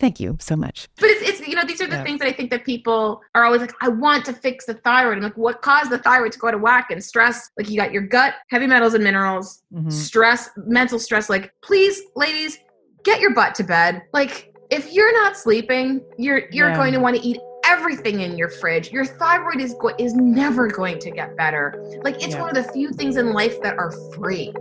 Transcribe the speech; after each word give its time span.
Thank 0.00 0.18
you 0.18 0.38
so 0.40 0.56
much. 0.56 0.88
But 0.96 1.10
it's, 1.10 1.28
it's 1.28 1.46
you 1.46 1.54
know, 1.54 1.62
these 1.64 1.80
are 1.82 1.86
the 1.86 1.96
yeah. 1.96 2.02
things 2.02 2.20
that 2.20 2.28
I 2.28 2.32
think 2.32 2.50
that 2.50 2.64
people 2.64 3.20
are 3.34 3.44
always 3.44 3.60
like, 3.60 3.74
I 3.82 3.88
want 3.88 4.24
to 4.24 4.32
fix 4.32 4.64
the 4.64 4.74
thyroid. 4.74 5.18
I'm 5.18 5.22
like, 5.22 5.36
what 5.36 5.60
caused 5.60 5.90
the 5.90 5.98
thyroid 5.98 6.32
to 6.32 6.38
go 6.38 6.50
to 6.50 6.56
whack 6.56 6.90
and 6.90 7.04
stress? 7.04 7.50
Like 7.58 7.68
you 7.68 7.76
got 7.76 7.92
your 7.92 8.02
gut, 8.02 8.34
heavy 8.48 8.66
metals 8.66 8.94
and 8.94 9.04
minerals, 9.04 9.62
mm-hmm. 9.72 9.90
stress, 9.90 10.48
mental 10.56 10.98
stress. 10.98 11.28
Like, 11.28 11.52
please, 11.62 12.00
ladies, 12.16 12.58
get 13.04 13.20
your 13.20 13.34
butt 13.34 13.54
to 13.56 13.64
bed. 13.64 14.02
Like, 14.14 14.54
if 14.70 14.92
you're 14.92 15.12
not 15.12 15.36
sleeping, 15.36 16.00
you're 16.16 16.48
you're 16.50 16.70
yeah. 16.70 16.76
going 16.76 16.92
to 16.94 17.00
want 17.00 17.16
to 17.16 17.22
eat 17.22 17.38
everything 17.64 18.20
in 18.20 18.38
your 18.38 18.48
fridge. 18.48 18.90
Your 18.90 19.04
thyroid 19.04 19.60
is 19.60 19.74
go- 19.74 19.94
is 19.98 20.14
never 20.14 20.66
going 20.68 20.98
to 21.00 21.10
get 21.10 21.36
better. 21.36 21.74
Like 22.02 22.16
it's 22.22 22.34
yeah. 22.34 22.40
one 22.40 22.56
of 22.56 22.64
the 22.64 22.72
few 22.72 22.90
things 22.92 23.16
in 23.16 23.32
life 23.32 23.60
that 23.62 23.76
are 23.78 23.92
free. 24.14 24.54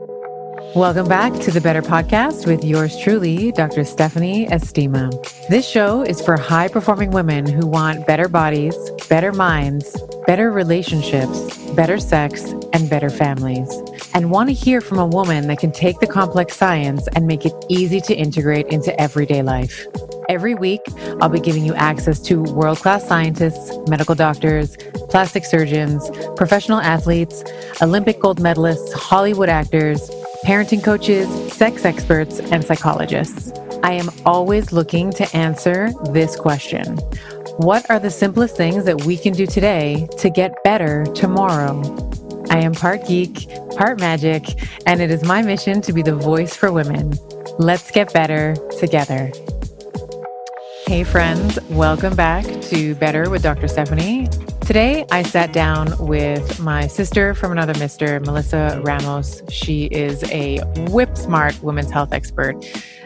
Welcome 0.59 1.07
back 1.07 1.33
to 1.41 1.51
the 1.51 1.61
Better 1.61 1.81
Podcast 1.81 2.45
with 2.45 2.65
yours 2.65 2.97
truly, 2.99 3.53
Dr. 3.53 3.85
Stephanie 3.85 4.45
Estima. 4.47 5.09
This 5.47 5.65
show 5.65 6.01
is 6.01 6.21
for 6.21 6.37
high 6.37 6.67
performing 6.67 7.11
women 7.11 7.47
who 7.47 7.65
want 7.65 8.05
better 8.05 8.27
bodies, 8.27 8.75
better 9.07 9.31
minds, 9.31 9.97
better 10.27 10.51
relationships, 10.51 11.49
better 11.75 11.97
sex, 11.97 12.51
and 12.73 12.89
better 12.89 13.09
families, 13.09 13.71
and 14.13 14.31
want 14.31 14.49
to 14.49 14.53
hear 14.53 14.81
from 14.81 14.99
a 14.99 15.07
woman 15.07 15.47
that 15.47 15.59
can 15.59 15.71
take 15.71 16.01
the 16.01 16.07
complex 16.07 16.57
science 16.57 17.07
and 17.15 17.25
make 17.25 17.45
it 17.45 17.53
easy 17.69 18.01
to 18.01 18.13
integrate 18.13 18.67
into 18.67 18.99
everyday 18.99 19.41
life. 19.41 19.87
Every 20.27 20.55
week, 20.55 20.81
I'll 21.21 21.29
be 21.29 21.39
giving 21.39 21.65
you 21.65 21.73
access 21.73 22.19
to 22.23 22.43
world 22.43 22.79
class 22.79 23.07
scientists, 23.07 23.71
medical 23.89 24.13
doctors, 24.13 24.75
plastic 25.09 25.45
surgeons, 25.45 26.11
professional 26.35 26.81
athletes, 26.81 27.43
Olympic 27.81 28.19
gold 28.19 28.39
medalists, 28.39 28.93
Hollywood 28.93 29.49
actors, 29.49 30.11
parenting 30.43 30.83
coaches, 30.83 31.27
sex 31.53 31.85
experts, 31.85 32.39
and 32.39 32.63
psychologists. 32.63 33.51
I 33.83 33.93
am 33.93 34.09
always 34.25 34.71
looking 34.71 35.11
to 35.11 35.35
answer 35.35 35.91
this 36.11 36.35
question 36.35 36.97
What 37.57 37.89
are 37.89 37.99
the 37.99 38.09
simplest 38.09 38.55
things 38.55 38.85
that 38.85 39.03
we 39.03 39.17
can 39.17 39.33
do 39.33 39.45
today 39.45 40.07
to 40.17 40.29
get 40.29 40.63
better 40.63 41.05
tomorrow? 41.13 41.81
I 42.49 42.59
am 42.59 42.73
part 42.73 43.05
geek, 43.05 43.47
part 43.75 43.99
magic, 43.99 44.43
and 44.85 45.01
it 45.01 45.11
is 45.11 45.23
my 45.23 45.41
mission 45.41 45.81
to 45.81 45.93
be 45.93 46.01
the 46.01 46.15
voice 46.15 46.55
for 46.55 46.71
women. 46.71 47.13
Let's 47.57 47.91
get 47.91 48.11
better 48.13 48.55
together. 48.79 49.31
Hey, 50.87 51.03
friends, 51.03 51.59
welcome 51.69 52.15
back 52.15 52.45
to 52.63 52.95
Better 52.95 53.29
with 53.29 53.43
Dr. 53.43 53.67
Stephanie. 53.67 54.27
Today, 54.69 55.03
I 55.09 55.23
sat 55.23 55.51
down 55.51 55.95
with 55.97 56.59
my 56.59 56.85
sister 56.85 57.33
from 57.33 57.51
another 57.51 57.73
mister, 57.79 58.19
Melissa 58.19 58.79
Ramos. 58.85 59.41
She 59.49 59.85
is 59.85 60.23
a 60.25 60.59
whip 60.91 61.17
smart 61.17 61.59
women's 61.63 61.89
health 61.89 62.13
expert. 62.13 62.55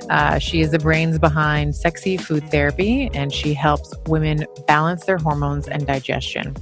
Uh, 0.09 0.39
she 0.39 0.59
is 0.59 0.72
the 0.72 0.80
brains 0.80 1.20
behind 1.20 1.73
Sexy 1.73 2.17
Food 2.17 2.44
Therapy, 2.52 3.09
and 3.14 3.31
she 3.31 3.53
helps 3.53 3.94
women 4.08 4.45
balance 4.67 5.05
their 5.05 5.17
hormones 5.17 5.70
and 5.70 5.88
digestion. 5.88 6.54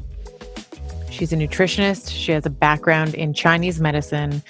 She's 1.10 1.34
a 1.34 1.36
nutritionist. 1.36 2.12
She 2.12 2.32
has 2.34 2.46
a 2.46 2.52
background 2.52 3.16
in 3.16 3.34
Chinese 3.34 3.80
medicine, 3.80 4.44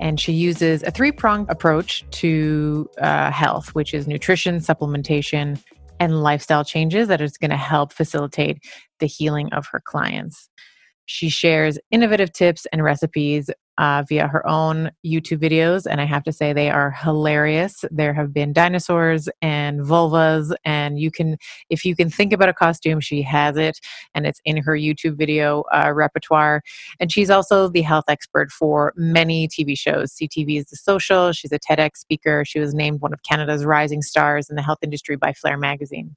and 0.00 0.18
she 0.18 0.32
uses 0.32 0.82
a 0.82 0.90
three 0.90 1.12
pronged 1.12 1.50
approach 1.50 2.06
to 2.12 2.88
uh, 3.02 3.30
health, 3.30 3.74
which 3.74 3.92
is 3.92 4.08
nutrition, 4.08 4.60
supplementation, 4.60 5.62
and 6.00 6.22
lifestyle 6.22 6.64
changes 6.64 7.06
that 7.08 7.20
is 7.20 7.36
going 7.36 7.50
to 7.50 7.56
help 7.56 7.92
facilitate 7.92 8.64
the 8.98 9.06
healing 9.06 9.52
of 9.52 9.66
her 9.70 9.80
clients. 9.84 10.48
She 11.04 11.28
shares 11.28 11.78
innovative 11.90 12.32
tips 12.32 12.66
and 12.72 12.82
recipes 12.82 13.50
uh, 13.80 14.04
via 14.06 14.28
her 14.28 14.46
own 14.46 14.90
YouTube 15.04 15.38
videos, 15.38 15.86
and 15.90 16.02
I 16.02 16.04
have 16.04 16.22
to 16.24 16.32
say 16.32 16.52
they 16.52 16.70
are 16.70 16.90
hilarious. 16.90 17.82
There 17.90 18.12
have 18.12 18.32
been 18.32 18.52
dinosaurs 18.52 19.26
and 19.40 19.80
vulvas, 19.80 20.54
and 20.66 21.00
you 21.00 21.10
can, 21.10 21.38
if 21.70 21.86
you 21.86 21.96
can 21.96 22.10
think 22.10 22.34
about 22.34 22.50
a 22.50 22.52
costume, 22.52 23.00
she 23.00 23.22
has 23.22 23.56
it, 23.56 23.78
and 24.14 24.26
it's 24.26 24.38
in 24.44 24.58
her 24.58 24.76
YouTube 24.76 25.16
video 25.16 25.64
uh, 25.72 25.92
repertoire. 25.94 26.60
And 27.00 27.10
she's 27.10 27.30
also 27.30 27.68
the 27.68 27.80
health 27.80 28.04
expert 28.08 28.52
for 28.52 28.92
many 28.96 29.48
TV 29.48 29.78
shows. 29.78 30.12
CTV's 30.12 30.66
The 30.66 30.76
Social. 30.76 31.32
She's 31.32 31.52
a 31.52 31.58
TEDx 31.58 31.96
speaker. 31.96 32.44
She 32.44 32.60
was 32.60 32.74
named 32.74 33.00
one 33.00 33.14
of 33.14 33.22
Canada's 33.22 33.64
rising 33.64 34.02
stars 34.02 34.50
in 34.50 34.56
the 34.56 34.62
health 34.62 34.80
industry 34.82 35.16
by 35.16 35.32
Flare 35.32 35.56
magazine. 35.56 36.14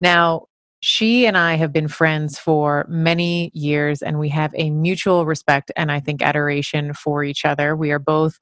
Now, 0.00 0.46
she 0.80 1.26
and 1.26 1.36
I 1.36 1.54
have 1.54 1.72
been 1.72 1.88
friends 1.88 2.38
for 2.38 2.86
many 2.88 3.50
years, 3.54 4.02
and 4.02 4.18
we 4.18 4.28
have 4.30 4.52
a 4.56 4.70
mutual 4.70 5.26
respect 5.26 5.72
and 5.76 5.90
I 5.90 6.00
think 6.00 6.22
adoration 6.22 6.94
for 6.94 7.24
each 7.24 7.44
other. 7.44 7.74
We 7.76 7.90
are 7.90 7.98
both 7.98 8.38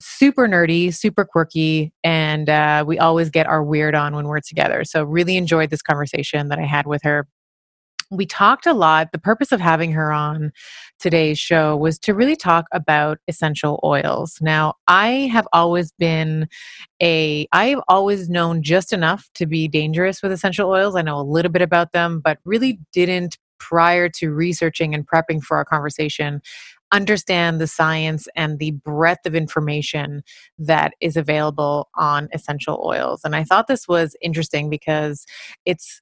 super 0.00 0.46
nerdy, 0.46 0.94
super 0.94 1.24
quirky, 1.24 1.92
and 2.02 2.48
uh, 2.48 2.84
we 2.86 2.98
always 2.98 3.30
get 3.30 3.46
our 3.46 3.62
weird 3.62 3.94
on 3.94 4.14
when 4.14 4.28
we're 4.28 4.40
together. 4.40 4.84
So, 4.84 5.04
really 5.04 5.36
enjoyed 5.36 5.70
this 5.70 5.82
conversation 5.82 6.48
that 6.48 6.58
I 6.58 6.64
had 6.64 6.86
with 6.86 7.02
her 7.02 7.26
we 8.10 8.26
talked 8.26 8.66
a 8.66 8.72
lot. 8.72 9.12
The 9.12 9.18
purpose 9.18 9.52
of 9.52 9.60
having 9.60 9.92
her 9.92 10.12
on 10.12 10.52
today's 10.98 11.38
show 11.38 11.76
was 11.76 11.98
to 12.00 12.14
really 12.14 12.36
talk 12.36 12.66
about 12.72 13.18
essential 13.28 13.80
oils. 13.84 14.38
Now, 14.40 14.74
I 14.88 15.28
have 15.32 15.46
always 15.52 15.92
been 15.98 16.48
a, 17.02 17.46
I've 17.52 17.80
always 17.88 18.28
known 18.28 18.62
just 18.62 18.92
enough 18.92 19.28
to 19.34 19.46
be 19.46 19.68
dangerous 19.68 20.22
with 20.22 20.32
essential 20.32 20.70
oils. 20.70 20.96
I 20.96 21.02
know 21.02 21.18
a 21.18 21.22
little 21.22 21.50
bit 21.50 21.62
about 21.62 21.92
them, 21.92 22.20
but 22.20 22.38
really 22.44 22.78
didn't 22.92 23.38
prior 23.58 24.08
to 24.08 24.30
researching 24.30 24.94
and 24.94 25.06
prepping 25.06 25.42
for 25.42 25.56
our 25.56 25.64
conversation 25.64 26.40
understand 26.94 27.60
the 27.60 27.66
science 27.66 28.28
and 28.36 28.58
the 28.58 28.70
breadth 28.70 29.26
of 29.26 29.34
information 29.34 30.22
that 30.58 30.92
is 31.00 31.16
available 31.16 31.88
on 31.96 32.28
essential 32.32 32.80
oils. 32.86 33.22
And 33.24 33.34
I 33.34 33.42
thought 33.42 33.66
this 33.66 33.88
was 33.88 34.16
interesting 34.22 34.70
because 34.70 35.26
it's 35.66 36.00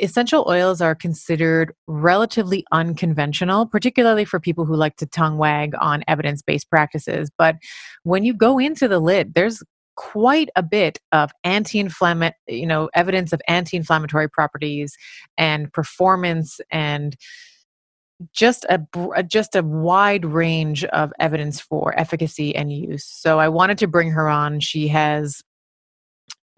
essential 0.00 0.44
oils 0.48 0.80
are 0.80 0.94
considered 0.94 1.74
relatively 1.86 2.64
unconventional, 2.72 3.66
particularly 3.66 4.24
for 4.24 4.40
people 4.40 4.64
who 4.64 4.76
like 4.76 4.96
to 4.96 5.06
tongue 5.06 5.38
wag 5.38 5.74
on 5.80 6.04
evidence 6.08 6.42
based 6.42 6.68
practices. 6.70 7.30
But 7.36 7.56
when 8.02 8.24
you 8.24 8.34
go 8.34 8.58
into 8.58 8.88
the 8.88 9.00
lid, 9.00 9.34
there's 9.34 9.62
quite 9.96 10.48
a 10.56 10.62
bit 10.62 10.98
of 11.12 11.30
anti-inflammatory 11.44 12.34
you 12.48 12.66
know 12.66 12.88
evidence 12.94 13.34
of 13.34 13.42
anti-inflammatory 13.48 14.30
properties 14.30 14.96
and 15.36 15.70
performance 15.74 16.58
and 16.70 17.16
just 18.32 18.64
a 18.64 18.80
uh, 18.94 19.22
just 19.22 19.54
a 19.54 19.62
wide 19.62 20.24
range 20.24 20.84
of 20.86 21.12
evidence 21.18 21.60
for 21.60 21.98
efficacy 21.98 22.54
and 22.54 22.72
use. 22.72 23.04
So 23.04 23.38
I 23.38 23.48
wanted 23.48 23.78
to 23.78 23.86
bring 23.86 24.10
her 24.10 24.28
on. 24.28 24.60
She 24.60 24.88
has 24.88 25.42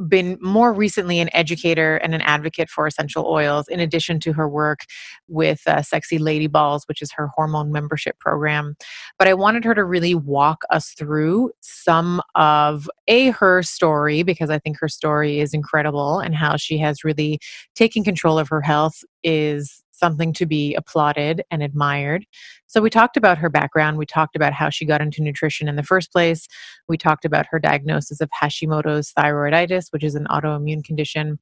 been 0.08 0.38
more 0.40 0.72
recently 0.72 1.20
an 1.20 1.30
educator 1.32 1.96
and 1.96 2.14
an 2.14 2.22
advocate 2.22 2.68
for 2.68 2.86
essential 2.86 3.26
oils, 3.26 3.68
in 3.68 3.80
addition 3.80 4.20
to 4.20 4.32
her 4.32 4.48
work 4.48 4.80
with 5.28 5.62
uh, 5.66 5.82
Sexy 5.82 6.18
Lady 6.18 6.46
Balls, 6.46 6.84
which 6.86 7.02
is 7.02 7.12
her 7.12 7.28
hormone 7.34 7.72
membership 7.72 8.18
program. 8.18 8.76
But 9.18 9.28
I 9.28 9.34
wanted 9.34 9.64
her 9.64 9.74
to 9.74 9.84
really 9.84 10.14
walk 10.14 10.62
us 10.70 10.90
through 10.90 11.50
some 11.60 12.20
of 12.34 12.88
a 13.08 13.30
her 13.30 13.62
story 13.62 14.22
because 14.22 14.50
I 14.50 14.58
think 14.58 14.78
her 14.80 14.88
story 14.88 15.40
is 15.40 15.54
incredible 15.54 16.18
and 16.18 16.34
how 16.34 16.56
she 16.56 16.78
has 16.78 17.04
really 17.04 17.38
taken 17.74 18.04
control 18.04 18.38
of 18.38 18.48
her 18.48 18.60
health 18.60 19.04
is 19.22 19.82
something 20.02 20.32
to 20.32 20.46
be 20.46 20.74
applauded 20.74 21.42
and 21.50 21.62
admired. 21.62 22.26
So, 22.66 22.80
we 22.80 22.90
talked 22.90 23.16
about 23.16 23.38
her 23.38 23.48
background. 23.48 23.98
We 23.98 24.06
talked 24.06 24.34
about 24.34 24.52
how 24.52 24.70
she 24.70 24.84
got 24.84 25.00
into 25.00 25.22
nutrition 25.22 25.68
in 25.68 25.76
the 25.76 25.82
first 25.82 26.10
place. 26.10 26.48
We 26.88 26.96
talked 26.96 27.24
about 27.24 27.46
her 27.50 27.58
diagnosis 27.58 28.20
of 28.20 28.30
Hashimoto's 28.30 29.12
thyroiditis, 29.12 29.86
which 29.90 30.04
is 30.04 30.14
an 30.14 30.26
autoimmune 30.30 30.84
condition. 30.84 31.38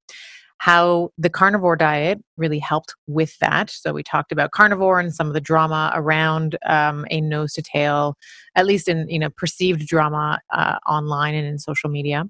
How 0.59 1.09
the 1.17 1.31
carnivore 1.31 1.77
diet 1.77 2.23
really 2.37 2.59
helped 2.59 2.95
with 3.07 3.39
that. 3.39 3.71
So, 3.71 3.93
we 3.95 4.03
talked 4.03 4.33
about 4.33 4.51
carnivore 4.51 5.01
and 5.01 5.15
some 5.15 5.29
of 5.29 5.35
the 5.35 5.41
drama 5.41 5.93
around 5.95 6.59
um, 6.67 7.07
a 7.11 7.21
nose 7.21 7.55
to 7.55 7.63
tail, 7.63 8.17
at 8.57 8.67
least 8.67 8.89
in 8.89 9.09
you 9.09 9.21
know 9.21 9.31
perceived 9.31 9.87
drama 9.87 10.41
uh, 10.53 10.77
online 10.87 11.35
and 11.35 11.47
in 11.47 11.59
social 11.59 11.89
media. 11.89 12.25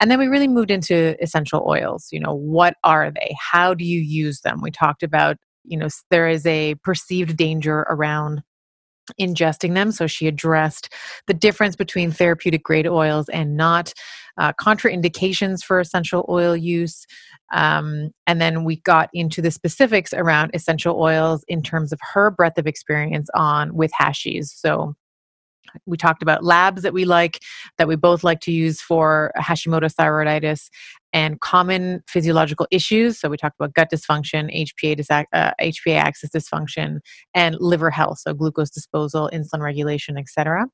And 0.00 0.10
then 0.10 0.18
we 0.18 0.26
really 0.26 0.48
moved 0.48 0.70
into 0.70 1.16
essential 1.22 1.64
oils. 1.68 2.08
You 2.10 2.20
know, 2.20 2.34
what 2.34 2.74
are 2.82 3.12
they? 3.12 3.36
How 3.38 3.74
do 3.74 3.84
you 3.84 4.00
use 4.00 4.40
them? 4.40 4.60
We 4.62 4.70
talked 4.70 5.02
about 5.02 5.36
you 5.64 5.78
know 5.78 5.88
there 6.10 6.28
is 6.28 6.46
a 6.46 6.74
perceived 6.76 7.36
danger 7.36 7.80
around 7.88 8.42
ingesting 9.20 9.74
them. 9.74 9.92
So 9.92 10.06
she 10.06 10.26
addressed 10.26 10.92
the 11.26 11.34
difference 11.34 11.76
between 11.76 12.10
therapeutic 12.10 12.62
grade 12.62 12.86
oils 12.86 13.28
and 13.28 13.56
not, 13.56 13.92
uh, 14.36 14.52
contraindications 14.60 15.64
for 15.64 15.80
essential 15.80 16.24
oil 16.28 16.56
use. 16.56 17.06
Um, 17.52 18.10
and 18.26 18.40
then 18.40 18.64
we 18.64 18.76
got 18.80 19.08
into 19.12 19.42
the 19.42 19.50
specifics 19.50 20.12
around 20.12 20.50
essential 20.54 21.00
oils 21.00 21.44
in 21.48 21.62
terms 21.62 21.92
of 21.92 21.98
her 22.12 22.30
breadth 22.30 22.58
of 22.58 22.66
experience 22.66 23.28
on 23.34 23.74
with 23.74 23.90
hashis. 23.98 24.46
So 24.46 24.94
we 25.86 25.96
talked 25.96 26.22
about 26.22 26.44
labs 26.44 26.82
that 26.82 26.92
we 26.92 27.04
like 27.04 27.40
that 27.78 27.88
we 27.88 27.96
both 27.96 28.24
like 28.24 28.40
to 28.40 28.52
use 28.52 28.80
for 28.80 29.32
hashimoto's 29.38 29.94
thyroiditis 29.94 30.68
and 31.12 31.40
common 31.40 32.02
physiological 32.06 32.66
issues. 32.70 33.18
So 33.18 33.28
we 33.28 33.36
talked 33.36 33.56
about 33.58 33.74
gut 33.74 33.88
dysfunction 33.92 34.50
hpa 34.54 34.96
dis- 34.96 35.10
uh, 35.10 35.52
hpa 35.60 35.96
axis 35.96 36.30
dysfunction 36.30 36.98
and 37.34 37.56
liver 37.60 37.90
health 37.90 38.18
so 38.20 38.34
glucose 38.34 38.70
disposal 38.70 39.30
insulin 39.32 39.60
regulation 39.60 40.18
etc 40.18 40.66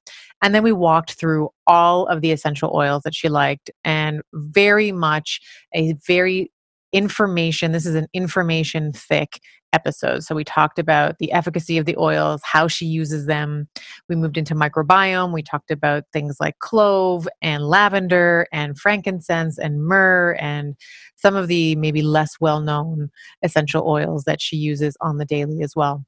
and 0.42 0.54
then 0.54 0.62
we 0.62 0.72
walked 0.72 1.12
through 1.12 1.50
all 1.66 2.06
of 2.06 2.20
the 2.20 2.32
essential 2.32 2.70
oils 2.74 3.02
that 3.04 3.14
she 3.14 3.28
liked 3.28 3.70
and 3.84 4.22
very 4.32 4.92
much 4.92 5.40
a 5.74 5.94
very 6.06 6.50
information 6.92 7.72
this 7.72 7.86
is 7.86 7.94
an 7.94 8.06
information 8.14 8.92
thick 8.92 9.40
episode. 9.74 10.22
So 10.22 10.34
we 10.34 10.44
talked 10.44 10.78
about 10.78 11.18
the 11.18 11.32
efficacy 11.32 11.76
of 11.76 11.84
the 11.84 11.96
oils, 11.98 12.40
how 12.44 12.68
she 12.68 12.86
uses 12.86 13.26
them. 13.26 13.68
We 14.08 14.14
moved 14.16 14.38
into 14.38 14.54
microbiome. 14.54 15.34
We 15.34 15.42
talked 15.42 15.70
about 15.70 16.04
things 16.12 16.36
like 16.40 16.58
clove 16.60 17.28
and 17.42 17.64
lavender 17.68 18.46
and 18.52 18.78
frankincense 18.78 19.58
and 19.58 19.84
myrrh 19.84 20.36
and 20.40 20.76
some 21.16 21.34
of 21.34 21.48
the 21.48 21.74
maybe 21.76 22.02
less 22.02 22.36
well 22.40 22.60
known 22.60 23.10
essential 23.42 23.86
oils 23.86 24.24
that 24.24 24.40
she 24.40 24.56
uses 24.56 24.96
on 25.00 25.18
the 25.18 25.24
daily 25.24 25.62
as 25.62 25.74
well. 25.74 26.04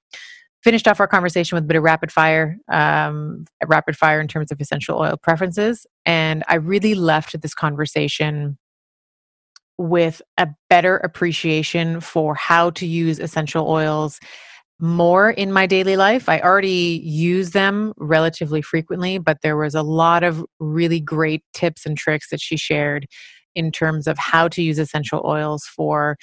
Finished 0.63 0.89
off 0.89 1.01
our 1.01 1.09
conversation 1.09 1.57
with 1.57 1.65
a 1.65 1.67
bit 1.67 1.77
of 1.77 1.83
rapid 1.83 2.11
fire, 2.11 2.59
um, 2.73 3.45
rapid 3.67 3.97
fire 3.97 4.21
in 4.21 4.29
terms 4.29 4.51
of 4.51 4.61
essential 4.61 4.99
oil 4.99 5.17
preferences. 5.17 5.87
And 6.05 6.45
I 6.49 6.57
really 6.57 6.95
left 6.95 7.41
this 7.41 7.55
conversation 7.55 8.59
with 9.79 10.23
a 10.39 10.49
better 10.71 10.97
appreciation 10.99 12.01
for 12.01 12.35
how 12.35 12.71
to 12.71 12.87
use 12.87 13.19
essential 13.19 13.69
oils 13.69 14.19
more 14.79 15.31
in 15.31 15.53
my 15.53 15.67
daily 15.67 15.97
life. 15.97 16.29
I 16.29 16.41
already 16.41 17.01
use 17.05 17.51
them 17.51 17.95
relatively 17.97 18.61
frequently, 18.61 19.19
but 19.19 19.39
there 19.43 19.57
was 19.57 19.75
a 19.75 19.83
lot 19.83 20.23
of 20.23 20.45
really 20.61 21.01
great 21.01 21.43
tips 21.55 21.87
and 21.87 21.97
tricks 21.97 22.29
that 22.31 22.41
she 22.41 22.57
shared 22.57 23.07
in 23.55 23.73
terms 23.73 24.07
of 24.07 24.19
how 24.19 24.49
to 24.49 24.63
use 24.63 24.79
essential 24.79 25.23
oils 25.25 25.65
for 25.65 26.17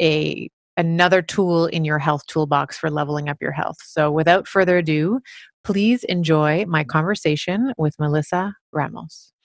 a 0.00 0.48
another 0.76 1.20
tool 1.20 1.66
in 1.66 1.84
your 1.84 1.98
health 1.98 2.24
toolbox 2.28 2.78
for 2.78 2.88
leveling 2.88 3.28
up 3.28 3.38
your 3.40 3.50
health. 3.50 3.78
So 3.84 4.12
without 4.12 4.46
further 4.46 4.78
ado, 4.78 5.18
please 5.64 6.04
enjoy 6.04 6.66
my 6.66 6.84
conversation 6.84 7.72
with 7.76 7.96
Melissa 7.98 8.54
Ramos. 8.72 9.32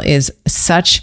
is 0.00 0.32
such 0.46 1.02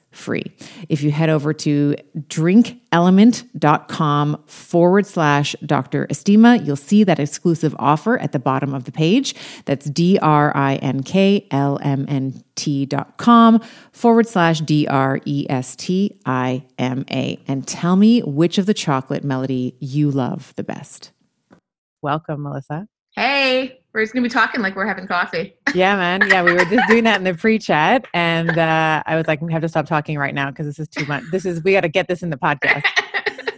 free. 0.11 0.43
If 0.89 1.03
you 1.03 1.11
head 1.11 1.29
over 1.29 1.53
to 1.53 1.95
drinklmnt.com 2.17 4.43
forward 4.45 5.05
slash 5.05 5.55
Dr. 5.65 6.07
Estima, 6.07 6.65
you'll 6.65 6.75
see 6.75 7.03
that 7.03 7.19
exclusive 7.19 7.75
offer 7.79 8.19
at 8.19 8.31
the 8.31 8.39
bottom 8.39 8.73
of 8.73 8.83
the 8.83 8.91
page. 8.91 9.35
That's 9.65 9.89
D 9.89 10.19
R 10.21 10.55
I 10.55 10.75
N 10.75 11.03
K 11.03 11.47
L 11.51 11.79
M 11.81 12.05
N 12.07 12.43
T 12.55 12.85
dot 12.85 13.17
com 13.17 13.61
forward 13.91 14.27
slash 14.27 14.61
D 14.61 14.87
R 14.87 15.19
E 15.25 15.45
S 15.49 15.75
T 15.75 16.19
I 16.25 16.65
M 16.77 17.05
A. 17.09 17.39
And 17.47 17.67
tell 17.67 17.95
me 17.95 18.21
which 18.21 18.57
of 18.57 18.65
the 18.65 18.73
chocolate 18.73 19.23
melody 19.23 19.75
you 19.79 20.11
love 20.11 20.53
the 20.55 20.63
best. 20.63 21.11
Welcome, 22.01 22.43
Melissa. 22.43 22.87
Hey. 23.15 23.80
We're 23.93 24.01
just 24.01 24.13
gonna 24.13 24.23
be 24.23 24.29
talking 24.29 24.61
like 24.61 24.75
we're 24.75 24.87
having 24.87 25.07
coffee. 25.07 25.55
yeah, 25.75 25.95
man. 25.95 26.21
Yeah, 26.29 26.43
we 26.43 26.53
were 26.53 26.63
just 26.65 26.87
doing 26.87 27.03
that 27.03 27.17
in 27.17 27.25
the 27.25 27.33
pre-chat, 27.33 28.05
and 28.13 28.57
uh, 28.57 29.03
I 29.05 29.15
was 29.17 29.27
like, 29.27 29.41
we 29.41 29.51
have 29.51 29.61
to 29.63 29.69
stop 29.69 29.85
talking 29.85 30.17
right 30.17 30.33
now 30.33 30.49
because 30.49 30.65
this 30.65 30.79
is 30.79 30.87
too 30.87 31.05
much. 31.05 31.23
This 31.31 31.45
is 31.45 31.61
we 31.63 31.73
got 31.73 31.81
to 31.81 31.89
get 31.89 32.07
this 32.07 32.23
in 32.23 32.29
the 32.29 32.37
podcast. 32.37 32.83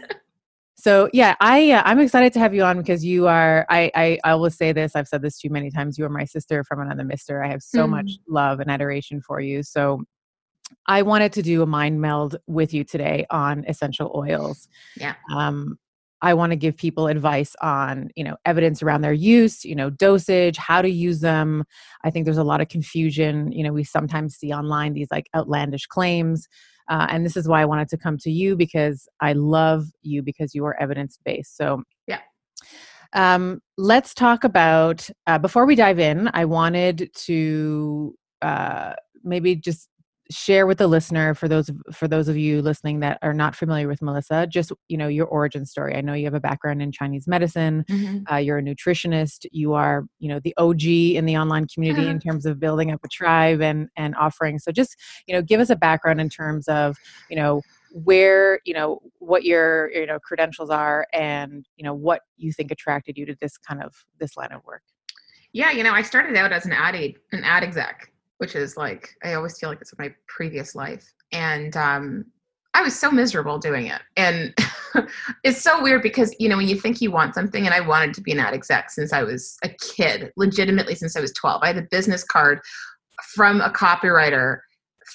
so 0.75 1.07
yeah, 1.13 1.35
I 1.39 1.71
uh, 1.71 1.83
I'm 1.85 1.99
excited 1.99 2.33
to 2.33 2.39
have 2.39 2.55
you 2.55 2.63
on 2.63 2.79
because 2.79 3.05
you 3.05 3.27
are. 3.27 3.65
I, 3.69 3.91
I 3.93 4.19
I 4.23 4.35
will 4.35 4.49
say 4.49 4.71
this. 4.71 4.95
I've 4.95 5.07
said 5.07 5.21
this 5.21 5.39
to 5.41 5.47
you 5.47 5.53
many 5.53 5.69
times. 5.69 5.99
You 5.99 6.05
are 6.05 6.09
my 6.09 6.25
sister 6.25 6.63
from 6.63 6.79
another 6.79 7.03
Mister. 7.03 7.43
I 7.43 7.49
have 7.49 7.61
so 7.61 7.85
mm. 7.85 7.91
much 7.91 8.11
love 8.27 8.59
and 8.59 8.71
adoration 8.71 9.21
for 9.21 9.39
you. 9.39 9.61
So 9.61 10.03
I 10.87 11.03
wanted 11.03 11.33
to 11.33 11.43
do 11.43 11.61
a 11.61 11.65
mind 11.67 12.01
meld 12.01 12.37
with 12.47 12.73
you 12.73 12.83
today 12.83 13.25
on 13.29 13.65
essential 13.67 14.11
oils. 14.15 14.67
Yeah. 14.97 15.13
Um, 15.31 15.77
I 16.23 16.33
want 16.33 16.51
to 16.51 16.55
give 16.55 16.77
people 16.77 17.07
advice 17.07 17.53
on, 17.61 18.09
you 18.15 18.23
know, 18.23 18.37
evidence 18.45 18.81
around 18.81 19.01
their 19.01 19.13
use, 19.13 19.65
you 19.65 19.75
know, 19.75 19.89
dosage, 19.89 20.55
how 20.57 20.81
to 20.81 20.89
use 20.89 21.19
them. 21.19 21.65
I 22.05 22.09
think 22.09 22.23
there's 22.23 22.37
a 22.37 22.45
lot 22.45 22.61
of 22.61 22.69
confusion. 22.69 23.51
You 23.51 23.65
know, 23.65 23.73
we 23.73 23.83
sometimes 23.83 24.35
see 24.35 24.53
online 24.53 24.93
these 24.93 25.11
like 25.11 25.27
outlandish 25.35 25.85
claims. 25.85 26.47
Uh, 26.89 27.07
and 27.09 27.25
this 27.25 27.35
is 27.35 27.47
why 27.47 27.61
I 27.61 27.65
wanted 27.65 27.89
to 27.89 27.97
come 27.97 28.17
to 28.19 28.31
you 28.31 28.55
because 28.55 29.07
I 29.19 29.33
love 29.33 29.85
you 30.01 30.23
because 30.23 30.55
you 30.55 30.65
are 30.65 30.81
evidence 30.81 31.19
based. 31.23 31.57
So, 31.57 31.83
yeah. 32.07 32.21
Um, 33.11 33.61
let's 33.77 34.13
talk 34.13 34.45
about, 34.45 35.09
uh, 35.27 35.39
before 35.39 35.65
we 35.65 35.75
dive 35.75 35.99
in, 35.99 36.29
I 36.33 36.45
wanted 36.45 37.11
to 37.13 38.15
uh, 38.41 38.93
maybe 39.23 39.55
just 39.55 39.89
share 40.31 40.65
with 40.65 40.77
the 40.77 40.87
listener 40.87 41.33
for 41.33 41.47
those 41.47 41.69
for 41.91 42.07
those 42.07 42.27
of 42.27 42.37
you 42.37 42.61
listening 42.61 43.01
that 43.01 43.19
are 43.21 43.33
not 43.33 43.55
familiar 43.55 43.87
with 43.87 44.01
melissa 44.01 44.47
just 44.47 44.71
you 44.87 44.97
know 44.97 45.07
your 45.07 45.27
origin 45.27 45.65
story. 45.65 45.95
I 45.95 46.01
know 46.01 46.13
you 46.13 46.25
have 46.25 46.33
a 46.33 46.39
background 46.39 46.81
in 46.81 46.91
chinese 46.91 47.27
medicine 47.27 47.85
mm-hmm. 47.89 48.33
uh, 48.33 48.37
you're 48.37 48.57
a 48.57 48.61
nutritionist 48.61 49.45
you 49.51 49.73
are 49.73 50.05
you 50.19 50.29
know 50.29 50.39
the 50.39 50.53
og 50.57 50.83
in 50.83 51.25
the 51.25 51.37
online 51.37 51.67
community 51.67 52.07
in 52.07 52.19
terms 52.19 52.45
of 52.45 52.59
building 52.59 52.91
up 52.91 53.01
a 53.03 53.07
tribe 53.07 53.61
and 53.61 53.89
and 53.95 54.15
offering. 54.15 54.59
So 54.59 54.71
just 54.71 54.95
you 55.27 55.35
know 55.35 55.41
give 55.41 55.59
us 55.59 55.69
a 55.69 55.75
background 55.75 56.21
in 56.21 56.29
terms 56.29 56.67
of 56.67 56.97
you 57.29 57.35
know 57.35 57.61
where 57.91 58.59
you 58.65 58.73
know 58.73 58.99
what 59.19 59.43
your 59.43 59.91
you 59.91 60.05
know 60.05 60.19
credentials 60.19 60.69
are 60.69 61.07
and 61.13 61.65
you 61.75 61.83
know 61.83 61.93
what 61.93 62.21
you 62.37 62.51
think 62.51 62.71
attracted 62.71 63.17
you 63.17 63.25
to 63.25 63.35
this 63.39 63.57
kind 63.57 63.83
of 63.83 63.93
this 64.19 64.35
line 64.37 64.51
of 64.51 64.63
work. 64.63 64.81
Yeah 65.51 65.71
you 65.71 65.83
know 65.83 65.93
i 65.93 66.01
started 66.01 66.35
out 66.35 66.51
as 66.51 66.65
an 66.65 66.71
ad 66.71 66.95
an 66.95 67.43
ad 67.43 67.63
exec 67.63 68.11
which 68.43 68.57
is 68.57 68.75
like 68.75 69.15
I 69.23 69.35
always 69.35 69.57
feel 69.57 69.69
like 69.69 69.79
it's 69.79 69.97
my 69.97 70.13
previous 70.27 70.75
life. 70.75 71.13
And 71.31 71.77
um, 71.77 72.25
I 72.73 72.81
was 72.81 72.93
so 72.93 73.09
miserable 73.09 73.57
doing 73.57 73.87
it. 73.87 74.01
And 74.17 74.53
it's 75.45 75.61
so 75.61 75.81
weird 75.81 76.01
because, 76.01 76.35
you 76.39 76.49
know, 76.49 76.57
when 76.57 76.67
you 76.67 76.77
think 76.77 76.99
you 76.99 77.09
want 77.09 77.35
something, 77.35 77.65
and 77.65 77.73
I 77.73 77.79
wanted 77.79 78.13
to 78.15 78.21
be 78.21 78.33
an 78.33 78.39
ad 78.39 78.53
exec 78.53 78.89
since 78.89 79.13
I 79.13 79.23
was 79.23 79.55
a 79.63 79.69
kid, 79.69 80.33
legitimately 80.35 80.95
since 80.95 81.15
I 81.15 81.21
was 81.21 81.31
12. 81.31 81.63
I 81.63 81.67
had 81.67 81.77
a 81.77 81.87
business 81.89 82.25
card 82.25 82.59
from 83.33 83.61
a 83.61 83.69
copywriter 83.69 84.57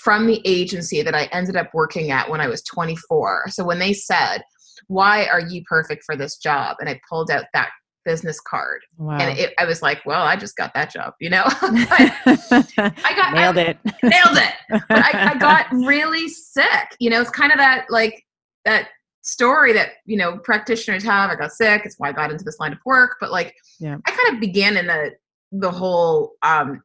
from 0.03 0.27
the 0.27 0.41
agency 0.47 1.03
that 1.03 1.15
I 1.15 1.25
ended 1.25 1.57
up 1.57 1.69
working 1.75 2.11
at 2.11 2.31
when 2.31 2.41
I 2.41 2.47
was 2.47 2.63
24. 2.63 3.49
So 3.51 3.63
when 3.63 3.79
they 3.79 3.93
said, 3.93 4.39
Why 4.87 5.27
are 5.27 5.41
you 5.41 5.63
perfect 5.69 6.05
for 6.07 6.17
this 6.17 6.39
job? 6.39 6.79
And 6.81 6.89
I 6.89 6.99
pulled 7.07 7.31
out 7.31 7.45
that 7.53 7.69
business 8.09 8.41
card. 8.41 8.81
Wow. 8.97 9.19
And 9.19 9.39
it, 9.39 9.53
I 9.59 9.67
was 9.67 9.83
like, 9.83 10.01
well, 10.07 10.23
I 10.23 10.35
just 10.35 10.57
got 10.57 10.73
that 10.73 10.91
job, 10.91 11.13
you 11.21 11.29
know? 11.29 11.43
I 11.47 13.13
got 13.15 13.35
nailed 13.35 13.59
I, 13.59 13.63
it. 13.63 13.79
nailed 14.03 14.39
it. 14.39 14.55
But 14.71 15.05
I, 15.05 15.33
I 15.33 15.39
got 15.39 15.67
really 15.73 16.27
sick. 16.31 16.97
You 16.99 17.11
know, 17.11 17.21
it's 17.21 17.29
kind 17.29 17.53
of 17.53 17.59
that 17.59 17.85
like 17.91 18.25
that 18.65 18.89
story 19.21 19.75
that, 19.75 19.91
you 20.07 20.17
know, 20.17 20.39
practitioners 20.39 21.05
have. 21.05 21.31
I 21.31 21.35
got 21.35 21.53
sick. 21.53 21.83
It's 21.85 21.97
why 21.99 22.09
I 22.09 22.13
got 22.13 22.31
into 22.31 22.45
this 22.45 22.59
line 22.59 22.73
of 22.73 22.79
work. 22.87 23.19
But 23.21 23.31
like 23.31 23.55
yeah. 23.79 23.99
I 24.07 24.11
kind 24.11 24.35
of 24.35 24.41
began 24.41 24.79
in 24.79 24.87
the 24.87 25.11
the 25.53 25.71
whole 25.71 26.33
um 26.43 26.83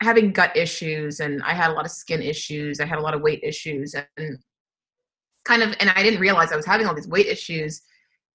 having 0.00 0.32
gut 0.32 0.56
issues 0.56 1.18
and 1.18 1.42
I 1.42 1.52
had 1.52 1.70
a 1.70 1.74
lot 1.74 1.84
of 1.84 1.90
skin 1.90 2.22
issues. 2.22 2.78
I 2.78 2.84
had 2.84 3.00
a 3.00 3.02
lot 3.02 3.14
of 3.14 3.22
weight 3.22 3.40
issues 3.42 3.96
and 4.16 4.38
kind 5.44 5.62
of 5.62 5.74
and 5.80 5.90
I 5.90 6.04
didn't 6.04 6.20
realize 6.20 6.52
I 6.52 6.56
was 6.56 6.66
having 6.66 6.86
all 6.86 6.94
these 6.94 7.08
weight 7.08 7.26
issues 7.26 7.82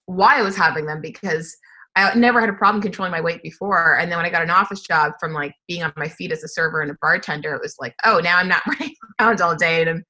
why 0.06 0.38
I 0.38 0.42
was 0.42 0.56
having 0.56 0.86
them 0.86 1.00
because 1.00 1.56
I 1.96 2.14
never 2.14 2.40
had 2.40 2.50
a 2.50 2.54
problem 2.54 2.82
controlling 2.82 3.10
my 3.10 3.22
weight 3.22 3.42
before. 3.42 3.98
And 3.98 4.10
then 4.10 4.18
when 4.18 4.26
I 4.26 4.30
got 4.30 4.42
an 4.42 4.50
office 4.50 4.82
job 4.82 5.12
from 5.18 5.32
like 5.32 5.54
being 5.66 5.82
on 5.82 5.92
my 5.96 6.08
feet 6.08 6.30
as 6.30 6.44
a 6.44 6.48
server 6.48 6.82
and 6.82 6.90
a 6.90 6.96
bartender, 7.00 7.54
it 7.54 7.62
was 7.62 7.74
like, 7.80 7.94
oh, 8.04 8.20
now 8.22 8.36
I'm 8.36 8.48
not 8.48 8.62
running 8.66 8.94
around 9.18 9.40
all 9.40 9.56
day 9.56 9.80
and 9.80 9.90
I'm 9.90 10.04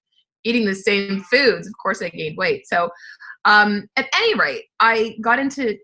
eating 0.44 0.66
the 0.66 0.74
same 0.74 1.20
foods. 1.20 1.66
Of 1.66 1.74
course, 1.80 2.02
I 2.02 2.08
gained 2.08 2.36
weight. 2.36 2.66
So, 2.66 2.90
um, 3.44 3.86
at 3.96 4.08
any 4.14 4.34
rate, 4.34 4.64
I 4.80 5.16
got 5.22 5.38
into 5.38 5.78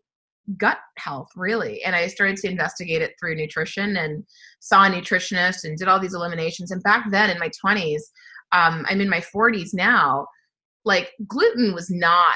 gut 0.57 0.79
health 0.99 1.29
really, 1.37 1.83
and 1.85 1.95
I 1.95 2.09
started 2.09 2.37
to 2.39 2.51
investigate 2.51 3.01
it 3.01 3.15
through 3.19 3.37
nutrition 3.37 3.97
and 3.97 4.25
saw 4.59 4.85
a 4.85 4.91
nutritionist 4.91 5.63
and 5.63 5.79
did 5.79 5.87
all 5.87 6.01
these 6.01 6.15
eliminations. 6.15 6.73
And 6.73 6.83
back 6.83 7.11
then 7.13 7.31
in 7.31 7.39
my 7.39 7.51
20s, 7.65 8.01
um, 8.51 8.85
I'm 8.89 9.01
in 9.01 9.09
my 9.09 9.23
40s 9.35 9.73
now. 9.73 10.27
Like 10.85 11.13
gluten 11.29 11.75
was 11.75 11.89
not 11.91 12.35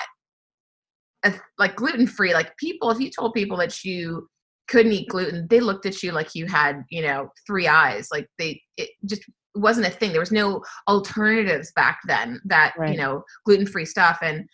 like 1.58 1.76
gluten 1.76 2.06
free 2.06 2.32
like 2.34 2.56
people 2.56 2.90
if 2.90 3.00
you 3.00 3.10
told 3.10 3.34
people 3.34 3.56
that 3.56 3.84
you 3.84 4.28
couldn't 4.68 4.92
eat 4.92 5.08
gluten 5.08 5.46
they 5.48 5.60
looked 5.60 5.86
at 5.86 6.02
you 6.02 6.12
like 6.12 6.34
you 6.34 6.46
had 6.46 6.82
you 6.90 7.02
know 7.02 7.28
three 7.46 7.66
eyes 7.66 8.08
like 8.10 8.26
they 8.38 8.60
it 8.76 8.90
just 9.04 9.22
wasn't 9.54 9.86
a 9.86 9.90
thing 9.90 10.10
there 10.10 10.20
was 10.20 10.32
no 10.32 10.62
alternatives 10.88 11.72
back 11.74 12.00
then 12.06 12.40
that 12.44 12.74
right. 12.78 12.92
you 12.92 12.96
know 12.96 13.22
gluten 13.44 13.66
free 13.66 13.84
stuff 13.84 14.18
and 14.22 14.46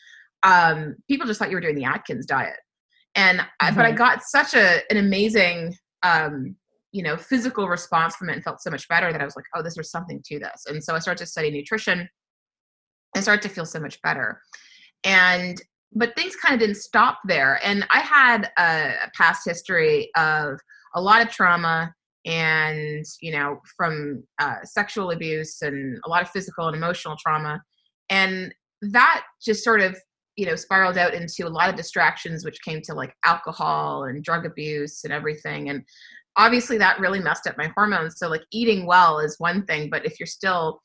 um 0.45 0.95
people 1.09 1.27
just 1.27 1.39
thought 1.39 1.51
you 1.51 1.57
were 1.57 1.61
doing 1.61 1.75
the 1.75 1.85
atkins 1.85 2.27
diet 2.27 2.59
and 3.15 3.39
mm-hmm. 3.41 3.49
I, 3.61 3.71
but 3.73 3.85
i 3.85 3.89
mm-hmm. 3.89 3.99
got 3.99 4.23
such 4.23 4.55
a 4.55 4.81
an 4.91 4.97
amazing 4.97 5.75
um 6.03 6.55
you 6.93 7.03
know 7.03 7.17
physical 7.17 7.69
response 7.69 8.15
from 8.17 8.29
it 8.29 8.35
and 8.35 8.45
felt 8.45 8.63
so 8.63 8.71
much 8.71 8.87
better 8.89 9.13
that 9.13 9.21
i 9.21 9.25
was 9.25 9.37
like 9.37 9.47
oh 9.55 9.63
this 9.63 9.75
there's 9.75 9.91
something 9.91 10.23
to 10.25 10.39
this 10.39 10.65
and 10.67 10.83
so 10.83 10.95
i 10.95 10.99
started 10.99 11.25
to 11.25 11.31
study 11.31 11.51
nutrition 11.51 12.09
and 13.15 13.25
started 13.25 13.43
to 13.43 13.49
feel 13.49 13.67
so 13.67 13.81
much 13.81 14.01
better 14.03 14.41
and 15.05 15.61
but 15.95 16.15
things 16.17 16.37
kind 16.37 16.55
of 16.55 16.61
didn't 16.61 16.77
stop 16.77 17.19
there. 17.25 17.61
And 17.63 17.87
I 17.91 18.01
had 18.01 18.51
a, 18.59 19.11
past 19.15 19.43
history 19.47 20.11
of 20.17 20.59
a 20.95 21.01
lot 21.01 21.23
of 21.23 21.31
trauma 21.31 21.95
and 22.25 23.05
you 23.21 23.33
know 23.33 23.61
from 23.77 24.23
uh, 24.39 24.63
sexual 24.63 25.11
abuse 25.11 25.61
and 25.63 25.99
a 26.05 26.09
lot 26.09 26.23
of 26.23 26.31
physical 26.31 26.69
and 26.69 26.77
emotional 26.77 27.17
trauma. 27.21 27.61
And 28.11 28.55
that 28.81 29.25
just 29.45 29.65
sort 29.65 29.81
of 29.81 29.97
you 30.37 30.47
know 30.47 30.57
spiraled 30.57 30.99
out 30.99 31.15
into 31.15 31.47
a 31.47 31.51
lot 31.51 31.69
of 31.69 31.77
distractions 31.77 32.45
which 32.45 32.63
came 32.63 32.81
to 32.83 32.95
like 32.95 33.15
alcohol 33.25 34.05
and 34.05 34.23
drug 34.23 34.47
abuse 34.47 35.05
and 35.05 35.13
everything. 35.13 35.69
And 35.69 35.83
obviously 36.37 36.79
that 36.79 37.01
really 37.01 37.21
messed 37.21 37.47
up 37.47 37.59
my 37.59 37.71
hormones. 37.77 38.19
So 38.19 38.29
like 38.29 38.45
eating 38.53 38.87
well 38.87 39.19
is 39.19 39.37
one 39.39 39.67
thing 39.67 39.91
but 39.91 40.07
if 40.07 40.21
you're 40.21 40.27
still 40.27 40.81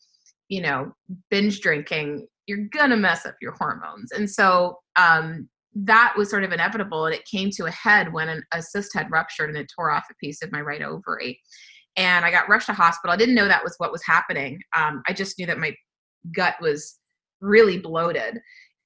you 0.50 0.62
know 0.62 0.92
binge 1.30 1.60
drinking 1.62 2.26
you're 2.48 2.68
gonna 2.72 2.98
mess 2.98 3.26
up 3.26 3.36
your 3.42 3.54
hormones. 3.54 4.12
And 4.12 4.30
so 4.30 4.80
um, 4.96 5.48
that 5.76 6.14
was 6.18 6.30
sort 6.30 6.44
of 6.44 6.52
inevitable. 6.52 7.06
And 7.06 7.14
it 7.14 7.26
came 7.26 7.52
to 7.52 7.66
a 7.66 7.72
head 7.72 8.12
when 8.12 8.30
an, 8.30 8.44
a 8.54 8.62
cyst 8.62 8.96
had 8.96 9.12
ruptured 9.12 9.50
and 9.50 9.58
it 9.58 9.72
tore 9.74 9.92
off 9.92 10.06
a 10.10 10.16
piece 10.16 10.42
of 10.42 10.52
my 10.52 10.62
right 10.62 10.82
ovary. 10.82 11.40
And 11.98 12.26
I 12.26 12.32
got 12.32 12.50
rushed 12.50 12.68
to 12.68 12.74
hospital. 12.74 13.14
I 13.14 13.18
didn't 13.18 13.36
know 13.36 13.48
that 13.48 13.64
was 13.64 13.76
what 13.78 13.92
was 13.92 14.04
happening. 14.06 14.60
Um, 14.76 15.04
I 15.08 15.14
just 15.14 15.38
knew 15.38 15.46
that 15.48 15.60
my 15.60 15.76
gut 16.36 16.56
was 16.62 17.00
really 17.42 17.78
bloated. 17.78 18.40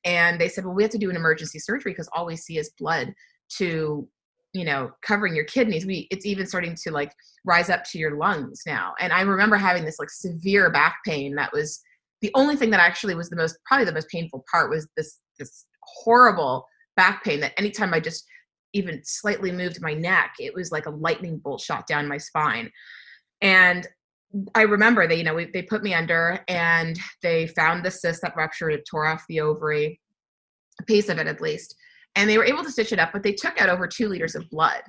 And 0.03 0.41
they 0.41 0.48
said, 0.48 0.65
well, 0.65 0.74
we 0.74 0.84
have 0.84 0.91
to 0.94 0.98
do 0.98 1.10
an 1.10 1.15
emergency 1.15 1.60
surgery 1.60 1.91
because 1.91 2.10
all 2.13 2.25
we 2.25 2.36
see 2.36 2.58
is 2.58 2.72
blood 2.80 3.13
to 3.58 4.08
you 4.53 4.65
know 4.65 4.91
covering 5.01 5.34
your 5.34 5.46
kidneys 5.46 5.86
we 5.86 6.08
it's 6.12 6.25
even 6.25 6.46
starting 6.46 6.75
to 6.75 6.91
like 6.91 7.13
rise 7.46 7.70
up 7.70 7.84
to 7.86 7.98
your 7.98 8.18
lungs 8.18 8.62
now 8.65 8.94
and 9.00 9.13
i 9.13 9.22
remember 9.22 9.56
having 9.56 9.86
this 9.86 9.98
like 9.98 10.10
severe 10.10 10.70
back 10.70 10.98
pain 11.06 11.36
that 11.36 11.51
was 11.53 11.82
the 12.21 12.31
only 12.35 12.55
thing 12.55 12.69
that 12.71 12.79
actually 12.79 13.15
was 13.15 13.29
the 13.29 13.35
most 13.35 13.57
probably 13.65 13.85
the 13.85 13.93
most 13.93 14.09
painful 14.09 14.43
part 14.51 14.69
was 14.69 14.87
this 14.95 15.19
this 15.39 15.65
horrible 15.83 16.65
back 16.95 17.23
pain 17.23 17.39
that 17.39 17.53
anytime 17.57 17.93
I 17.93 17.99
just 17.99 18.25
even 18.73 19.01
slightly 19.03 19.51
moved 19.51 19.81
my 19.81 19.93
neck, 19.93 20.35
it 20.39 20.53
was 20.53 20.71
like 20.71 20.85
a 20.85 20.91
lightning 20.91 21.37
bolt 21.37 21.61
shot 21.61 21.87
down 21.87 22.07
my 22.07 22.17
spine. 22.17 22.71
And 23.41 23.87
I 24.55 24.61
remember 24.61 25.07
they, 25.07 25.15
you 25.15 25.23
know, 25.23 25.45
they 25.53 25.61
put 25.61 25.83
me 25.83 25.93
under 25.93 26.43
and 26.47 26.97
they 27.21 27.47
found 27.47 27.83
the 27.83 27.91
cyst 27.91 28.21
that 28.21 28.35
ruptured, 28.35 28.73
it 28.73 28.85
tore 28.89 29.05
off 29.05 29.25
the 29.27 29.41
ovary, 29.41 29.99
a 30.79 30.83
piece 30.83 31.09
of 31.09 31.17
it 31.17 31.27
at 31.27 31.41
least. 31.41 31.75
And 32.15 32.29
they 32.29 32.37
were 32.37 32.45
able 32.45 32.63
to 32.63 32.71
stitch 32.71 32.93
it 32.93 32.99
up, 32.99 33.11
but 33.11 33.23
they 33.23 33.33
took 33.33 33.59
out 33.61 33.69
over 33.69 33.87
two 33.87 34.07
liters 34.07 34.35
of 34.35 34.49
blood, 34.49 34.81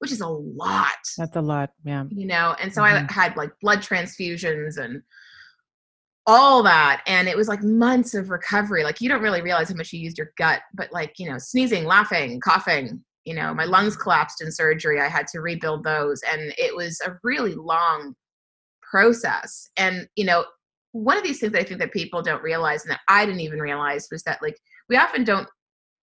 which 0.00 0.10
is 0.10 0.20
a 0.20 0.28
lot. 0.28 0.96
That's 1.16 1.36
a 1.36 1.40
lot, 1.40 1.70
yeah. 1.84 2.04
You 2.08 2.26
know, 2.26 2.56
and 2.60 2.72
so 2.72 2.82
mm-hmm. 2.82 3.06
I 3.08 3.12
had 3.12 3.36
like 3.36 3.50
blood 3.60 3.80
transfusions 3.80 4.78
and 4.78 5.02
all 6.28 6.62
that 6.62 7.02
and 7.06 7.26
it 7.26 7.36
was 7.36 7.48
like 7.48 7.62
months 7.62 8.14
of 8.14 8.30
recovery. 8.30 8.84
Like 8.84 9.00
you 9.00 9.08
don't 9.08 9.22
really 9.22 9.42
realize 9.42 9.70
how 9.70 9.74
much 9.74 9.92
you 9.92 10.00
used 10.00 10.18
your 10.18 10.32
gut 10.36 10.60
but 10.74 10.92
like 10.92 11.14
you 11.18 11.28
know 11.28 11.38
sneezing 11.38 11.84
laughing 11.84 12.40
coughing 12.40 13.02
you 13.24 13.34
know 13.34 13.52
my 13.52 13.64
lungs 13.64 13.94
mm-hmm. 13.94 14.02
collapsed 14.02 14.42
in 14.42 14.52
surgery. 14.52 15.00
I 15.00 15.08
had 15.08 15.26
to 15.28 15.40
rebuild 15.40 15.84
those 15.84 16.20
and 16.30 16.54
it 16.56 16.76
was 16.76 17.00
a 17.04 17.16
really 17.24 17.54
long 17.54 18.14
process. 18.82 19.70
And 19.76 20.06
you 20.14 20.24
know 20.24 20.44
one 20.92 21.18
of 21.18 21.22
these 21.22 21.38
things 21.38 21.54
i 21.54 21.62
think 21.62 21.78
that 21.78 21.92
people 21.92 22.22
don't 22.22 22.42
realize 22.42 22.82
and 22.82 22.90
that 22.90 23.00
i 23.08 23.26
didn't 23.26 23.42
even 23.42 23.60
realize 23.60 24.08
was 24.10 24.22
that 24.22 24.40
like 24.40 24.56
we 24.88 24.96
often 24.96 25.22
don't 25.22 25.46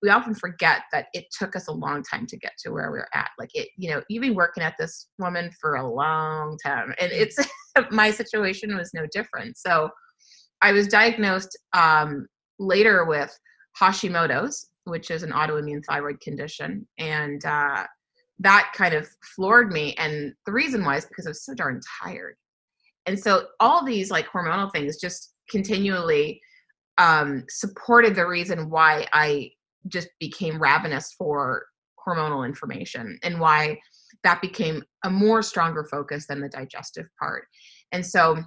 we 0.06 0.12
often 0.12 0.36
forget 0.36 0.84
that 0.92 1.08
it 1.14 1.26
took 1.36 1.56
us 1.56 1.68
a 1.68 1.72
long 1.72 2.04
time 2.04 2.28
to 2.28 2.38
get 2.38 2.52
to 2.60 2.72
where 2.72 2.92
we're 2.92 3.08
at. 3.16 3.32
Like 3.40 3.50
it 3.56 3.70
you 3.76 3.90
know 3.90 4.04
you've 4.08 4.22
been 4.22 4.36
working 4.36 4.64
at 4.64 4.76
this 4.78 5.08
woman 5.18 5.50
for 5.60 5.76
a 5.76 5.90
long 5.90 6.58
time 6.64 6.94
and 7.00 7.12
mm. 7.12 7.20
it's 7.20 7.38
my 7.92 8.12
situation 8.12 8.78
was 8.78 8.94
no 8.94 9.08
different. 9.12 9.58
So 9.58 9.90
I 10.62 10.72
was 10.72 10.88
diagnosed 10.88 11.58
um, 11.74 12.28
later 12.60 13.06
with 13.06 13.38
Hashimoto's, 13.80 14.70
which 14.86 15.12
is 15.12 15.24
an 15.24 15.32
autoimmune 15.32 15.84
thyroid 15.86 16.20
condition, 16.22 16.88
and 16.98 17.44
uh, 17.46 17.86
that 18.40 18.72
kind 18.76 18.94
of 18.94 19.08
floored 19.36 19.72
me. 19.72 19.94
And 19.98 20.34
the 20.46 20.52
reason 20.52 20.84
why 20.84 20.98
is 20.98 21.06
because 21.06 21.28
I 21.28 21.32
was 21.32 21.44
so 21.46 21.54
darn 21.54 21.82
tired, 22.04 22.36
and 23.06 23.20
so 23.20 23.48
all 23.60 23.86
these 23.86 24.12
like 24.12 24.28
hormonal 24.28 24.72
things 24.72 25.00
just 25.00 25.34
continually 25.50 26.42
um, 26.98 27.44
supported 27.50 28.16
the 28.16 28.26
reason 28.26 28.70
why 28.70 29.08
I 29.14 29.52
just 29.88 30.10
became 30.20 30.62
ravenous 30.62 31.14
for 31.18 31.66
hormonal 32.06 32.46
information 32.46 33.20
and 33.24 33.40
why 33.40 33.80
that 34.24 34.42
became 34.42 34.84
a 35.04 35.10
more 35.10 35.42
stronger 35.42 35.84
focus 35.84 36.26
than 36.28 36.42
the 36.42 36.50
digestive 36.50 37.06
part. 37.20 37.48
And 37.92 38.06
so, 38.06 38.44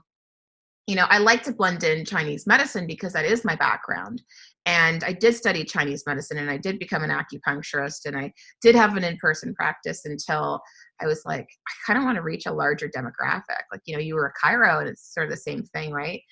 you 0.88 0.94
know, 0.94 1.04
I 1.10 1.18
like 1.18 1.42
to 1.42 1.52
blend 1.52 1.84
in 1.84 2.06
Chinese 2.06 2.46
medicine 2.46 2.86
because 2.86 3.12
that 3.12 3.26
is 3.26 3.44
my 3.44 3.54
background. 3.54 4.22
And 4.64 5.04
I 5.04 5.12
did 5.12 5.34
study 5.34 5.62
Chinese 5.62 6.04
medicine 6.06 6.38
and 6.38 6.50
I 6.50 6.56
did 6.56 6.78
become 6.78 7.04
an 7.04 7.10
acupuncturist 7.10 8.06
and 8.06 8.16
I 8.16 8.32
did 8.62 8.74
have 8.74 8.96
an 8.96 9.04
in 9.04 9.18
person 9.18 9.54
practice 9.54 10.06
until 10.06 10.62
I 10.98 11.06
was 11.06 11.26
like, 11.26 11.46
I 11.46 11.72
kind 11.86 11.98
of 11.98 12.06
want 12.06 12.16
to 12.16 12.22
reach 12.22 12.46
a 12.46 12.52
larger 12.52 12.88
demographic. 12.88 13.64
Like, 13.70 13.82
you 13.84 13.94
know, 13.94 14.00
you 14.00 14.14
were 14.14 14.32
a 14.32 14.46
chiro 14.46 14.80
and 14.80 14.88
it's 14.88 15.12
sort 15.12 15.26
of 15.26 15.30
the 15.30 15.36
same 15.36 15.62
thing, 15.62 15.92
right? 15.92 16.22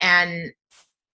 And 0.00 0.50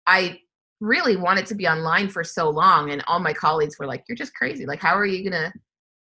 I 0.08 0.40
really 0.80 1.18
wanted 1.18 1.46
to 1.48 1.56
be 1.56 1.68
online 1.68 2.10
for 2.10 2.24
so 2.24 2.50
long 2.50 2.90
and 2.90 3.04
all 3.06 3.20
my 3.20 3.34
colleagues 3.34 3.78
were 3.80 3.88
like 3.88 4.04
you're 4.08 4.16
just 4.16 4.36
crazy 4.36 4.64
like 4.68 4.80
how 4.80 4.96
are 4.96 5.08
you 5.08 5.28
gonna 5.28 5.52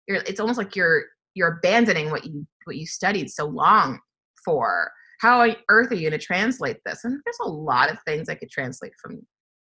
you're 0.07 0.19
it's 0.25 0.39
almost 0.39 0.57
like 0.57 0.77
you're 0.77 1.03
you're 1.33 1.57
abandoning 1.57 2.09
what 2.09 2.23
you 2.23 2.47
what 2.63 2.77
you 2.77 2.85
studied 2.85 3.29
so 3.29 3.45
long 3.45 3.99
for 4.45 4.89
how 5.21 5.41
on 5.41 5.55
earth 5.69 5.91
are 5.91 5.95
you 5.95 6.09
going 6.09 6.19
to 6.19 6.25
translate 6.25 6.77
this 6.85 7.03
and 7.03 7.19
there's 7.25 7.37
a 7.41 7.49
lot 7.49 7.91
of 7.91 7.97
things 8.05 8.29
i 8.29 8.35
could 8.35 8.49
translate 8.49 8.93
from 9.01 9.21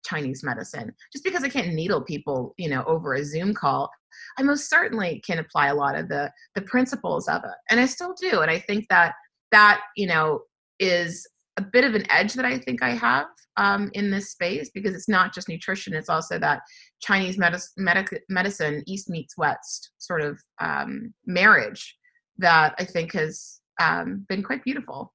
chinese 0.03 0.43
medicine 0.43 0.91
just 1.13 1.24
because 1.24 1.43
i 1.43 1.50
can't 1.50 1.74
needle 1.74 2.01
people 2.01 2.53
you 2.58 2.70
know 2.70 2.84
over 2.86 3.13
a 3.13 3.24
zoom 3.24 3.53
call 3.53 3.89
i 4.38 4.43
most 4.43 4.70
certainly 4.70 5.22
can 5.25 5.39
apply 5.39 5.67
a 5.67 5.75
lot 5.75 5.96
of 5.96 6.10
the 6.10 6.31
the 6.55 6.62
principles 6.63 7.27
of 7.27 7.43
it 7.43 7.58
and 7.70 7.79
i 7.79 7.86
still 7.86 8.15
do 8.20 8.41
and 8.41 8.50
i 8.50 8.60
think 8.60 8.86
that 8.89 9.13
that 9.51 9.81
you 9.96 10.08
know 10.08 10.41
is 10.79 11.27
a 11.58 11.62
bit 11.62 11.84
of 11.84 11.96
an 11.96 12.10
edge 12.10 12.34
that 12.34 12.46
I 12.46 12.58
think 12.58 12.81
I 12.81 12.91
have 12.91 13.27
um, 13.58 13.91
in 13.93 14.10
this 14.10 14.31
space 14.31 14.72
because 14.74 14.93
it's 14.93 15.10
not 15.10 15.34
just 15.34 15.50
nutrition; 15.50 15.93
it's 15.93 16.10
also 16.10 16.39
that 16.39 16.62
Chinese 17.01 17.38
medicine, 17.38 17.84
medic- 17.84 18.24
medicine 18.29 18.84
East 18.88 19.10
meets 19.10 19.38
West 19.38 19.91
sort 19.98 20.22
of 20.22 20.39
um, 20.60 21.13
marriage 21.25 21.96
that 22.38 22.74
I 22.79 22.86
think 22.86 23.13
has 23.13 23.60
um, 23.79 24.25
been 24.29 24.43
quite 24.43 24.63
beautiful. 24.63 25.13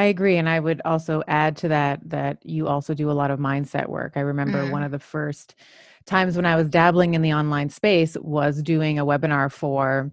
I 0.00 0.04
agree, 0.04 0.38
and 0.38 0.48
I 0.48 0.58
would 0.58 0.80
also 0.86 1.22
add 1.28 1.58
to 1.58 1.68
that 1.68 2.00
that 2.08 2.38
you 2.42 2.68
also 2.68 2.94
do 2.94 3.10
a 3.10 3.12
lot 3.12 3.30
of 3.30 3.38
mindset 3.38 3.86
work. 3.86 4.14
I 4.16 4.20
remember 4.20 4.64
mm. 4.64 4.70
one 4.70 4.82
of 4.82 4.92
the 4.92 4.98
first 4.98 5.56
times 6.06 6.36
when 6.36 6.46
I 6.46 6.56
was 6.56 6.70
dabbling 6.70 7.12
in 7.12 7.20
the 7.20 7.34
online 7.34 7.68
space 7.68 8.16
was 8.18 8.62
doing 8.62 8.98
a 8.98 9.04
webinar 9.04 9.52
for 9.52 10.10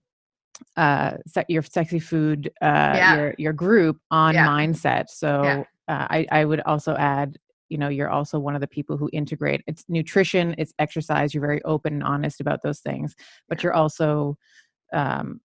uh 0.76 1.12
your 1.48 1.62
sexy 1.62 2.00
food 2.00 2.52
uh 2.62 2.66
yeah. 2.66 3.16
your 3.16 3.36
your 3.38 3.54
group 3.54 3.98
on 4.10 4.34
yeah. 4.34 4.48
mindset 4.48 5.08
so 5.08 5.44
yeah. 5.44 5.64
uh, 5.88 6.08
i 6.10 6.26
i 6.32 6.44
would 6.44 6.62
also 6.62 6.96
add 6.96 7.38
you 7.70 7.78
know 7.78 7.90
you're 7.90 8.10
also 8.10 8.40
one 8.40 8.56
of 8.56 8.62
the 8.62 8.68
people 8.68 8.98
who 8.98 9.08
integrate 9.14 9.62
it's 9.68 9.86
nutrition 9.88 10.56
it's 10.58 10.74
exercise 10.80 11.32
you're 11.32 11.46
very 11.46 11.62
open 11.64 11.94
and 11.94 12.04
honest 12.04 12.42
about 12.42 12.64
those 12.64 12.80
things 12.80 13.16
but 13.48 13.62
you're 13.62 13.76
also 13.76 14.36
um 14.94 15.40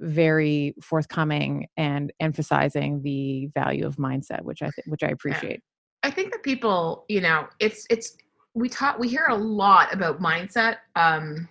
very 0.00 0.74
forthcoming 0.82 1.66
and 1.76 2.12
emphasizing 2.20 3.02
the 3.02 3.46
value 3.54 3.86
of 3.86 3.96
mindset 3.96 4.42
which 4.42 4.62
i 4.62 4.70
think 4.70 4.86
which 4.86 5.02
i 5.02 5.08
appreciate 5.08 5.60
i 6.02 6.10
think 6.10 6.32
that 6.32 6.42
people 6.42 7.04
you 7.08 7.20
know 7.20 7.46
it's 7.58 7.86
it's 7.90 8.16
we 8.54 8.68
talk 8.68 8.98
we 8.98 9.08
hear 9.08 9.26
a 9.28 9.34
lot 9.34 9.92
about 9.92 10.20
mindset 10.20 10.76
um 10.96 11.48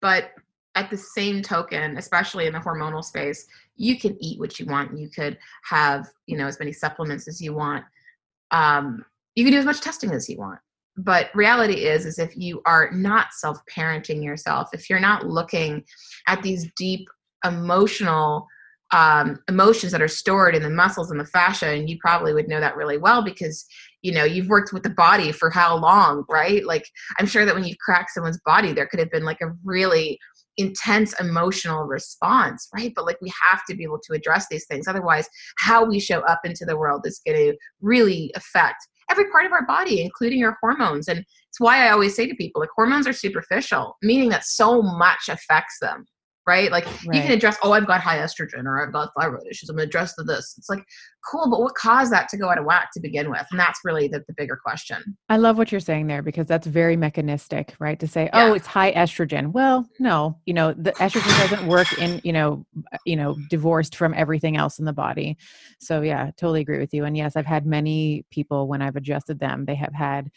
but 0.00 0.32
at 0.78 0.90
the 0.90 0.96
same 0.96 1.42
token, 1.42 1.98
especially 1.98 2.46
in 2.46 2.52
the 2.52 2.58
hormonal 2.60 3.02
space, 3.02 3.46
you 3.74 3.98
can 3.98 4.16
eat 4.20 4.38
what 4.38 4.60
you 4.60 4.66
want. 4.66 4.96
You 4.96 5.10
could 5.10 5.36
have, 5.64 6.08
you 6.26 6.36
know, 6.36 6.46
as 6.46 6.60
many 6.60 6.72
supplements 6.72 7.26
as 7.26 7.40
you 7.40 7.52
want. 7.52 7.84
Um, 8.52 9.04
you 9.34 9.44
can 9.44 9.52
do 9.52 9.58
as 9.58 9.64
much 9.64 9.80
testing 9.80 10.12
as 10.12 10.28
you 10.28 10.38
want. 10.38 10.60
But 10.96 11.30
reality 11.34 11.84
is, 11.86 12.06
is 12.06 12.20
if 12.20 12.36
you 12.36 12.62
are 12.64 12.92
not 12.92 13.32
self-parenting 13.32 14.22
yourself, 14.22 14.68
if 14.72 14.88
you're 14.88 15.00
not 15.00 15.26
looking 15.26 15.84
at 16.28 16.42
these 16.42 16.70
deep 16.76 17.08
emotional 17.44 18.46
um, 18.92 19.38
emotions 19.48 19.92
that 19.92 20.00
are 20.00 20.08
stored 20.08 20.54
in 20.54 20.62
the 20.62 20.70
muscles 20.70 21.10
and 21.10 21.20
the 21.20 21.26
fascia, 21.26 21.68
and 21.68 21.90
you 21.90 21.98
probably 22.00 22.32
would 22.32 22.48
know 22.48 22.60
that 22.60 22.76
really 22.76 22.96
well 22.96 23.22
because 23.22 23.66
you 24.02 24.12
know 24.12 24.24
you've 24.24 24.48
worked 24.48 24.72
with 24.72 24.82
the 24.82 24.90
body 24.90 25.32
for 25.32 25.50
how 25.50 25.76
long, 25.76 26.24
right? 26.28 26.64
Like 26.64 26.86
I'm 27.18 27.26
sure 27.26 27.44
that 27.44 27.54
when 27.54 27.64
you 27.64 27.74
crack 27.84 28.08
someone's 28.10 28.40
body, 28.46 28.72
there 28.72 28.86
could 28.86 29.00
have 29.00 29.10
been 29.10 29.24
like 29.24 29.40
a 29.42 29.52
really 29.64 30.18
intense 30.56 31.18
emotional 31.20 31.84
response, 31.84 32.68
right? 32.74 32.92
But 32.96 33.04
like 33.04 33.20
we 33.20 33.32
have 33.50 33.60
to 33.68 33.76
be 33.76 33.84
able 33.84 34.00
to 34.04 34.14
address 34.14 34.46
these 34.50 34.66
things. 34.66 34.88
Otherwise, 34.88 35.28
how 35.58 35.84
we 35.84 36.00
show 36.00 36.20
up 36.20 36.40
into 36.44 36.64
the 36.64 36.76
world 36.76 37.02
is 37.04 37.20
going 37.24 37.36
to 37.36 37.56
really 37.80 38.32
affect 38.34 38.86
every 39.10 39.30
part 39.30 39.46
of 39.46 39.52
our 39.52 39.64
body, 39.66 40.02
including 40.02 40.38
your 40.38 40.56
hormones. 40.60 41.08
And 41.08 41.20
it's 41.20 41.60
why 41.60 41.86
I 41.86 41.90
always 41.90 42.14
say 42.14 42.26
to 42.26 42.34
people 42.34 42.60
like 42.60 42.70
hormones 42.74 43.06
are 43.06 43.12
superficial, 43.12 43.96
meaning 44.02 44.30
that 44.30 44.44
so 44.44 44.82
much 44.82 45.28
affects 45.28 45.78
them 45.80 46.06
right? 46.48 46.72
Like 46.72 46.86
right. 46.86 47.16
you 47.16 47.20
can 47.20 47.32
address, 47.32 47.58
oh, 47.62 47.72
I've 47.72 47.86
got 47.86 48.00
high 48.00 48.16
estrogen 48.16 48.64
or 48.64 48.82
I've 48.82 48.90
got 48.92 49.10
thyroid 49.20 49.46
issues. 49.50 49.68
I'm 49.68 49.76
to 49.76 49.82
address 49.82 50.14
this. 50.26 50.54
It's 50.56 50.70
like, 50.70 50.82
cool, 51.30 51.50
but 51.50 51.60
what 51.60 51.74
caused 51.74 52.10
that 52.10 52.30
to 52.30 52.38
go 52.38 52.48
out 52.48 52.56
of 52.56 52.64
whack 52.64 52.88
to 52.94 53.00
begin 53.00 53.30
with? 53.30 53.44
And 53.50 53.60
that's 53.60 53.80
really 53.84 54.08
the, 54.08 54.24
the 54.26 54.34
bigger 54.34 54.58
question. 54.64 55.18
I 55.28 55.36
love 55.36 55.58
what 55.58 55.70
you're 55.70 55.80
saying 55.80 56.06
there 56.06 56.22
because 56.22 56.46
that's 56.46 56.66
very 56.66 56.96
mechanistic, 56.96 57.74
right? 57.78 58.00
To 58.00 58.08
say, 58.08 58.30
yeah. 58.32 58.46
oh, 58.46 58.54
it's 58.54 58.66
high 58.66 58.92
estrogen. 58.92 59.52
Well, 59.52 59.86
no, 59.98 60.38
you 60.46 60.54
know, 60.54 60.72
the 60.72 60.92
estrogen 60.92 61.50
doesn't 61.50 61.68
work 61.68 61.98
in, 61.98 62.18
you 62.24 62.32
know, 62.32 62.64
you 63.04 63.16
know, 63.16 63.36
divorced 63.50 63.94
from 63.94 64.14
everything 64.14 64.56
else 64.56 64.78
in 64.78 64.86
the 64.86 64.92
body. 64.94 65.36
So 65.80 66.00
yeah, 66.00 66.30
totally 66.38 66.62
agree 66.62 66.78
with 66.78 66.94
you. 66.94 67.04
And 67.04 67.14
yes, 67.14 67.36
I've 67.36 67.44
had 67.44 67.66
many 67.66 68.24
people 68.30 68.68
when 68.68 68.80
I've 68.80 68.96
adjusted 68.96 69.38
them, 69.38 69.66
they 69.66 69.74
have 69.74 69.92
had 69.92 70.30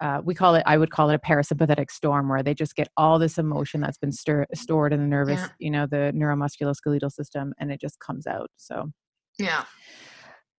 uh, 0.00 0.20
we 0.24 0.34
call 0.34 0.54
it 0.54 0.62
i 0.66 0.76
would 0.76 0.90
call 0.90 1.10
it 1.10 1.14
a 1.14 1.18
parasympathetic 1.18 1.90
storm 1.90 2.28
where 2.28 2.42
they 2.42 2.54
just 2.54 2.74
get 2.74 2.88
all 2.96 3.18
this 3.18 3.38
emotion 3.38 3.80
that's 3.80 3.98
been 3.98 4.12
stir- 4.12 4.46
stored 4.54 4.92
in 4.92 5.00
the 5.00 5.06
nervous 5.06 5.40
yeah. 5.40 5.48
you 5.58 5.70
know 5.70 5.86
the 5.86 6.12
neuromusculoskeletal 6.14 7.10
system 7.10 7.52
and 7.58 7.70
it 7.70 7.80
just 7.80 7.98
comes 8.00 8.26
out 8.26 8.50
so 8.56 8.90
yeah 9.38 9.64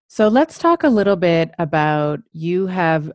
so 0.08 0.28
let's 0.28 0.58
talk 0.58 0.84
a 0.84 0.90
little 0.90 1.16
bit 1.16 1.52
about 1.60 2.20
you 2.34 2.68
have 2.68 3.12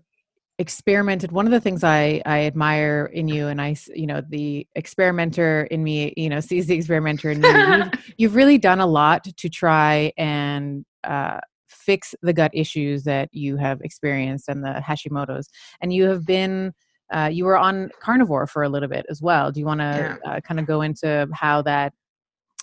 experimented 0.59 1.33
one 1.33 1.45
of 1.45 1.53
the 1.53 1.61
things 1.61 1.85
i 1.85 2.23
i 2.25 2.45
admire 2.45 3.11
in 3.12 3.29
you 3.29 3.49
and 3.49 3.61
i 3.61 3.77
you 3.95 4.07
know 4.07 4.23
the 4.31 4.67
experimenter 4.75 5.65
in 5.71 5.85
me 5.85 6.15
you 6.17 6.31
know 6.31 6.41
sees 6.41 6.67
the 6.67 6.75
experimenter 6.75 7.31
in 7.31 7.41
me 7.41 7.49
you've, 7.49 7.91
you've 8.19 8.35
really 8.35 8.57
done 8.57 8.81
a 8.81 8.87
lot 8.87 9.25
to 9.25 9.51
try 9.51 10.12
and 10.17 10.85
uh, 11.05 11.39
fix 11.87 12.14
the 12.20 12.33
gut 12.33 12.51
issues 12.53 13.05
that 13.05 13.29
you 13.33 13.57
have 13.57 13.81
experienced 13.83 14.49
and 14.49 14.64
the 14.64 14.83
Hashimoto's. 14.87 15.49
And 15.81 15.92
you 15.92 16.05
have 16.09 16.27
been, 16.27 16.75
uh, 17.12 17.31
you 17.33 17.44
were 17.44 17.57
on 17.57 17.90
carnivore 18.01 18.49
for 18.49 18.64
a 18.64 18.68
little 18.68 18.88
bit 18.88 19.07
as 19.09 19.22
well. 19.22 19.53
Do 19.53 19.61
you 19.61 19.66
want 19.66 19.81
to 19.81 20.18
yeah. 20.25 20.31
uh, 20.31 20.40
kind 20.40 20.59
of 20.59 20.66
go 20.66 20.83
into 20.83 21.29
how 21.33 21.62
that, 21.62 21.92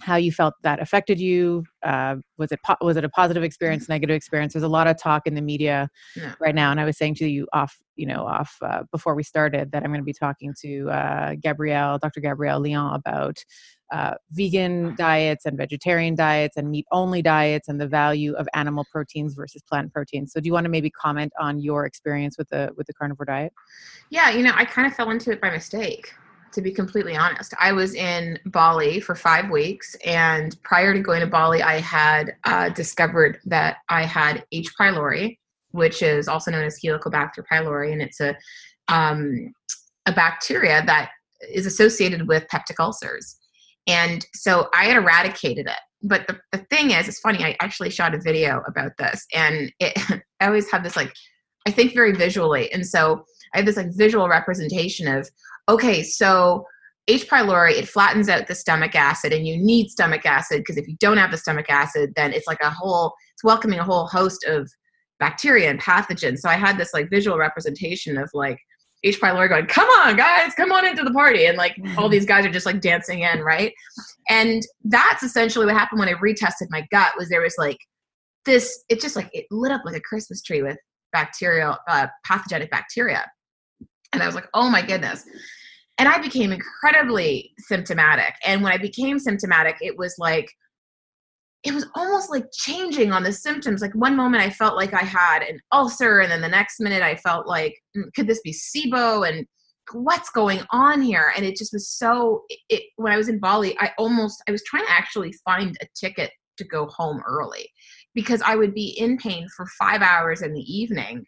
how 0.02 0.18
you 0.18 0.34
felt 0.34 0.56
that 0.64 0.82
affected 0.82 1.20
you? 1.20 1.64
Uh, 1.82 2.18
was 2.38 2.52
it 2.52 2.60
po- 2.66 2.76
was 2.82 2.98
it 2.98 3.06
a 3.06 3.10
positive 3.10 3.44
experience, 3.44 3.88
negative 3.88 4.16
experience? 4.16 4.52
There's 4.52 4.64
a 4.64 4.68
lot 4.68 4.88
of 4.88 4.98
talk 4.98 5.28
in 5.28 5.36
the 5.36 5.42
media 5.42 5.88
yeah. 6.16 6.34
right 6.42 6.56
now, 6.56 6.72
and 6.72 6.80
I 6.80 6.84
was 6.84 6.98
saying 6.98 7.16
to 7.16 7.28
you 7.28 7.48
off, 7.54 7.78
you 7.96 8.06
know, 8.06 8.26
off 8.26 8.58
uh, 8.62 8.84
before 8.92 9.16
we 9.16 9.24
started 9.24 9.72
that 9.72 9.84
I'm 9.84 9.92
going 9.92 10.02
to 10.02 10.06
be 10.06 10.12
talking 10.12 10.54
to 10.62 10.90
uh, 10.90 11.36
Gabrielle, 11.40 12.00
Dr. 12.00 12.20
Gabrielle 12.20 12.60
Lyon 12.60 12.96
about 12.96 13.38
uh, 13.92 14.16
vegan 14.32 14.96
diets 14.96 15.46
and 15.46 15.58
vegetarian 15.58 16.16
diets 16.16 16.58
and 16.58 16.70
meat 16.70 16.86
only 16.92 17.22
diets 17.22 17.68
and 17.68 17.80
the 17.80 17.88
value 17.88 18.34
of 18.34 18.48
animal 18.54 18.86
proteins 18.92 19.34
versus 19.34 19.62
plant 19.70 19.94
proteins. 19.94 20.32
So 20.32 20.40
do 20.40 20.48
you 20.48 20.54
want 20.54 20.66
to 20.66 20.70
maybe 20.70 20.90
comment 20.90 21.32
on 21.40 21.60
your 21.60 21.86
experience 21.86 22.38
with 22.38 22.50
the 22.50 22.72
with 22.78 22.88
the 22.88 22.94
carnivore 22.94 23.26
diet? 23.26 23.54
Yeah, 24.10 24.32
you 24.32 24.44
know, 24.44 24.54
I 24.56 24.66
kind 24.66 24.88
of 24.88 24.94
fell 24.94 25.10
into 25.12 25.32
it 25.32 25.42
by 25.42 25.50
mistake 25.50 26.14
to 26.54 26.62
be 26.62 26.72
completely 26.72 27.16
honest. 27.18 27.54
I 27.60 27.72
was 27.72 27.96
in 27.96 28.38
Bali 28.46 29.00
for 29.00 29.16
five 29.16 29.50
weeks, 29.50 29.96
and 30.06 30.56
prior 30.64 30.94
to 30.94 31.00
going 31.00 31.22
to 31.22 31.28
Bali, 31.28 31.64
I 31.64 31.80
had 31.80 32.36
uh, 32.44 32.70
discovered 32.70 33.40
that 33.46 33.78
I 33.90 34.04
had 34.04 34.46
H. 34.52 34.70
pylori, 34.80 35.40
which 35.72 36.04
is 36.04 36.28
also 36.28 36.52
known 36.52 36.64
as 36.64 36.80
Helicobacter 36.80 37.44
pylori, 37.52 37.92
and 37.92 38.02
it's 38.02 38.20
a 38.20 38.36
um, 38.88 39.52
a 40.06 40.12
bacteria 40.12 40.84
that 40.86 41.12
is 41.52 41.66
associated 41.66 42.28
with 42.28 42.46
peptic 42.54 42.80
ulcers. 42.80 43.38
And 43.88 44.26
so 44.34 44.70
I 44.74 44.86
had 44.86 44.98
eradicated 44.98 45.68
it. 45.68 45.80
But 46.02 46.28
the, 46.28 46.40
the 46.52 46.66
thing 46.70 46.92
is, 46.92 47.08
it's 47.08 47.20
funny, 47.20 47.44
I 47.44 47.56
actually 47.62 47.90
shot 47.90 48.14
a 48.14 48.20
video 48.20 48.62
about 48.68 48.92
this 48.98 49.26
and 49.34 49.72
it 49.80 49.94
I 50.40 50.48
always 50.48 50.70
have 50.72 50.84
this 50.84 50.98
like 50.98 51.14
I 51.68 51.72
think 51.72 51.94
very 51.94 52.14
visually. 52.14 52.72
And 52.74 52.86
so 52.86 53.26
I 53.54 53.58
have 53.58 53.66
this 53.66 53.78
like 53.78 53.96
visual 53.96 54.28
representation 54.28 55.08
of, 55.08 55.30
okay, 55.70 56.04
so 56.04 56.66
H. 57.08 57.30
pylori, 57.30 57.72
it 57.72 57.88
flattens 57.88 58.30
out 58.30 58.48
the 58.48 58.56
stomach 58.56 58.96
acid, 58.96 59.34
and 59.34 59.46
you 59.46 59.58
need 59.58 59.90
stomach 59.90 60.26
acid 60.26 60.60
because 60.60 60.78
if 60.78 60.88
you 60.88 60.96
don't 61.00 61.18
have 61.18 61.32
the 61.32 61.38
stomach 61.38 61.70
acid, 61.70 62.14
then 62.16 62.32
it's 62.32 62.48
like 62.48 62.62
a 62.62 62.70
whole, 62.70 63.14
it's 63.34 63.44
welcoming 63.44 63.80
a 63.80 63.84
whole 63.84 64.08
host 64.08 64.46
of 64.46 64.72
bacteria 65.20 65.70
and 65.70 65.82
pathogens. 65.82 66.40
So 66.40 66.50
I 66.50 66.56
had 66.56 66.78
this 66.78 66.94
like 66.94 67.10
visual 67.10 67.38
representation 67.38 68.18
of 68.18 68.30
like 68.34 68.60
H. 69.04 69.20
pylori 69.20 69.50
going, 69.50 69.66
come 69.66 69.90
on, 69.90 70.16
guys, 70.16 70.54
come 70.56 70.72
on 70.72 70.86
into 70.86 71.04
the 71.04 71.12
party. 71.12 71.46
And 71.46 71.58
like 71.58 71.78
all 71.98 72.08
these 72.08 72.26
guys 72.26 72.46
are 72.46 72.52
just 72.52 72.66
like 72.66 72.80
dancing 72.80 73.22
in, 73.22 73.42
right? 73.42 73.74
And 74.30 74.64
that's 74.86 75.24
essentially 75.24 75.66
what 75.66 75.76
happened 75.76 76.00
when 76.00 76.10
I 76.10 76.14
retested 76.14 76.68
my 76.70 76.88
gut 76.92 77.14
was 77.18 77.30
there 77.30 77.42
was 77.42 77.56
like 77.58 77.78
this, 78.46 78.84
it 78.90 79.02
just 79.02 79.16
like, 79.16 79.30
it 79.34 79.46
lit 79.52 79.72
up 79.72 79.82
like 79.84 79.96
a 79.96 80.02
Christmas 80.02 80.42
tree 80.42 80.62
with 80.62 80.78
bacterial, 81.12 81.78
uh, 81.88 82.08
pathogenic 82.26 82.72
bacteria. 82.72 83.30
And 84.14 84.24
I 84.24 84.26
was 84.26 84.36
like, 84.36 84.48
oh 84.54 84.70
my 84.70 84.82
goodness. 84.82 85.26
And 85.98 86.08
I 86.08 86.20
became 86.20 86.52
incredibly 86.52 87.52
symptomatic. 87.60 88.36
And 88.46 88.64
when 88.64 88.72
I 88.72 88.78
became 88.78 89.20
symptomatic, 89.20 89.76
it 89.82 89.98
was 89.98 90.16
like, 90.18 90.50
it 91.64 91.74
was 91.74 91.86
almost 91.96 92.30
like 92.30 92.46
changing 92.54 93.12
on 93.12 93.24
the 93.24 93.32
symptoms. 93.32 93.82
Like 93.82 93.96
one 93.96 94.16
moment 94.16 94.44
I 94.44 94.50
felt 94.50 94.76
like 94.76 94.94
I 94.94 95.04
had 95.04 95.42
an 95.44 95.60
ulcer, 95.72 96.20
and 96.20 96.32
then 96.32 96.42
the 96.42 96.50
next 96.50 96.80
minute 96.80 97.02
I 97.02 97.16
felt 97.16 97.48
like, 97.48 97.76
mm, 97.96 98.14
could 98.16 98.28
this 98.28 98.42
be 98.42 98.54
SIBO? 98.54 99.28
And 99.28 99.46
what's 99.94 100.30
going 100.30 100.62
on 100.72 101.02
here? 101.02 101.32
And 101.36 101.46
it 101.46 101.56
just 101.56 101.72
was 101.74 101.90
so. 101.90 102.44
It, 102.70 102.84
when 102.98 103.14
I 103.14 103.18
was 103.18 103.30
in 103.30 103.40
Bali, 103.40 103.78
I 103.80 103.92
almost 103.98 104.44
I 104.48 104.52
was 104.52 104.64
trying 104.64 104.86
to 104.86 104.92
actually 104.92 105.34
find 105.46 105.78
a 105.82 105.88
ticket 105.96 106.32
to 106.58 106.64
go 106.66 106.88
home 106.88 107.22
early 107.28 107.68
because 108.14 108.42
I 108.42 108.56
would 108.56 108.74
be 108.74 108.90
in 109.00 109.18
pain 109.18 109.48
for 109.56 109.66
five 109.80 110.02
hours 110.02 110.42
in 110.42 110.54
the 110.54 110.62
evening, 110.62 111.26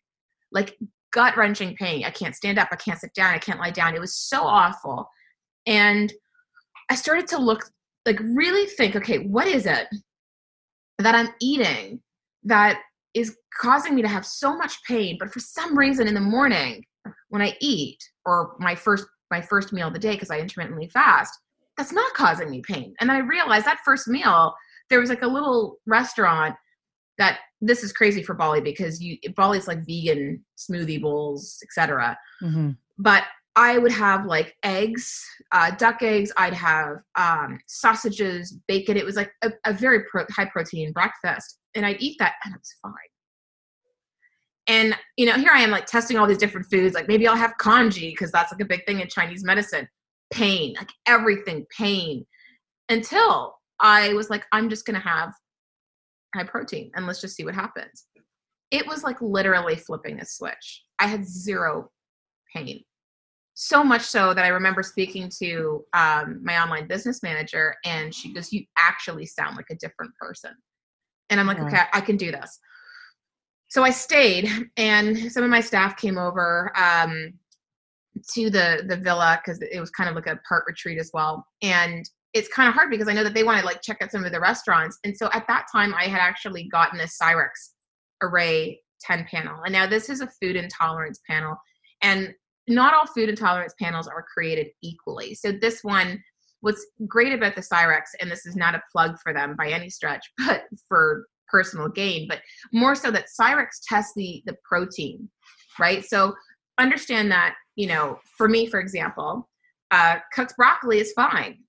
like 0.51 0.77
gut 1.13 1.37
wrenching 1.37 1.75
pain. 1.77 2.03
I 2.03 2.11
can't 2.11 2.35
stand 2.35 2.59
up, 2.59 2.67
I 2.71 2.75
can't 2.75 2.99
sit 2.99 3.13
down, 3.13 3.33
I 3.33 3.39
can't 3.39 3.59
lie 3.59 3.71
down. 3.71 3.95
It 3.95 4.01
was 4.01 4.17
so 4.17 4.43
awful. 4.43 5.09
And 5.65 6.13
I 6.91 6.95
started 6.95 7.27
to 7.29 7.39
look, 7.39 7.63
like, 8.05 8.19
really 8.19 8.67
think 8.67 8.95
okay, 8.95 9.19
what 9.19 9.47
is 9.47 9.65
it 9.65 9.87
that 10.99 11.15
I'm 11.15 11.29
eating 11.41 12.01
that 12.43 12.79
is 13.13 13.35
causing 13.59 13.95
me 13.95 14.01
to 14.01 14.07
have 14.07 14.25
so 14.25 14.55
much 14.57 14.83
pain? 14.83 15.17
But 15.19 15.31
for 15.31 15.39
some 15.39 15.77
reason 15.77 16.07
in 16.07 16.13
the 16.13 16.21
morning, 16.21 16.83
when 17.29 17.41
I 17.41 17.55
eat, 17.61 17.99
or 18.25 18.55
my 18.59 18.75
first 18.75 19.05
my 19.31 19.41
first 19.41 19.73
meal 19.73 19.87
of 19.87 19.93
the 19.93 19.99
day 19.99 20.13
because 20.13 20.29
I 20.29 20.39
intermittently 20.39 20.87
fast, 20.87 21.33
that's 21.77 21.91
not 21.91 22.13
causing 22.13 22.49
me 22.49 22.61
pain. 22.61 22.93
And 22.99 23.09
then 23.09 23.17
I 23.17 23.19
realized 23.19 23.65
that 23.65 23.79
first 23.83 24.07
meal, 24.07 24.53
there 24.89 24.99
was 24.99 25.09
like 25.09 25.23
a 25.23 25.27
little 25.27 25.77
restaurant 25.85 26.55
that 27.17 27.39
this 27.61 27.83
is 27.83 27.91
crazy 27.91 28.21
for 28.21 28.33
Bali 28.33 28.61
because 28.61 29.01
you 29.01 29.17
Bali's 29.35 29.67
like 29.67 29.85
vegan 29.85 30.43
smoothie 30.57 31.01
bowls, 31.01 31.59
etc. 31.63 32.17
Mm-hmm. 32.41 32.71
But 32.97 33.23
I 33.55 33.77
would 33.77 33.91
have 33.91 34.25
like 34.25 34.55
eggs, 34.63 35.25
uh, 35.51 35.71
duck 35.71 36.01
eggs. 36.01 36.31
I'd 36.37 36.53
have 36.53 36.97
um, 37.15 37.59
sausages, 37.67 38.57
bacon. 38.67 38.97
It 38.97 39.05
was 39.05 39.15
like 39.15 39.31
a, 39.43 39.51
a 39.65 39.73
very 39.73 40.03
pro- 40.11 40.25
high 40.29 40.45
protein 40.45 40.91
breakfast, 40.91 41.59
and 41.73 41.85
I'd 41.85 42.01
eat 42.01 42.17
that, 42.19 42.33
and 42.43 42.53
it 42.53 42.59
was 42.59 42.75
fine. 42.81 42.93
And 44.67 44.97
you 45.15 45.25
know, 45.25 45.33
here 45.33 45.51
I 45.53 45.61
am 45.61 45.71
like 45.71 45.85
testing 45.85 46.17
all 46.17 46.27
these 46.27 46.37
different 46.37 46.67
foods. 46.69 46.95
Like 46.95 47.07
maybe 47.07 47.27
I'll 47.27 47.37
have 47.37 47.57
congee 47.57 48.09
because 48.11 48.31
that's 48.31 48.51
like 48.51 48.61
a 48.61 48.65
big 48.65 48.85
thing 48.85 48.99
in 48.99 49.07
Chinese 49.07 49.43
medicine. 49.43 49.87
Pain, 50.31 50.73
like 50.77 50.89
everything, 51.05 51.65
pain. 51.77 52.25
Until 52.89 53.55
I 53.79 54.13
was 54.13 54.29
like, 54.29 54.45
I'm 54.51 54.69
just 54.69 54.85
gonna 54.85 54.99
have 54.99 55.31
high 56.35 56.43
protein 56.43 56.91
and 56.95 57.07
let's 57.07 57.21
just 57.21 57.35
see 57.35 57.45
what 57.45 57.55
happens. 57.55 58.07
It 58.71 58.85
was 58.85 59.03
like 59.03 59.21
literally 59.21 59.75
flipping 59.75 60.19
a 60.19 60.25
switch. 60.25 60.83
I 60.99 61.07
had 61.07 61.25
zero 61.25 61.91
pain. 62.53 62.83
So 63.57 63.85
much 63.85 64.01
so 64.01 64.33
that 64.33 64.43
I 64.43 64.49
remember 64.49 64.83
speaking 64.83 65.31
to 65.39 65.85
um, 65.93 66.41
my 66.43 66.61
online 66.61 66.87
business 66.87 67.23
manager, 67.23 67.75
and 67.85 68.13
she 68.13 68.33
goes, 68.33 68.51
You 68.51 68.65
actually 68.77 69.25
sound 69.25 69.55
like 69.55 69.67
a 69.71 69.75
different 69.75 70.11
person. 70.19 70.51
And 71.29 71.39
I'm 71.39 71.47
like, 71.47 71.59
Okay, 71.59 71.81
I 71.93 72.01
can 72.01 72.17
do 72.17 72.31
this. 72.31 72.59
So 73.69 73.83
I 73.83 73.91
stayed, 73.91 74.49
and 74.77 75.31
some 75.31 75.43
of 75.43 75.49
my 75.49 75.61
staff 75.61 75.95
came 75.97 76.17
over 76.17 76.71
um, 76.77 77.33
to 78.33 78.49
the 78.49 78.83
the 78.87 78.97
villa 78.97 79.41
because 79.43 79.61
it 79.61 79.79
was 79.79 79.89
kind 79.89 80.09
of 80.09 80.15
like 80.15 80.27
a 80.27 80.39
part 80.47 80.65
retreat 80.67 80.99
as 80.99 81.11
well. 81.13 81.45
And 81.61 82.07
it's 82.33 82.49
kind 82.49 82.67
of 82.67 82.75
hard 82.75 82.91
because 82.91 83.07
I 83.07 83.13
know 83.13 83.23
that 83.23 83.33
they 83.33 83.45
want 83.45 83.61
to 83.61 83.65
like 83.65 83.81
check 83.81 84.01
out 84.01 84.11
some 84.11 84.25
of 84.25 84.33
the 84.33 84.39
restaurants. 84.41 84.99
And 85.05 85.15
so 85.15 85.29
at 85.31 85.47
that 85.47 85.67
time, 85.71 85.93
I 85.93 86.03
had 86.03 86.19
actually 86.19 86.67
gotten 86.67 86.99
a 86.99 87.05
Cyrex 87.05 87.71
Array 88.21 88.81
10 88.99 89.25
panel. 89.31 89.61
And 89.63 89.71
now 89.71 89.87
this 89.87 90.09
is 90.09 90.19
a 90.19 90.27
food 90.41 90.57
intolerance 90.57 91.21
panel. 91.29 91.55
And 92.01 92.33
not 92.67 92.93
all 92.93 93.05
food 93.05 93.29
intolerance 93.29 93.73
panels 93.79 94.07
are 94.07 94.25
created 94.33 94.67
equally. 94.81 95.35
So 95.35 95.51
this 95.51 95.83
one, 95.83 96.21
what's 96.61 96.85
great 97.07 97.33
about 97.33 97.55
the 97.55 97.61
Cyrex, 97.61 98.03
and 98.21 98.29
this 98.29 98.45
is 98.45 98.55
not 98.55 98.75
a 98.75 98.81
plug 98.91 99.17
for 99.21 99.33
them 99.33 99.55
by 99.55 99.69
any 99.69 99.89
stretch, 99.89 100.25
but 100.45 100.63
for 100.87 101.27
personal 101.47 101.89
gain, 101.89 102.27
but 102.27 102.41
more 102.73 102.95
so 102.95 103.11
that 103.11 103.27
Cyrex 103.39 103.81
tests 103.87 104.13
the 104.15 104.41
the 104.45 104.55
protein, 104.67 105.29
right? 105.79 106.03
So 106.03 106.33
understand 106.77 107.31
that, 107.31 107.55
you 107.75 107.87
know, 107.87 108.19
for 108.37 108.49
me, 108.49 108.65
for 108.67 108.79
example, 108.79 109.47
uh, 109.91 110.17
cooked 110.33 110.55
broccoli 110.57 110.99
is 110.99 111.13
fine 111.13 111.59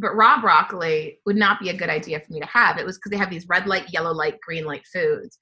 but 0.00 0.16
raw 0.16 0.40
broccoli 0.40 1.18
would 1.26 1.36
not 1.36 1.60
be 1.60 1.68
a 1.68 1.76
good 1.76 1.90
idea 1.90 2.18
for 2.18 2.32
me 2.32 2.40
to 2.40 2.46
have. 2.46 2.78
It 2.78 2.86
was 2.86 2.96
because 2.96 3.10
they 3.10 3.18
have 3.18 3.30
these 3.30 3.46
red 3.48 3.66
light, 3.66 3.92
yellow 3.92 4.12
light, 4.12 4.40
green 4.40 4.64
light 4.64 4.82
foods. 4.92 5.38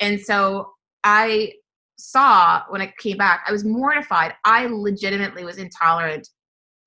And 0.00 0.20
so 0.20 0.72
I 1.04 1.52
saw 2.00 2.62
when 2.68 2.80
I 2.80 2.92
came 2.98 3.16
back, 3.16 3.44
I 3.46 3.52
was 3.52 3.64
mortified. 3.64 4.34
I 4.44 4.66
legitimately 4.66 5.44
was 5.44 5.58
intolerant 5.58 6.28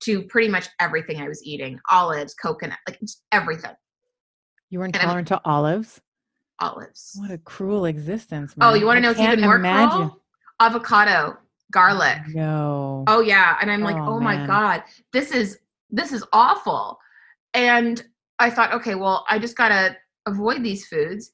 to 0.04 0.22
pretty 0.24 0.48
much 0.48 0.68
everything 0.80 1.20
I 1.20 1.28
was 1.28 1.44
eating 1.44 1.78
olives, 1.90 2.34
coconut, 2.34 2.78
like 2.88 3.00
everything. 3.32 3.72
You 4.70 4.80
were 4.80 4.86
intolerant 4.86 5.28
to 5.28 5.40
olives? 5.44 6.00
Olives. 6.60 7.12
What 7.16 7.30
a 7.30 7.38
cruel 7.38 7.86
existence. 7.86 8.54
Oh, 8.60 8.66
man. 8.66 8.72
Oh, 8.72 8.74
you 8.74 8.86
want 8.86 8.98
to 8.98 9.00
know 9.00 9.08
what's 9.08 9.20
even 9.20 9.40
more 9.40 9.56
imagine. 9.56 10.08
cruel? 10.08 10.22
Avocado, 10.60 11.36
garlic. 11.72 12.18
No. 12.28 13.04
Oh, 13.06 13.20
yeah. 13.20 13.56
And 13.60 13.70
I'm 13.70 13.82
like, 13.82 13.96
oh, 13.96 14.14
oh 14.14 14.20
my 14.20 14.46
God, 14.46 14.82
this 15.12 15.30
is 15.30 15.58
this 15.90 16.12
is 16.12 16.24
awful. 16.32 16.98
And 17.54 18.02
I 18.38 18.50
thought, 18.50 18.72
okay, 18.74 18.94
well, 18.94 19.24
I 19.28 19.38
just 19.38 19.56
got 19.56 19.68
to 19.68 19.96
avoid 20.26 20.62
these 20.62 20.86
foods. 20.86 21.30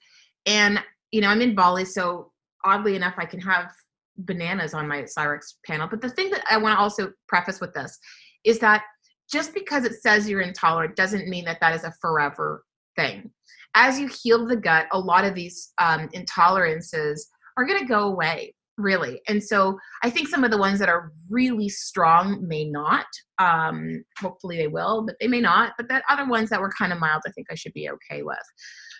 And, 0.46 0.82
you 1.12 1.20
know, 1.20 1.28
I'm 1.28 1.40
in 1.40 1.54
Bali, 1.54 1.84
so 1.84 2.30
oddly 2.64 2.96
enough, 2.96 3.14
I 3.18 3.26
can 3.26 3.40
have 3.40 3.70
bananas 4.18 4.74
on 4.74 4.88
my 4.88 5.02
Cyrex 5.02 5.54
panel. 5.66 5.88
But 5.88 6.00
the 6.00 6.10
thing 6.10 6.30
that 6.30 6.44
I 6.50 6.56
want 6.56 6.76
to 6.76 6.80
also 6.80 7.12
preface 7.28 7.60
with 7.60 7.72
this 7.74 7.98
is 8.44 8.58
that 8.58 8.82
just 9.30 9.54
because 9.54 9.84
it 9.84 9.94
says 10.02 10.28
you're 10.28 10.40
intolerant 10.40 10.96
doesn't 10.96 11.28
mean 11.28 11.44
that 11.44 11.60
that 11.60 11.74
is 11.74 11.84
a 11.84 11.92
forever 12.00 12.64
thing. 12.96 13.30
As 13.74 14.00
you 14.00 14.08
heal 14.08 14.46
the 14.46 14.56
gut, 14.56 14.86
a 14.92 14.98
lot 14.98 15.24
of 15.24 15.34
these 15.34 15.72
um, 15.78 16.08
intolerances 16.08 17.20
are 17.56 17.64
going 17.64 17.78
to 17.78 17.86
go 17.86 18.08
away 18.08 18.54
really 18.80 19.20
and 19.28 19.42
so 19.42 19.78
i 20.02 20.10
think 20.10 20.28
some 20.28 20.44
of 20.44 20.50
the 20.50 20.58
ones 20.58 20.78
that 20.78 20.88
are 20.88 21.12
really 21.28 21.68
strong 21.68 22.46
may 22.46 22.64
not 22.64 23.06
um 23.38 24.02
hopefully 24.18 24.56
they 24.56 24.68
will 24.68 25.04
but 25.04 25.16
they 25.20 25.28
may 25.28 25.40
not 25.40 25.72
but 25.76 25.88
that 25.88 26.02
other 26.08 26.26
ones 26.26 26.50
that 26.50 26.60
were 26.60 26.72
kind 26.76 26.92
of 26.92 26.98
mild 26.98 27.22
i 27.26 27.30
think 27.32 27.46
i 27.50 27.54
should 27.54 27.72
be 27.72 27.90
okay 27.90 28.22
with 28.22 28.38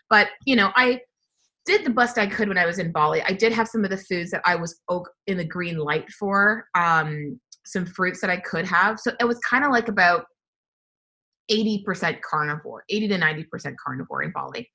but 0.08 0.28
you 0.44 0.54
know 0.54 0.70
i 0.76 1.00
did 1.66 1.84
the 1.84 1.90
best 1.90 2.18
i 2.18 2.26
could 2.26 2.48
when 2.48 2.58
i 2.58 2.66
was 2.66 2.78
in 2.78 2.92
bali. 2.92 3.22
I 3.22 3.32
did 3.32 3.52
have 3.52 3.68
some 3.68 3.84
of 3.84 3.90
the 3.90 3.96
foods 3.96 4.30
that 4.30 4.42
i 4.44 4.56
was 4.56 4.80
in 5.26 5.36
the 5.36 5.44
green 5.44 5.78
light 5.78 6.10
for 6.10 6.66
um 6.76 7.38
some 7.66 7.86
fruits 7.86 8.20
that 8.20 8.30
i 8.30 8.38
could 8.38 8.66
have. 8.66 8.98
So 8.98 9.12
it 9.20 9.24
was 9.24 9.38
kind 9.40 9.64
of 9.64 9.70
like 9.70 9.88
about 9.88 10.24
80% 11.50 12.20
carnivore 12.22 12.84
80 12.88 13.08
to 13.08 13.18
90% 13.18 13.74
carnivore 13.84 14.22
in 14.22 14.32
bali. 14.32 14.70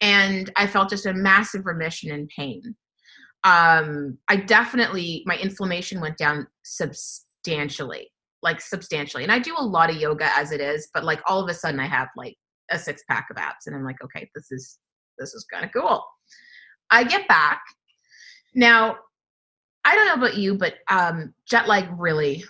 And 0.00 0.50
i 0.56 0.66
felt 0.66 0.90
just 0.90 1.06
a 1.06 1.12
massive 1.12 1.66
remission 1.66 2.10
in 2.10 2.28
pain. 2.36 2.62
Um 3.44 4.18
i 4.28 4.36
definitely 4.36 5.22
my 5.26 5.36
inflammation 5.36 6.00
went 6.00 6.18
down 6.18 6.46
substantially 6.64 8.10
like 8.42 8.60
substantially. 8.60 9.24
And 9.24 9.32
i 9.32 9.38
do 9.38 9.54
a 9.56 9.64
lot 9.64 9.90
of 9.90 9.96
yoga 9.96 10.30
as 10.36 10.52
it 10.52 10.60
is 10.60 10.88
but 10.94 11.04
like 11.04 11.20
all 11.26 11.42
of 11.42 11.48
a 11.48 11.54
sudden 11.54 11.80
i 11.80 11.86
have 11.86 12.08
like 12.16 12.36
a 12.70 12.78
six 12.78 13.02
pack 13.08 13.26
of 13.30 13.38
abs 13.38 13.66
and 13.66 13.74
i'm 13.74 13.84
like 13.84 13.96
okay 14.04 14.28
this 14.34 14.52
is 14.52 14.78
this 15.18 15.34
is 15.34 15.44
kind 15.50 15.64
of 15.64 15.72
cool 15.72 16.04
i 16.90 17.04
get 17.04 17.26
back 17.28 17.62
now 18.54 18.96
i 19.84 19.94
don't 19.94 20.06
know 20.06 20.26
about 20.26 20.36
you 20.36 20.54
but 20.54 20.74
um 20.90 21.32
jet 21.48 21.68
lag 21.68 21.86
really 21.98 22.44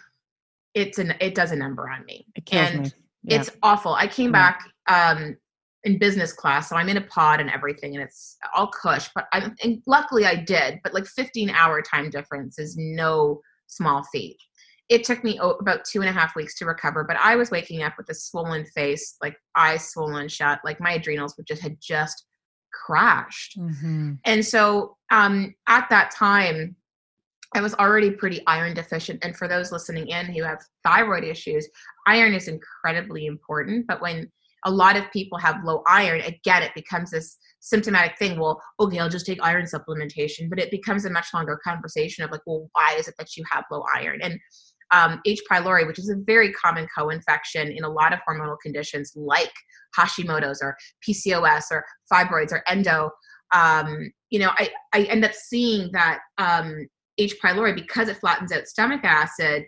it's 0.75 0.99
an 0.99 1.15
it 1.21 1.35
does 1.35 1.53
a 1.53 1.57
number 1.57 1.89
on 1.89 2.05
me 2.05 2.27
it 2.35 2.53
and 2.53 2.83
me. 2.83 2.93
Yeah. 3.25 3.41
it's 3.41 3.51
awful 3.63 3.95
i 3.95 4.07
came 4.07 4.33
yeah. 4.33 4.55
back 4.55 4.65
um 4.89 5.37
in 5.85 5.99
business 5.99 6.33
class, 6.33 6.69
so 6.69 6.77
I'm 6.77 6.89
in 6.89 6.97
a 6.97 7.03
pod 7.03 7.41
and 7.41 7.51
everything, 7.51 7.95
and 7.95 8.03
it's 8.03 8.37
all 8.55 8.69
cush. 8.69 9.09
But 9.15 9.27
I, 9.33 9.51
and 9.63 9.83
luckily 9.87 10.25
I 10.25 10.35
did. 10.35 10.81
But 10.83 10.95
like 10.95 11.07
15 11.07 11.51
hour 11.51 11.83
time 11.83 12.11
difference 12.11 12.59
is 12.59 12.77
no 12.77 13.41
small 13.67 14.03
feat. 14.05 14.37
It 14.89 15.05
took 15.05 15.23
me 15.23 15.39
about 15.61 15.85
two 15.85 16.01
and 16.01 16.09
a 16.09 16.13
half 16.13 16.35
weeks 16.35 16.57
to 16.59 16.67
recover, 16.67 17.05
but 17.05 17.19
I 17.19 17.37
was 17.37 17.51
waking 17.51 17.83
up 17.83 17.95
with 17.99 18.09
a 18.09 18.15
swollen 18.15 18.65
face, 18.75 19.17
like 19.21 19.37
eyes 19.55 19.91
swollen 19.91 20.29
shut, 20.29 20.61
like 20.65 20.81
my 20.81 20.93
adrenals 20.93 21.37
would 21.37 21.47
just 21.47 21.63
had 21.63 21.77
just 21.81 22.25
crashed. 22.73 23.59
Mm-hmm. 23.59 24.15
And 24.25 24.45
so 24.45 24.97
um, 25.11 25.55
at 25.67 25.89
that 25.91 26.11
time, 26.11 26.77
I 27.55 27.61
was 27.61 27.75
already 27.75 28.11
pretty 28.11 28.43
iron 28.47 28.75
deficient. 28.75 29.25
And 29.25 29.35
for 29.35 29.49
those 29.49 29.73
listening 29.73 30.09
in 30.09 30.27
who 30.27 30.43
have 30.43 30.63
thyroid 30.85 31.25
issues, 31.25 31.69
iron 32.07 32.35
is 32.35 32.49
incredibly 32.49 33.27
important. 33.27 33.87
But 33.87 34.03
when 34.03 34.31
a 34.65 34.71
lot 34.71 34.97
of 34.97 35.11
people 35.13 35.39
have 35.39 35.65
low 35.65 35.83
iron 35.87 36.21
again 36.23 36.63
it 36.63 36.75
becomes 36.75 37.11
this 37.11 37.39
symptomatic 37.61 38.17
thing 38.19 38.39
well 38.39 38.61
okay 38.81 38.99
i'll 38.99 39.09
just 39.09 39.27
take 39.27 39.39
iron 39.43 39.65
supplementation 39.65 40.49
but 40.49 40.59
it 40.59 40.71
becomes 40.71 41.05
a 41.05 41.11
much 41.11 41.29
longer 41.35 41.61
conversation 41.63 42.25
of 42.25 42.31
like 42.31 42.41
well 42.47 42.69
why 42.73 42.95
is 42.99 43.09
it 43.09 43.15
that 43.19 43.37
you 43.37 43.45
have 43.51 43.65
low 43.71 43.85
iron 43.95 44.19
and 44.23 44.39
um, 44.91 45.21
H. 45.27 45.41
pylori, 45.51 45.87
which 45.87 45.99
is 45.99 46.09
a 46.09 46.17
very 46.17 46.53
common 46.53 46.87
co-infection 46.97 47.71
in 47.71 47.85
a 47.85 47.89
lot 47.89 48.13
of 48.13 48.21
hormonal 48.29 48.57
conditions 48.63 49.13
like 49.15 49.53
Hashimoto's 49.99 50.61
or 50.63 50.77
PCOS 51.07 51.65
or 51.71 51.85
fibroids 52.13 52.53
or 52.53 52.63
endo. 52.69 53.11
Um, 53.55 54.11
you 54.31 54.39
know, 54.39 54.51
I, 54.59 54.71
I 54.95 55.03
end 55.05 55.25
up 55.25 55.33
seeing 55.33 55.91
that 55.93 56.21
um, 56.39 56.87
H. 57.19 57.37
pylori 57.43 57.75
because 57.75 58.09
it 58.09 58.19
flattens 58.19 58.53
out 58.53 58.67
stomach 58.67 59.01
acid 59.05 59.65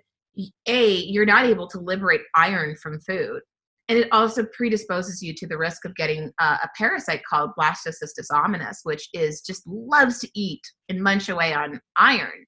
a 0.67 0.95
you're 0.95 1.27
not 1.27 1.45
able 1.45 1.67
to 1.69 1.81
liberate 1.81 2.21
iron 2.35 2.77
from 2.77 3.01
food 3.01 3.41
and 3.89 3.99
it 3.99 4.09
also 4.13 4.47
predisposes 4.57 5.21
you 5.21 5.35
to 5.35 5.47
the 5.49 5.59
risk 5.59 5.85
of 5.85 5.95
getting 5.97 6.31
uh, 6.39 6.59
a 6.63 6.69
parasite 6.79 7.23
called 7.29 7.51
blastocystis 7.59 8.29
hominis 8.31 8.79
which 8.85 9.09
is 9.13 9.41
just 9.41 9.67
loves 9.67 10.21
to 10.21 10.29
eat 10.35 10.61
and 10.89 11.03
munch 11.03 11.29
away 11.29 11.53
on 11.53 11.81
iron 11.97 12.47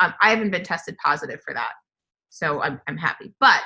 um, 0.00 0.14
i 0.22 0.30
haven't 0.30 0.50
been 0.50 0.62
tested 0.62 0.96
positive 1.04 1.40
for 1.44 1.52
that 1.52 1.72
so 2.34 2.62
I'm, 2.62 2.80
I'm 2.88 2.96
happy 2.96 3.32
but 3.40 3.60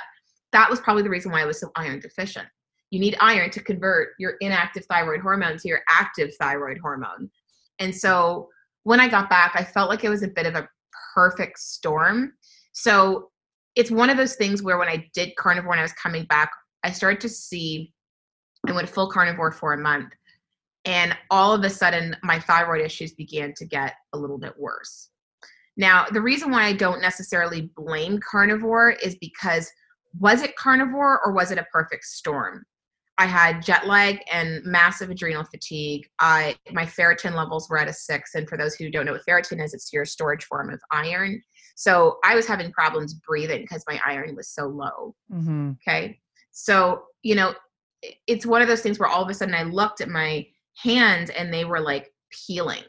that 0.51 0.69
was 0.69 0.79
probably 0.79 1.03
the 1.03 1.09
reason 1.09 1.31
why 1.31 1.41
i 1.41 1.45
was 1.45 1.59
so 1.59 1.71
iron 1.75 1.99
deficient 1.99 2.47
you 2.91 2.99
need 2.99 3.15
iron 3.19 3.49
to 3.51 3.61
convert 3.61 4.09
your 4.19 4.35
inactive 4.41 4.85
thyroid 4.85 5.21
hormone 5.21 5.57
to 5.57 5.67
your 5.67 5.81
active 5.89 6.31
thyroid 6.39 6.77
hormone 6.79 7.29
and 7.79 7.93
so 7.93 8.49
when 8.83 8.99
i 8.99 9.07
got 9.07 9.29
back 9.29 9.53
i 9.55 9.63
felt 9.63 9.89
like 9.89 10.03
it 10.03 10.09
was 10.09 10.23
a 10.23 10.27
bit 10.27 10.45
of 10.45 10.55
a 10.55 10.67
perfect 11.13 11.59
storm 11.59 12.33
so 12.71 13.29
it's 13.75 13.91
one 13.91 14.09
of 14.09 14.17
those 14.17 14.35
things 14.35 14.61
where 14.61 14.77
when 14.77 14.87
I 14.87 15.09
did 15.13 15.35
carnivore 15.35 15.73
and 15.73 15.79
I 15.79 15.83
was 15.83 15.93
coming 15.93 16.25
back, 16.25 16.51
I 16.83 16.91
started 16.91 17.21
to 17.21 17.29
see 17.29 17.93
I 18.67 18.73
went 18.73 18.89
full 18.89 19.09
carnivore 19.09 19.51
for 19.51 19.73
a 19.73 19.77
month. 19.77 20.13
And 20.85 21.15
all 21.29 21.53
of 21.53 21.63
a 21.63 21.69
sudden, 21.69 22.15
my 22.23 22.39
thyroid 22.39 22.81
issues 22.81 23.13
began 23.13 23.53
to 23.55 23.65
get 23.65 23.95
a 24.13 24.17
little 24.17 24.37
bit 24.37 24.53
worse. 24.57 25.08
Now, 25.79 26.05
the 26.11 26.21
reason 26.21 26.51
why 26.51 26.65
I 26.65 26.73
don't 26.73 27.01
necessarily 27.01 27.71
blame 27.77 28.19
carnivore 28.19 28.91
is 28.91 29.15
because 29.15 29.71
was 30.19 30.41
it 30.41 30.57
carnivore 30.57 31.21
or 31.25 31.31
was 31.31 31.51
it 31.51 31.57
a 31.57 31.65
perfect 31.71 32.03
storm? 32.03 32.65
I 33.17 33.25
had 33.25 33.61
jet 33.61 33.87
lag 33.87 34.19
and 34.29 34.61
massive 34.65 35.09
adrenal 35.09 35.45
fatigue. 35.45 36.05
I 36.19 36.57
my 36.73 36.85
ferritin 36.85 37.33
levels 37.33 37.69
were 37.69 37.77
at 37.77 37.87
a 37.87 37.93
six, 37.93 38.35
and 38.35 38.47
for 38.47 38.57
those 38.57 38.75
who 38.75 38.91
don't 38.91 39.05
know 39.05 39.13
what 39.13 39.25
ferritin 39.25 39.63
is, 39.63 39.73
it's 39.73 39.93
your 39.93 40.03
storage 40.03 40.43
form 40.45 40.69
of 40.69 40.81
iron. 40.91 41.41
So 41.75 42.17
I 42.25 42.35
was 42.35 42.45
having 42.45 42.73
problems 42.73 43.13
breathing 43.13 43.61
because 43.61 43.85
my 43.87 44.01
iron 44.05 44.35
was 44.35 44.49
so 44.49 44.67
low. 44.67 45.15
Mm-hmm. 45.31 45.71
Okay. 45.87 46.19
So, 46.51 47.03
you 47.23 47.35
know, 47.35 47.53
it's 48.27 48.45
one 48.45 48.61
of 48.61 48.67
those 48.67 48.81
things 48.81 48.99
where 48.99 49.07
all 49.07 49.23
of 49.23 49.29
a 49.29 49.33
sudden 49.33 49.55
I 49.55 49.63
looked 49.63 50.01
at 50.01 50.09
my 50.09 50.45
hands 50.75 51.29
and 51.29 51.53
they 51.53 51.63
were 51.63 51.79
like 51.79 52.11
peeling, 52.47 52.83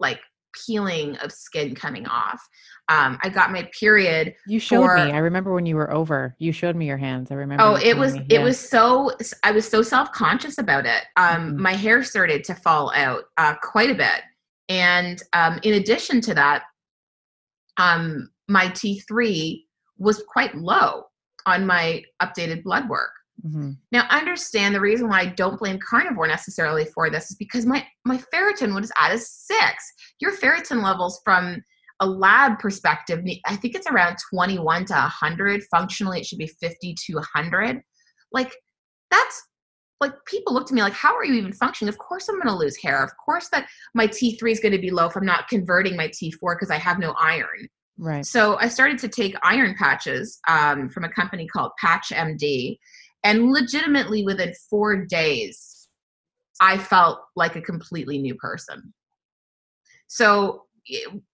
like 0.00 0.18
peeling 0.66 1.16
of 1.16 1.32
skin 1.32 1.74
coming 1.74 2.06
off. 2.06 2.40
Um, 2.88 3.18
I 3.22 3.28
got 3.30 3.50
my 3.50 3.68
period. 3.78 4.34
You 4.46 4.58
showed 4.58 4.82
for, 4.82 4.96
me. 4.96 5.12
I 5.12 5.18
remember 5.18 5.54
when 5.54 5.64
you 5.64 5.76
were 5.76 5.90
over. 5.90 6.34
You 6.38 6.52
showed 6.52 6.76
me 6.76 6.86
your 6.86 6.98
hands. 6.98 7.30
I 7.30 7.34
remember. 7.34 7.64
Oh, 7.64 7.76
it 7.76 7.96
was 7.96 8.16
it 8.28 8.40
was 8.40 8.58
so 8.58 9.12
I 9.42 9.52
was 9.52 9.66
so 9.66 9.82
self 9.82 10.12
conscious 10.12 10.58
about 10.58 10.84
it. 10.86 11.04
Um, 11.16 11.52
mm-hmm. 11.52 11.62
My 11.62 11.72
hair 11.72 12.02
started 12.04 12.44
to 12.44 12.54
fall 12.54 12.92
out 12.94 13.24
uh, 13.38 13.54
quite 13.62 13.90
a 13.90 13.94
bit, 13.94 14.22
and 14.68 15.22
um, 15.32 15.58
in 15.62 15.74
addition 15.74 16.20
to 16.22 16.34
that, 16.34 16.64
um, 17.78 18.28
my 18.48 18.66
T3 18.66 19.62
was 19.98 20.22
quite 20.28 20.54
low 20.54 21.04
on 21.46 21.66
my 21.66 22.02
updated 22.22 22.62
blood 22.62 22.88
work. 22.88 23.10
Mm-hmm. 23.44 23.72
Now, 23.92 24.06
understand 24.10 24.74
the 24.74 24.80
reason 24.80 25.08
why 25.08 25.20
I 25.20 25.26
don't 25.26 25.58
blame 25.58 25.78
carnivore 25.78 26.26
necessarily 26.26 26.84
for 26.86 27.10
this 27.10 27.30
is 27.30 27.36
because 27.36 27.66
my, 27.66 27.86
my 28.04 28.18
ferritin 28.32 28.74
was 28.74 28.92
at 28.98 29.12
a 29.14 29.18
six. 29.18 29.92
Your 30.20 30.36
ferritin 30.36 30.82
levels 30.82 31.20
from 31.24 31.62
a 32.00 32.06
lab 32.06 32.58
perspective, 32.58 33.24
I 33.46 33.56
think 33.56 33.74
it's 33.74 33.86
around 33.86 34.16
21 34.32 34.86
to 34.86 34.94
100. 34.94 35.62
Functionally, 35.70 36.20
it 36.20 36.26
should 36.26 36.38
be 36.38 36.46
50 36.46 36.94
to 37.06 37.14
100. 37.14 37.80
Like, 38.32 38.52
that's 39.10 39.42
like 40.00 40.12
people 40.26 40.52
look 40.52 40.66
to 40.68 40.74
me 40.74 40.82
like, 40.82 40.92
how 40.92 41.14
are 41.14 41.24
you 41.24 41.34
even 41.34 41.52
functioning? 41.52 41.88
Of 41.88 41.98
course, 41.98 42.28
I'm 42.28 42.36
going 42.36 42.48
to 42.48 42.54
lose 42.54 42.76
hair. 42.76 43.02
Of 43.02 43.12
course, 43.24 43.48
that 43.52 43.66
my 43.94 44.06
T3 44.06 44.50
is 44.50 44.60
going 44.60 44.72
to 44.72 44.78
be 44.78 44.90
low 44.90 45.06
if 45.06 45.16
I'm 45.16 45.24
not 45.24 45.48
converting 45.48 45.96
my 45.96 46.08
T4 46.08 46.56
because 46.56 46.70
I 46.70 46.78
have 46.78 46.98
no 46.98 47.14
iron. 47.18 47.68
Right. 47.96 48.26
So 48.26 48.58
I 48.58 48.68
started 48.68 48.98
to 48.98 49.08
take 49.08 49.36
iron 49.42 49.74
patches 49.78 50.40
um, 50.48 50.88
from 50.90 51.04
a 51.04 51.08
company 51.08 51.46
called 51.46 51.70
Patch 51.80 52.10
MD, 52.10 52.76
and 53.24 53.50
legitimately 53.50 54.24
within 54.24 54.52
four 54.70 55.04
days, 55.06 55.88
I 56.60 56.78
felt 56.78 57.20
like 57.34 57.56
a 57.56 57.60
completely 57.60 58.18
new 58.18 58.34
person. 58.36 58.92
So 60.06 60.64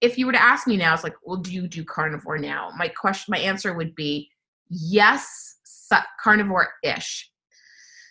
if 0.01 0.17
you 0.17 0.27
were 0.27 0.33
to 0.33 0.43
ask 0.43 0.67
me 0.67 0.77
now, 0.77 0.95
it's 0.95 1.05
like, 1.05 1.17
well, 1.25 1.37
do 1.37 1.53
you 1.53 1.67
do 1.67 1.85
carnivore 1.85 2.39
now? 2.39 2.71
My 2.77 2.89
question, 2.89 3.33
my 3.33 3.39
answer 3.39 3.75
would 3.75 3.95
be 3.95 4.31
yes, 4.69 5.57
carnivore-ish. 6.23 7.31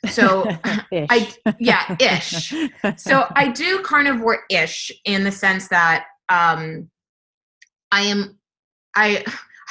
So 0.09 0.45
I 0.91 1.33
yeah, 1.59 1.95
ish. 1.99 2.53
So 2.97 3.25
I 3.35 3.49
do 3.49 3.81
carnivore 3.81 4.43
ish 4.49 4.91
in 5.05 5.23
the 5.23 5.31
sense 5.31 5.67
that 5.69 6.05
um 6.29 6.89
I 7.91 8.01
am 8.01 8.37
I 8.95 9.25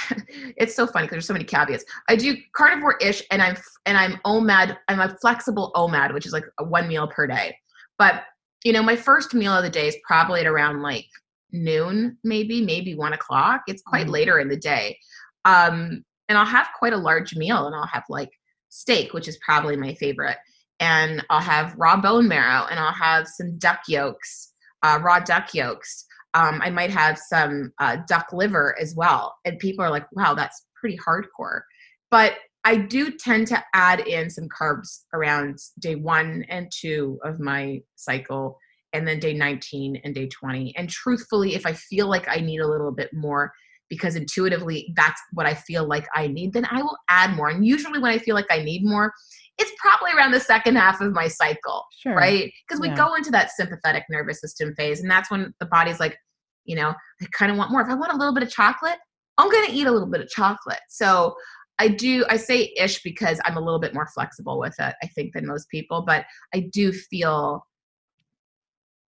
it's 0.57 0.75
so 0.75 0.87
funny 0.87 1.05
because 1.05 1.15
there's 1.15 1.27
so 1.27 1.33
many 1.33 1.45
caveats. 1.45 1.85
I 2.09 2.17
do 2.17 2.37
carnivore 2.55 2.97
ish 3.01 3.23
and 3.31 3.43
I'm 3.43 3.57
and 3.87 3.97
I'm 3.97 4.19
OMAD, 4.25 4.77
I'm 4.89 5.01
a 5.01 5.17
flexible 5.21 5.73
OMAD, 5.75 6.15
which 6.15 6.27
is 6.27 6.33
like 6.33 6.45
one 6.61 6.89
meal 6.89 7.09
per 7.09 7.27
day. 7.27 7.57
But 7.99 8.25
you 8.65 8.73
know, 8.73 8.83
my 8.83 8.97
first 8.97 9.35
meal 9.35 9.53
of 9.53 9.63
the 9.63 9.71
day 9.71 9.89
is 9.89 9.97
probably 10.07 10.41
at 10.41 10.47
around 10.47 10.83
like 10.83 11.07
noon, 11.53 12.19
maybe, 12.25 12.61
maybe 12.61 12.95
one 12.95 13.13
o'clock. 13.13 13.63
It's 13.67 13.83
quite 13.83 14.07
mm 14.07 14.11
later 14.11 14.39
in 14.39 14.49
the 14.49 14.57
day. 14.57 14.99
Um, 15.45 16.05
and 16.29 16.37
I'll 16.37 16.47
have 16.47 16.69
quite 16.79 16.93
a 16.93 16.99
large 16.99 17.35
meal 17.37 17.67
and 17.67 17.75
I'll 17.75 17.87
have 17.87 18.05
like 18.09 18.31
steak, 18.69 19.13
which 19.13 19.29
is 19.29 19.39
probably 19.45 19.77
my 19.77 19.95
favorite. 19.95 20.37
And 20.81 21.25
I'll 21.31 21.41
have 21.41 21.75
raw 21.77 22.01
bone 22.01 22.29
marrow 22.29 22.67
and 22.71 22.79
I'll 22.79 22.93
have 22.93 23.27
some 23.27 23.59
duck 23.59 23.81
yolks, 23.89 24.53
uh, 24.83 24.99
raw 25.03 25.21
duck 25.21 25.55
yolks. 25.55 26.05
Um, 26.39 26.61
I 26.63 26.71
might 26.71 26.91
have 26.91 27.19
some 27.19 27.73
uh, 27.81 27.97
duck 28.07 28.33
liver 28.33 28.77
as 28.81 28.95
well. 28.95 29.35
And 29.45 29.59
people 29.59 29.85
are 29.85 29.91
like, 29.91 30.07
wow, 30.13 30.35
that's 30.35 30.67
pretty 30.81 30.97
hardcore. 30.97 31.63
But 32.13 32.35
I 32.65 32.77
do 32.77 33.11
tend 33.11 33.49
to 33.49 33.65
add 33.75 34.01
in 34.01 34.31
some 34.31 34.49
carbs 34.49 35.01
around 35.13 35.59
day 35.81 35.97
one 35.97 36.45
and 36.49 36.71
two 36.71 37.19
of 37.25 37.41
my 37.41 37.81
cycle, 37.97 38.57
and 38.93 39.07
then 39.07 39.19
day 39.19 39.33
19 39.33 40.01
and 40.05 40.15
day 40.15 40.29
20. 40.29 40.77
And 40.77 40.89
truthfully, 40.89 41.55
if 41.57 41.67
I 41.67 41.73
feel 41.73 42.09
like 42.09 42.29
I 42.29 42.37
need 42.37 42.61
a 42.61 42.69
little 42.69 42.93
bit 42.93 43.11
more, 43.13 43.53
because 43.89 44.15
intuitively 44.17 44.93
that's 44.95 45.21
what 45.33 45.47
I 45.47 45.55
feel 45.55 45.87
like 45.87 46.07
I 46.15 46.29
need, 46.29 46.53
then 46.53 46.67
I 46.71 46.83
will 46.83 46.97
add 47.09 47.35
more. 47.35 47.49
And 47.49 47.67
usually 47.67 47.99
when 47.99 48.13
I 48.13 48.19
feel 48.19 48.35
like 48.35 48.51
I 48.51 48.63
need 48.63 48.85
more, 48.85 49.13
it's 49.59 49.73
probably 49.79 50.13
around 50.17 50.31
the 50.31 50.41
second 50.41 50.77
half 50.77 51.01
of 51.01 51.13
my 51.13 51.27
cycle, 51.27 51.85
sure. 52.03 52.15
right? 52.15 52.53
Because 52.67 52.81
we 52.81 52.89
yeah. 52.89 52.97
go 52.97 53.15
into 53.15 53.31
that 53.33 53.51
sympathetic 53.51 54.05
nervous 54.09 54.41
system 54.41 54.75
phase, 54.77 55.01
and 55.01 55.11
that's 55.11 55.31
when 55.31 55.53
the 55.59 55.67
body's 55.67 55.99
like, 55.99 56.17
you 56.69 56.77
know, 56.77 56.91
I 57.21 57.27
kind 57.33 57.51
of 57.51 57.59
want 57.59 57.73
more. 57.73 57.81
If 57.81 57.89
I 57.89 57.95
want 57.95 58.13
a 58.13 58.17
little 58.17 58.35
bit 58.35 58.45
of 58.45 58.51
chocolate, 58.51 58.99
I'm 59.39 59.51
going 59.51 59.67
to 59.67 59.73
eat 59.73 59.87
a 59.87 59.91
little 59.91 60.07
bit 60.07 60.21
of 60.21 60.29
chocolate. 60.29 60.81
So 60.89 61.35
I 61.79 61.89
do, 61.89 62.25
I 62.29 62.37
say 62.37 62.73
ish 62.77 63.03
because 63.03 63.41
I'm 63.45 63.57
a 63.57 63.61
little 63.61 63.81
bit 63.81 63.95
more 63.95 64.07
flexible 64.07 64.59
with 64.59 64.75
it, 64.79 64.95
I 65.03 65.07
think, 65.09 65.33
than 65.33 65.47
most 65.47 65.69
people, 65.71 66.03
but 66.03 66.27
I 66.53 66.69
do 66.73 66.93
feel 66.93 67.65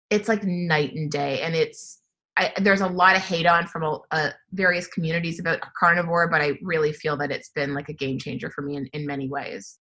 it's 0.09 0.29
like 0.29 0.43
night 0.43 0.93
and 0.93 1.11
day. 1.11 1.41
And 1.41 1.55
it's, 1.55 1.99
I, 2.37 2.53
there's 2.61 2.81
a 2.81 2.87
lot 2.87 3.17
of 3.17 3.21
hate 3.21 3.45
on 3.45 3.67
from 3.67 3.99
uh, 4.11 4.29
various 4.53 4.87
communities 4.87 5.39
about 5.39 5.59
carnivore, 5.77 6.29
but 6.29 6.41
I 6.41 6.53
really 6.61 6.93
feel 6.93 7.17
that 7.17 7.31
it's 7.31 7.49
been 7.49 7.73
like 7.73 7.89
a 7.89 7.93
game 7.93 8.17
changer 8.17 8.49
for 8.49 8.61
me 8.61 8.77
in, 8.77 8.85
in 8.93 9.05
many 9.05 9.27
ways. 9.27 9.79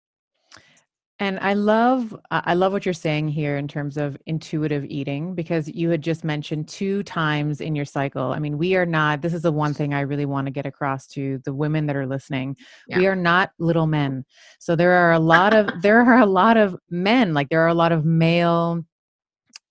And 1.18 1.38
I 1.38 1.54
love 1.54 2.16
I 2.30 2.54
love 2.54 2.72
what 2.72 2.84
you're 2.84 2.92
saying 2.92 3.28
here 3.28 3.56
in 3.56 3.68
terms 3.68 3.96
of 3.96 4.16
intuitive 4.26 4.84
eating 4.86 5.34
because 5.36 5.68
you 5.68 5.88
had 5.90 6.02
just 6.02 6.24
mentioned 6.24 6.66
two 6.66 7.04
times 7.04 7.60
in 7.60 7.76
your 7.76 7.84
cycle. 7.84 8.32
I 8.32 8.40
mean, 8.40 8.58
we 8.58 8.74
are 8.74 8.86
not 8.86 9.22
this 9.22 9.32
is 9.32 9.42
the 9.42 9.52
one 9.52 9.72
thing 9.72 9.94
I 9.94 10.00
really 10.00 10.24
want 10.24 10.46
to 10.46 10.50
get 10.50 10.66
across 10.66 11.06
to 11.08 11.38
the 11.44 11.54
women 11.54 11.86
that 11.86 11.96
are 11.96 12.06
listening. 12.06 12.56
Yeah. 12.88 12.98
We 12.98 13.06
are 13.06 13.14
not 13.14 13.52
little 13.58 13.86
men. 13.86 14.24
So 14.58 14.74
there 14.74 14.92
are 14.92 15.12
a 15.12 15.20
lot 15.20 15.54
of 15.54 15.68
there 15.82 16.00
are 16.00 16.18
a 16.18 16.26
lot 16.26 16.56
of 16.56 16.76
men, 16.90 17.34
like 17.34 17.50
there 17.50 17.60
are 17.60 17.68
a 17.68 17.74
lot 17.74 17.92
of 17.92 18.04
male 18.04 18.84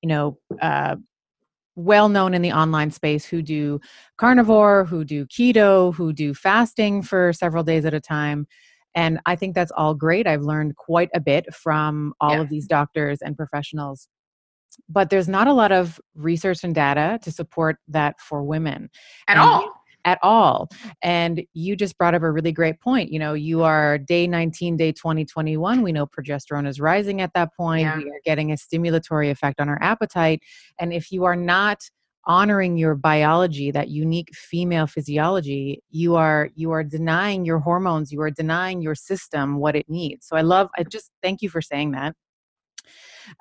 you 0.01 0.07
know, 0.07 0.37
uh, 0.61 0.95
well 1.75 2.09
known 2.09 2.33
in 2.33 2.41
the 2.41 2.51
online 2.51 2.91
space 2.91 3.25
who 3.25 3.41
do 3.41 3.79
carnivore, 4.17 4.85
who 4.85 5.05
do 5.05 5.25
keto, 5.25 5.93
who 5.95 6.11
do 6.11 6.33
fasting 6.33 7.01
for 7.01 7.31
several 7.33 7.63
days 7.63 7.85
at 7.85 7.93
a 7.93 8.01
time. 8.01 8.47
And 8.95 9.19
I 9.25 9.35
think 9.35 9.55
that's 9.55 9.71
all 9.71 9.93
great. 9.93 10.27
I've 10.27 10.41
learned 10.41 10.75
quite 10.75 11.09
a 11.13 11.19
bit 11.19 11.53
from 11.53 12.13
all 12.19 12.35
yeah. 12.35 12.41
of 12.41 12.49
these 12.49 12.67
doctors 12.67 13.19
and 13.21 13.37
professionals. 13.37 14.07
But 14.89 15.09
there's 15.09 15.27
not 15.27 15.47
a 15.47 15.53
lot 15.53 15.71
of 15.71 15.99
research 16.15 16.63
and 16.63 16.73
data 16.73 17.19
to 17.23 17.31
support 17.31 17.77
that 17.89 18.19
for 18.19 18.43
women 18.43 18.89
at 19.27 19.37
and 19.37 19.39
all. 19.39 19.73
at 20.05 20.19
all. 20.23 20.69
And 21.03 21.43
you 21.53 21.75
just 21.75 21.97
brought 21.97 22.15
up 22.15 22.23
a 22.23 22.31
really 22.31 22.53
great 22.53 22.79
point. 22.79 23.11
You 23.11 23.19
know, 23.19 23.33
you 23.33 23.63
are 23.63 23.97
day 23.97 24.27
19, 24.27 24.77
day 24.77 24.93
20, 24.93 25.25
21. 25.25 25.81
We 25.81 25.91
know 25.91 26.07
progesterone 26.07 26.67
is 26.67 26.79
rising 26.79 27.19
at 27.21 27.31
that 27.35 27.49
point. 27.55 27.81
Yeah. 27.81 27.97
We 27.97 28.09
are 28.11 28.21
getting 28.23 28.51
a 28.51 28.55
stimulatory 28.55 29.29
effect 29.29 29.59
on 29.59 29.67
our 29.67 29.81
appetite. 29.81 30.41
And 30.79 30.93
if 30.93 31.11
you 31.11 31.25
are 31.25 31.35
not 31.35 31.81
honoring 32.25 32.77
your 32.77 32.95
biology 32.95 33.71
that 33.71 33.89
unique 33.89 34.29
female 34.35 34.85
physiology 34.85 35.81
you 35.89 36.15
are 36.15 36.49
you 36.55 36.71
are 36.71 36.83
denying 36.83 37.45
your 37.45 37.59
hormones 37.59 38.11
you 38.11 38.21
are 38.21 38.29
denying 38.29 38.81
your 38.81 38.95
system 38.95 39.57
what 39.57 39.75
it 39.75 39.89
needs. 39.89 40.27
So 40.27 40.35
i 40.35 40.41
love 40.41 40.69
i 40.77 40.83
just 40.83 41.11
thank 41.23 41.41
you 41.41 41.49
for 41.49 41.61
saying 41.61 41.91
that. 41.91 42.15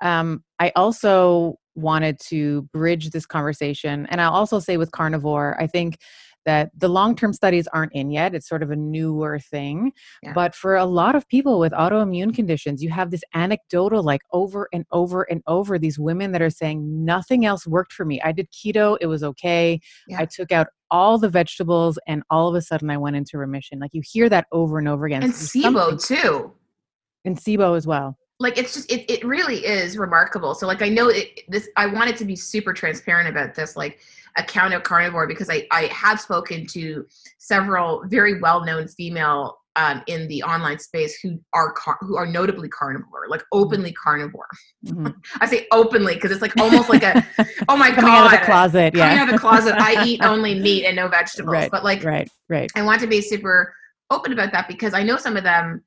Um, 0.01 0.43
i 0.59 0.71
also 0.75 1.55
wanted 1.75 2.19
to 2.19 2.63
bridge 2.73 3.11
this 3.11 3.25
conversation 3.25 4.05
and 4.07 4.19
i'll 4.19 4.33
also 4.33 4.59
say 4.59 4.75
with 4.75 4.91
carnivore 4.91 5.55
i 5.61 5.67
think 5.67 5.97
that 6.45 6.71
the 6.77 6.87
long 6.87 7.15
term 7.15 7.33
studies 7.33 7.67
aren't 7.67 7.93
in 7.93 8.11
yet. 8.11 8.33
It's 8.35 8.47
sort 8.47 8.63
of 8.63 8.71
a 8.71 8.75
newer 8.75 9.39
thing. 9.39 9.91
Yeah. 10.23 10.33
But 10.33 10.55
for 10.55 10.75
a 10.75 10.85
lot 10.85 11.15
of 11.15 11.27
people 11.27 11.59
with 11.59 11.71
autoimmune 11.73 12.33
conditions, 12.33 12.81
you 12.83 12.89
have 12.89 13.11
this 13.11 13.23
anecdotal, 13.33 14.03
like 14.03 14.21
over 14.31 14.67
and 14.73 14.85
over 14.91 15.23
and 15.23 15.41
over, 15.47 15.77
these 15.77 15.99
women 15.99 16.31
that 16.31 16.41
are 16.41 16.49
saying, 16.49 17.05
nothing 17.05 17.45
else 17.45 17.67
worked 17.67 17.93
for 17.93 18.05
me. 18.05 18.21
I 18.21 18.31
did 18.31 18.49
keto, 18.51 18.97
it 19.01 19.07
was 19.07 19.23
okay. 19.23 19.79
Yeah. 20.07 20.21
I 20.21 20.25
took 20.25 20.51
out 20.51 20.67
all 20.89 21.17
the 21.17 21.29
vegetables 21.29 21.97
and 22.07 22.21
all 22.29 22.49
of 22.49 22.55
a 22.55 22.61
sudden 22.61 22.89
I 22.89 22.97
went 22.97 23.15
into 23.15 23.37
remission. 23.37 23.79
Like 23.79 23.93
you 23.93 24.01
hear 24.03 24.27
that 24.29 24.47
over 24.51 24.77
and 24.77 24.87
over 24.87 25.05
again. 25.05 25.23
And 25.23 25.33
SIBO 25.33 26.05
too. 26.05 26.53
And 27.23 27.37
SIBO 27.37 27.77
as 27.77 27.87
well 27.87 28.17
like 28.41 28.57
it's 28.57 28.73
just 28.73 28.91
it, 28.91 29.09
it 29.09 29.23
really 29.23 29.63
is 29.65 29.97
remarkable 29.97 30.55
so 30.55 30.65
like 30.65 30.81
i 30.81 30.89
know 30.89 31.07
it, 31.07 31.41
this 31.47 31.69
i 31.77 31.85
wanted 31.85 32.17
to 32.17 32.25
be 32.25 32.35
super 32.35 32.73
transparent 32.73 33.29
about 33.29 33.53
this 33.53 33.77
like 33.77 33.99
a 34.37 34.43
counter 34.43 34.79
carnivore 34.79 35.27
because 35.27 35.49
i 35.49 35.65
i 35.71 35.83
have 35.85 36.19
spoken 36.19 36.65
to 36.65 37.05
several 37.37 38.03
very 38.07 38.39
well-known 38.39 38.87
female 38.87 39.57
um, 39.75 40.03
in 40.07 40.27
the 40.27 40.43
online 40.43 40.79
space 40.79 41.19
who 41.19 41.39
are 41.53 41.71
car- 41.73 41.97
who 42.01 42.17
are 42.17 42.25
notably 42.25 42.67
carnivore, 42.69 43.27
like 43.29 43.41
mm-hmm. 43.41 43.59
openly 43.59 43.93
carnivore. 43.93 44.47
Mm-hmm. 44.85 45.07
I 45.41 45.45
say 45.47 45.67
openly 45.71 46.15
because 46.15 46.31
it's 46.31 46.41
like 46.41 46.55
almost 46.57 46.89
like 46.89 47.03
a 47.03 47.25
oh 47.69 47.77
my 47.77 47.89
coming 47.91 48.11
god, 48.11 48.25
out 48.27 48.33
of 48.33 48.39
the 48.39 48.45
closet, 48.45 48.95
yeah, 48.95 49.09
coming 49.09 49.19
out 49.19 49.29
of 49.29 49.33
the 49.33 49.39
closet. 49.39 49.75
I 49.77 50.05
eat 50.05 50.21
only 50.23 50.59
meat 50.59 50.85
and 50.85 50.95
no 50.95 51.07
vegetables, 51.07 51.53
right, 51.53 51.71
but 51.71 51.83
like 51.83 52.03
right, 52.03 52.29
right. 52.49 52.69
I 52.75 52.81
want 52.81 53.01
to 53.01 53.07
be 53.07 53.21
super 53.21 53.73
open 54.09 54.33
about 54.33 54.51
that 54.51 54.67
because 54.67 54.93
I 54.93 55.03
know 55.03 55.17
some 55.17 55.37
of 55.37 55.43
them 55.43 55.83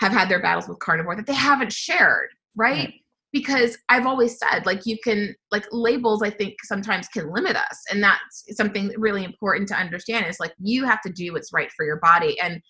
have 0.00 0.12
had 0.12 0.28
their 0.28 0.40
battles 0.40 0.68
with 0.68 0.78
carnivore 0.78 1.16
that 1.16 1.26
they 1.26 1.34
haven't 1.34 1.72
shared, 1.72 2.30
right? 2.54 2.76
right? 2.76 2.94
Because 3.38 3.76
I've 3.90 4.06
always 4.06 4.38
said, 4.38 4.64
like, 4.64 4.86
you 4.86 4.96
can, 5.04 5.34
like, 5.50 5.66
labels, 5.70 6.22
I 6.22 6.30
think 6.30 6.54
sometimes 6.64 7.06
can 7.08 7.30
limit 7.30 7.54
us. 7.54 7.84
And 7.90 8.02
that's 8.02 8.44
something 8.52 8.94
really 8.96 9.24
important 9.24 9.68
to 9.68 9.74
understand 9.74 10.24
is 10.26 10.40
like, 10.40 10.54
you 10.58 10.86
have 10.86 11.02
to 11.02 11.12
do 11.12 11.34
what's 11.34 11.52
right 11.52 11.70
for 11.76 11.84
your 11.84 11.98
body. 12.00 12.40
And 12.40 12.62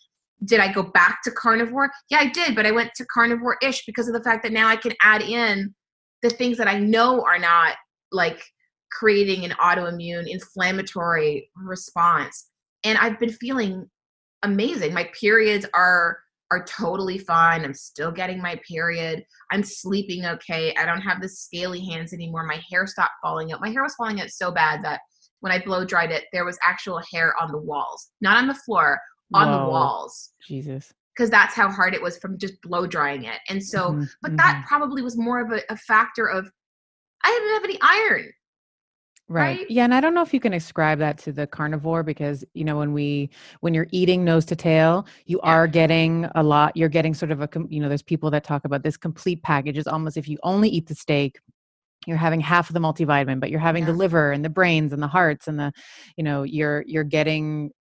did 0.45 0.59
I 0.59 0.73
go 0.73 0.83
back 0.83 1.23
to 1.23 1.31
carnivore? 1.31 1.93
Yeah, 2.11 2.19
I 2.19 2.31
did, 2.31 2.57
but 2.57 2.67
I 2.67 2.73
went 2.73 2.91
to 2.97 3.07
carnivore 3.07 3.59
ish 3.63 3.87
because 3.87 4.09
of 4.09 4.15
the 4.15 4.25
fact 4.25 4.43
that 4.43 4.51
now 4.51 4.67
I 4.67 4.75
can 4.75 4.93
add 5.05 5.23
in 5.23 5.73
the 6.23 6.31
things 6.31 6.59
that 6.59 6.67
I 6.67 6.81
know 6.81 7.23
are 7.23 7.39
not 7.39 7.77
like 8.11 8.43
creating 8.91 9.45
an 9.45 9.53
autoimmune 9.53 10.29
inflammatory 10.29 11.49
response. 11.55 12.49
And 12.83 12.99
I've 12.99 13.21
been 13.21 13.33
feeling 13.33 13.89
amazing. 14.43 14.93
My 14.93 15.09
periods 15.19 15.65
are 15.75 16.19
are 16.51 16.65
totally 16.65 17.19
fine. 17.19 17.65
I'm 17.65 17.75
still 17.75 18.13
getting 18.13 18.41
my 18.41 18.61
period. 18.69 19.25
I'm 19.51 19.63
sleeping 19.63 20.25
okay. 20.27 20.75
I 20.77 20.85
don't 20.85 21.01
have 21.01 21.21
the 21.21 21.29
scaly 21.29 21.85
hands 21.85 22.13
anymore. 22.13 22.45
My 22.45 22.61
hair 22.71 22.87
stopped 22.87 23.15
falling 23.23 23.53
out. 23.53 23.61
My 23.61 23.71
hair 23.71 23.83
was 23.83 23.95
falling 23.95 24.21
out 24.21 24.31
so 24.31 24.51
bad 24.51 24.85
that 24.85 25.01
when 25.41 25.53
I 25.53 25.63
blow 25.65 25.85
dried 25.85 26.11
it, 26.11 26.25
there 26.33 26.45
was 26.45 26.59
actual 26.67 27.01
hair 27.13 27.35
on 27.41 27.53
the 27.53 27.59
walls, 27.59 28.11
not 28.21 28.37
on 28.37 28.47
the 28.47 28.55
floor, 28.55 28.99
on 29.35 29.49
Whoa. 29.49 29.59
the 29.59 29.71
walls. 29.71 30.33
Jesus. 30.47 30.93
Because 31.17 31.31
that's 31.31 31.55
how 31.55 31.71
hard 31.71 31.95
it 31.95 32.03
was 32.03 32.19
from 32.19 32.39
just 32.39 32.61
blow 32.63 32.87
drying 32.87 33.25
it. 33.25 33.39
And 33.49 33.63
so, 33.63 33.91
mm-hmm. 33.91 34.05
but 34.23 34.29
mm-hmm. 34.29 34.37
that 34.37 34.65
probably 34.69 35.03
was 35.03 35.17
more 35.17 35.41
of 35.41 35.51
a, 35.51 35.63
a 35.71 35.77
factor 35.77 36.27
of 36.27 36.49
I 37.25 37.31
didn't 37.31 37.55
have 37.55 37.65
any 37.65 37.79
iron. 37.83 38.33
Right. 39.29 39.59
right. 39.59 39.71
Yeah, 39.71 39.85
and 39.85 39.93
I 39.93 40.01
don't 40.01 40.15
know 40.15 40.23
if 40.23 40.33
you 40.33 40.39
can 40.39 40.53
ascribe 40.53 41.01
that 41.01 41.19
to 41.19 41.33
the 41.33 41.49
carnivore 41.49 42.05
because 42.05 42.45
you 42.55 42.65
know 42.65 42.79
when 42.79 42.93
we 42.93 43.31
when 43.61 43.75
you're 43.75 43.89
eating 43.91 44.25
nose 44.25 44.45
to 44.47 44.57
tail, 44.57 45.07
you 45.25 45.41
yeah. 45.43 45.51
are 45.51 45.67
getting 45.67 46.29
a 46.37 46.43
lot. 46.45 46.77
You're 46.77 46.89
getting 46.89 47.13
sort 47.13 47.33
of 47.33 47.41
a 47.41 47.49
you 47.69 47.81
know 47.81 47.89
there's 47.89 48.03
people 48.03 48.31
that 48.31 48.45
talk 48.45 48.65
about 48.65 48.85
this 48.85 48.97
complete 48.97 49.43
package. 49.43 49.79
It's 49.79 49.89
almost 49.89 50.17
if 50.17 50.29
you 50.29 50.39
only 50.45 50.69
eat 50.69 50.87
the 50.87 50.95
steak, 50.95 51.41
you're 52.07 52.17
having 52.17 52.41
half 52.41 52.71
of 52.71 52.75
the 52.75 52.81
multivitamin, 52.81 53.41
but 53.41 53.51
you're 53.51 53.59
having 53.59 53.83
yeah. 53.83 53.91
the 53.91 53.97
liver 53.97 54.31
and 54.31 54.45
the 54.45 54.49
brains 54.49 54.93
and 54.93 55.03
the 55.03 55.09
hearts 55.09 55.49
and 55.49 55.59
the 55.59 55.73
you 56.17 56.23
know 56.23 56.45
you're 56.45 56.85
you're 56.87 57.05
getting 57.05 57.73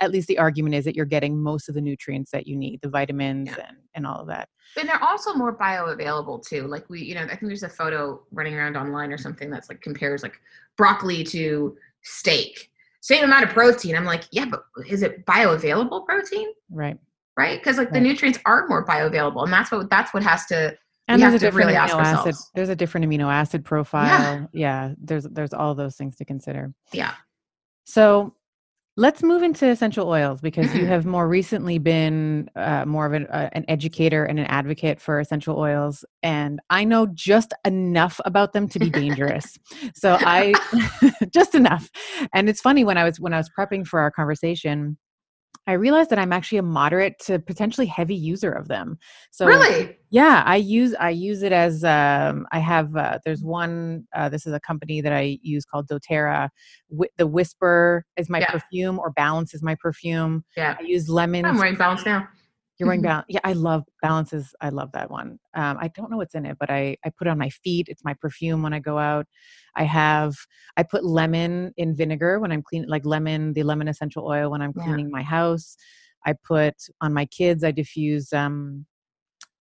at 0.00 0.10
least 0.10 0.28
the 0.28 0.38
argument 0.38 0.74
is 0.74 0.84
that 0.84 0.94
you're 0.94 1.06
getting 1.06 1.40
most 1.40 1.68
of 1.68 1.74
the 1.74 1.80
nutrients 1.80 2.30
that 2.30 2.46
you 2.46 2.56
need, 2.56 2.80
the 2.80 2.88
vitamins 2.88 3.48
yeah. 3.48 3.66
and, 3.68 3.76
and 3.94 4.06
all 4.06 4.20
of 4.20 4.26
that. 4.28 4.48
And 4.78 4.88
they're 4.88 5.02
also 5.02 5.34
more 5.34 5.56
bioavailable 5.56 6.46
too. 6.46 6.66
Like 6.66 6.88
we, 6.88 7.02
you 7.02 7.14
know, 7.14 7.22
I 7.22 7.28
think 7.28 7.42
there's 7.42 7.62
a 7.62 7.68
photo 7.68 8.22
running 8.32 8.54
around 8.54 8.76
online 8.76 9.10
or 9.10 9.16
mm-hmm. 9.16 9.22
something 9.22 9.50
that's 9.50 9.68
like 9.68 9.80
compares 9.80 10.22
like 10.22 10.40
broccoli 10.76 11.24
to 11.24 11.76
steak. 12.02 12.70
Same 13.00 13.24
amount 13.24 13.44
of 13.44 13.50
protein. 13.50 13.96
I'm 13.96 14.04
like, 14.04 14.24
yeah, 14.30 14.44
but 14.44 14.64
is 14.88 15.02
it 15.02 15.24
bioavailable 15.26 16.04
protein? 16.06 16.48
Right. 16.70 16.98
Right. 17.36 17.60
Because 17.60 17.78
like 17.78 17.88
right. 17.88 17.94
the 17.94 18.00
nutrients 18.00 18.38
are 18.44 18.66
more 18.68 18.84
bioavailable. 18.84 19.44
And 19.44 19.52
that's 19.52 19.70
what 19.70 19.88
that's 19.90 20.12
what 20.12 20.22
has 20.22 20.46
to 20.46 20.76
and 21.08 21.22
there's 21.22 21.34
a 21.34 21.38
different 21.38 21.68
really 21.68 21.78
amino 21.78 22.02
acid. 22.02 22.34
There's 22.54 22.68
a 22.68 22.76
different 22.76 23.06
amino 23.06 23.32
acid 23.32 23.64
profile. 23.64 24.06
Yeah. 24.06 24.88
yeah. 24.88 24.94
There's 25.00 25.24
there's 25.24 25.54
all 25.54 25.74
those 25.74 25.96
things 25.96 26.16
to 26.16 26.24
consider. 26.24 26.74
Yeah. 26.92 27.14
So 27.84 28.34
Let's 28.98 29.22
move 29.22 29.44
into 29.44 29.64
essential 29.68 30.08
oils 30.08 30.40
because 30.40 30.74
you 30.74 30.84
have 30.86 31.06
more 31.06 31.28
recently 31.28 31.78
been 31.78 32.50
uh, 32.56 32.84
more 32.84 33.06
of 33.06 33.12
an, 33.12 33.28
uh, 33.28 33.48
an, 33.52 33.64
educator 33.68 34.24
and 34.24 34.40
an 34.40 34.46
advocate 34.46 35.00
for 35.00 35.20
essential 35.20 35.56
oils, 35.56 36.04
and 36.24 36.58
I 36.68 36.82
know 36.82 37.06
just 37.06 37.54
enough 37.64 38.20
about 38.24 38.54
them 38.54 38.68
to 38.70 38.80
be 38.80 38.90
dangerous. 38.90 39.56
so 39.94 40.16
I 40.18 40.52
just 41.32 41.54
enough. 41.54 41.88
And 42.34 42.48
it's 42.48 42.60
funny 42.60 42.82
when 42.82 42.98
I 42.98 43.04
was 43.04 43.20
when 43.20 43.32
I 43.32 43.36
was 43.36 43.48
prepping 43.56 43.86
for 43.86 44.00
our 44.00 44.10
conversation, 44.10 44.98
I 45.68 45.74
realized 45.74 46.10
that 46.10 46.18
I'm 46.18 46.32
actually 46.32 46.58
a 46.58 46.62
moderate 46.64 47.20
to 47.26 47.38
potentially 47.38 47.86
heavy 47.86 48.16
user 48.16 48.50
of 48.50 48.66
them. 48.66 48.98
So 49.30 49.46
really, 49.46 49.96
yeah, 50.10 50.42
I 50.46 50.56
use 50.56 50.94
I 50.98 51.10
use 51.10 51.42
it 51.42 51.52
as 51.52 51.84
um, 51.84 52.46
I 52.50 52.58
have. 52.60 52.96
Uh, 52.96 53.18
there's 53.24 53.42
one. 53.42 54.06
Uh, 54.14 54.28
this 54.28 54.46
is 54.46 54.54
a 54.54 54.60
company 54.60 55.00
that 55.00 55.12
I 55.12 55.38
use 55.42 55.64
called 55.64 55.88
DoTerra. 55.88 56.48
Wh- 56.98 57.12
the 57.18 57.26
Whisper 57.26 58.04
is 58.16 58.30
my 58.30 58.40
yeah. 58.40 58.50
perfume, 58.50 58.98
or 58.98 59.10
Balance 59.10 59.54
is 59.54 59.62
my 59.62 59.76
perfume. 59.80 60.44
Yeah, 60.56 60.76
I 60.78 60.82
use 60.82 61.08
lemon. 61.08 61.44
I'm 61.44 61.58
wearing 61.58 61.76
Balance 61.76 62.06
now. 62.06 62.26
You're 62.78 62.86
wearing 62.86 63.02
balance. 63.02 63.26
Yeah, 63.28 63.40
I 63.44 63.52
love 63.52 63.84
balances. 64.00 64.54
I 64.60 64.70
love 64.70 64.92
that 64.92 65.10
one. 65.10 65.38
Um, 65.54 65.76
I 65.80 65.88
don't 65.88 66.10
know 66.10 66.16
what's 66.16 66.34
in 66.34 66.46
it, 66.46 66.56
but 66.58 66.70
I 66.70 66.96
I 67.04 67.10
put 67.10 67.26
it 67.26 67.30
on 67.30 67.38
my 67.38 67.50
feet. 67.50 67.88
It's 67.88 68.04
my 68.04 68.14
perfume 68.14 68.62
when 68.62 68.72
I 68.72 68.78
go 68.78 68.98
out. 68.98 69.26
I 69.76 69.84
have 69.84 70.34
I 70.78 70.84
put 70.84 71.04
lemon 71.04 71.72
in 71.76 71.94
vinegar 71.94 72.40
when 72.40 72.50
I'm 72.50 72.62
cleaning, 72.62 72.88
like 72.88 73.04
lemon, 73.04 73.52
the 73.52 73.62
lemon 73.62 73.88
essential 73.88 74.26
oil 74.26 74.50
when 74.50 74.62
I'm 74.62 74.72
cleaning 74.72 75.06
yeah. 75.06 75.12
my 75.12 75.22
house. 75.22 75.76
I 76.24 76.34
put 76.46 76.74
on 77.00 77.12
my 77.12 77.26
kids. 77.26 77.62
I 77.62 77.72
diffuse 77.72 78.32
um, 78.32 78.86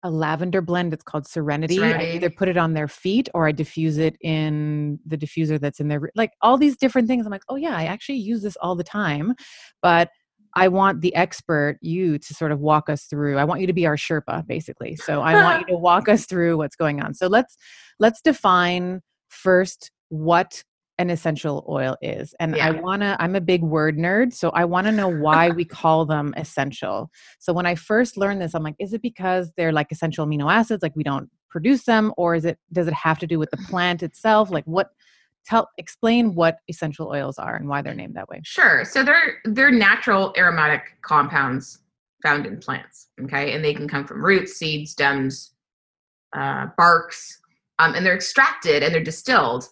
a 0.04 0.12
lavender 0.12 0.62
blend. 0.62 0.94
It's 0.94 1.04
called 1.04 1.28
Serenity. 1.28 1.76
Serenity. 1.76 2.12
I 2.12 2.16
either 2.16 2.30
put 2.30 2.48
it 2.48 2.58
on 2.58 2.74
their 2.74 2.88
feet 2.88 3.30
or 3.34 3.48
I 3.48 3.52
diffuse 3.52 3.98
it 3.98 4.16
in 4.22 5.00
the 5.06 5.18
diffuser 5.18 5.60
that's 5.60 5.80
in 5.80 5.88
their 5.88 6.10
like 6.16 6.32
all 6.42 6.58
these 6.58 6.78
different 6.78 7.08
things. 7.08 7.26
I'm 7.26 7.32
like, 7.32 7.44
oh 7.50 7.56
yeah, 7.56 7.76
I 7.76 7.86
actually 7.86 8.20
use 8.20 8.42
this 8.42 8.58
all 8.62 8.76
the 8.76 8.84
time, 8.84 9.34
but 9.82 10.10
I 10.56 10.70
want 10.70 11.02
the 11.02 11.14
expert, 11.16 11.78
you, 11.82 12.18
to 12.18 12.34
sort 12.34 12.52
of 12.52 12.60
walk 12.60 12.90
us 12.90 13.04
through. 13.04 13.38
I 13.38 13.44
want 13.44 13.62
you 13.62 13.68
to 13.68 13.74
be 13.74 13.86
our 13.86 13.96
Sherpa, 13.96 14.46
basically. 14.48 14.96
So 14.96 15.22
I 15.22 15.34
want 15.36 15.62
you 15.62 15.68
to 15.76 15.78
walk 15.78 16.10
us 16.10 16.26
through 16.26 16.58
what's 16.58 16.76
going 16.76 17.02
on. 17.02 17.14
So 17.14 17.28
let's 17.28 17.56
let's 18.00 18.22
define 18.22 19.02
first 19.30 19.92
what 20.10 20.64
an 21.00 21.10
essential 21.10 21.66
oil 21.70 21.96
is. 22.02 22.34
And 22.40 22.56
yeah. 22.56 22.68
I 22.68 22.72
want 22.72 23.02
to, 23.02 23.16
I'm 23.20 23.36
a 23.36 23.42
big 23.42 23.62
word 23.62 23.98
nerd, 23.98 24.34
so 24.34 24.50
I 24.50 24.66
want 24.66 24.88
to 24.88 24.92
know 24.92 25.08
why 25.08 25.50
we 25.50 25.64
call 25.64 26.06
them 26.06 26.34
essential. 26.38 27.12
So 27.40 27.54
when 27.54 27.66
I 27.66 27.76
first 27.76 28.18
learned 28.18 28.42
this, 28.42 28.56
I'm 28.56 28.64
like, 28.64 28.76
is 28.80 28.94
it 28.94 29.02
because 29.02 29.52
they're 29.58 29.72
like 29.72 29.92
essential 29.92 30.26
amino 30.26 30.52
acids, 30.52 30.82
like 30.82 30.96
we 30.96 31.04
don't 31.04 31.30
produce 31.50 31.84
them, 31.84 32.14
or 32.18 32.36
is 32.36 32.46
it, 32.46 32.58
does 32.74 32.88
it 32.88 32.94
have 32.94 33.20
to 33.20 33.28
do 33.28 33.38
with 33.38 33.52
the 33.52 33.58
plant 33.70 34.02
itself? 34.02 34.50
Like 34.50 34.66
what, 34.66 34.90
tell 35.46 35.70
explain 35.78 36.36
what 36.36 36.58
essential 36.68 37.08
oils 37.08 37.38
are 37.38 37.56
and 37.56 37.70
why 37.70 37.82
they're 37.82 37.94
named 37.94 38.16
that 38.16 38.28
way 38.28 38.42
sure 38.44 38.84
so 38.84 39.02
they're 39.02 39.40
they're 39.46 39.72
natural 39.72 40.34
aromatic 40.38 40.82
compounds 41.04 41.80
found 42.22 42.46
in 42.46 42.58
plants 42.60 43.08
okay 43.22 43.54
and 43.54 43.64
they 43.64 43.74
can 43.74 43.88
come 43.88 44.06
from 44.06 44.24
roots 44.24 44.54
seeds 44.58 44.92
stems 44.92 45.54
uh, 46.36 46.66
barks 46.78 47.40
um, 47.80 47.96
and 47.96 48.06
they're 48.06 48.16
extracted 48.16 48.84
and 48.84 48.94
they're 48.94 49.02
distilled 49.02 49.70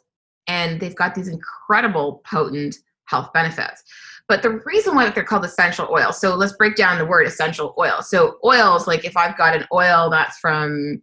and 0.48 0.80
they've 0.80 0.96
got 0.96 1.16
these 1.16 1.28
incredible 1.28 2.22
potent 2.26 2.76
health 3.06 3.32
benefits 3.34 3.84
but 4.28 4.42
the 4.42 4.62
reason 4.66 4.96
why 4.96 5.08
they're 5.10 5.24
called 5.24 5.46
essential 5.46 5.88
oils 5.92 6.20
so 6.20 6.36
let's 6.36 6.54
break 6.54 6.76
down 6.76 6.98
the 6.98 7.06
word 7.06 7.28
essential 7.28 7.76
oil 7.78 8.02
so 8.02 8.38
oils 8.44 8.88
like 8.88 9.06
if 9.06 9.16
i've 9.16 9.38
got 9.38 9.56
an 9.56 9.66
oil 9.74 10.10
that's 10.10 10.38
from 10.40 11.02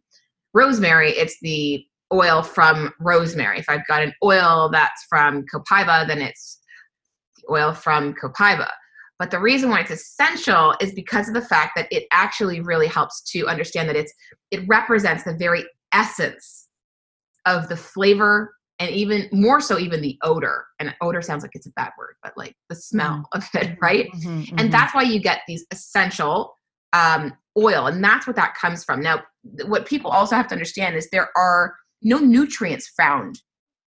rosemary 0.52 1.10
it's 1.10 1.38
the 1.40 1.86
oil 2.12 2.42
from 2.42 2.92
rosemary. 3.00 3.58
If 3.58 3.68
I've 3.68 3.86
got 3.86 4.02
an 4.02 4.12
oil 4.22 4.68
that's 4.70 5.04
from 5.08 5.44
copaiba, 5.46 6.06
then 6.06 6.20
it's 6.20 6.60
the 7.36 7.52
oil 7.52 7.72
from 7.72 8.14
copaiba. 8.14 8.68
But 9.18 9.30
the 9.30 9.40
reason 9.40 9.70
why 9.70 9.80
it's 9.80 9.90
essential 9.90 10.74
is 10.80 10.92
because 10.94 11.28
of 11.28 11.34
the 11.34 11.42
fact 11.42 11.72
that 11.76 11.88
it 11.90 12.06
actually 12.12 12.60
really 12.60 12.88
helps 12.88 13.22
to 13.32 13.46
understand 13.46 13.88
that 13.88 13.96
it's 13.96 14.12
it 14.50 14.64
represents 14.66 15.24
the 15.24 15.34
very 15.34 15.64
essence 15.92 16.68
of 17.46 17.68
the 17.68 17.76
flavor 17.76 18.54
and 18.82 18.94
even 18.94 19.28
more 19.32 19.60
so 19.60 19.78
even 19.78 20.00
the 20.00 20.18
odor 20.22 20.66
and 20.80 20.94
odor 21.00 21.22
sounds 21.22 21.42
like 21.42 21.52
it's 21.54 21.66
a 21.66 21.72
bad 21.76 21.90
word 21.98 22.14
but 22.22 22.32
like 22.36 22.54
the 22.68 22.74
smell 22.74 23.24
mm-hmm. 23.34 23.38
of 23.38 23.48
it 23.54 23.78
right 23.80 24.08
mm-hmm, 24.10 24.40
mm-hmm. 24.40 24.58
and 24.58 24.72
that's 24.72 24.94
why 24.94 25.02
you 25.02 25.20
get 25.20 25.40
these 25.46 25.64
essential 25.70 26.56
um, 26.92 27.32
oil 27.56 27.86
and 27.86 28.02
that's 28.02 28.26
what 28.26 28.36
that 28.36 28.54
comes 28.54 28.84
from 28.84 29.00
now 29.00 29.22
what 29.66 29.86
people 29.86 30.10
also 30.10 30.34
have 30.34 30.48
to 30.48 30.54
understand 30.54 30.96
is 30.96 31.08
there 31.10 31.30
are 31.36 31.74
no 32.02 32.18
nutrients 32.18 32.88
found 32.96 33.40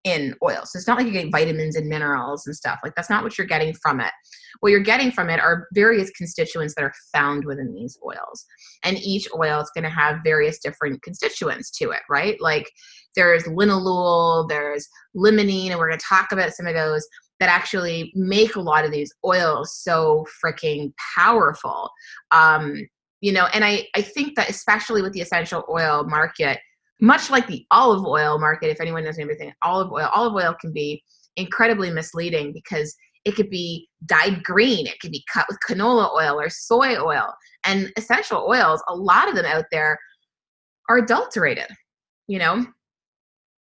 in 0.06 0.36
oils. 0.43 0.72
So 0.72 0.78
it's 0.78 0.88
not 0.88 0.98
like 0.98 1.08
you 1.08 1.12
get 1.12 1.32
vitamins 1.32 1.76
and 1.76 1.89
minerals 1.89 2.46
and 2.46 2.56
stuff. 2.56 2.80
Like 2.84 2.93
that's 2.96 3.10
not 3.10 3.24
what 3.24 3.38
you're 3.38 3.48
getting 3.48 3.74
from 3.74 4.00
it. 4.00 4.12
What 4.60 4.70
you're 4.70 4.80
getting 4.80 5.12
from 5.12 5.30
it 5.30 5.39
are 5.39 5.68
various 5.74 6.12
constituents 6.12 6.76
that 6.76 6.84
are 6.84 6.93
found 7.12 7.43
within 7.43 7.74
these 7.74 7.98
oils. 8.06 8.46
And 8.84 8.98
each 9.00 9.28
oil 9.36 9.60
is 9.62 9.72
going 9.76 9.84
to 9.84 9.89
have 9.89 10.20
various 10.24 10.60
different 10.60 11.02
constituents 11.02 11.72
to 11.80 11.89
it, 11.89 12.02
right? 12.10 12.39
Like 12.39 12.70
there's 13.16 13.43
linalool, 13.43 14.47
there's 14.49 14.88
limonene, 15.16 15.70
and 15.70 15.80
we're 15.80 15.88
going 15.88 15.99
to 15.99 16.05
talk 16.05 16.32
about 16.32 16.53
some 16.53 16.68
of 16.68 16.74
those 16.74 17.07
that 17.39 17.49
actually 17.49 18.11
make 18.16 18.55
a 18.55 18.61
lot 18.61 18.86
of 18.86 18.91
these 18.91 19.13
oils 19.26 19.78
so 19.78 20.26
freaking 20.43 20.93
powerful. 21.16 21.89
Um, 22.32 22.88
you 23.22 23.32
know, 23.32 23.47
and 23.53 23.66
I, 23.66 23.88
I 23.95 24.01
think 24.01 24.36
that 24.36 24.49
especially 24.49 25.01
with 25.01 25.13
the 25.13 25.22
essential 25.22 25.66
oil 25.70 26.03
market, 26.05 26.59
much 27.01 27.30
like 27.30 27.47
the 27.47 27.66
olive 27.72 28.05
oil 28.05 28.39
market, 28.39 28.70
if 28.70 28.80
anyone 28.80 29.03
knows 29.03 29.20
anything, 29.20 29.51
olive 29.63 29.91
oil, 29.91 30.09
olive 30.13 30.34
oil 30.34 30.55
can 30.59 30.72
be 30.72 31.03
incredibly 31.36 31.89
misleading 31.89 32.53
because 32.53 32.95
it 33.26 33.36
could 33.36 33.49
be 33.49 33.89
dyed 34.05 34.43
green, 34.43 34.86
it 34.88 34.99
could 34.99 35.11
be 35.11 35.24
cut 35.32 35.45
with 35.49 35.57
canola 35.68 36.13
oil 36.13 36.39
or 36.39 36.49
soy 36.49 36.95
oil. 36.97 37.34
And 37.66 37.91
essential 37.97 38.45
oils, 38.47 38.82
a 38.88 38.95
lot 38.95 39.28
of 39.28 39.36
them 39.36 39.45
out 39.45 39.66
there 39.72 39.97
are 40.88 40.99
adulterated, 40.99 41.68
you 42.28 42.39
know? 42.39 42.66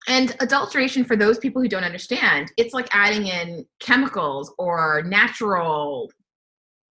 And 0.07 0.35
adulteration, 0.39 1.03
for 1.03 1.15
those 1.15 1.39
people 1.39 1.61
who 1.61 1.67
don't 1.67 1.83
understand, 1.83 2.51
it's 2.57 2.73
like 2.73 2.87
adding 2.91 3.27
in 3.27 3.65
chemicals 3.79 4.53
or 4.57 5.03
natural, 5.03 6.11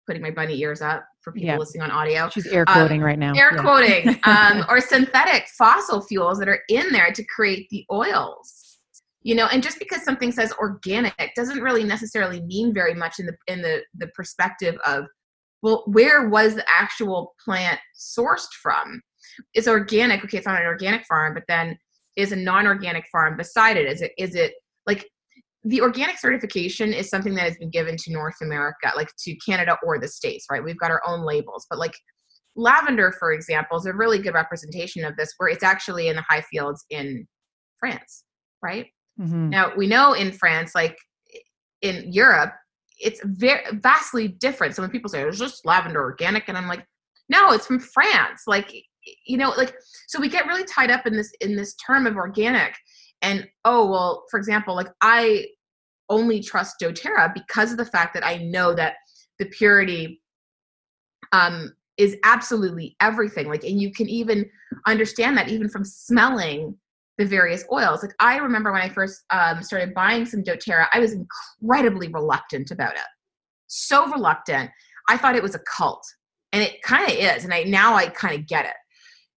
putting 0.07 0.22
my 0.22 0.32
bunny 0.32 0.57
ears 0.59 0.82
up 0.82 1.05
for 1.22 1.32
people 1.34 1.49
yeah. 1.49 1.57
listening 1.57 1.84
on 1.84 1.91
audio. 1.91 2.30
She's 2.30 2.47
air 2.47 2.66
quoting 2.66 3.01
um, 3.01 3.05
right 3.05 3.20
now. 3.20 3.34
Air 3.34 3.51
yeah. 3.55 3.62
quoting, 3.62 4.20
um, 4.24 4.66
or 4.70 4.80
synthetic 4.80 5.47
fossil 5.57 6.01
fuels 6.01 6.39
that 6.39 6.47
are 6.47 6.62
in 6.70 6.91
there 6.91 7.12
to 7.12 7.24
create 7.26 7.68
the 7.70 7.86
oils. 7.91 8.80
You 9.24 9.36
know, 9.36 9.47
and 9.51 9.62
just 9.62 9.78
because 9.78 10.03
something 10.03 10.32
says 10.32 10.51
organic 10.53 11.14
doesn't 11.36 11.62
really 11.62 11.84
necessarily 11.84 12.41
mean 12.41 12.74
very 12.74 12.95
much 12.95 13.20
in 13.20 13.28
the 13.28 13.36
in 13.47 13.62
the 13.62 13.84
the 13.95 14.07
perspective 14.07 14.76
of, 14.86 15.05
well, 15.62 15.84
where 15.86 16.28
was 16.30 16.55
the 16.55 16.66
actual 16.68 17.36
plant 17.43 17.80
sourced 17.95 18.51
from? 18.64 19.01
It's 19.53 19.68
organic. 19.68 20.24
Okay, 20.24 20.39
it's 20.39 20.47
on 20.47 20.55
an 20.55 20.66
organic 20.66 21.05
farm, 21.05 21.36
but 21.36 21.43
then 21.47 21.78
is 22.16 22.32
a 22.32 22.36
non-organic 22.36 23.05
farm 23.12 23.38
beside 23.38 23.78
it? 23.78 23.88
Is 23.88 24.01
it 24.01 24.12
is 24.18 24.36
it 24.36 24.53
like 24.86 25.07
the 25.64 25.82
organic 25.82 26.18
certification 26.18 26.91
is 26.91 27.09
something 27.09 27.36
that 27.36 27.43
has 27.43 27.57
been 27.57 27.70
given 27.70 27.95
to 27.95 28.12
North 28.12 28.36
America, 28.41 28.91
like 28.95 29.12
to 29.20 29.36
Canada 29.45 29.78
or 29.86 29.99
the 29.99 30.07
States, 30.07 30.45
right? 30.51 30.64
We've 30.64 30.80
got 30.80 30.91
our 30.91 31.01
own 31.05 31.22
labels, 31.22 31.68
but 31.70 31.78
like 31.78 31.93
lavender, 32.55 33.14
for 33.20 33.32
example, 33.32 33.78
is 33.78 33.86
a 33.86 33.93
really 33.93 34.20
good 34.20 34.34
representation 34.34 35.05
of 35.05 35.16
this, 35.18 35.34
where 35.38 35.49
it's 35.49 35.64
actually 35.64 36.07
in 36.07 36.16
the 36.16 36.26
high 36.28 36.41
fields 36.51 36.84
in 36.89 37.28
France, 37.80 38.24
right? 38.64 38.88
Mm-hmm. 39.20 39.49
Now 39.49 39.74
we 39.76 39.88
know 39.88 40.14
in 40.14 40.32
France, 40.32 40.74
like 40.74 40.97
in 41.82 42.12
Europe, 42.12 42.53
it's 42.99 43.22
very 43.24 43.62
vastly 43.74 44.28
different. 44.28 44.76
So 44.76 44.82
when 44.82 44.91
people 44.91 45.09
say 45.09 45.22
it's 45.22 45.39
just 45.39 45.66
lavender 45.66 46.01
organic, 46.01 46.45
and 46.47 46.57
I'm 46.57 46.68
like, 46.68 46.86
no, 47.30 47.51
it's 47.51 47.66
from 47.68 47.80
France. 47.80 48.43
Like 48.47 48.74
you 49.26 49.38
know 49.38 49.49
like 49.58 49.74
so 50.08 50.20
we 50.20 50.30
get 50.30 50.45
really 50.45 50.64
tied 50.66 50.91
up 50.91 51.06
in 51.06 51.14
this 51.14 51.32
in 51.41 51.56
this 51.56 51.76
term 51.76 52.06
of 52.06 52.16
organic 52.16 52.76
and 53.22 53.47
oh 53.66 53.89
well 53.89 54.26
for 54.30 54.38
example 54.38 54.76
like 54.76 54.89
i 55.02 55.45
only 56.10 56.41
trust 56.41 56.76
doterra 56.82 57.34
because 57.34 57.72
of 57.72 57.78
the 57.78 57.86
fact 57.86 58.14
that 58.14 58.26
i 58.26 58.38
know 58.38 58.74
that 58.74 58.95
the 59.39 59.45
purity 59.45 60.22
um 61.32 61.72
is 61.97 62.16
absolutely 62.24 62.95
everything 62.99 63.47
like 63.47 63.64
and 63.64 63.82
you 63.82 63.91
can 63.91 64.10
even 64.10 64.49
understand 64.86 65.38
that 65.38 65.49
even 65.49 65.70
from 65.70 65.84
smelling 65.84 66.76
the 67.18 67.26
various 67.26 67.64
oils. 67.72 68.02
Like 68.02 68.14
i 68.20 68.38
remember 68.38 68.72
when 68.72 68.82
i 68.82 68.89
first 68.89 69.24
um, 69.30 69.62
started 69.62 69.93
buying 69.93 70.26
some 70.26 70.43
doterra 70.43 70.88
i 70.93 70.99
was 70.99 71.14
incredibly 71.14 72.08
reluctant 72.08 72.72
about 72.72 72.93
it. 72.93 73.02
So 73.68 74.08
reluctant. 74.08 74.70
I 75.08 75.18
thought 75.18 75.36
it 75.36 75.43
was 75.43 75.56
a 75.56 75.60
cult 75.60 76.04
and 76.52 76.62
it 76.62 76.82
kind 76.82 77.06
of 77.06 77.18
is 77.18 77.43
and 77.43 77.54
i 77.54 77.64
now 77.64 77.95
i 77.95 78.08
kind 78.08 78.39
of 78.39 78.47
get 78.47 78.66
it 78.66 78.74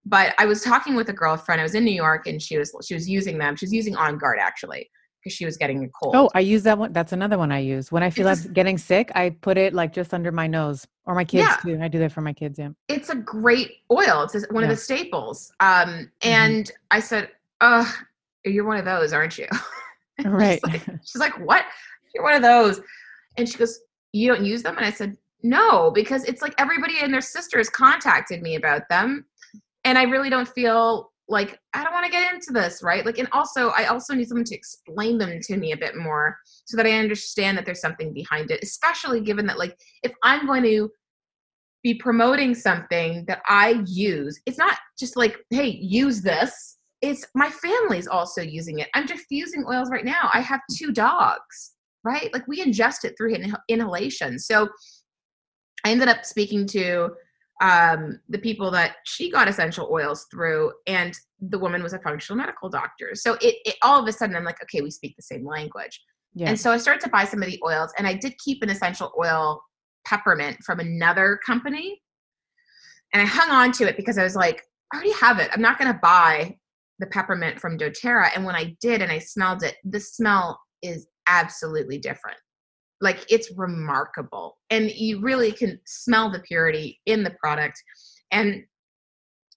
but 0.07 0.35
I 0.39 0.47
was 0.47 0.63
talking 0.63 0.97
with 0.97 1.09
a 1.09 1.13
girlfriend. 1.13 1.61
I 1.61 1.65
was 1.65 1.75
in 1.75 1.85
New 1.85 1.95
York, 1.95 2.27
and 2.27 2.41
she 2.41 2.59
was 2.59 2.75
she 2.85 2.95
was 2.95 3.09
using 3.09 3.39
them. 3.39 3.57
She 3.57 3.67
was 3.67 3.73
using 3.73 3.97
On 3.97 4.19
Guard 4.19 4.39
actually 4.41 4.91
because 5.25 5.35
she 5.35 5.47
was 5.47 5.57
getting 5.57 5.83
a 5.85 5.89
cold. 5.89 6.15
Oh, 6.15 6.31
I 6.35 6.41
use 6.41 6.63
that 6.65 6.77
one. 6.77 6.93
That's 6.93 7.13
another 7.13 7.39
one 7.39 7.51
I 7.51 7.61
use 7.61 7.91
when 7.91 8.03
I 8.03 8.11
feel 8.11 8.27
like 8.27 8.53
getting 8.53 8.77
sick. 8.77 9.11
I 9.15 9.31
put 9.31 9.57
it 9.57 9.73
like 9.73 9.93
just 9.93 10.13
under 10.13 10.31
my 10.31 10.47
nose, 10.47 10.87
or 11.07 11.15
my 11.15 11.25
kids 11.25 11.49
yeah. 11.49 11.57
too. 11.63 11.81
I 11.83 11.89
do 11.89 11.99
that 12.01 12.13
for 12.13 12.21
my 12.21 12.33
kids. 12.33 12.59
Yeah, 12.59 12.71
it's 12.89 13.09
a 13.09 13.17
great 13.17 13.79
oil. 13.91 14.23
It's 14.23 14.35
one 14.51 14.63
yeah. 14.63 14.71
of 14.71 14.77
the 14.77 14.77
staples. 14.77 15.53
Um, 15.61 15.69
mm-hmm. 15.69 16.05
and. 16.23 16.71
I 16.91 17.01
said, 17.01 17.31
"Uh, 17.61 17.91
you're 18.45 18.67
one 18.67 18.79
of 18.79 18.85
those, 18.85 19.13
aren't 19.13 19.39
you?" 19.39 19.49
right. 20.25 20.61
she's, 20.65 20.73
like, 20.73 20.83
she's 21.05 21.21
like, 21.21 21.39
"What? 21.41 21.65
You're 22.15 22.25
one 22.25 22.35
of 22.35 22.43
those?" 22.43 22.81
And 23.37 23.49
she 23.49 23.59
goes, 23.59 23.81
"You 24.13 24.33
don't 24.33 24.45
use 24.45 24.63
them?" 24.63 24.77
And 24.77 24.85
I 24.87 24.91
said, 24.91 25.17
"No, 25.43 25.91
because 25.91 26.25
it's 26.25 26.43
like 26.43 26.55
everybody 26.59 26.95
and 27.01 27.13
their 27.13 27.21
sisters 27.21 27.71
contacted 27.71 28.43
me 28.43 28.57
about 28.57 28.89
them." 28.89 29.25
And 29.85 29.99
I 29.99 30.05
really 30.05 30.30
don't 30.30 30.49
feel 30.49 31.11
like 31.28 31.59
I 31.72 31.82
don't 31.82 31.93
want 31.93 32.05
to 32.05 32.12
get 32.12 32.35
into 32.35 32.53
this, 32.53 32.82
right? 32.82 33.05
Like, 33.05 33.18
and 33.18 33.28
also, 33.32 33.68
I 33.70 33.87
also 33.87 34.14
need 34.14 34.28
someone 34.28 34.45
to 34.45 34.55
explain 34.55 35.16
them 35.16 35.41
to 35.43 35.57
me 35.57 35.72
a 35.72 35.76
bit 35.76 35.97
more 35.97 36.37
so 36.66 36.76
that 36.76 36.87
I 36.87 36.93
understand 36.93 37.57
that 37.57 37.64
there's 37.64 37.80
something 37.80 38.12
behind 38.12 38.51
it, 38.51 38.62
especially 38.62 39.20
given 39.20 39.47
that, 39.47 39.59
like, 39.59 39.78
if 40.03 40.12
I'm 40.22 40.47
going 40.47 40.62
to 40.64 40.91
be 41.82 41.95
promoting 41.95 42.55
something 42.55 43.24
that 43.26 43.41
I 43.47 43.82
use, 43.87 44.41
it's 44.47 44.59
not 44.59 44.76
just 44.99 45.16
like, 45.16 45.39
hey, 45.51 45.78
use 45.80 46.20
this. 46.20 46.78
It's 47.01 47.26
my 47.35 47.51
family's 47.51 48.07
also 48.07 48.43
using 48.43 48.78
it. 48.80 48.89
I'm 48.95 49.07
diffusing 49.07 49.64
oils 49.66 49.91
right 49.91 50.05
now. 50.05 50.30
I 50.32 50.41
have 50.41 50.61
two 50.74 50.93
dogs, 50.93 51.72
right? 52.03 52.32
Like, 52.32 52.47
we 52.49 52.62
ingest 52.62 53.05
it 53.05 53.14
through 53.16 53.37
inhalation. 53.68 54.39
So 54.39 54.68
I 55.87 55.91
ended 55.91 56.09
up 56.09 56.24
speaking 56.24 56.66
to 56.68 57.11
um, 57.61 58.21
the 58.29 58.39
people 58.39 58.71
that 58.73 58.97
she 59.05 59.31
got 59.31 59.49
essential 59.49 59.89
oils 59.91 60.27
through, 60.31 60.73
and 60.87 61.15
the 61.41 61.59
woman 61.59 61.83
was 61.83 61.93
a 61.93 62.01
functional 62.01 62.37
medical 62.37 62.69
doctor. 62.69 63.11
So 63.15 63.35
it, 63.35 63.57
it 63.65 63.77
all 63.83 64.01
of 64.01 64.09
a 64.09 64.13
sudden, 64.13 64.37
I'm 64.37 64.45
like, 64.45 64.63
okay, 64.63 64.81
we 64.81 64.91
speak 64.91 65.15
the 65.17 65.23
same 65.23 65.47
language. 65.47 66.01
Yeah. 66.35 66.49
And 66.49 66.59
so 66.59 66.73
I 66.73 66.79
started 66.79 67.01
to 67.03 67.11
buy 67.11 67.25
some 67.25 67.43
of 67.43 67.49
the 67.49 67.61
oils, 67.65 67.93
and 67.97 68.07
I 68.07 68.15
did 68.15 68.35
keep 68.39 68.63
an 68.63 68.71
essential 68.71 69.13
oil 69.19 69.63
peppermint 70.07 70.59
from 70.65 70.81
another 70.81 71.39
company. 71.47 72.01
And 73.13 73.23
I 73.23 73.27
hung 73.27 73.51
on 73.51 73.73
to 73.73 73.89
it 73.89 73.97
because 73.97 74.19
I 74.19 74.25
was 74.25 74.35
like, 74.35 74.63
I 74.93 74.97
already 74.97 75.13
have 75.13 75.39
it. 75.39 75.49
I'm 75.53 75.63
not 75.63 75.79
going 75.79 75.93
to 75.93 75.99
buy 76.03 76.57
the 76.99 77.07
peppermint 77.07 77.61
from 77.61 77.79
doTERRA. 77.79 78.31
And 78.35 78.45
when 78.45 78.57
I 78.57 78.77
did 78.81 79.01
and 79.01 79.11
I 79.11 79.19
smelled 79.19 79.63
it, 79.63 79.77
the 79.85 80.01
smell 80.01 80.61
is 80.83 81.07
absolutely 81.29 81.99
different 81.99 82.37
like 83.05 83.25
it's 83.29 83.53
remarkable 83.57 84.57
and 84.71 84.91
you 84.91 85.21
really 85.21 85.53
can 85.53 85.79
smell 85.87 86.31
the 86.31 86.41
purity 86.41 86.99
in 87.07 87.23
the 87.23 87.31
product 87.39 87.81
and 88.33 88.65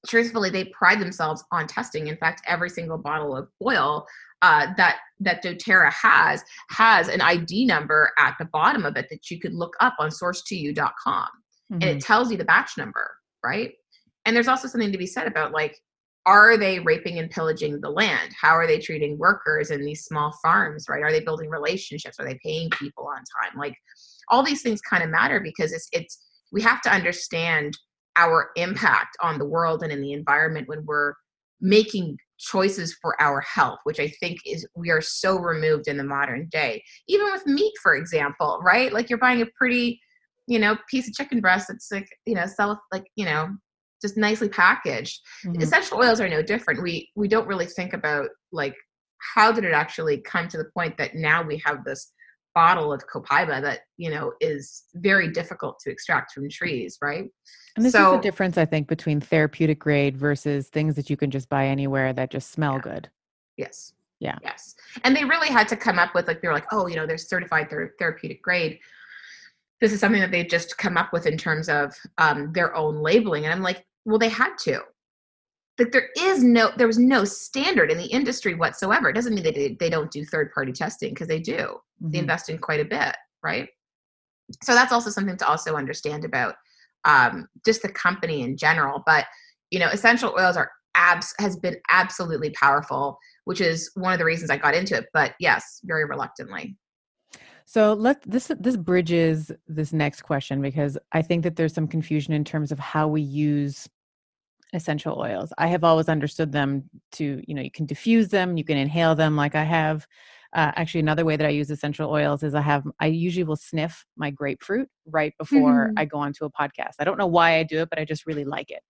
truthfully 0.06 0.50
they 0.52 0.66
pride 0.66 1.00
themselves 1.00 1.44
on 1.52 1.66
testing 1.66 2.08
in 2.08 2.18
fact 2.18 2.42
every 2.46 2.70
single 2.70 2.98
bottle 2.98 3.36
of 3.36 3.48
oil 3.66 4.06
uh, 4.44 4.68
that 4.78 4.98
that 5.20 5.44
doterra 5.44 5.92
has 5.92 6.44
has 6.70 7.08
an 7.08 7.22
id 7.22 7.66
number 7.66 8.12
at 8.20 8.36
the 8.38 8.46
bottom 8.46 8.86
of 8.86 8.96
it 8.96 9.08
that 9.10 9.32
you 9.32 9.40
could 9.40 9.54
look 9.54 9.76
up 9.80 9.96
on 9.98 10.10
sourcetoyou.com 10.10 11.26
mm-hmm. 11.26 11.74
and 11.74 11.84
it 11.84 11.88
mm-hmm. 11.88 12.00
tells 12.00 12.30
you 12.30 12.38
the 12.38 12.46
batch 12.46 12.78
number 12.78 13.10
right 13.44 13.74
and 14.26 14.36
there's 14.36 14.50
also 14.50 14.68
something 14.68 14.92
to 14.92 14.98
be 14.98 15.08
said 15.08 15.26
about 15.26 15.54
like 15.54 15.80
are 16.28 16.58
they 16.58 16.80
raping 16.80 17.20
and 17.20 17.32
pillaging 17.32 17.80
the 17.80 17.90
land? 17.90 18.34
How 18.40 18.52
are 18.52 18.68
they 18.68 18.80
treating 18.80 19.18
workers 19.18 19.72
in 19.72 19.84
these 19.84 20.04
small 20.04 20.38
farms, 20.44 20.86
right? 20.90 21.02
Are 21.02 21.12
they 21.12 21.22
building 21.22 21.50
relationships? 21.50 22.20
Are 22.20 22.26
they 22.26 22.38
paying 22.44 22.70
people 22.72 23.08
on 23.08 23.24
time? 23.42 23.58
Like 23.58 23.76
all 24.30 24.44
these 24.44 24.62
things 24.62 24.82
kind 24.82 25.04
of 25.04 25.10
matter 25.10 25.40
because 25.40 25.72
it's 25.72 25.88
it's 25.94 26.20
we 26.52 26.62
have 26.62 26.82
to 26.82 26.92
understand 26.92 27.78
our 28.18 28.50
impact 28.58 29.16
on 29.22 29.38
the 29.38 29.46
world 29.46 29.84
and 29.84 29.92
in 29.92 30.02
the 30.02 30.12
environment 30.12 30.68
when 30.68 30.86
we're 30.86 31.14
making 31.62 32.18
choices 32.40 32.96
for 33.02 33.20
our 33.20 33.42
health 33.42 33.80
which 33.84 34.00
i 34.00 34.08
think 34.20 34.38
is 34.46 34.68
we 34.76 34.92
are 34.92 35.02
so 35.02 35.40
removed 35.40 35.88
in 35.88 35.98
the 35.98 36.04
modern 36.04 36.48
day 36.52 36.84
even 37.08 37.26
with 37.32 37.48
meat 37.48 37.74
for 37.82 37.96
example 37.96 38.60
right 38.64 38.94
like 38.94 39.10
you're 39.10 39.18
buying 39.18 39.42
a 39.42 39.46
pretty 39.58 40.00
you 40.46 40.60
know 40.60 40.78
piece 40.88 41.08
of 41.08 41.16
chicken 41.16 41.42
breast 41.42 41.68
that's 41.68 41.92
like 41.92 42.08
you 42.28 42.36
know 42.36 42.46
sell 42.46 42.80
like 42.92 43.08
you 43.16 43.26
know 43.26 43.50
just 44.02 44.18
nicely 44.18 44.50
packaged. 44.50 45.22
Mm-hmm. 45.46 45.62
Essential 45.62 45.98
oils 45.98 46.22
are 46.22 46.30
no 46.30 46.42
different. 46.42 46.82
We 46.82 47.10
we 47.16 47.28
don't 47.28 47.48
really 47.48 47.66
think 47.66 47.94
about 47.94 48.30
like 48.52 48.76
how 49.36 49.52
did 49.52 49.64
it 49.64 49.74
actually 49.74 50.20
come 50.20 50.48
to 50.50 50.58
the 50.58 50.70
point 50.74 50.98
that 50.98 51.16
now 51.16 51.42
we 51.44 51.62
have 51.66 51.84
this 51.84 52.12
bottle 52.54 52.92
of 52.92 53.04
copaiba 53.08 53.62
that 53.62 53.82
you 53.98 54.10
know 54.10 54.34
is 54.42 54.86
very 54.96 55.32
difficult 55.32 55.80
to 55.80 55.92
extract 55.92 56.32
from 56.32 56.50
trees, 56.50 56.98
right? 57.02 57.26
And 57.76 57.86
this 57.86 57.94
so, 57.94 58.14
is 58.14 58.18
the 58.18 58.24
difference, 58.24 58.58
I 58.58 58.66
think, 58.66 58.88
between 58.88 59.22
therapeutic 59.22 59.78
grade 59.78 60.18
versus 60.18 60.68
things 60.70 60.96
that 60.96 61.10
you 61.10 61.18
can 61.18 61.30
just 61.30 61.50
buy 61.50 61.68
anywhere 61.68 62.14
that 62.14 62.32
just 62.32 62.52
smell 62.52 62.74
yeah. 62.74 62.82
good. 62.82 63.10
Yes. 63.58 63.94
Yeah. 64.20 64.38
Yes. 64.42 64.76
And 65.04 65.16
they 65.16 65.24
really 65.24 65.50
had 65.50 65.68
to 65.68 65.76
come 65.76 66.00
up 66.00 66.16
with 66.16 66.28
like 66.28 66.42
they 66.42 66.48
were 66.48 66.54
like, 66.56 66.66
oh, 66.72 66.88
you 66.88 66.96
know, 66.96 67.06
there's 67.06 67.30
certified 67.30 67.70
ther- 67.70 67.94
therapeutic 68.00 68.42
grade 68.42 68.80
this 69.80 69.94
is 69.94 70.00
something 70.00 70.22
that 70.22 70.32
they've 70.32 70.50
just 70.50 70.78
come 70.78 70.98
up 70.98 71.14
with 71.14 71.26
in 71.26 71.38
terms 71.38 71.70
of 71.70 71.94
um, 72.18 72.52
their 72.54 72.76
own 72.76 72.98
labeling 72.98 73.46
and 73.46 73.54
i'm 73.54 73.62
like 73.62 73.86
well 74.06 74.20
they 74.20 74.30
had 74.30 74.56
to 74.58 74.82
that 75.78 75.92
there 75.92 76.10
is 76.18 76.44
no 76.44 76.72
there 76.78 76.88
was 76.88 76.98
no 76.98 77.24
standard 77.24 77.92
in 77.92 77.98
the 77.98 78.06
industry 78.06 78.56
whatsoever. 78.56 79.10
It 79.10 79.14
doesn't 79.14 79.34
mean 79.34 79.44
they 79.44 79.78
they 79.80 79.90
don't 79.90 80.12
do 80.12 80.26
third 80.26 80.52
party 80.52 80.72
testing 80.72 81.14
because 81.14 81.28
they 81.28 81.40
do. 81.40 81.58
Mm-hmm. 81.58 82.12
They 82.12 82.20
invest 82.20 82.50
in 82.50 82.58
quite 82.58 82.80
a 82.80 82.86
bit, 82.86 83.16
right? 83.44 83.70
So 84.64 84.74
that's 84.74 84.92
also 84.92 85.10
something 85.10 85.38
to 85.38 85.48
also 85.48 85.76
understand 85.76 86.26
about 86.26 86.56
um, 87.06 87.48
just 87.66 87.82
the 87.82 87.90
company 87.90 88.42
in 88.42 88.58
general. 88.58 89.04
But 89.06 89.26
you 89.70 89.80
know, 89.80 89.90
essential 89.90 90.36
oils 90.38 90.58
are 90.58 90.72
abs 90.96 91.34
has 91.40 91.58
been 91.58 91.78
absolutely 91.92 92.50
powerful, 92.52 93.20
which 93.46 93.62
is 93.62 93.92
one 93.94 94.14
of 94.14 94.20
the 94.20 94.26
reasons 94.26 94.50
I 94.50 94.58
got 94.58 94.74
into 94.74 94.96
it. 94.98 95.06
But 95.14 95.36
yes, 95.40 95.80
very 95.84 96.06
reluctantly. 96.06 96.76
So 97.70 97.92
let 97.92 98.22
this 98.22 98.50
this 98.62 98.78
bridges 98.78 99.52
this 99.68 99.92
next 99.92 100.22
question 100.22 100.62
because 100.62 100.98
I 101.12 101.22
think 101.22 101.44
that 101.44 101.58
there's 101.58 101.74
some 101.74 101.86
confusion 101.86 102.34
in 102.34 102.46
terms 102.46 102.72
of 102.72 102.80
how 102.80 103.10
we 103.10 103.22
use 103.22 103.90
essential 104.72 105.20
oils. 105.20 105.52
I 105.58 105.68
have 105.68 105.84
always 105.84 106.08
understood 106.08 106.54
them 106.54 106.90
to, 107.14 107.44
you 107.46 107.54
know, 107.54 107.62
you 107.62 107.70
can 107.70 107.86
diffuse 107.86 108.30
them, 108.30 108.56
you 108.56 108.64
can 108.64 108.78
inhale 108.78 109.16
them 109.16 109.36
like 109.36 109.54
I 109.54 109.64
have. 109.66 110.08
Uh, 110.54 110.72
actually, 110.78 111.02
another 111.02 111.26
way 111.26 111.36
that 111.36 111.46
I 111.46 111.50
use 111.50 111.70
essential 111.70 112.10
oils 112.10 112.42
is 112.42 112.56
I 112.56 112.62
have, 112.62 112.86
I 113.02 113.08
usually 113.08 113.44
will 113.44 113.58
sniff 113.58 114.06
my 114.16 114.32
grapefruit 114.32 114.88
right 115.06 115.34
before 115.38 115.88
mm-hmm. 115.88 116.00
I 116.00 116.06
go 116.06 116.20
onto 116.20 116.46
a 116.46 116.50
podcast. 116.50 116.94
I 117.00 117.04
don't 117.04 117.18
know 117.18 117.28
why 117.28 117.58
I 117.58 117.64
do 117.64 117.82
it, 117.82 117.90
but 117.90 118.00
I 118.00 118.06
just 118.06 118.26
really 118.26 118.46
like 118.46 118.72
it. 118.72 118.82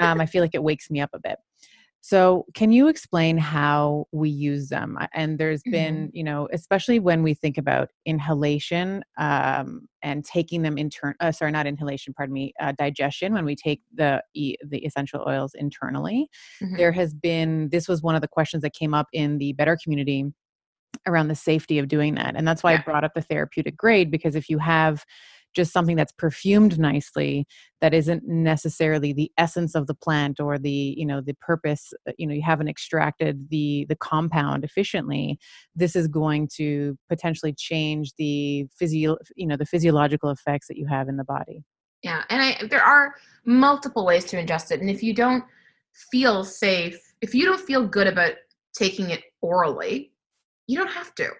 Um, 0.00 0.20
I 0.20 0.26
feel 0.26 0.42
like 0.42 0.54
it 0.54 0.62
wakes 0.62 0.90
me 0.90 1.00
up 1.00 1.10
a 1.12 1.20
bit. 1.20 1.36
So, 2.06 2.44
can 2.52 2.70
you 2.70 2.88
explain 2.88 3.38
how 3.38 4.08
we 4.12 4.28
use 4.28 4.68
them? 4.68 4.98
And 5.14 5.38
there's 5.38 5.62
been, 5.62 6.08
mm-hmm. 6.08 6.16
you 6.16 6.22
know, 6.22 6.50
especially 6.52 6.98
when 6.98 7.22
we 7.22 7.32
think 7.32 7.56
about 7.56 7.88
inhalation 8.04 9.02
um, 9.16 9.88
and 10.02 10.22
taking 10.22 10.60
them 10.60 10.76
intern. 10.76 11.14
Uh, 11.18 11.32
sorry, 11.32 11.50
not 11.50 11.66
inhalation. 11.66 12.12
Pardon 12.12 12.34
me. 12.34 12.52
Uh, 12.60 12.72
digestion. 12.72 13.32
When 13.32 13.46
we 13.46 13.56
take 13.56 13.80
the 13.94 14.22
the 14.34 14.84
essential 14.84 15.24
oils 15.26 15.52
internally, 15.54 16.28
mm-hmm. 16.62 16.76
there 16.76 16.92
has 16.92 17.14
been. 17.14 17.70
This 17.70 17.88
was 17.88 18.02
one 18.02 18.14
of 18.14 18.20
the 18.20 18.28
questions 18.28 18.62
that 18.64 18.74
came 18.74 18.92
up 18.92 19.06
in 19.14 19.38
the 19.38 19.54
better 19.54 19.78
community 19.82 20.26
around 21.06 21.28
the 21.28 21.34
safety 21.34 21.78
of 21.78 21.88
doing 21.88 22.16
that, 22.16 22.36
and 22.36 22.46
that's 22.46 22.62
why 22.62 22.72
yeah. 22.72 22.80
I 22.80 22.82
brought 22.82 23.04
up 23.04 23.14
the 23.14 23.22
therapeutic 23.22 23.78
grade 23.78 24.10
because 24.10 24.36
if 24.36 24.50
you 24.50 24.58
have 24.58 25.06
just 25.54 25.72
something 25.72 25.96
that's 25.96 26.12
perfumed 26.12 26.78
nicely 26.78 27.46
that 27.80 27.94
isn't 27.94 28.26
necessarily 28.26 29.12
the 29.12 29.30
essence 29.38 29.74
of 29.74 29.86
the 29.86 29.94
plant 29.94 30.40
or 30.40 30.58
the 30.58 30.94
you 30.96 31.06
know 31.06 31.20
the 31.20 31.34
purpose 31.34 31.92
uh, 32.08 32.12
you 32.18 32.26
know 32.26 32.34
you 32.34 32.42
haven't 32.42 32.68
extracted 32.68 33.48
the 33.50 33.86
the 33.88 33.96
compound 33.96 34.64
efficiently 34.64 35.38
this 35.74 35.96
is 35.96 36.08
going 36.08 36.48
to 36.56 36.96
potentially 37.08 37.52
change 37.52 38.12
the 38.18 38.66
physio 38.78 39.16
you 39.36 39.46
know 39.46 39.56
the 39.56 39.66
physiological 39.66 40.30
effects 40.30 40.66
that 40.68 40.76
you 40.76 40.86
have 40.86 41.08
in 41.08 41.16
the 41.16 41.24
body. 41.24 41.62
Yeah 42.02 42.22
and 42.28 42.42
i 42.42 42.66
there 42.66 42.82
are 42.82 43.14
multiple 43.44 44.04
ways 44.04 44.24
to 44.26 44.36
ingest 44.36 44.70
it 44.70 44.80
and 44.80 44.90
if 44.90 45.02
you 45.02 45.14
don't 45.14 45.44
feel 46.10 46.44
safe 46.44 46.98
if 47.20 47.34
you 47.34 47.44
don't 47.44 47.60
feel 47.60 47.86
good 47.86 48.06
about 48.06 48.32
taking 48.74 49.10
it 49.10 49.22
orally 49.40 50.10
you 50.66 50.78
don't 50.78 50.90
have 50.90 51.14
to. 51.16 51.30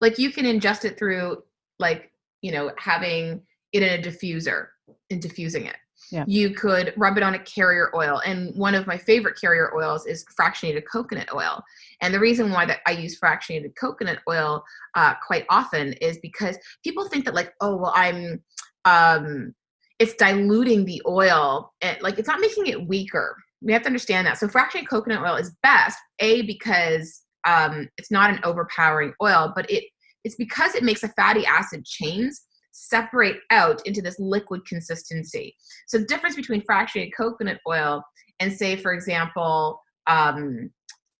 Like 0.00 0.18
you 0.18 0.30
can 0.30 0.44
ingest 0.44 0.84
it 0.84 0.98
through 0.98 1.42
like 1.78 2.12
you 2.42 2.52
know, 2.52 2.72
having 2.78 3.42
it 3.72 3.82
in 3.82 4.00
a 4.00 4.02
diffuser 4.02 4.68
and 5.10 5.20
diffusing 5.22 5.66
it. 5.66 5.76
Yeah. 6.10 6.24
You 6.26 6.50
could 6.50 6.92
rub 6.96 7.16
it 7.18 7.22
on 7.22 7.34
a 7.34 7.38
carrier 7.38 7.90
oil. 7.94 8.20
And 8.24 8.54
one 8.56 8.74
of 8.74 8.86
my 8.86 8.96
favorite 8.96 9.38
carrier 9.40 9.70
oils 9.76 10.06
is 10.06 10.24
fractionated 10.38 10.82
coconut 10.90 11.28
oil. 11.32 11.62
And 12.00 12.12
the 12.12 12.18
reason 12.18 12.50
why 12.50 12.66
that 12.66 12.80
I 12.86 12.92
use 12.92 13.20
fractionated 13.20 13.76
coconut 13.78 14.18
oil 14.28 14.64
uh, 14.94 15.14
quite 15.24 15.44
often 15.50 15.92
is 15.94 16.18
because 16.18 16.58
people 16.82 17.08
think 17.08 17.26
that 17.26 17.34
like, 17.34 17.52
oh, 17.60 17.76
well, 17.76 17.92
I'm, 17.94 18.42
um, 18.86 19.54
it's 19.98 20.14
diluting 20.14 20.84
the 20.86 21.02
oil. 21.06 21.72
And 21.82 22.00
like, 22.00 22.18
it's 22.18 22.28
not 22.28 22.40
making 22.40 22.66
it 22.66 22.88
weaker. 22.88 23.36
We 23.60 23.72
have 23.74 23.82
to 23.82 23.88
understand 23.88 24.26
that. 24.26 24.38
So 24.38 24.48
fractionated 24.48 24.88
coconut 24.88 25.22
oil 25.22 25.36
is 25.36 25.54
best, 25.62 25.98
A, 26.20 26.42
because 26.42 27.22
um, 27.46 27.88
it's 27.98 28.10
not 28.10 28.30
an 28.30 28.40
overpowering 28.42 29.12
oil, 29.22 29.52
but 29.54 29.70
it 29.70 29.84
it's 30.24 30.36
because 30.36 30.74
it 30.74 30.84
makes 30.84 31.00
the 31.00 31.08
fatty 31.08 31.44
acid 31.46 31.84
chains 31.84 32.42
separate 32.72 33.38
out 33.50 33.84
into 33.86 34.00
this 34.00 34.18
liquid 34.18 34.64
consistency. 34.66 35.54
So 35.88 35.98
the 35.98 36.04
difference 36.04 36.36
between 36.36 36.62
fractionated 36.62 37.10
coconut 37.16 37.58
oil 37.68 38.02
and 38.38 38.52
say, 38.52 38.76
for 38.76 38.92
example, 38.92 39.80
um, 40.06 40.70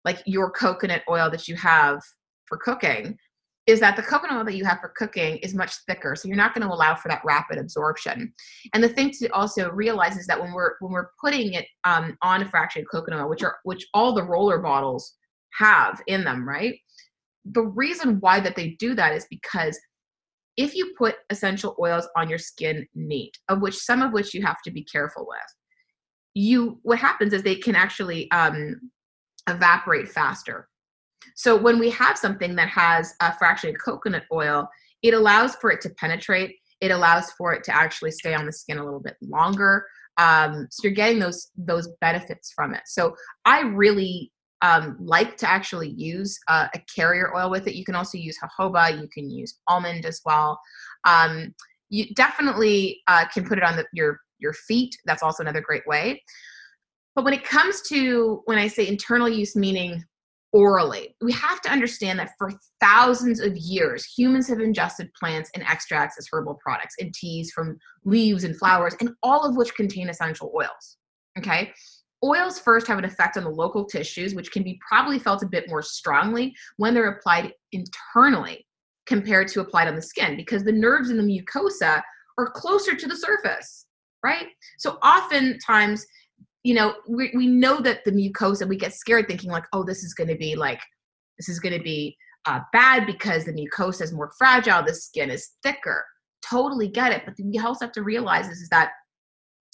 like 0.05 0.21
your 0.25 0.49
coconut 0.51 1.03
oil 1.09 1.29
that 1.29 1.47
you 1.47 1.55
have 1.55 1.99
for 2.45 2.57
cooking 2.57 3.17
is 3.67 3.79
that 3.79 3.95
the 3.95 4.01
coconut 4.01 4.37
oil 4.37 4.43
that 4.43 4.55
you 4.55 4.65
have 4.65 4.79
for 4.79 4.91
cooking 4.95 5.37
is 5.37 5.53
much 5.53 5.75
thicker 5.87 6.15
so 6.15 6.27
you're 6.27 6.35
not 6.35 6.53
going 6.53 6.67
to 6.67 6.73
allow 6.73 6.95
for 6.95 7.09
that 7.09 7.21
rapid 7.23 7.59
absorption 7.59 8.33
and 8.73 8.83
the 8.83 8.89
thing 8.89 9.11
to 9.11 9.29
also 9.29 9.69
realize 9.69 10.17
is 10.17 10.25
that 10.25 10.39
when 10.39 10.51
we're 10.51 10.73
when 10.79 10.91
we're 10.91 11.09
putting 11.23 11.53
it 11.53 11.67
um, 11.83 12.17
on 12.23 12.41
a 12.41 12.45
fractionated 12.45 12.85
coconut 12.91 13.21
oil 13.21 13.29
which 13.29 13.43
are 13.43 13.57
which 13.63 13.85
all 13.93 14.13
the 14.13 14.23
roller 14.23 14.57
bottles 14.57 15.15
have 15.53 16.01
in 16.07 16.23
them 16.23 16.47
right 16.47 16.75
the 17.45 17.63
reason 17.63 18.19
why 18.19 18.39
that 18.39 18.55
they 18.55 18.69
do 18.79 18.95
that 18.95 19.13
is 19.13 19.25
because 19.29 19.79
if 20.57 20.75
you 20.75 20.93
put 20.97 21.15
essential 21.29 21.75
oils 21.79 22.07
on 22.15 22.29
your 22.29 22.37
skin 22.37 22.85
neat, 22.93 23.37
of 23.49 23.61
which 23.61 23.75
some 23.75 24.01
of 24.01 24.11
which 24.11 24.33
you 24.33 24.41
have 24.41 24.61
to 24.63 24.71
be 24.71 24.83
careful 24.83 25.25
with, 25.27 25.39
you 26.33 26.79
what 26.83 26.99
happens 26.99 27.33
is 27.33 27.43
they 27.43 27.55
can 27.55 27.75
actually 27.75 28.29
um, 28.31 28.79
evaporate 29.49 30.09
faster. 30.09 30.67
So 31.35 31.55
when 31.55 31.79
we 31.79 31.89
have 31.91 32.17
something 32.17 32.55
that 32.55 32.69
has 32.69 33.13
a 33.21 33.31
fractionated 33.31 33.77
coconut 33.83 34.23
oil, 34.31 34.67
it 35.01 35.13
allows 35.13 35.55
for 35.55 35.71
it 35.71 35.81
to 35.81 35.89
penetrate. 35.91 36.55
It 36.79 36.91
allows 36.91 37.31
for 37.31 37.53
it 37.53 37.63
to 37.65 37.75
actually 37.75 38.11
stay 38.11 38.33
on 38.33 38.45
the 38.45 38.53
skin 38.53 38.77
a 38.77 38.83
little 38.83 38.99
bit 38.99 39.15
longer. 39.21 39.85
Um, 40.17 40.67
so 40.69 40.81
you're 40.83 40.93
getting 40.93 41.19
those 41.19 41.49
those 41.55 41.87
benefits 42.01 42.51
from 42.53 42.73
it. 42.73 42.81
So 42.85 43.15
I 43.45 43.61
really 43.61 44.31
um, 44.61 44.97
like 44.99 45.37
to 45.37 45.49
actually 45.49 45.89
use 45.89 46.39
uh, 46.47 46.67
a 46.73 46.79
carrier 46.93 47.35
oil 47.35 47.49
with 47.49 47.67
it. 47.67 47.75
You 47.75 47.85
can 47.85 47.95
also 47.95 48.17
use 48.17 48.37
jojoba. 48.39 48.99
You 48.99 49.07
can 49.07 49.29
use 49.29 49.59
almond 49.67 50.05
as 50.05 50.21
well. 50.25 50.59
Um, 51.05 51.53
you 51.89 52.13
definitely 52.15 53.01
uh, 53.07 53.25
can 53.33 53.45
put 53.45 53.57
it 53.57 53.63
on 53.63 53.75
the, 53.75 53.85
your 53.93 54.19
your 54.39 54.53
feet. 54.53 54.95
That's 55.05 55.23
also 55.23 55.43
another 55.43 55.61
great 55.61 55.85
way. 55.85 56.21
But 57.15 57.25
when 57.25 57.33
it 57.33 57.43
comes 57.43 57.81
to 57.89 58.41
when 58.45 58.57
I 58.57 58.67
say 58.67 58.87
internal 58.87 59.29
use, 59.29 59.55
meaning 59.55 60.03
orally, 60.53 61.15
we 61.21 61.31
have 61.31 61.61
to 61.61 61.69
understand 61.69 62.19
that 62.19 62.31
for 62.37 62.51
thousands 62.79 63.39
of 63.39 63.55
years, 63.57 64.05
humans 64.05 64.47
have 64.47 64.59
ingested 64.59 65.09
plants 65.13 65.49
and 65.53 65.63
extracts 65.63 66.17
as 66.17 66.27
herbal 66.31 66.59
products 66.63 66.95
and 66.99 67.13
teas 67.13 67.51
from 67.51 67.77
leaves 68.05 68.43
and 68.43 68.57
flowers, 68.57 68.95
and 68.99 69.11
all 69.23 69.43
of 69.43 69.55
which 69.55 69.75
contain 69.75 70.09
essential 70.09 70.51
oils. 70.55 70.97
Okay, 71.37 71.71
Oils 72.23 72.59
first 72.59 72.87
have 72.87 72.99
an 72.99 73.05
effect 73.05 73.37
on 73.37 73.43
the 73.43 73.49
local 73.49 73.85
tissues, 73.85 74.35
which 74.35 74.51
can 74.51 74.63
be 74.63 74.79
probably 74.87 75.17
felt 75.17 75.43
a 75.43 75.47
bit 75.47 75.67
more 75.67 75.81
strongly 75.81 76.55
when 76.77 76.93
they're 76.93 77.09
applied 77.09 77.53
internally 77.71 78.65
compared 79.07 79.47
to 79.49 79.61
applied 79.61 79.87
on 79.87 79.95
the 79.95 80.01
skin 80.01 80.37
because 80.37 80.63
the 80.63 80.71
nerves 80.71 81.09
in 81.09 81.17
the 81.17 81.23
mucosa 81.23 82.01
are 82.37 82.51
closer 82.51 82.95
to 82.95 83.07
the 83.07 83.15
surface, 83.15 83.87
right? 84.23 84.47
So 84.77 84.91
oftentimes, 85.03 86.05
you 86.63 86.75
know, 86.75 86.95
we, 87.07 87.31
we 87.35 87.47
know 87.47 87.81
that 87.81 88.05
the 88.05 88.11
mucosa, 88.11 88.67
we 88.67 88.77
get 88.77 88.93
scared 88.93 89.27
thinking 89.27 89.49
like, 89.49 89.65
oh, 89.73 89.83
this 89.83 90.03
is 90.03 90.13
going 90.13 90.29
to 90.29 90.37
be 90.37 90.55
like, 90.55 90.79
this 91.37 91.49
is 91.49 91.59
going 91.59 91.77
to 91.77 91.83
be 91.83 92.15
uh, 92.45 92.59
bad 92.71 93.05
because 93.05 93.45
the 93.45 93.53
mucosa 93.53 94.01
is 94.01 94.13
more 94.13 94.31
fragile, 94.37 94.83
the 94.83 94.93
skin 94.93 95.29
is 95.29 95.51
thicker. 95.63 96.05
Totally 96.47 96.87
get 96.87 97.11
it. 97.11 97.23
But 97.25 97.35
we 97.43 97.59
also 97.59 97.85
have 97.85 97.93
to 97.93 98.03
realize 98.03 98.47
is 98.47 98.69
that 98.69 98.91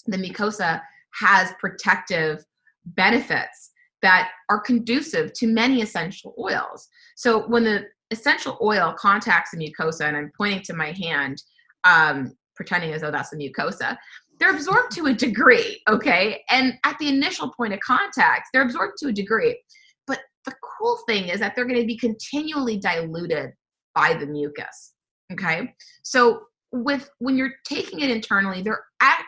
the 0.06 0.16
mucosa 0.16 0.80
has 1.14 1.52
protective 1.58 2.44
benefits 2.84 3.70
that 4.02 4.30
are 4.48 4.60
conducive 4.60 5.32
to 5.34 5.46
many 5.46 5.82
essential 5.82 6.34
oils. 6.38 6.88
So 7.16 7.46
when 7.48 7.64
the 7.64 7.86
essential 8.10 8.58
oil 8.62 8.94
contacts 8.96 9.50
the 9.50 9.58
mucosa, 9.58 10.06
and 10.06 10.16
I'm 10.16 10.30
pointing 10.36 10.62
to 10.62 10.74
my 10.74 10.92
hand, 10.92 11.42
um, 11.84 12.32
pretending 12.54 12.92
as 12.92 13.02
though 13.02 13.10
that's 13.10 13.30
the 13.30 13.36
mucosa, 13.36 13.96
they're 14.38 14.54
absorbed 14.54 14.92
to 14.92 15.06
a 15.06 15.12
degree, 15.12 15.80
okay? 15.88 16.42
And 16.48 16.74
at 16.84 16.96
the 16.98 17.08
initial 17.08 17.52
point 17.52 17.74
of 17.74 17.80
contact, 17.80 18.48
they're 18.52 18.62
absorbed 18.62 18.94
to 18.98 19.08
a 19.08 19.12
degree. 19.12 19.60
But 20.06 20.20
the 20.44 20.54
cool 20.78 20.98
thing 21.08 21.28
is 21.28 21.40
that 21.40 21.54
they're 21.56 21.64
going 21.64 21.80
to 21.80 21.86
be 21.86 21.98
continually 21.98 22.78
diluted 22.78 23.50
by 23.94 24.14
the 24.14 24.26
mucus, 24.26 24.94
okay? 25.32 25.74
So 26.02 26.42
with 26.70 27.10
when 27.18 27.36
you're 27.36 27.54
taking 27.64 28.00
it 28.00 28.10
internally, 28.10 28.62
there 28.62 28.84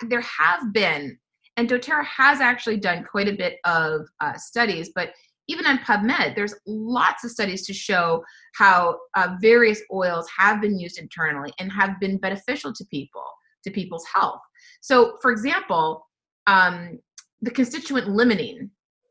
there 0.09 0.21
have 0.21 0.73
been 0.73 1.19
and 1.61 1.69
doTERRA 1.69 2.07
has 2.07 2.41
actually 2.41 2.79
done 2.79 3.05
quite 3.05 3.29
a 3.29 3.35
bit 3.35 3.59
of 3.67 4.09
uh, 4.21 4.33
studies, 4.39 4.93
but 4.95 5.13
even 5.47 5.67
on 5.67 5.77
PubMed, 5.81 6.35
there's 6.35 6.55
lots 6.67 7.23
of 7.23 7.31
studies 7.31 7.67
to 7.67 7.75
show 7.75 8.25
how 8.55 8.97
uh, 9.15 9.37
various 9.43 9.83
oils 9.93 10.27
have 10.39 10.63
been 10.63 10.79
used 10.79 10.99
internally 10.99 11.53
and 11.59 11.71
have 11.71 12.01
been 12.01 12.17
beneficial 12.17 12.73
to 12.73 12.85
people, 12.87 13.25
to 13.65 13.71
people's 13.71 14.07
health. 14.07 14.41
So, 14.81 15.19
for 15.21 15.31
example, 15.31 16.07
um, 16.47 16.99
the 17.43 17.51
constituent 17.51 18.07
limonene. 18.09 18.71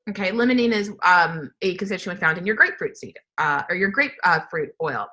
Okay, 0.10 0.32
limonene 0.32 0.72
is 0.72 0.92
um, 1.04 1.52
a 1.62 1.76
constituent 1.76 2.20
found 2.20 2.40
in 2.40 2.48
your 2.48 2.56
grapefruit 2.56 2.98
seed 2.98 3.16
uh, 3.38 3.62
or 3.70 3.76
your 3.76 3.92
grapefruit 3.92 4.70
uh, 4.80 4.84
oil. 4.84 5.08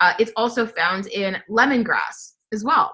Uh, 0.00 0.14
it's 0.18 0.32
also 0.34 0.66
found 0.66 1.06
in 1.06 1.36
lemongrass 1.48 2.32
as 2.52 2.64
well. 2.64 2.92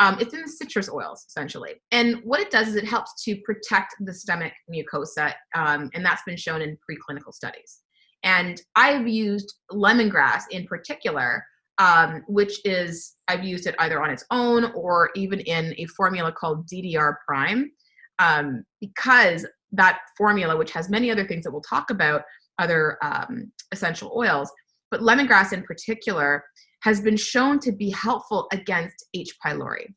Um, 0.00 0.16
it's 0.18 0.32
in 0.32 0.40
the 0.40 0.48
citrus 0.48 0.88
oils, 0.88 1.24
essentially. 1.28 1.74
And 1.92 2.16
what 2.24 2.40
it 2.40 2.50
does 2.50 2.68
is 2.68 2.74
it 2.74 2.86
helps 2.86 3.22
to 3.24 3.36
protect 3.44 3.94
the 4.00 4.14
stomach 4.14 4.54
mucosa, 4.72 5.34
um, 5.54 5.90
and 5.94 6.04
that's 6.04 6.22
been 6.22 6.38
shown 6.38 6.62
in 6.62 6.78
preclinical 6.78 7.34
studies. 7.34 7.80
And 8.22 8.60
I've 8.76 9.06
used 9.06 9.54
lemongrass 9.70 10.44
in 10.50 10.66
particular, 10.66 11.44
um, 11.76 12.22
which 12.28 12.60
is, 12.64 13.16
I've 13.28 13.44
used 13.44 13.66
it 13.66 13.74
either 13.78 14.02
on 14.02 14.10
its 14.10 14.24
own 14.30 14.72
or 14.74 15.10
even 15.14 15.40
in 15.40 15.74
a 15.76 15.84
formula 15.86 16.32
called 16.32 16.66
DDR 16.66 17.16
Prime, 17.26 17.70
um, 18.18 18.64
because 18.80 19.46
that 19.72 19.98
formula, 20.16 20.56
which 20.56 20.72
has 20.72 20.88
many 20.88 21.10
other 21.10 21.26
things 21.26 21.44
that 21.44 21.50
we'll 21.52 21.60
talk 21.60 21.90
about, 21.90 22.22
other 22.58 22.96
um, 23.02 23.52
essential 23.72 24.12
oils, 24.16 24.50
but 24.90 25.00
lemongrass 25.00 25.52
in 25.52 25.62
particular 25.62 26.44
has 26.82 27.00
been 27.00 27.16
shown 27.16 27.58
to 27.60 27.72
be 27.72 27.90
helpful 27.90 28.48
against 28.52 29.06
H. 29.14 29.36
pylori. 29.44 29.94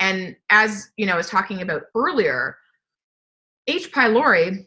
And 0.00 0.36
as 0.50 0.90
you 0.96 1.06
know, 1.06 1.14
I 1.14 1.16
was 1.16 1.28
talking 1.28 1.62
about 1.62 1.82
earlier, 1.94 2.56
H. 3.66 3.92
pylori 3.92 4.66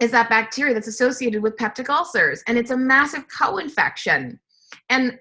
is 0.00 0.10
that 0.10 0.30
bacteria 0.30 0.74
that's 0.74 0.88
associated 0.88 1.42
with 1.42 1.56
peptic 1.56 1.88
ulcers, 1.88 2.42
and 2.46 2.56
it's 2.56 2.70
a 2.70 2.76
massive 2.76 3.24
co-infection. 3.28 4.38
And 4.88 5.18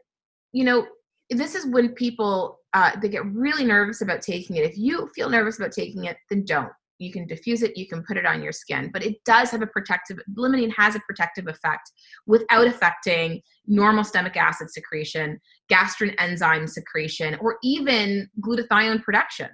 you 0.52 0.64
know, 0.64 0.88
this 1.30 1.56
is 1.56 1.66
when 1.66 1.90
people 1.90 2.60
uh, 2.74 2.92
they 3.02 3.10
get 3.10 3.26
really 3.26 3.66
nervous 3.66 4.02
about 4.02 4.22
taking 4.22 4.58
it. 4.58 4.66
If 4.66 4.78
you 4.78 5.10
feel 5.16 5.30
nervous 5.30 5.58
about 5.58 5.72
taking 5.72 6.06
it, 6.06 6.18
then 6.30 6.46
don't 6.46 6.72
you 7.00 7.12
can 7.12 7.26
diffuse 7.26 7.64
it, 7.64 7.78
you 7.78 7.88
can 7.88 8.04
put 8.04 8.18
it 8.18 8.26
on 8.26 8.44
your 8.44 8.52
skin, 8.52 8.90
but 8.94 9.04
it 9.04 9.16
does 9.26 9.50
have 9.52 9.62
a 9.62 9.68
protective, 9.68 10.18
limonene 10.38 10.72
has 10.76 10.96
a 10.96 11.00
protective 11.08 11.48
effect 11.48 11.92
without 12.28 12.68
affecting 12.68 13.42
normal 13.66 14.04
stomach 14.04 14.36
acid 14.36 14.70
secretion, 14.70 15.40
gastrin 15.72 16.14
enzyme 16.20 16.68
secretion, 16.68 17.38
or 17.42 17.58
even 17.64 18.30
glutathione 18.42 19.02
production. 19.02 19.50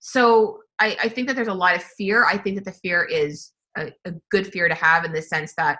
So 0.00 0.58
I, 0.78 0.96
I 1.02 1.08
think 1.08 1.28
that 1.28 1.34
there's 1.36 1.48
a 1.48 1.54
lot 1.54 1.76
of 1.76 1.82
fear. 1.82 2.24
I 2.24 2.38
think 2.38 2.56
that 2.56 2.64
the 2.64 2.78
fear 2.80 3.04
is 3.04 3.52
a, 3.76 3.92
a 4.04 4.12
good 4.30 4.46
fear 4.46 4.68
to 4.68 4.74
have 4.74 5.04
in 5.04 5.12
the 5.12 5.22
sense 5.22 5.52
that 5.56 5.78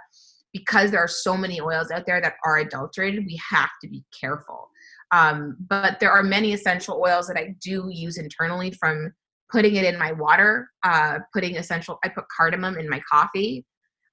because 0.53 0.91
there 0.91 1.01
are 1.01 1.09
so 1.09 1.37
many 1.37 1.61
oils 1.61 1.91
out 1.91 2.07
there 2.07 2.21
that 2.21 2.35
are 2.45 2.59
adulterated, 2.59 3.27
we 3.27 3.39
have 3.51 3.71
to 3.83 3.89
be 3.89 4.05
careful. 4.19 4.71
Um, 5.13 5.57
but 5.69 6.01
there 6.01 6.11
are 6.11 6.23
many 6.23 6.53
essential 6.53 7.03
oils 7.07 7.29
that 7.29 7.37
I 7.37 7.55
do 7.63 7.89
use 7.91 8.19
internally 8.19 8.73
from 8.73 9.13
putting 9.51 9.77
it 9.77 9.85
in 9.85 9.99
my 9.99 10.13
water, 10.13 10.69
uh, 10.83 11.19
putting 11.33 11.57
essential, 11.57 11.99
I 12.05 12.09
put 12.09 12.25
cardamom 12.37 12.79
in 12.79 12.89
my 12.89 13.01
coffee 13.11 13.65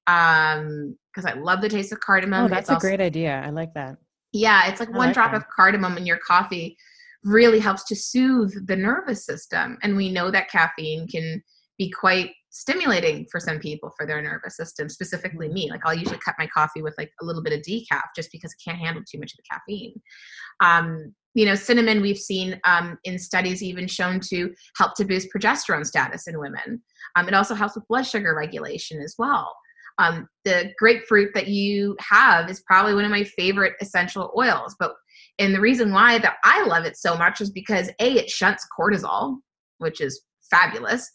um 0.07 0.97
because 1.13 1.29
I 1.29 1.33
love 1.39 1.61
the 1.61 1.69
taste 1.69 1.93
of 1.93 1.99
cardamom. 2.01 2.45
Oh, 2.45 2.47
that's 2.49 2.61
it's 2.61 2.69
a 2.69 2.73
also, 2.73 2.87
great 2.87 2.99
idea. 2.99 3.41
I 3.45 3.51
like 3.51 3.73
that. 3.75 3.97
Yeah, 4.33 4.67
it's 4.67 4.79
like 4.79 4.89
I 4.89 4.97
one 4.97 5.07
like 5.07 5.13
drop 5.13 5.31
that. 5.31 5.37
of 5.37 5.47
cardamom 5.47 5.97
in 5.97 6.05
your 6.05 6.17
coffee 6.17 6.75
really 7.23 7.59
helps 7.59 7.83
to 7.85 7.95
soothe 7.95 8.67
the 8.67 8.75
nervous 8.75 9.25
system. 9.25 9.77
And 9.81 9.95
we 9.95 10.11
know 10.11 10.29
that 10.31 10.49
caffeine 10.49 11.07
can 11.07 11.41
be 11.77 11.89
quite 11.89 12.31
stimulating 12.49 13.25
for 13.31 13.39
some 13.39 13.59
people 13.59 13.91
for 13.97 14.05
their 14.05 14.21
nervous 14.21 14.57
system, 14.57 14.89
specifically 14.89 15.49
me. 15.49 15.69
Like 15.69 15.81
I'll 15.85 15.93
usually 15.93 16.19
cut 16.19 16.35
my 16.37 16.47
coffee 16.47 16.81
with 16.81 16.95
like 16.97 17.11
a 17.21 17.25
little 17.25 17.41
bit 17.41 17.53
of 17.53 17.61
decaf 17.61 18.03
just 18.15 18.31
because 18.31 18.53
I 18.53 18.71
can't 18.71 18.83
handle 18.83 19.03
too 19.09 19.19
much 19.19 19.33
of 19.33 19.37
the 19.37 19.43
caffeine. 19.49 20.01
Um, 20.59 21.15
you 21.33 21.45
know, 21.45 21.55
cinnamon 21.55 22.01
we've 22.01 22.17
seen 22.17 22.59
um, 22.63 22.97
in 23.03 23.17
studies 23.17 23.63
even 23.63 23.87
shown 23.87 24.19
to 24.19 24.53
help 24.77 24.95
to 24.95 25.05
boost 25.05 25.29
progesterone 25.35 25.85
status 25.85 26.27
in 26.27 26.39
women. 26.39 26.81
Um, 27.15 27.27
it 27.27 27.33
also 27.33 27.55
helps 27.55 27.75
with 27.75 27.87
blood 27.87 28.03
sugar 28.03 28.35
regulation 28.35 29.01
as 29.01 29.15
well. 29.17 29.55
Um, 29.99 30.27
the 30.43 30.71
grapefruit 30.79 31.33
that 31.33 31.47
you 31.47 31.95
have 31.99 32.49
is 32.49 32.63
probably 32.65 32.95
one 32.95 33.05
of 33.05 33.11
my 33.11 33.23
favorite 33.23 33.73
essential 33.81 34.33
oils, 34.37 34.75
but 34.79 34.93
and 35.39 35.53
the 35.53 35.61
reason 35.61 35.91
why 35.91 36.19
that 36.19 36.35
I 36.43 36.65
love 36.65 36.85
it 36.85 36.97
so 36.97 37.15
much 37.15 37.41
is 37.41 37.49
because 37.49 37.89
a 37.99 38.13
it 38.13 38.29
shunts 38.29 38.67
cortisol, 38.77 39.37
which 39.77 40.01
is 40.01 40.21
fabulous, 40.49 41.09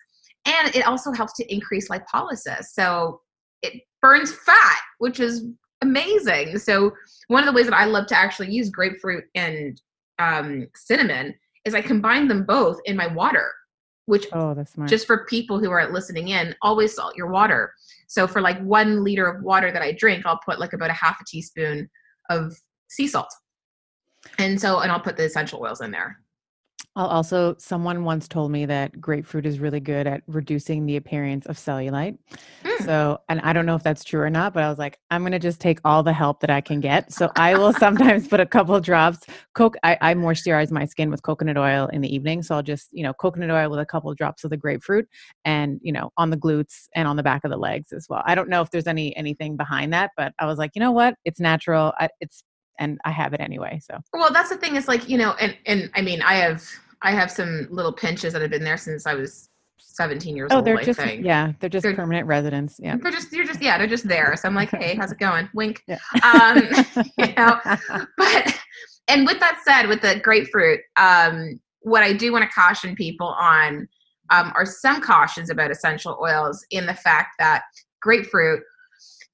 and 0.46 0.74
it 0.74 0.86
also 0.86 1.12
helps 1.12 1.32
to 1.34 1.52
increase 1.52 1.88
lipolysis. 1.88 2.66
So 2.72 3.20
it 3.62 3.82
burns 4.00 4.32
fat, 4.32 4.78
which 4.98 5.18
is 5.20 5.44
amazing. 5.82 6.58
So 6.58 6.92
one 7.28 7.42
of 7.42 7.46
the 7.46 7.52
ways 7.52 7.66
that 7.66 7.76
I 7.76 7.84
love 7.84 8.06
to 8.08 8.16
actually 8.16 8.50
use 8.50 8.70
grapefruit 8.70 9.24
and 9.34 9.80
um, 10.18 10.68
cinnamon 10.74 11.34
is 11.64 11.74
I 11.74 11.82
combine 11.82 12.28
them 12.28 12.44
both 12.44 12.80
in 12.84 12.96
my 12.96 13.06
water, 13.06 13.52
which 14.06 14.26
oh, 14.32 14.54
that's 14.54 14.72
smart. 14.72 14.88
just 14.88 15.06
for 15.06 15.26
people 15.26 15.58
who 15.58 15.70
are 15.70 15.90
listening 15.92 16.28
in, 16.28 16.54
always 16.62 16.94
salt 16.94 17.16
your 17.16 17.30
water. 17.30 17.72
So 18.06 18.26
for 18.26 18.40
like 18.40 18.60
one 18.62 19.04
liter 19.04 19.26
of 19.26 19.42
water 19.42 19.70
that 19.70 19.82
I 19.82 19.92
drink, 19.92 20.24
I'll 20.26 20.40
put 20.44 20.58
like 20.58 20.72
about 20.72 20.90
a 20.90 20.94
half 20.94 21.20
a 21.20 21.24
teaspoon 21.24 21.88
of 22.30 22.56
sea 22.88 23.06
salt. 23.06 23.32
And 24.38 24.60
so, 24.60 24.80
and 24.80 24.90
I'll 24.90 25.00
put 25.00 25.16
the 25.16 25.24
essential 25.24 25.60
oils 25.62 25.80
in 25.80 25.90
there. 25.90 26.18
I'll 26.98 27.06
also, 27.06 27.54
someone 27.58 28.02
once 28.02 28.26
told 28.26 28.50
me 28.50 28.66
that 28.66 29.00
grapefruit 29.00 29.46
is 29.46 29.60
really 29.60 29.78
good 29.78 30.08
at 30.08 30.22
reducing 30.26 30.84
the 30.84 30.96
appearance 30.96 31.46
of 31.46 31.56
cellulite. 31.56 32.18
Mm. 32.64 32.84
So, 32.84 33.20
and 33.28 33.40
I 33.42 33.52
don't 33.52 33.66
know 33.66 33.76
if 33.76 33.84
that's 33.84 34.02
true 34.02 34.20
or 34.20 34.30
not, 34.30 34.52
but 34.52 34.64
I 34.64 34.68
was 34.68 34.80
like, 34.80 34.98
I'm 35.08 35.22
going 35.22 35.30
to 35.30 35.38
just 35.38 35.60
take 35.60 35.78
all 35.84 36.02
the 36.02 36.12
help 36.12 36.40
that 36.40 36.50
I 36.50 36.60
can 36.60 36.80
get. 36.80 37.12
So 37.12 37.30
I 37.36 37.56
will 37.56 37.72
sometimes 37.72 38.26
put 38.26 38.40
a 38.40 38.46
couple 38.46 38.80
drops. 38.80 39.20
Coke, 39.54 39.76
I, 39.84 39.96
I 40.00 40.14
moisturize 40.14 40.72
my 40.72 40.86
skin 40.86 41.08
with 41.08 41.22
coconut 41.22 41.56
oil 41.56 41.86
in 41.92 42.00
the 42.00 42.12
evening. 42.12 42.42
So 42.42 42.56
I'll 42.56 42.64
just, 42.64 42.88
you 42.90 43.04
know, 43.04 43.12
coconut 43.12 43.52
oil 43.52 43.70
with 43.70 43.78
a 43.78 43.86
couple 43.86 44.12
drops 44.14 44.42
of 44.42 44.50
the 44.50 44.56
grapefruit 44.56 45.08
and, 45.44 45.78
you 45.84 45.92
know, 45.92 46.10
on 46.16 46.30
the 46.30 46.36
glutes 46.36 46.88
and 46.96 47.06
on 47.06 47.14
the 47.14 47.22
back 47.22 47.44
of 47.44 47.52
the 47.52 47.56
legs 47.56 47.92
as 47.92 48.08
well. 48.08 48.24
I 48.26 48.34
don't 48.34 48.48
know 48.48 48.60
if 48.60 48.72
there's 48.72 48.88
any, 48.88 49.16
anything 49.16 49.56
behind 49.56 49.92
that, 49.92 50.10
but 50.16 50.32
I 50.40 50.46
was 50.46 50.58
like, 50.58 50.72
you 50.74 50.80
know 50.80 50.90
what? 50.90 51.14
It's 51.24 51.38
natural. 51.38 51.92
I, 52.00 52.08
it's, 52.20 52.42
and 52.80 52.98
I 53.04 53.12
have 53.12 53.34
it 53.34 53.40
anyway. 53.40 53.80
So, 53.84 54.00
well, 54.12 54.32
that's 54.32 54.50
the 54.50 54.56
thing 54.56 54.74
is 54.74 54.88
like, 54.88 55.08
you 55.08 55.16
know, 55.16 55.34
and, 55.40 55.56
and 55.64 55.90
I 55.94 56.02
mean, 56.02 56.22
I 56.22 56.34
have, 56.34 56.64
I 57.02 57.12
have 57.12 57.30
some 57.30 57.66
little 57.70 57.92
pinches 57.92 58.32
that 58.32 58.42
have 58.42 58.50
been 58.50 58.64
there 58.64 58.76
since 58.76 59.06
I 59.06 59.14
was 59.14 59.48
17 59.78 60.36
years 60.36 60.48
oh, 60.52 60.56
old. 60.56 60.64
they're 60.64 60.78
I 60.78 60.84
just 60.84 61.00
think. 61.00 61.24
yeah, 61.24 61.52
they're 61.60 61.70
just 61.70 61.82
they're, 61.82 61.94
permanent 61.94 62.26
residents. 62.26 62.78
Yeah, 62.82 62.96
they're 62.96 63.12
just 63.12 63.32
you're 63.32 63.44
just 63.44 63.60
yeah, 63.60 63.78
they're 63.78 63.86
just 63.86 64.06
there. 64.06 64.34
So 64.36 64.48
I'm 64.48 64.54
like, 64.54 64.70
hey, 64.78 64.94
how's 64.94 65.12
it 65.12 65.18
going? 65.18 65.48
Wink. 65.54 65.82
Yeah. 65.86 65.98
Um, 66.22 66.58
you 67.18 67.26
know, 67.36 67.60
but 68.16 68.54
and 69.08 69.26
with 69.26 69.40
that 69.40 69.60
said, 69.64 69.88
with 69.88 70.00
the 70.02 70.20
grapefruit, 70.22 70.80
um, 70.96 71.60
what 71.80 72.02
I 72.02 72.12
do 72.12 72.32
want 72.32 72.44
to 72.44 72.50
caution 72.50 72.94
people 72.94 73.28
on 73.28 73.88
um, 74.30 74.52
are 74.54 74.66
some 74.66 75.00
cautions 75.00 75.50
about 75.50 75.70
essential 75.70 76.18
oils 76.22 76.64
in 76.70 76.86
the 76.86 76.94
fact 76.94 77.30
that 77.38 77.62
grapefruit 78.02 78.60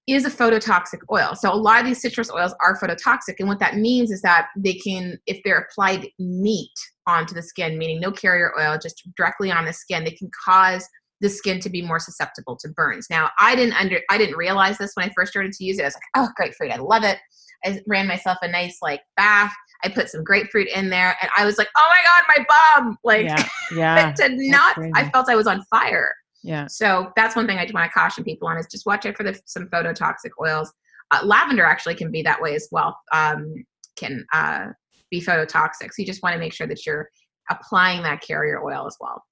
is 0.06 0.24
a 0.26 0.30
phototoxic 0.30 1.00
oil. 1.10 1.34
So 1.34 1.52
a 1.52 1.56
lot 1.56 1.80
of 1.80 1.86
these 1.86 2.00
citrus 2.00 2.30
oils 2.30 2.54
are 2.62 2.78
phototoxic. 2.78 3.36
And 3.38 3.48
what 3.48 3.58
that 3.60 3.76
means 3.76 4.10
is 4.10 4.20
that 4.22 4.48
they 4.56 4.74
can, 4.74 5.18
if 5.26 5.40
they're 5.44 5.66
applied 5.70 6.06
neat 6.18 6.70
onto 7.06 7.34
the 7.34 7.42
skin, 7.42 7.78
meaning 7.78 8.00
no 8.00 8.10
carrier 8.10 8.52
oil, 8.58 8.78
just 8.80 9.02
directly 9.16 9.50
on 9.50 9.64
the 9.64 9.72
skin, 9.72 10.04
they 10.04 10.10
can 10.10 10.30
cause 10.44 10.88
the 11.20 11.28
skin 11.28 11.60
to 11.60 11.70
be 11.70 11.80
more 11.80 11.98
susceptible 11.98 12.56
to 12.56 12.68
burns. 12.70 13.06
Now, 13.08 13.30
I 13.38 13.56
didn't 13.56 13.74
under 13.80 14.00
I 14.10 14.18
didn't 14.18 14.36
realize 14.36 14.78
this 14.78 14.92
when 14.94 15.08
I 15.08 15.12
first 15.16 15.32
started 15.32 15.52
to 15.52 15.64
use 15.64 15.78
it. 15.78 15.82
I 15.82 15.86
was 15.86 15.94
like, 15.94 16.02
oh, 16.16 16.28
grapefruit, 16.36 16.72
I 16.72 16.76
love 16.76 17.04
it. 17.04 17.18
I 17.64 17.80
ran 17.86 18.06
myself 18.06 18.38
a 18.42 18.48
nice 18.48 18.78
like 18.82 19.00
bath. 19.16 19.52
I 19.82 19.88
put 19.88 20.08
some 20.08 20.24
grapefruit 20.24 20.68
in 20.68 20.90
there 20.90 21.16
and 21.20 21.30
I 21.36 21.44
was 21.44 21.58
like, 21.58 21.68
oh 21.76 21.88
my 21.88 21.98
God, 22.04 22.24
my 22.36 22.82
bum. 22.82 22.98
Like 23.04 23.26
yeah, 23.26 23.48
yeah 23.76 24.12
to 24.12 24.28
not 24.30 24.76
I 24.94 25.08
felt 25.10 25.28
I 25.28 25.36
was 25.36 25.46
on 25.46 25.62
fire. 25.64 26.14
Yeah. 26.42 26.66
So 26.66 27.10
that's 27.16 27.34
one 27.34 27.46
thing 27.46 27.58
I 27.58 27.64
do 27.64 27.72
want 27.72 27.90
to 27.90 27.98
caution 27.98 28.22
people 28.22 28.48
on 28.48 28.58
is 28.58 28.66
just 28.66 28.84
watch 28.84 29.06
out 29.06 29.16
for 29.16 29.22
the, 29.22 29.40
some 29.46 29.66
phototoxic 29.68 30.30
oils. 30.40 30.70
Uh, 31.10 31.20
lavender 31.24 31.64
actually 31.64 31.94
can 31.94 32.10
be 32.10 32.22
that 32.22 32.40
way 32.40 32.54
as 32.54 32.68
well. 32.70 32.98
Um, 33.12 33.64
can 33.96 34.26
uh, 34.32 34.68
be 35.10 35.20
phototoxic. 35.20 35.90
So 35.92 35.94
you 35.98 36.06
just 36.06 36.22
want 36.22 36.34
to 36.34 36.38
make 36.38 36.52
sure 36.52 36.66
that 36.66 36.84
you're 36.86 37.08
applying 37.50 38.02
that 38.02 38.22
carrier 38.22 38.64
oil 38.64 38.86
as 38.86 38.96
well. 39.00 39.22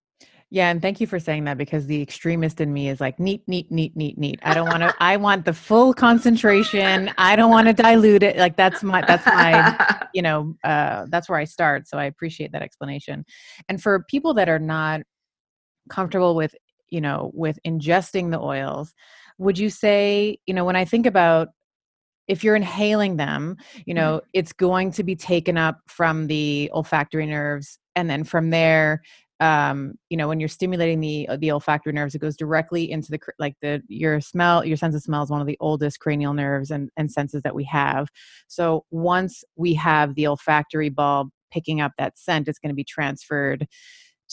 Yeah, 0.50 0.68
and 0.68 0.82
thank 0.82 1.00
you 1.00 1.06
for 1.06 1.18
saying 1.18 1.44
that 1.44 1.56
because 1.56 1.86
the 1.86 2.02
extremist 2.02 2.60
in 2.60 2.74
me 2.74 2.90
is 2.90 3.00
like 3.00 3.18
neat, 3.18 3.42
neat, 3.46 3.70
neat, 3.70 3.96
neat, 3.96 4.18
neat. 4.18 4.38
I 4.42 4.52
don't 4.52 4.68
want 4.68 4.82
to. 4.82 4.94
I 5.00 5.16
want 5.16 5.46
the 5.46 5.54
full 5.54 5.94
concentration. 5.94 7.10
I 7.16 7.36
don't 7.36 7.50
want 7.50 7.68
to 7.68 7.72
dilute 7.72 8.22
it. 8.22 8.36
Like 8.36 8.58
that's 8.58 8.82
my 8.82 9.02
that's 9.06 9.24
my 9.24 10.06
you 10.14 10.20
know 10.20 10.54
uh, 10.62 11.06
that's 11.08 11.30
where 11.30 11.38
I 11.38 11.44
start. 11.44 11.88
So 11.88 11.96
I 11.96 12.04
appreciate 12.04 12.52
that 12.52 12.60
explanation. 12.60 13.24
And 13.70 13.82
for 13.82 14.04
people 14.10 14.34
that 14.34 14.50
are 14.50 14.58
not 14.58 15.00
comfortable 15.88 16.34
with 16.34 16.54
you 16.90 17.00
know 17.00 17.30
with 17.34 17.58
ingesting 17.66 18.30
the 18.30 18.40
oils 18.40 18.92
would 19.38 19.58
you 19.58 19.70
say 19.70 20.38
you 20.46 20.54
know 20.54 20.64
when 20.64 20.76
i 20.76 20.84
think 20.84 21.06
about 21.06 21.48
if 22.28 22.44
you're 22.44 22.56
inhaling 22.56 23.16
them 23.16 23.56
you 23.86 23.94
know 23.94 24.18
mm-hmm. 24.18 24.28
it's 24.32 24.52
going 24.52 24.90
to 24.90 25.02
be 25.02 25.16
taken 25.16 25.56
up 25.56 25.80
from 25.86 26.26
the 26.26 26.70
olfactory 26.72 27.26
nerves 27.26 27.78
and 27.96 28.08
then 28.08 28.24
from 28.24 28.50
there 28.50 29.02
um, 29.40 29.94
you 30.08 30.16
know 30.16 30.28
when 30.28 30.38
you're 30.38 30.48
stimulating 30.48 31.00
the 31.00 31.28
uh, 31.28 31.36
the 31.36 31.50
olfactory 31.50 31.92
nerves 31.92 32.14
it 32.14 32.20
goes 32.20 32.36
directly 32.36 32.90
into 32.90 33.10
the 33.10 33.18
like 33.38 33.56
the 33.60 33.82
your 33.88 34.20
smell 34.20 34.64
your 34.64 34.76
sense 34.76 34.94
of 34.94 35.02
smell 35.02 35.22
is 35.22 35.30
one 35.30 35.40
of 35.40 35.46
the 35.46 35.56
oldest 35.60 35.98
cranial 35.98 36.32
nerves 36.32 36.70
and, 36.70 36.90
and 36.96 37.10
senses 37.10 37.42
that 37.42 37.54
we 37.54 37.64
have 37.64 38.08
so 38.46 38.84
once 38.90 39.42
we 39.56 39.74
have 39.74 40.14
the 40.14 40.26
olfactory 40.26 40.88
bulb 40.88 41.28
picking 41.50 41.80
up 41.80 41.92
that 41.98 42.16
scent 42.16 42.46
it's 42.46 42.60
going 42.60 42.70
to 42.70 42.74
be 42.74 42.84
transferred 42.84 43.66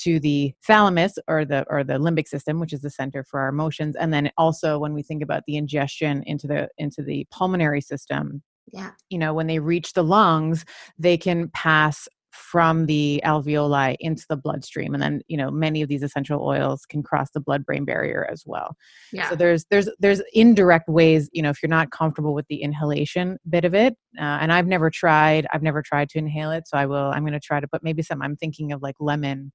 to 0.03 0.19
the 0.19 0.53
thalamus 0.65 1.17
or 1.27 1.45
the 1.45 1.65
or 1.69 1.83
the 1.83 1.93
limbic 1.93 2.27
system 2.27 2.59
which 2.59 2.73
is 2.73 2.81
the 2.81 2.89
center 2.89 3.23
for 3.23 3.39
our 3.39 3.49
emotions. 3.49 3.95
And 3.95 4.13
then 4.13 4.31
also 4.37 4.79
when 4.79 4.93
we 4.93 5.03
think 5.03 5.23
about 5.23 5.43
the 5.47 5.57
ingestion 5.57 6.23
into 6.25 6.47
the 6.47 6.69
into 6.77 7.01
the 7.03 7.25
pulmonary 7.31 7.81
system 7.81 8.41
yeah. 8.71 8.91
you 9.09 9.17
know 9.17 9.33
when 9.33 9.47
they 9.47 9.59
reach 9.59 9.93
the 9.93 10.03
lungs 10.03 10.65
they 10.97 11.17
can 11.17 11.49
pass 11.49 12.07
from 12.31 12.85
the 12.85 13.21
alveoli 13.25 13.95
into 13.99 14.25
the 14.29 14.37
bloodstream. 14.37 14.93
And 14.93 15.01
then 15.01 15.21
you 15.27 15.37
know 15.37 15.51
many 15.51 15.81
of 15.81 15.89
these 15.89 16.03
essential 16.03 16.41
oils 16.41 16.85
can 16.85 17.03
cross 17.03 17.29
the 17.31 17.39
blood 17.39 17.65
brain 17.65 17.85
barrier 17.85 18.27
as 18.31 18.43
well. 18.45 18.75
Yeah. 19.11 19.29
so 19.29 19.35
there's 19.35 19.65
there's 19.69 19.89
there's 19.99 20.21
indirect 20.33 20.87
ways 20.87 21.29
you 21.33 21.41
know 21.41 21.49
if 21.49 21.61
you're 21.61 21.69
not 21.69 21.91
comfortable 21.91 22.33
with 22.33 22.47
the 22.47 22.61
inhalation 22.61 23.37
bit 23.49 23.65
of 23.65 23.73
it 23.73 23.95
uh, 24.19 24.37
and 24.41 24.53
i've 24.53 24.67
never 24.67 24.89
tried 24.89 25.47
i've 25.53 25.63
never 25.63 25.81
tried 25.81 26.09
to 26.09 26.17
inhale 26.19 26.51
it 26.51 26.67
so 26.67 26.77
i 26.77 26.85
will 26.85 27.11
i'm 27.11 27.23
going 27.23 27.33
to 27.33 27.39
try 27.39 27.59
to 27.59 27.67
put 27.67 27.83
maybe 27.83 28.01
some 28.01 28.21
i'm 28.21 28.35
thinking 28.35 28.71
of 28.71 28.81
like 28.81 28.95
lemon 28.99 29.51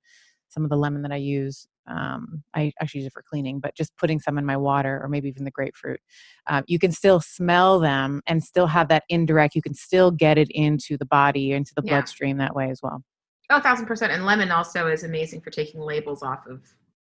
some 0.54 0.64
of 0.64 0.70
the 0.70 0.76
lemon 0.76 1.02
that 1.02 1.12
I 1.12 1.16
use. 1.16 1.66
Um, 1.86 2.42
I 2.54 2.72
actually 2.80 3.00
use 3.00 3.08
it 3.08 3.12
for 3.12 3.22
cleaning, 3.22 3.60
but 3.60 3.74
just 3.74 3.94
putting 3.98 4.18
some 4.18 4.38
in 4.38 4.46
my 4.46 4.56
water 4.56 5.00
or 5.02 5.08
maybe 5.08 5.28
even 5.28 5.44
the 5.44 5.50
grapefruit, 5.50 6.00
uh, 6.46 6.62
you 6.66 6.78
can 6.78 6.92
still 6.92 7.20
smell 7.20 7.78
them 7.78 8.22
and 8.26 8.42
still 8.42 8.66
have 8.68 8.88
that 8.88 9.02
indirect. 9.10 9.54
You 9.54 9.60
can 9.60 9.74
still 9.74 10.10
get 10.10 10.38
it 10.38 10.48
into 10.50 10.96
the 10.96 11.04
body, 11.04 11.52
into 11.52 11.72
the 11.76 11.82
yeah. 11.84 11.90
bloodstream 11.90 12.38
that 12.38 12.54
way 12.54 12.70
as 12.70 12.80
well. 12.82 13.02
Oh, 13.50 13.60
thousand 13.60 13.86
percent. 13.86 14.12
And 14.12 14.24
lemon 14.24 14.50
also 14.50 14.86
is 14.86 15.04
amazing 15.04 15.42
for 15.42 15.50
taking 15.50 15.80
labels 15.80 16.22
off 16.22 16.46
of 16.46 16.62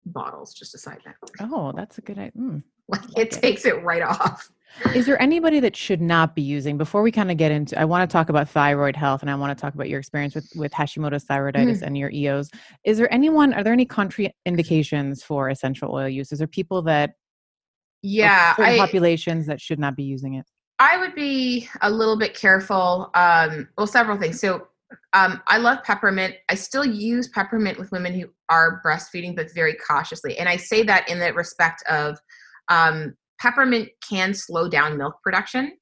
bottles. 0.06 0.54
Just 0.54 0.74
a 0.74 0.78
side 0.78 1.00
note. 1.04 1.16
Oh, 1.40 1.72
that's 1.74 1.98
a 1.98 2.00
good 2.02 2.18
idea. 2.18 2.32
Mm, 2.38 2.62
like, 2.88 3.00
it 3.16 3.30
takes 3.30 3.64
it 3.64 3.82
right 3.82 4.02
off. 4.02 4.50
Is 4.94 5.06
there 5.06 5.20
anybody 5.20 5.58
that 5.60 5.74
should 5.74 6.00
not 6.00 6.36
be 6.36 6.42
using 6.42 6.78
before 6.78 7.02
we 7.02 7.10
kind 7.10 7.30
of 7.30 7.36
get 7.36 7.50
into 7.50 7.78
I 7.78 7.84
want 7.84 8.08
to 8.08 8.12
talk 8.12 8.28
about 8.28 8.48
thyroid 8.48 8.94
health 8.94 9.22
and 9.22 9.30
I 9.30 9.34
want 9.34 9.56
to 9.56 9.60
talk 9.60 9.74
about 9.74 9.88
your 9.88 9.98
experience 9.98 10.34
with 10.36 10.48
with 10.54 10.72
Hashimoto's 10.72 11.24
thyroiditis 11.24 11.78
mm. 11.78 11.82
and 11.82 11.98
your 11.98 12.10
EOS. 12.10 12.50
Is 12.84 12.96
there 12.96 13.12
anyone 13.12 13.52
are 13.54 13.64
there 13.64 13.72
any 13.72 13.86
contraindications 13.86 15.22
for 15.22 15.48
essential 15.48 15.92
oil 15.92 16.08
use? 16.08 16.30
Is 16.30 16.38
there 16.38 16.46
people 16.46 16.82
that 16.82 17.14
yeah, 18.02 18.54
I, 18.58 18.76
populations 18.76 19.46
that 19.46 19.60
should 19.60 19.80
not 19.80 19.96
be 19.96 20.04
using 20.04 20.34
it? 20.34 20.46
I 20.78 20.96
would 20.98 21.14
be 21.14 21.68
a 21.82 21.90
little 21.90 22.16
bit 22.16 22.34
careful. 22.34 23.10
Um, 23.14 23.68
well, 23.76 23.88
several 23.88 24.16
things. 24.16 24.40
So 24.40 24.68
um, 25.12 25.42
I 25.48 25.58
love 25.58 25.82
peppermint. 25.82 26.36
I 26.48 26.54
still 26.54 26.84
use 26.84 27.28
peppermint 27.28 27.78
with 27.78 27.90
women 27.90 28.18
who 28.18 28.28
are 28.48 28.80
breastfeeding, 28.84 29.34
but 29.34 29.52
very 29.52 29.74
cautiously. 29.74 30.38
And 30.38 30.48
I 30.48 30.56
say 30.56 30.82
that 30.84 31.08
in 31.08 31.18
the 31.18 31.32
respect 31.32 31.82
of 31.88 32.18
um, 32.68 33.14
peppermint 33.40 33.88
can 34.08 34.34
slow 34.34 34.68
down 34.68 34.98
milk 34.98 35.16
production. 35.22 35.72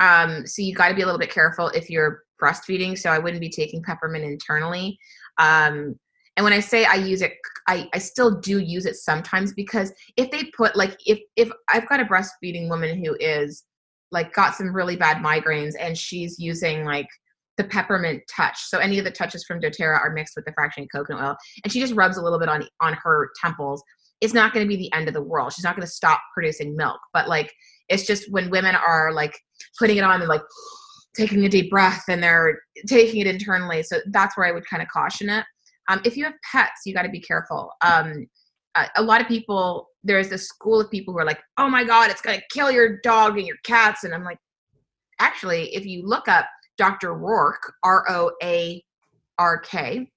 Um, 0.00 0.46
so 0.46 0.62
you 0.62 0.74
got 0.74 0.88
to 0.88 0.94
be 0.94 1.02
a 1.02 1.04
little 1.04 1.18
bit 1.18 1.30
careful 1.30 1.68
if 1.68 1.90
you're 1.90 2.22
breastfeeding. 2.40 2.96
So 2.96 3.10
I 3.10 3.18
wouldn't 3.18 3.40
be 3.40 3.50
taking 3.50 3.82
peppermint 3.82 4.24
internally. 4.24 4.98
Um, 5.38 5.98
and 6.36 6.44
when 6.44 6.52
I 6.52 6.60
say 6.60 6.84
I 6.84 6.94
use 6.94 7.20
it, 7.20 7.32
I, 7.66 7.88
I 7.92 7.98
still 7.98 8.40
do 8.40 8.60
use 8.60 8.86
it 8.86 8.94
sometimes 8.94 9.52
because 9.52 9.92
if 10.16 10.30
they 10.30 10.44
put 10.56 10.76
like 10.76 10.96
if 11.04 11.18
if 11.34 11.50
I've 11.68 11.88
got 11.88 12.00
a 12.00 12.04
breastfeeding 12.04 12.68
woman 12.68 13.02
who 13.04 13.16
is 13.18 13.64
like 14.12 14.32
got 14.32 14.54
some 14.54 14.72
really 14.72 14.94
bad 14.94 15.16
migraines 15.16 15.74
and 15.78 15.98
she's 15.98 16.38
using 16.38 16.84
like 16.84 17.08
the 17.56 17.64
peppermint 17.64 18.22
touch. 18.34 18.56
So 18.56 18.78
any 18.78 19.00
of 19.00 19.04
the 19.04 19.10
touches 19.10 19.44
from 19.44 19.60
doTERRA 19.60 20.00
are 20.00 20.12
mixed 20.12 20.34
with 20.36 20.44
the 20.44 20.52
fractionated 20.52 20.86
coconut 20.94 21.24
oil, 21.24 21.36
and 21.64 21.72
she 21.72 21.80
just 21.80 21.94
rubs 21.94 22.16
a 22.16 22.22
little 22.22 22.38
bit 22.38 22.48
on 22.48 22.64
on 22.80 22.94
her 22.94 23.30
temples 23.42 23.82
it's 24.20 24.34
not 24.34 24.52
going 24.52 24.64
to 24.64 24.68
be 24.68 24.76
the 24.76 24.92
end 24.92 25.08
of 25.08 25.14
the 25.14 25.22
world. 25.22 25.52
She's 25.52 25.64
not 25.64 25.76
going 25.76 25.86
to 25.86 25.92
stop 25.92 26.20
producing 26.34 26.76
milk. 26.76 26.98
But 27.12 27.28
like, 27.28 27.52
it's 27.88 28.06
just 28.06 28.30
when 28.30 28.50
women 28.50 28.74
are 28.74 29.12
like 29.12 29.38
putting 29.78 29.96
it 29.96 30.04
on 30.04 30.20
and 30.20 30.28
like 30.28 30.42
taking 31.16 31.44
a 31.44 31.48
deep 31.48 31.70
breath 31.70 32.04
and 32.08 32.22
they're 32.22 32.58
taking 32.86 33.20
it 33.20 33.26
internally. 33.26 33.82
So 33.82 33.98
that's 34.10 34.36
where 34.36 34.46
I 34.46 34.52
would 34.52 34.66
kind 34.66 34.82
of 34.82 34.88
caution 34.88 35.28
it. 35.28 35.44
Um, 35.88 36.00
if 36.04 36.16
you 36.16 36.24
have 36.24 36.34
pets, 36.50 36.82
you 36.84 36.94
got 36.94 37.02
to 37.02 37.08
be 37.08 37.20
careful. 37.20 37.72
Um, 37.80 38.26
a, 38.76 38.86
a 38.96 39.02
lot 39.02 39.20
of 39.20 39.26
people, 39.26 39.88
there's 40.04 40.28
this 40.28 40.46
school 40.46 40.80
of 40.80 40.90
people 40.90 41.14
who 41.14 41.20
are 41.20 41.24
like, 41.24 41.40
oh 41.56 41.68
my 41.68 41.84
God, 41.84 42.10
it's 42.10 42.20
going 42.20 42.38
to 42.38 42.44
kill 42.52 42.70
your 42.70 42.98
dog 43.02 43.38
and 43.38 43.46
your 43.46 43.56
cats. 43.64 44.04
And 44.04 44.14
I'm 44.14 44.24
like, 44.24 44.38
actually, 45.18 45.74
if 45.74 45.86
you 45.86 46.06
look 46.06 46.28
up 46.28 46.46
Dr. 46.76 47.14
Roark, 47.14 47.58
R 47.82 48.04
O 48.08 48.30
A 48.42 48.82
R 49.38 49.58
K, 49.58 50.10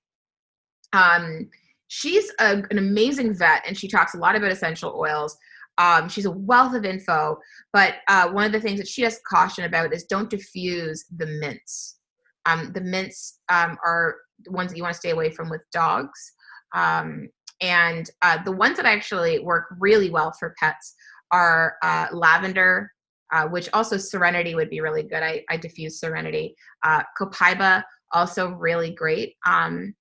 um, 0.94 1.50
she's 1.94 2.32
a, 2.40 2.64
an 2.70 2.78
amazing 2.78 3.34
vet 3.34 3.64
and 3.68 3.78
she 3.78 3.86
talks 3.86 4.16
a 4.16 4.18
lot 4.18 4.34
about 4.34 4.50
essential 4.50 4.96
oils. 4.98 5.38
Um, 5.78 6.08
she's 6.08 6.26
a 6.26 6.32
wealth 6.32 6.74
of 6.74 6.86
info, 6.86 7.38
but 7.74 7.96
uh, 8.08 8.30
one 8.30 8.46
of 8.46 8.54
the 8.54 8.62
things 8.62 8.80
that 8.80 8.88
she 8.88 9.02
has 9.02 9.20
caution 9.28 9.66
about 9.66 9.94
is 9.94 10.06
don't 10.06 10.30
diffuse 10.30 11.04
the 11.18 11.26
mints. 11.26 11.98
Um, 12.46 12.72
the 12.74 12.80
mints 12.80 13.40
um, 13.50 13.78
are 13.86 14.16
the 14.46 14.52
ones 14.52 14.72
that 14.72 14.78
you 14.78 14.84
want 14.84 14.94
to 14.94 15.00
stay 15.00 15.10
away 15.10 15.32
from 15.32 15.50
with 15.50 15.60
dogs. 15.74 16.32
Um, 16.74 17.28
and 17.60 18.10
uh, 18.22 18.42
the 18.42 18.54
ones 18.54 18.78
that 18.78 18.86
actually 18.86 19.40
work 19.40 19.66
really 19.78 20.10
well 20.10 20.32
for 20.32 20.56
pets 20.58 20.96
are 21.32 21.76
uh, 21.84 22.08
lavender, 22.14 22.90
uh, 23.34 23.48
which 23.48 23.68
also 23.74 23.98
Serenity 23.98 24.56
would 24.56 24.70
be 24.70 24.80
really 24.80 25.04
good. 25.04 25.24
I, 25.24 25.44
I 25.50 25.58
diffuse 25.58 26.00
Serenity. 26.00 26.56
Uh, 26.84 27.04
Copaiba, 27.20 27.84
also 28.14 28.52
really 28.52 28.92
great. 28.92 29.36
Um, 29.46 29.94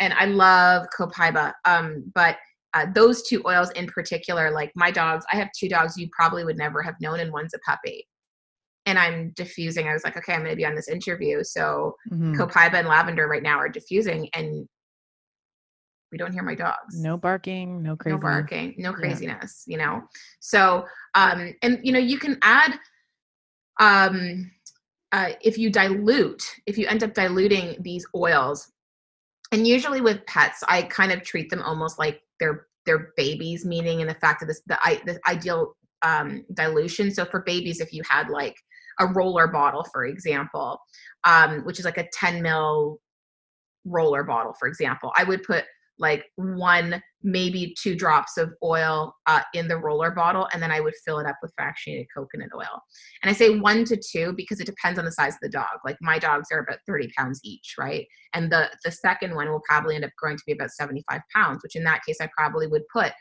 and 0.00 0.12
I 0.14 0.26
love 0.26 0.86
copaiba. 0.96 1.52
Um, 1.64 2.10
but 2.14 2.36
uh, 2.74 2.86
those 2.94 3.22
two 3.22 3.42
oils 3.46 3.70
in 3.70 3.86
particular, 3.86 4.50
like 4.50 4.70
my 4.74 4.90
dogs, 4.90 5.24
I 5.32 5.36
have 5.36 5.48
two 5.58 5.68
dogs 5.68 5.96
you 5.96 6.08
probably 6.12 6.44
would 6.44 6.58
never 6.58 6.82
have 6.82 6.94
known, 7.00 7.20
and 7.20 7.32
one's 7.32 7.54
a 7.54 7.58
puppy. 7.60 8.06
And 8.86 8.98
I'm 8.98 9.32
diffusing. 9.36 9.88
I 9.88 9.92
was 9.92 10.04
like, 10.04 10.16
okay, 10.16 10.32
I'm 10.32 10.40
going 10.40 10.50
to 10.50 10.56
be 10.56 10.64
on 10.64 10.74
this 10.74 10.88
interview. 10.88 11.42
So 11.44 11.94
mm-hmm. 12.10 12.34
copaiba 12.34 12.74
and 12.74 12.88
lavender 12.88 13.26
right 13.26 13.42
now 13.42 13.58
are 13.58 13.68
diffusing, 13.68 14.28
and 14.34 14.68
we 16.12 16.18
don't 16.18 16.32
hear 16.32 16.42
my 16.42 16.54
dogs. 16.54 17.00
No 17.02 17.16
barking, 17.16 17.82
no 17.82 17.96
crazy. 17.96 18.14
No 18.14 18.20
barking, 18.20 18.74
no 18.78 18.92
craziness. 18.92 19.64
Yeah. 19.66 19.72
You 19.72 19.78
know. 19.78 20.02
So, 20.40 20.86
um, 21.14 21.54
and 21.62 21.80
you 21.82 21.92
know, 21.92 21.98
you 21.98 22.18
can 22.18 22.38
add, 22.42 22.78
um, 23.80 24.50
uh, 25.12 25.30
if 25.42 25.58
you 25.58 25.70
dilute, 25.70 26.42
if 26.66 26.76
you 26.78 26.86
end 26.86 27.02
up 27.02 27.14
diluting 27.14 27.76
these 27.80 28.06
oils 28.14 28.70
and 29.52 29.66
usually 29.66 30.00
with 30.00 30.24
pets 30.26 30.62
i 30.68 30.82
kind 30.82 31.12
of 31.12 31.22
treat 31.22 31.50
them 31.50 31.62
almost 31.62 31.98
like 31.98 32.20
they're 32.40 32.66
they're 32.86 33.12
babies 33.16 33.64
meaning 33.64 34.00
in 34.00 34.06
the 34.06 34.14
fact 34.14 34.40
that 34.40 34.46
this 34.46 34.62
the, 34.66 34.78
the 35.04 35.20
ideal 35.28 35.74
um, 36.02 36.44
dilution. 36.54 37.10
So 37.10 37.24
for 37.24 37.40
babies 37.40 37.80
if 37.80 37.92
you 37.92 38.02
had 38.08 38.28
like 38.28 38.54
a 39.00 39.06
roller 39.06 39.48
bottle 39.48 39.84
for 39.92 40.06
example 40.06 40.78
um, 41.24 41.64
which 41.64 41.80
is 41.80 41.84
like 41.84 41.98
a 41.98 42.08
10 42.12 42.40
mil 42.40 43.00
roller 43.84 44.22
bottle 44.22 44.54
for 44.58 44.68
example 44.68 45.12
i 45.16 45.24
would 45.24 45.42
put 45.42 45.64
like 45.98 46.24
one, 46.36 47.02
maybe 47.22 47.74
two 47.80 47.96
drops 47.96 48.36
of 48.36 48.52
oil 48.62 49.14
uh, 49.26 49.42
in 49.54 49.66
the 49.66 49.76
roller 49.76 50.10
bottle, 50.10 50.48
and 50.52 50.62
then 50.62 50.70
I 50.70 50.80
would 50.80 50.94
fill 51.04 51.18
it 51.18 51.26
up 51.26 51.36
with 51.42 51.52
fractionated 51.58 52.06
coconut 52.14 52.50
oil. 52.54 52.80
And 53.22 53.30
I 53.30 53.32
say 53.32 53.58
one 53.58 53.84
to 53.86 53.96
two 53.96 54.32
because 54.36 54.60
it 54.60 54.66
depends 54.66 54.98
on 54.98 55.04
the 55.04 55.12
size 55.12 55.34
of 55.34 55.40
the 55.42 55.48
dog. 55.48 55.80
Like 55.84 55.96
my 56.00 56.18
dogs 56.18 56.48
are 56.52 56.60
about 56.60 56.78
30 56.86 57.10
pounds 57.16 57.40
each, 57.42 57.74
right? 57.78 58.06
And 58.34 58.50
the 58.50 58.70
the 58.84 58.92
second 58.92 59.34
one 59.34 59.50
will 59.50 59.62
probably 59.68 59.96
end 59.96 60.04
up 60.04 60.10
growing 60.16 60.36
to 60.36 60.42
be 60.46 60.52
about 60.52 60.70
75 60.70 61.20
pounds, 61.34 61.62
which 61.62 61.76
in 61.76 61.84
that 61.84 62.04
case 62.06 62.18
I 62.20 62.28
probably 62.36 62.66
would 62.68 62.86
put 62.92 63.12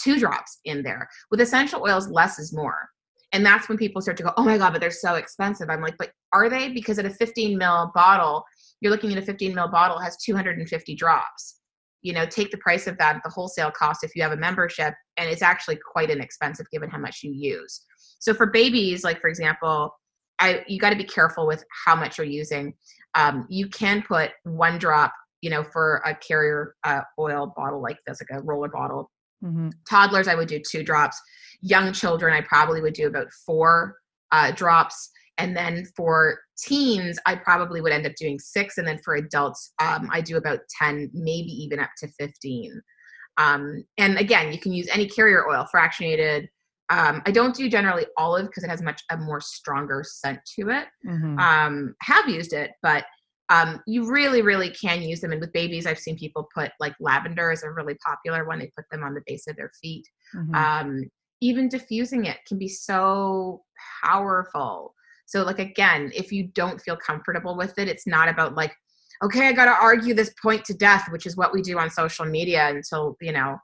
two 0.00 0.18
drops 0.18 0.58
in 0.64 0.82
there. 0.82 1.08
With 1.30 1.40
essential 1.40 1.82
oils, 1.82 2.08
less 2.08 2.38
is 2.38 2.52
more. 2.52 2.88
And 3.34 3.44
that's 3.44 3.68
when 3.68 3.78
people 3.78 4.02
start 4.02 4.18
to 4.18 4.22
go, 4.22 4.32
oh 4.36 4.44
my 4.44 4.58
God, 4.58 4.72
but 4.72 4.80
they're 4.80 4.90
so 4.90 5.14
expensive. 5.14 5.70
I'm 5.70 5.80
like, 5.80 5.96
but 5.98 6.10
are 6.34 6.50
they? 6.50 6.68
Because 6.68 6.98
at 6.98 7.06
a 7.06 7.10
15 7.10 7.56
mil 7.56 7.90
bottle, 7.94 8.44
you're 8.80 8.92
looking 8.92 9.10
at 9.10 9.18
a 9.18 9.24
15 9.24 9.54
mil 9.54 9.68
bottle 9.68 9.98
has 9.98 10.16
250 10.18 10.94
drops 10.94 11.61
you 12.02 12.12
know 12.12 12.26
take 12.26 12.50
the 12.50 12.58
price 12.58 12.86
of 12.86 12.98
that 12.98 13.16
at 13.16 13.22
the 13.24 13.30
wholesale 13.30 13.70
cost 13.70 14.04
if 14.04 14.14
you 14.14 14.22
have 14.22 14.32
a 14.32 14.36
membership 14.36 14.94
and 15.16 15.30
it's 15.30 15.42
actually 15.42 15.78
quite 15.92 16.10
inexpensive 16.10 16.66
given 16.70 16.90
how 16.90 16.98
much 16.98 17.20
you 17.22 17.32
use. 17.32 17.82
So 18.18 18.34
for 18.34 18.46
babies 18.46 19.04
like 19.04 19.20
for 19.20 19.28
example 19.28 19.94
i 20.38 20.64
you 20.66 20.78
got 20.78 20.90
to 20.90 20.96
be 20.96 21.04
careful 21.04 21.46
with 21.46 21.64
how 21.84 21.94
much 21.94 22.18
you're 22.18 22.26
using. 22.26 22.74
Um, 23.14 23.46
you 23.50 23.68
can 23.68 24.02
put 24.02 24.30
one 24.44 24.78
drop 24.78 25.12
you 25.40 25.50
know 25.50 25.62
for 25.62 26.02
a 26.04 26.14
carrier 26.14 26.74
uh, 26.84 27.02
oil 27.18 27.52
bottle 27.56 27.82
like 27.82 27.98
this 28.06 28.20
like 28.20 28.38
a 28.38 28.42
roller 28.42 28.68
bottle. 28.68 29.10
Mm-hmm. 29.44 29.70
toddlers 29.90 30.28
i 30.28 30.36
would 30.36 30.48
do 30.48 30.60
two 30.60 30.82
drops. 30.82 31.20
Young 31.62 31.92
children 31.92 32.34
i 32.34 32.40
probably 32.42 32.80
would 32.80 32.94
do 32.94 33.06
about 33.06 33.26
four 33.46 33.96
uh, 34.32 34.50
drops 34.52 35.10
and 35.38 35.56
then 35.56 35.86
for 35.96 36.38
teens, 36.58 37.18
I 37.26 37.36
probably 37.36 37.80
would 37.80 37.92
end 37.92 38.06
up 38.06 38.14
doing 38.16 38.38
six. 38.38 38.78
And 38.78 38.86
then 38.86 38.98
for 39.04 39.16
adults, 39.16 39.72
um, 39.80 40.08
I 40.12 40.20
do 40.20 40.36
about 40.36 40.60
10, 40.78 41.10
maybe 41.12 41.50
even 41.50 41.80
up 41.80 41.90
to 41.98 42.08
15. 42.18 42.80
Um, 43.38 43.84
and 43.98 44.18
again, 44.18 44.52
you 44.52 44.58
can 44.58 44.72
use 44.72 44.88
any 44.92 45.06
carrier 45.06 45.48
oil, 45.48 45.66
fractionated. 45.74 46.48
Um, 46.90 47.22
I 47.24 47.30
don't 47.30 47.54
do 47.54 47.68
generally 47.70 48.06
olive 48.18 48.46
because 48.46 48.64
it 48.64 48.68
has 48.68 48.82
much 48.82 49.02
a 49.10 49.16
more 49.16 49.40
stronger 49.40 50.04
scent 50.06 50.40
to 50.58 50.68
it. 50.68 50.86
Mm-hmm. 51.06 51.38
Um, 51.38 51.94
have 52.02 52.28
used 52.28 52.52
it, 52.52 52.72
but 52.82 53.04
um, 53.48 53.80
you 53.86 54.10
really, 54.10 54.42
really 54.42 54.70
can 54.70 55.02
use 55.02 55.20
them. 55.20 55.32
And 55.32 55.40
with 55.40 55.52
babies, 55.52 55.86
I've 55.86 55.98
seen 55.98 56.18
people 56.18 56.48
put 56.54 56.70
like 56.80 56.94
lavender 57.00 57.50
is 57.52 57.62
a 57.62 57.70
really 57.70 57.96
popular 58.04 58.46
one. 58.46 58.58
They 58.58 58.70
put 58.76 58.86
them 58.90 59.02
on 59.02 59.14
the 59.14 59.22
base 59.26 59.46
of 59.46 59.56
their 59.56 59.70
feet. 59.80 60.06
Mm-hmm. 60.34 60.54
Um, 60.54 61.04
even 61.40 61.68
diffusing 61.68 62.26
it 62.26 62.38
can 62.46 62.58
be 62.58 62.68
so 62.68 63.62
powerful. 64.04 64.94
So, 65.32 65.44
like, 65.44 65.58
again, 65.58 66.12
if 66.14 66.30
you 66.30 66.48
don't 66.48 66.78
feel 66.78 66.94
comfortable 66.94 67.56
with 67.56 67.78
it, 67.78 67.88
it's 67.88 68.06
not 68.06 68.28
about 68.28 68.54
like, 68.54 68.74
okay, 69.24 69.48
I 69.48 69.52
got 69.52 69.64
to 69.64 69.70
argue 69.70 70.12
this 70.12 70.34
point 70.42 70.62
to 70.66 70.74
death, 70.74 71.06
which 71.10 71.24
is 71.24 71.38
what 71.38 71.54
we 71.54 71.62
do 71.62 71.78
on 71.78 71.88
social 71.88 72.26
media 72.26 72.68
until, 72.68 73.16
you 73.18 73.32
know, 73.32 73.56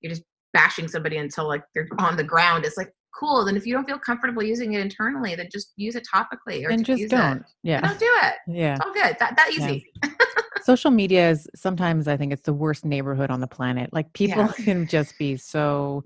you're 0.00 0.10
just 0.10 0.24
bashing 0.52 0.88
somebody 0.88 1.18
until 1.18 1.46
like 1.46 1.62
they're 1.76 1.86
on 2.00 2.16
the 2.16 2.24
ground. 2.24 2.64
It's 2.64 2.76
like, 2.76 2.92
cool. 3.16 3.44
Then 3.44 3.56
if 3.56 3.64
you 3.64 3.72
don't 3.72 3.84
feel 3.84 4.00
comfortable 4.00 4.42
using 4.42 4.72
it 4.72 4.80
internally, 4.80 5.36
then 5.36 5.46
just 5.52 5.74
use 5.76 5.94
it 5.94 6.04
topically 6.12 6.66
or 6.66 6.70
and 6.70 6.84
just 6.84 7.08
don't. 7.08 7.36
It. 7.36 7.42
Yeah. 7.62 7.82
Don't 7.82 8.00
do 8.00 8.12
it. 8.24 8.34
Yeah. 8.48 8.72
It's 8.72 8.80
all 8.84 8.92
good. 8.92 9.16
That, 9.20 9.36
that 9.36 9.52
easy. 9.52 9.86
Yeah. 10.02 10.10
social 10.64 10.90
media 10.90 11.30
is 11.30 11.48
sometimes 11.54 12.08
I 12.08 12.16
think 12.16 12.32
it's 12.32 12.42
the 12.42 12.52
worst 12.52 12.84
neighborhood 12.84 13.30
on 13.30 13.38
the 13.38 13.46
planet. 13.46 13.92
Like 13.92 14.12
people 14.12 14.42
yeah. 14.42 14.52
can 14.64 14.86
just 14.88 15.16
be 15.20 15.36
so 15.36 16.02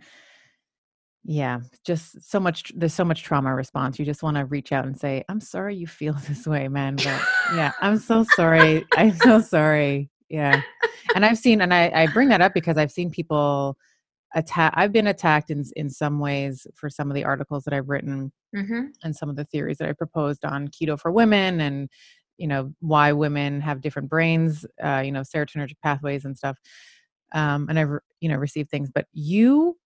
yeah, 1.28 1.58
just 1.84 2.30
so 2.30 2.38
much 2.38 2.72
there's 2.76 2.94
so 2.94 3.04
much 3.04 3.24
trauma 3.24 3.52
response. 3.52 3.98
You 3.98 4.04
just 4.04 4.22
want 4.22 4.36
to 4.36 4.44
reach 4.44 4.70
out 4.70 4.86
and 4.86 4.96
say, 4.96 5.24
"I'm 5.28 5.40
sorry 5.40 5.74
you 5.74 5.88
feel 5.88 6.12
this 6.28 6.46
way, 6.46 6.68
man." 6.68 6.96
But 6.96 7.20
yeah, 7.54 7.72
I'm 7.80 7.98
so 7.98 8.24
sorry. 8.36 8.86
I'm 8.96 9.16
so 9.16 9.40
sorry. 9.40 10.08
Yeah. 10.28 10.62
And 11.14 11.24
I've 11.24 11.38
seen 11.38 11.60
and 11.62 11.74
I 11.74 11.90
I 11.92 12.06
bring 12.06 12.28
that 12.28 12.40
up 12.40 12.54
because 12.54 12.76
I've 12.78 12.92
seen 12.92 13.10
people 13.10 13.76
attack 14.36 14.72
I've 14.76 14.92
been 14.92 15.08
attacked 15.08 15.50
in 15.50 15.64
in 15.74 15.90
some 15.90 16.20
ways 16.20 16.64
for 16.74 16.88
some 16.88 17.10
of 17.10 17.16
the 17.16 17.24
articles 17.24 17.64
that 17.64 17.74
I've 17.74 17.88
written 17.88 18.32
mm-hmm. 18.54 18.86
and 19.02 19.16
some 19.16 19.28
of 19.28 19.34
the 19.34 19.44
theories 19.44 19.78
that 19.78 19.88
I 19.88 19.92
proposed 19.94 20.44
on 20.44 20.68
keto 20.68 20.98
for 20.98 21.10
women 21.10 21.60
and 21.60 21.88
you 22.38 22.46
know 22.46 22.72
why 22.80 23.12
women 23.12 23.60
have 23.60 23.80
different 23.80 24.10
brains 24.10 24.64
uh, 24.84 25.02
you 25.04 25.10
know 25.10 25.22
serotonergic 25.22 25.80
pathways 25.82 26.24
and 26.24 26.36
stuff 26.36 26.58
um, 27.32 27.66
and 27.70 27.78
i've 27.78 27.98
you 28.20 28.28
know 28.28 28.36
received 28.36 28.70
things 28.70 28.90
but 28.94 29.06
you 29.12 29.76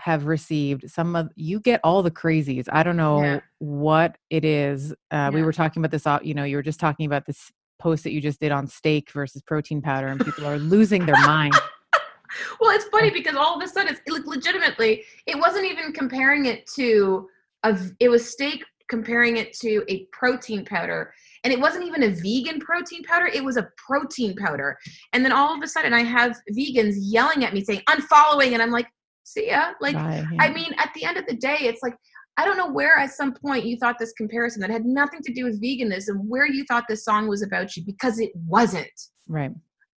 have 0.00 0.26
received 0.26 0.90
some 0.90 1.14
of 1.14 1.30
you 1.36 1.60
get 1.60 1.80
all 1.84 2.02
the 2.02 2.10
crazies 2.10 2.66
i 2.72 2.82
don't 2.82 2.96
know 2.96 3.22
yeah. 3.22 3.40
what 3.58 4.16
it 4.30 4.44
is 4.44 4.92
uh, 4.92 4.94
yeah. 5.12 5.30
we 5.30 5.42
were 5.42 5.52
talking 5.52 5.84
about 5.84 5.90
this 5.90 6.06
you 6.26 6.34
know 6.34 6.44
you 6.44 6.56
were 6.56 6.62
just 6.62 6.80
talking 6.80 7.06
about 7.06 7.26
this 7.26 7.50
post 7.78 8.04
that 8.04 8.12
you 8.12 8.20
just 8.20 8.40
did 8.40 8.52
on 8.52 8.66
steak 8.66 9.10
versus 9.12 9.42
protein 9.42 9.80
powder 9.80 10.08
and 10.08 10.24
people 10.24 10.46
are 10.46 10.58
losing 10.58 11.04
their 11.06 11.20
mind 11.26 11.54
well 12.60 12.70
it's 12.70 12.86
funny 12.86 13.10
because 13.10 13.34
all 13.34 13.56
of 13.56 13.62
a 13.62 13.68
sudden 13.68 13.92
it's 13.92 14.00
like 14.08 14.26
legitimately 14.26 15.02
it 15.26 15.38
wasn't 15.38 15.64
even 15.64 15.92
comparing 15.92 16.46
it 16.46 16.66
to 16.66 17.28
a 17.64 17.78
it 17.98 18.08
was 18.08 18.28
steak 18.28 18.64
comparing 18.88 19.36
it 19.36 19.52
to 19.52 19.84
a 19.88 20.04
protein 20.12 20.64
powder 20.64 21.12
and 21.44 21.52
it 21.52 21.60
wasn't 21.60 21.82
even 21.84 22.02
a 22.02 22.10
vegan 22.10 22.60
protein 22.60 23.02
powder 23.04 23.26
it 23.26 23.42
was 23.42 23.56
a 23.56 23.68
protein 23.76 24.34
powder 24.36 24.76
and 25.12 25.24
then 25.24 25.32
all 25.32 25.54
of 25.54 25.62
a 25.62 25.68
sudden 25.68 25.94
i 25.94 26.02
have 26.02 26.36
vegans 26.52 26.94
yelling 26.98 27.44
at 27.44 27.54
me 27.54 27.62
saying 27.62 27.80
unfollowing 27.88 28.52
and 28.52 28.62
i'm 28.62 28.70
like 28.70 28.88
see 29.32 29.48
ya. 29.48 29.72
Like 29.80 29.96
right, 29.96 30.24
yeah. 30.32 30.42
i 30.42 30.52
mean 30.52 30.72
at 30.78 30.90
the 30.94 31.04
end 31.04 31.16
of 31.16 31.26
the 31.26 31.34
day 31.34 31.58
it's 31.60 31.82
like 31.82 31.94
i 32.36 32.44
don't 32.44 32.56
know 32.56 32.70
where 32.70 32.96
at 32.98 33.12
some 33.12 33.34
point 33.34 33.64
you 33.64 33.76
thought 33.76 33.96
this 33.98 34.12
comparison 34.12 34.60
that 34.60 34.70
had 34.70 34.84
nothing 34.84 35.20
to 35.22 35.32
do 35.32 35.44
with 35.44 35.62
veganism 35.62 36.24
where 36.26 36.46
you 36.46 36.64
thought 36.64 36.84
this 36.88 37.04
song 37.04 37.28
was 37.28 37.42
about 37.42 37.76
you 37.76 37.84
because 37.84 38.18
it 38.18 38.30
wasn't. 38.46 38.88
Right. 39.28 39.52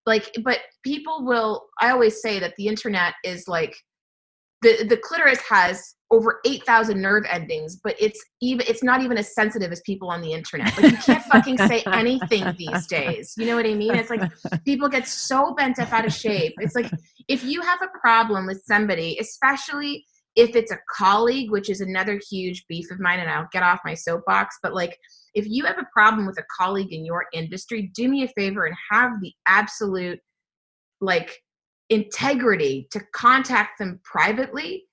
Like 0.06 0.30
but 0.44 0.60
people 0.84 1.26
will 1.26 1.66
i 1.80 1.90
always 1.90 2.22
say 2.22 2.40
that 2.40 2.54
the 2.58 2.68
internet 2.68 3.14
is 3.24 3.48
like 3.48 3.76
the 4.62 4.86
the 4.90 4.98
clitoris 4.98 5.42
has 5.48 5.96
over 6.14 6.40
8000 6.46 7.02
nerve 7.02 7.24
endings 7.28 7.78
but 7.84 7.96
it's 8.00 8.24
even 8.40 8.64
it's 8.70 8.84
not 8.84 9.02
even 9.02 9.18
as 9.18 9.34
sensitive 9.34 9.72
as 9.72 9.82
people 9.82 10.10
on 10.10 10.22
the 10.22 10.32
internet. 10.32 10.78
Like 10.78 10.92
you 10.92 10.98
can't 10.98 11.24
fucking 11.24 11.58
say 11.58 11.84
anything 11.92 12.54
these 12.56 12.86
days. 12.86 13.34
You 13.36 13.48
know 13.48 13.56
what 13.56 13.66
i 13.66 13.74
mean? 13.74 13.96
It's 13.96 14.12
like 14.12 14.22
people 14.64 14.88
get 14.90 15.08
so 15.08 15.56
bent 15.56 15.80
up 15.80 15.92
out 15.92 16.06
of 16.06 16.14
shape. 16.14 16.54
It's 16.60 16.76
like 16.76 16.92
if 17.28 17.44
you 17.44 17.62
have 17.62 17.82
a 17.82 17.88
problem 18.00 18.46
with 18.46 18.62
somebody 18.66 19.18
especially 19.20 20.06
if 20.36 20.56
it's 20.56 20.72
a 20.72 20.80
colleague 20.92 21.52
which 21.52 21.70
is 21.70 21.82
another 21.82 22.20
huge 22.30 22.66
beef 22.68 22.90
of 22.90 23.00
mine 23.00 23.20
and 23.20 23.30
i'll 23.30 23.48
get 23.52 23.62
off 23.62 23.80
my 23.86 23.94
soapbox 23.94 24.58
but 24.64 24.74
like 24.74 24.98
if 25.36 25.46
you 25.48 25.64
have 25.64 25.78
a 25.78 25.88
problem 25.94 26.26
with 26.26 26.40
a 26.40 26.44
colleague 26.60 26.92
in 26.92 27.06
your 27.06 27.26
industry 27.34 27.92
do 27.94 28.10
me 28.10 28.24
a 28.24 28.28
favor 28.30 28.66
and 28.66 28.76
have 28.90 29.12
the 29.22 29.32
absolute 29.48 30.20
like 31.02 31.38
integrity 31.90 32.88
to 32.92 33.00
contact 33.14 33.78
them 33.78 34.00
privately 34.04 34.84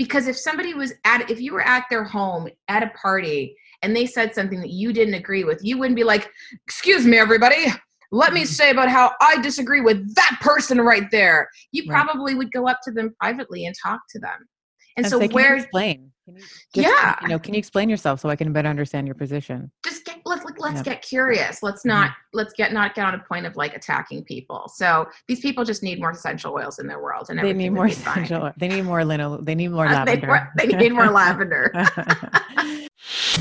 because 0.00 0.28
if 0.28 0.36
somebody 0.38 0.72
was 0.72 0.94
at 1.04 1.30
if 1.30 1.42
you 1.42 1.52
were 1.52 1.60
at 1.60 1.84
their 1.90 2.04
home 2.04 2.48
at 2.68 2.82
a 2.82 2.88
party 2.98 3.54
and 3.82 3.94
they 3.94 4.06
said 4.06 4.34
something 4.34 4.58
that 4.58 4.70
you 4.70 4.94
didn't 4.94 5.12
agree 5.12 5.44
with 5.44 5.60
you 5.62 5.76
wouldn't 5.76 5.94
be 5.94 6.04
like 6.04 6.30
excuse 6.66 7.06
me 7.06 7.18
everybody. 7.18 7.66
Let 8.10 8.32
me 8.32 8.40
mm-hmm. 8.40 8.46
say 8.46 8.70
about 8.70 8.88
how 8.88 9.12
i 9.20 9.38
disagree 9.42 9.82
with 9.82 10.14
that 10.14 10.38
person 10.40 10.80
right 10.80 11.10
there. 11.10 11.50
You 11.72 11.82
right. 11.82 12.02
probably 12.02 12.34
would 12.34 12.50
go 12.50 12.66
up 12.66 12.78
to 12.84 12.90
them 12.90 13.14
privately 13.20 13.66
and 13.66 13.74
talk 13.80 14.00
to 14.12 14.18
them. 14.18 14.48
And, 14.96 15.04
and 15.04 15.06
so 15.06 15.28
where 15.28 15.56
explain? 15.56 16.10
Just, 16.26 16.88
yeah. 16.88 17.18
you 17.20 17.28
know 17.28 17.38
can 17.38 17.52
you 17.52 17.58
explain 17.58 17.90
yourself 17.90 18.20
so 18.20 18.30
i 18.30 18.36
can 18.36 18.54
better 18.54 18.70
understand 18.70 19.06
your 19.06 19.16
position? 19.16 19.70
Just 19.84 20.06
let's 20.60 20.70
let's 20.80 20.86
yep. 20.86 20.96
get 20.96 21.02
curious 21.02 21.62
let's 21.62 21.84
not 21.84 22.10
mm-hmm. 22.10 22.38
let's 22.38 22.52
get 22.52 22.72
not 22.72 22.94
get 22.94 23.04
on 23.04 23.14
a 23.14 23.18
point 23.18 23.46
of 23.46 23.56
like 23.56 23.74
attacking 23.74 24.24
people 24.24 24.70
so 24.74 25.06
these 25.26 25.40
people 25.40 25.64
just 25.64 25.82
need 25.82 25.98
more 26.00 26.10
essential 26.10 26.54
oils 26.54 26.78
in 26.78 26.86
their 26.86 27.00
world 27.00 27.26
and 27.28 27.38
they 27.38 27.52
need 27.52 27.70
more 27.70 27.86
essential 27.86 28.44
oil. 28.44 28.52
they 28.56 28.68
need 28.68 28.82
more 28.82 29.04
lino 29.04 29.36
they 29.38 29.54
need 29.54 29.68
more 29.68 29.86
uh, 29.86 30.04
lavender 30.04 30.50
they, 30.56 30.66
they 30.66 30.76
need 30.76 30.92
more 30.92 31.10
lavender 31.10 31.72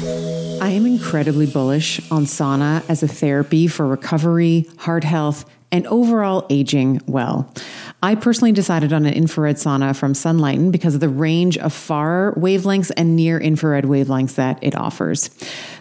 I 0.02 0.70
am 0.70 0.86
incredibly 0.86 1.46
bullish 1.46 2.00
on 2.12 2.24
sauna 2.24 2.84
as 2.90 3.04
a 3.04 3.08
therapy 3.08 3.68
for 3.68 3.86
recovery, 3.86 4.68
heart 4.78 5.04
health, 5.04 5.46
and 5.72 5.86
overall 5.88 6.46
aging 6.50 7.02
well. 7.06 7.54
I 8.02 8.16
personally 8.16 8.52
decided 8.52 8.94
on 8.94 9.06
an 9.06 9.14
infrared 9.14 9.58
sauna 9.58 9.96
from 9.96 10.14
Sunlighten 10.14 10.72
because 10.72 10.96
of 10.96 11.02
the 11.02 11.10
range 11.10 11.58
of 11.58 11.74
far 11.74 12.34
wavelengths 12.36 12.92
and 12.96 13.16
near 13.16 13.38
infrared 13.38 13.84
wavelengths 13.84 14.36
that 14.36 14.58
it 14.62 14.76
offers. 14.76 15.30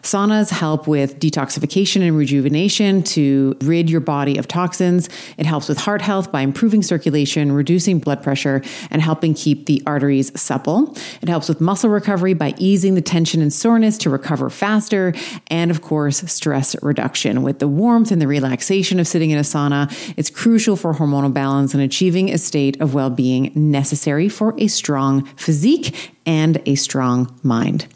Saunas 0.02 0.50
help 0.50 0.86
with 0.86 1.18
detoxification 1.18 2.06
and 2.06 2.16
rejuvenation 2.16 3.02
to 3.02 3.56
rid 3.62 3.90
your 3.90 4.00
body 4.00 4.38
of 4.38 4.48
toxins. 4.48 5.08
It 5.36 5.46
helps 5.46 5.68
with 5.68 5.78
heart 5.78 6.02
health 6.02 6.30
by 6.32 6.42
improving 6.42 6.82
circulation, 6.82 7.52
reducing 7.52 7.98
blood 7.98 8.22
pressure, 8.22 8.62
and 8.90 9.02
helping 9.02 9.34
keep 9.34 9.66
the 9.66 9.82
arteries 9.86 10.38
supple. 10.40 10.96
It 11.22 11.28
helps 11.28 11.48
with 11.48 11.60
muscle 11.60 11.90
recovery 11.90 12.34
by 12.34 12.54
easing 12.58 12.94
the 12.94 13.02
tension 13.02 13.42
and 13.42 13.52
soreness 13.52 13.98
to 13.98 14.10
recover 14.10 14.50
faster. 14.50 15.14
And 15.48 15.70
of 15.70 15.82
course, 15.82 16.18
stress 16.30 16.76
reduction. 16.82 17.42
With 17.42 17.58
the 17.58 17.68
warmth 17.68 18.10
and 18.10 18.20
the 18.20 18.26
relaxation 18.26 19.00
of 19.00 19.06
sitting 19.06 19.30
in 19.30 19.38
a 19.38 19.42
sauna, 19.42 19.92
it's 20.16 20.30
crucial 20.30 20.76
for 20.76 20.94
hormonal 20.94 21.32
balance 21.32 21.74
and 21.74 21.82
achieving 21.82 22.30
a 22.30 22.38
state 22.38 22.80
of 22.80 22.94
well 22.94 23.10
being 23.10 23.52
necessary 23.54 24.28
for 24.28 24.54
a 24.58 24.66
strong 24.66 25.24
physique 25.36 26.12
and 26.28 26.62
a 26.66 26.74
strong 26.74 27.34
mind. 27.42 27.86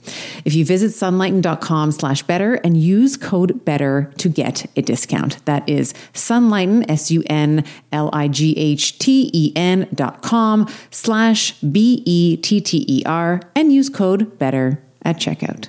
If 0.46 0.54
you 0.54 0.64
visit 0.64 0.90
sunlighten.com 0.90 1.92
slash 1.92 2.22
better 2.22 2.54
and 2.54 2.76
use 2.76 3.18
code 3.18 3.64
better 3.66 4.10
to 4.16 4.28
get 4.30 4.66
a 4.74 4.82
discount. 4.82 5.44
That 5.44 5.68
is 5.68 5.92
sunlighten, 6.14 6.90
S 6.90 7.10
U 7.10 7.22
N 7.26 7.64
L 7.92 8.08
I 8.12 8.28
G 8.28 8.56
H 8.56 8.98
T 8.98 9.30
E 9.34 9.52
N 9.54 9.86
dot 9.94 10.22
com 10.22 10.66
slash 10.90 11.52
B 11.60 12.02
E 12.06 12.38
T 12.38 12.60
T 12.60 12.84
E 12.88 13.02
R 13.04 13.42
and 13.54 13.72
use 13.72 13.90
code 13.90 14.38
better 14.38 14.82
at 15.02 15.16
checkout. 15.18 15.68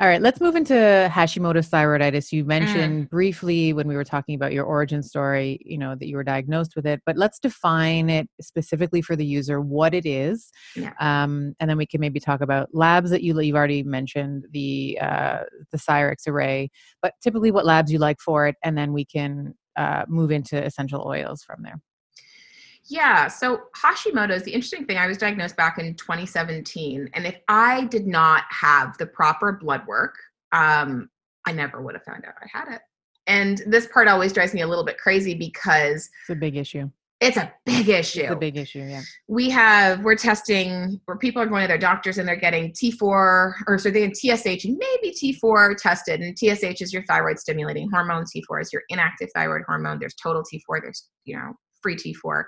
All 0.00 0.08
right, 0.08 0.20
let's 0.20 0.40
move 0.40 0.56
into 0.56 0.74
Hashimoto's 1.10 1.68
thyroiditis. 1.68 2.32
You 2.32 2.44
mm. 2.44 2.48
mentioned 2.48 3.06
mm. 3.06 3.10
briefly 3.10 3.72
when 3.72 3.88
we 3.88 3.96
were 3.96 4.04
talking 4.04 4.34
about 4.34 4.52
your 4.52 4.64
origin 4.64 5.02
story, 5.02 5.58
you 5.64 5.78
know, 5.78 5.94
that 5.94 6.06
you 6.06 6.16
were 6.16 6.24
diagnosed 6.24 6.76
with 6.76 6.86
it, 6.86 7.00
but 7.06 7.16
let's 7.16 7.38
define 7.38 8.10
it 8.10 8.28
specifically 8.40 9.02
for 9.02 9.16
the 9.16 9.24
user, 9.24 9.60
what 9.60 9.94
it 9.94 10.06
is. 10.06 10.50
Yeah. 10.76 10.92
Um, 11.00 11.54
and 11.60 11.68
then 11.68 11.76
we 11.76 11.86
can 11.86 12.00
maybe 12.00 12.20
talk 12.20 12.40
about 12.40 12.68
labs 12.72 13.10
that 13.10 13.22
you, 13.22 13.38
you've 13.40 13.56
already 13.56 13.82
mentioned, 13.82 14.46
the, 14.52 14.98
uh, 15.00 15.40
the 15.72 15.78
Cyrex 15.78 16.26
array, 16.26 16.70
but 17.02 17.14
typically 17.22 17.50
what 17.50 17.64
labs 17.64 17.92
you 17.92 17.98
like 17.98 18.20
for 18.20 18.46
it, 18.46 18.56
and 18.62 18.76
then 18.76 18.92
we 18.92 19.04
can 19.04 19.54
uh, 19.76 20.04
move 20.08 20.30
into 20.30 20.62
essential 20.62 21.04
oils 21.06 21.42
from 21.42 21.62
there. 21.62 21.80
Yeah. 22.90 23.28
So 23.28 23.62
Hashimoto's 23.76 24.42
the 24.42 24.52
interesting 24.52 24.84
thing. 24.84 24.98
I 24.98 25.06
was 25.06 25.16
diagnosed 25.16 25.56
back 25.56 25.78
in 25.78 25.94
2017, 25.94 27.08
and 27.14 27.24
if 27.24 27.38
I 27.48 27.84
did 27.86 28.06
not 28.06 28.42
have 28.50 28.98
the 28.98 29.06
proper 29.06 29.52
blood 29.52 29.86
work, 29.86 30.16
um, 30.52 31.08
I 31.46 31.52
never 31.52 31.80
would 31.80 31.94
have 31.94 32.02
found 32.02 32.24
out 32.24 32.34
I 32.42 32.46
had 32.52 32.74
it. 32.74 32.80
And 33.28 33.62
this 33.66 33.86
part 33.86 34.08
always 34.08 34.32
drives 34.32 34.52
me 34.54 34.62
a 34.62 34.66
little 34.66 34.84
bit 34.84 34.98
crazy 34.98 35.34
because 35.34 36.10
it's 36.22 36.30
a 36.30 36.34
big 36.34 36.56
issue. 36.56 36.90
It's 37.20 37.36
a 37.36 37.52
big 37.64 37.88
issue. 37.88 38.22
It's 38.22 38.32
a 38.32 38.36
big 38.36 38.56
issue, 38.56 38.82
yeah. 38.82 39.02
We 39.28 39.50
have 39.50 40.00
we're 40.00 40.16
testing 40.16 41.00
where 41.04 41.16
people 41.16 41.40
are 41.40 41.46
going 41.46 41.62
to 41.62 41.68
their 41.68 41.78
doctors 41.78 42.18
and 42.18 42.26
they're 42.26 42.34
getting 42.34 42.72
T4 42.72 43.02
or 43.02 43.78
so 43.78 43.90
they 43.90 44.08
get 44.08 44.16
TSH 44.16 44.64
and 44.64 44.78
maybe 44.78 45.14
T4 45.14 45.76
tested. 45.76 46.22
And 46.22 46.36
TSH 46.36 46.80
is 46.80 46.92
your 46.92 47.04
thyroid 47.04 47.38
stimulating 47.38 47.88
hormone. 47.90 48.24
T4 48.24 48.62
is 48.62 48.72
your 48.72 48.82
inactive 48.88 49.28
thyroid 49.34 49.62
hormone. 49.68 49.98
There's 50.00 50.14
total 50.14 50.42
T4. 50.42 50.80
There's 50.82 51.08
you 51.24 51.36
know 51.36 51.52
free 51.82 51.96
T4. 51.96 52.44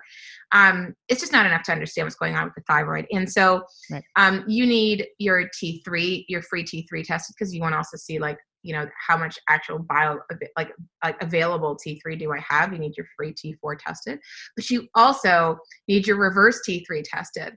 Um, 0.53 0.95
it's 1.09 1.21
just 1.21 1.33
not 1.33 1.47
enough 1.47 1.63
to 1.65 1.73
understand 1.73 2.07
what's 2.07 2.17
going 2.17 2.35
on 2.35 2.45
with 2.45 2.55
the 2.55 2.63
thyroid. 2.69 3.07
And 3.13 3.31
so 3.31 3.63
right. 3.91 4.03
um, 4.17 4.45
you 4.47 4.67
need 4.67 5.07
your 5.19 5.49
T3, 5.63 6.25
your 6.29 6.43
free 6.43 6.65
T3 6.65 7.05
tested 7.05 7.35
because 7.39 7.55
you 7.55 7.61
want 7.61 7.73
to 7.73 7.79
also 7.79 7.97
see 7.97 8.19
like, 8.19 8.39
you 8.63 8.73
know, 8.73 8.87
how 9.09 9.17
much 9.17 9.39
actual 9.49 9.81
bio, 9.81 10.19
like, 10.57 10.73
like 11.03 11.21
available 11.21 11.77
T3 11.77 12.19
do 12.19 12.33
I 12.33 12.39
have? 12.49 12.73
You 12.73 12.79
need 12.79 12.97
your 12.97 13.07
free 13.17 13.35
T4 13.35 13.79
tested, 13.79 14.21
but 14.55 14.71
you 14.71 14.87
also 14.95 15.59
need 15.89 16.07
your 16.07 16.17
reverse 16.17 16.61
T3 16.69 17.03
tested. 17.05 17.55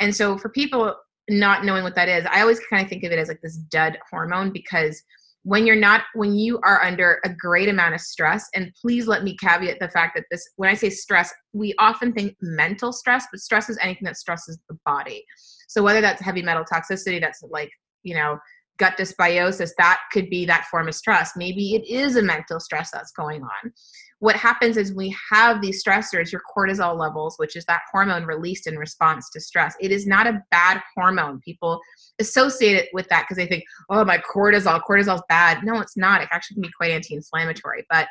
And 0.00 0.14
so 0.14 0.36
for 0.36 0.48
people 0.48 0.96
not 1.30 1.64
knowing 1.64 1.84
what 1.84 1.94
that 1.94 2.08
is, 2.08 2.26
I 2.30 2.40
always 2.40 2.60
kind 2.70 2.82
of 2.82 2.88
think 2.88 3.04
of 3.04 3.12
it 3.12 3.18
as 3.18 3.28
like 3.28 3.40
this 3.42 3.56
dud 3.56 3.98
hormone 4.10 4.50
because 4.50 5.02
when 5.48 5.66
you're 5.66 5.76
not 5.76 6.02
when 6.14 6.34
you 6.36 6.60
are 6.62 6.82
under 6.82 7.20
a 7.24 7.30
great 7.30 7.70
amount 7.70 7.94
of 7.94 8.00
stress 8.02 8.46
and 8.54 8.70
please 8.78 9.06
let 9.06 9.24
me 9.24 9.34
caveat 9.36 9.78
the 9.80 9.88
fact 9.88 10.12
that 10.14 10.24
this 10.30 10.46
when 10.56 10.68
i 10.68 10.74
say 10.74 10.90
stress 10.90 11.32
we 11.54 11.74
often 11.78 12.12
think 12.12 12.36
mental 12.42 12.92
stress 12.92 13.26
but 13.32 13.40
stress 13.40 13.70
is 13.70 13.78
anything 13.80 14.04
that 14.04 14.16
stresses 14.16 14.58
the 14.68 14.76
body 14.84 15.24
so 15.66 15.82
whether 15.82 16.02
that's 16.02 16.20
heavy 16.20 16.42
metal 16.42 16.64
toxicity 16.70 17.18
that's 17.18 17.42
like 17.50 17.70
you 18.02 18.14
know 18.14 18.38
gut 18.78 18.96
dysbiosis, 18.96 19.70
that 19.76 20.00
could 20.12 20.30
be 20.30 20.46
that 20.46 20.64
form 20.70 20.88
of 20.88 20.94
stress. 20.94 21.32
Maybe 21.36 21.74
it 21.74 21.84
is 21.84 22.16
a 22.16 22.22
mental 22.22 22.60
stress 22.60 22.90
that's 22.90 23.12
going 23.12 23.42
on. 23.42 23.72
What 24.20 24.34
happens 24.36 24.76
is 24.76 24.92
we 24.92 25.14
have 25.30 25.60
these 25.60 25.82
stressors, 25.82 26.32
your 26.32 26.42
cortisol 26.56 26.98
levels, 26.98 27.36
which 27.38 27.54
is 27.54 27.64
that 27.66 27.82
hormone 27.92 28.24
released 28.24 28.66
in 28.66 28.76
response 28.76 29.30
to 29.30 29.40
stress. 29.40 29.76
It 29.80 29.92
is 29.92 30.06
not 30.06 30.26
a 30.26 30.42
bad 30.50 30.82
hormone. 30.96 31.40
People 31.40 31.80
associate 32.18 32.76
it 32.76 32.88
with 32.92 33.08
that 33.10 33.22
because 33.22 33.36
they 33.36 33.46
think, 33.46 33.64
oh, 33.90 34.04
my 34.04 34.18
cortisol, 34.18 34.82
cortisol's 34.82 35.22
bad. 35.28 35.62
No, 35.62 35.80
it's 35.80 35.96
not. 35.96 36.20
It 36.20 36.28
actually 36.32 36.56
can 36.56 36.62
be 36.62 36.70
quite 36.76 36.90
anti 36.90 37.14
inflammatory. 37.14 37.86
But 37.88 38.08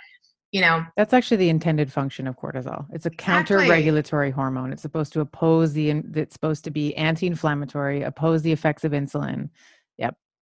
you 0.52 0.62
know 0.62 0.84
that's 0.96 1.14
actually 1.14 1.38
the 1.38 1.50
intended 1.50 1.92
function 1.92 2.26
of 2.26 2.38
cortisol 2.38 2.86
it's 2.94 3.06
a 3.06 3.10
counter 3.10 3.58
regulatory 3.58 4.32
hormone 4.32 4.72
it's 4.72 4.82
supposed 4.82 5.12
to 5.14 5.20
oppose 5.20 5.74
the 5.74 5.90
it's 6.16 6.34
supposed 6.34 6.64
to 6.64 6.72
be 6.72 6.96
anti-inflammatory 6.96 8.04
oppose 8.04 8.42
the 8.44 8.52
effects 8.52 8.84
of 8.86 8.94
insulin 8.94 9.50
yep 9.98 10.16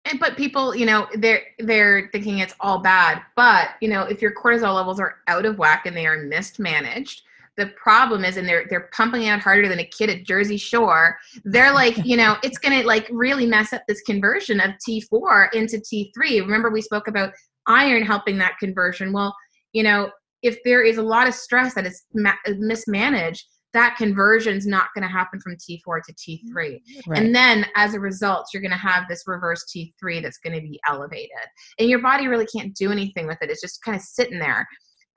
and 0.10 0.20
but 0.20 0.38
people 0.38 0.76
you 0.76 0.86
know 0.86 1.08
they're 1.16 1.44
they're 1.60 2.10
thinking 2.12 2.40
it's 2.40 2.56
all 2.60 2.80
bad. 2.80 3.22
But 3.36 3.72
you 3.82 3.90
know 3.90 4.04
if 4.04 4.22
your 4.22 4.34
cortisol 4.34 4.76
levels 4.76 5.00
are 5.00 5.18
out 5.28 5.46
of 5.46 5.58
whack 5.58 5.86
and 5.86 5.96
they 5.96 6.06
are 6.06 6.24
mismanaged 6.24 7.24
the 7.60 7.68
problem 7.76 8.24
is 8.24 8.38
and 8.38 8.48
they're 8.48 8.66
they're 8.70 8.90
pumping 8.94 9.28
out 9.28 9.42
harder 9.42 9.68
than 9.68 9.80
a 9.80 9.86
kid 9.86 10.10
at 10.10 10.24
jersey 10.24 10.56
shore 10.56 11.18
they're 11.44 11.74
like 11.74 11.98
you 12.06 12.16
know 12.16 12.38
it's 12.42 12.58
to 12.58 12.88
like 12.88 13.06
really 13.12 13.46
mess 13.46 13.74
up 13.74 13.82
this 13.88 14.02
conversion 14.02 14.62
of 14.62 14.72
t4 14.88 15.54
into 15.54 15.78
t3 15.78 16.40
remember 16.40 16.70
we 16.70 16.82
spoke 16.82 17.08
about 17.08 17.34
iron 17.68 18.04
helping 18.04 18.38
that 18.38 18.58
conversion? 18.60 19.12
Well 19.14 19.36
you 19.74 19.84
know 19.84 20.10
if 20.42 20.58
there 20.64 20.84
is 20.84 20.98
a 20.98 21.04
lot 21.04 21.28
of 21.28 21.34
stress 21.36 21.74
that 21.74 21.86
is 21.86 22.04
ma- 22.14 22.34
mismanaged 22.48 23.46
that 23.74 23.96
conversion 23.98 24.58
is 24.58 24.66
not 24.66 24.88
going 24.96 25.04
to 25.04 25.12
happen 25.12 25.40
from 25.40 25.56
T4 25.56 26.02
to 26.04 26.14
T3. 26.14 26.44
Mm-hmm. 26.54 27.12
Right. 27.12 27.20
And 27.22 27.36
then 27.36 27.66
as 27.76 27.94
a 27.94 28.00
result, 28.00 28.48
you're 28.54 28.62
going 28.62 28.72
to 28.72 28.78
have 28.78 29.04
this 29.08 29.24
reverse 29.28 29.66
T3 29.66 30.22
that's 30.22 30.40
going 30.40 30.56
to 30.56 30.62
be 30.62 30.80
elevated. 30.88 31.30
And 31.78 31.90
your 31.90 32.00
body 32.00 32.28
really 32.28 32.48
can't 32.48 32.74
do 32.76 32.92
anything 32.92 33.28
with 33.28 33.38
it. 33.42 33.50
It's 33.50 33.62
just 33.62 33.84
kind 33.84 33.96
of 33.96 34.02
sitting 34.02 34.40
there. 34.40 34.68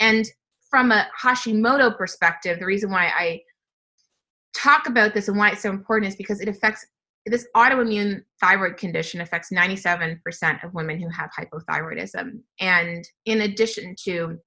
And 0.00 0.26
from 0.70 0.92
a 0.92 1.08
Hashimoto 1.22 1.96
perspective, 1.96 2.58
the 2.58 2.66
reason 2.66 2.90
why 2.90 3.06
I 3.06 3.40
talk 4.54 4.86
about 4.86 5.14
this 5.14 5.28
and 5.28 5.38
why 5.38 5.50
it's 5.50 5.62
so 5.62 5.70
important 5.70 6.10
is 6.10 6.16
because 6.16 6.40
it 6.40 6.48
affects 6.48 6.86
this 7.26 7.46
autoimmune 7.56 8.22
thyroid 8.40 8.76
condition 8.76 9.20
affects 9.20 9.50
97% 9.52 10.18
of 10.64 10.74
women 10.74 11.00
who 11.00 11.08
have 11.08 11.30
hypothyroidism. 11.38 12.40
And 12.58 13.08
in 13.26 13.42
addition 13.42 13.94
to 14.04 14.38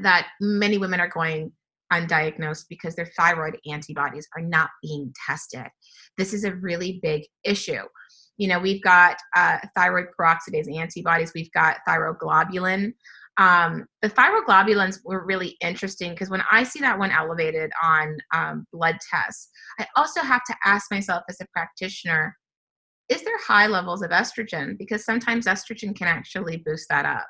that, 0.00 0.28
many 0.40 0.78
women 0.78 1.00
are 1.00 1.08
going 1.08 1.52
undiagnosed 1.92 2.64
because 2.68 2.94
their 2.94 3.10
thyroid 3.16 3.58
antibodies 3.70 4.28
are 4.36 4.42
not 4.42 4.70
being 4.82 5.12
tested. 5.26 5.66
This 6.18 6.32
is 6.32 6.44
a 6.44 6.54
really 6.56 7.00
big 7.02 7.22
issue. 7.44 7.82
You 8.36 8.48
know, 8.48 8.58
we've 8.58 8.82
got 8.82 9.16
uh, 9.34 9.58
thyroid 9.74 10.06
peroxidase 10.18 10.74
antibodies, 10.74 11.32
we've 11.34 11.52
got 11.52 11.78
thyroglobulin. 11.88 12.92
Um, 13.38 13.84
the 14.00 14.08
thyroglobulins 14.08 15.00
were 15.04 15.24
really 15.24 15.56
interesting 15.60 16.12
because 16.12 16.30
when 16.30 16.42
I 16.50 16.62
see 16.62 16.80
that 16.80 16.98
one 16.98 17.10
elevated 17.10 17.70
on 17.82 18.16
um, 18.34 18.66
blood 18.72 18.96
tests, 19.10 19.50
I 19.78 19.86
also 19.96 20.20
have 20.20 20.42
to 20.44 20.54
ask 20.64 20.90
myself 20.90 21.22
as 21.28 21.38
a 21.40 21.46
practitioner 21.52 22.34
is 23.08 23.22
there 23.22 23.38
high 23.38 23.66
levels 23.66 24.02
of 24.02 24.10
estrogen? 24.10 24.76
Because 24.78 25.04
sometimes 25.04 25.46
estrogen 25.46 25.94
can 25.94 26.08
actually 26.08 26.56
boost 26.58 26.88
that 26.90 27.04
up. 27.04 27.26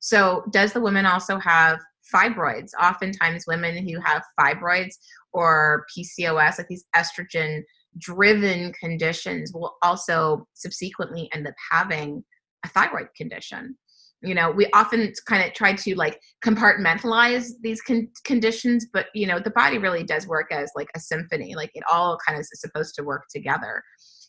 So, 0.00 0.44
does 0.50 0.72
the 0.72 0.80
woman 0.80 1.06
also 1.06 1.38
have 1.38 1.80
fibroids. 2.12 2.70
Oftentimes, 2.80 3.44
women 3.46 3.76
who 3.76 4.00
have 4.00 4.22
fibroids 4.38 4.94
or 5.32 5.86
PCOS, 5.96 6.58
like 6.58 6.68
these 6.68 6.84
estrogen 6.94 7.62
driven 7.98 8.72
conditions, 8.72 9.52
will 9.52 9.76
also 9.82 10.46
subsequently 10.54 11.28
end 11.32 11.46
up 11.46 11.54
having 11.70 12.24
a 12.64 12.68
thyroid 12.68 13.08
condition. 13.16 13.76
You 14.22 14.34
know, 14.34 14.50
we 14.50 14.66
often 14.72 15.12
kind 15.26 15.46
of 15.46 15.52
try 15.52 15.74
to 15.74 15.94
like 15.96 16.18
compartmentalize 16.42 17.50
these 17.60 17.82
con- 17.82 18.08
conditions, 18.24 18.86
but 18.90 19.06
you 19.14 19.26
know, 19.26 19.38
the 19.38 19.50
body 19.50 19.76
really 19.76 20.02
does 20.02 20.26
work 20.26 20.50
as 20.50 20.70
like 20.74 20.88
a 20.96 21.00
symphony. 21.00 21.54
Like 21.54 21.70
it 21.74 21.84
all 21.92 22.16
kind 22.26 22.38
of 22.38 22.40
is 22.40 22.60
supposed 22.60 22.94
to 22.94 23.04
work 23.04 23.24
together. 23.30 23.82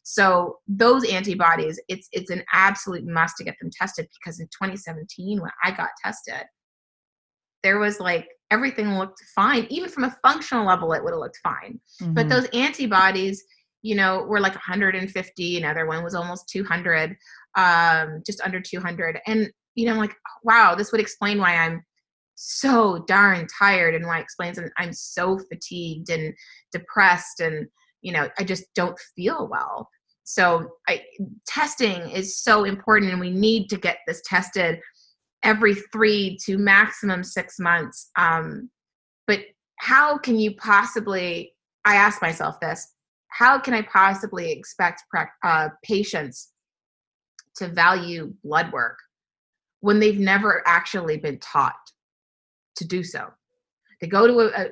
So 0.08 0.60
those 0.68 1.04
antibodies, 1.10 1.82
it's 1.88 2.08
it's 2.12 2.30
an 2.30 2.44
absolute 2.54 3.06
must 3.08 3.38
to 3.38 3.44
get 3.44 3.56
them 3.60 3.72
tested 3.72 4.08
because 4.20 4.40
in 4.40 4.46
2017 4.48 5.42
when 5.42 5.50
I 5.64 5.72
got 5.72 5.90
tested, 6.04 6.46
there 7.66 7.80
was 7.80 7.99
like 7.99 8.28
everything 8.51 8.93
looked 8.99 9.20
fine. 9.36 9.66
Even 9.72 9.89
from 9.89 10.03
a 10.03 10.16
functional 10.22 10.68
level 10.68 10.93
it 10.93 11.03
would 11.03 11.13
have 11.13 11.20
looked 11.20 11.39
fine. 11.43 11.80
Mm-hmm. 12.01 12.13
but 12.13 12.30
those 12.30 12.45
antibodies 12.53 13.43
you 13.82 13.95
know 13.95 14.24
were 14.24 14.39
like 14.39 14.53
150 14.53 15.57
another 15.57 15.86
one 15.86 16.03
was 16.03 16.16
almost 16.16 16.49
200 16.49 17.16
um 17.55 18.24
just 18.26 18.41
under 18.41 18.59
200 18.59 19.20
and 19.28 19.51
you 19.76 19.86
know 19.86 19.91
I'm 19.93 19.99
like 19.99 20.16
wow 20.43 20.74
this 20.74 20.91
would 20.91 20.99
explain 20.99 21.38
why 21.38 21.55
i'm 21.55 21.84
so 22.34 23.05
darn 23.07 23.45
tired 23.59 23.93
and 23.93 24.05
why 24.07 24.18
it 24.18 24.24
explains 24.24 24.57
that 24.57 24.72
i'm 24.80 24.91
so 24.91 25.38
fatigued 25.38 26.09
and 26.09 26.34
depressed 26.72 27.39
and 27.41 27.68
you 28.01 28.11
know 28.11 28.28
i 28.39 28.43
just 28.43 28.66
don't 28.74 28.97
feel 29.16 29.47
well. 29.51 29.88
So 30.26 30.70
I, 30.89 31.03
testing 31.47 32.09
is 32.09 32.41
so 32.41 32.63
important 32.63 33.11
and 33.11 33.22
we 33.22 33.30
need 33.30 33.70
to 33.70 33.78
get 33.78 33.99
this 34.07 34.24
tested 34.26 34.80
every 35.46 35.76
three 35.93 36.38
to 36.43 36.58
maximum 36.58 37.24
six 37.24 37.60
months. 37.60 38.10
Um, 38.18 38.70
but 39.28 39.39
how 39.80 40.18
can 40.18 40.38
you 40.38 40.56
possibly, 40.56 41.54
I 41.86 41.96
ask 41.96 42.22
myself 42.22 42.60
this, 42.60 42.93
how 43.30 43.60
can 43.60 43.74
I 43.74 43.84
possibly 43.84 44.52
expect 44.52 45.04
uh, 45.43 45.70
patients 45.84 46.52
to 47.58 47.68
value 47.68 48.34
blood 48.43 48.72
work 48.74 48.98
when 49.82 50.00
they've 50.00 50.20
never 50.20 50.64
actually 50.66 51.18
been 51.18 51.39
taught 51.39 51.74
to 52.78 52.86
do 52.86 53.04
so? 53.04 53.28
They 54.02 54.08
go 54.08 54.28
to 54.28 54.39
a, 54.39 54.64
a 54.64 54.68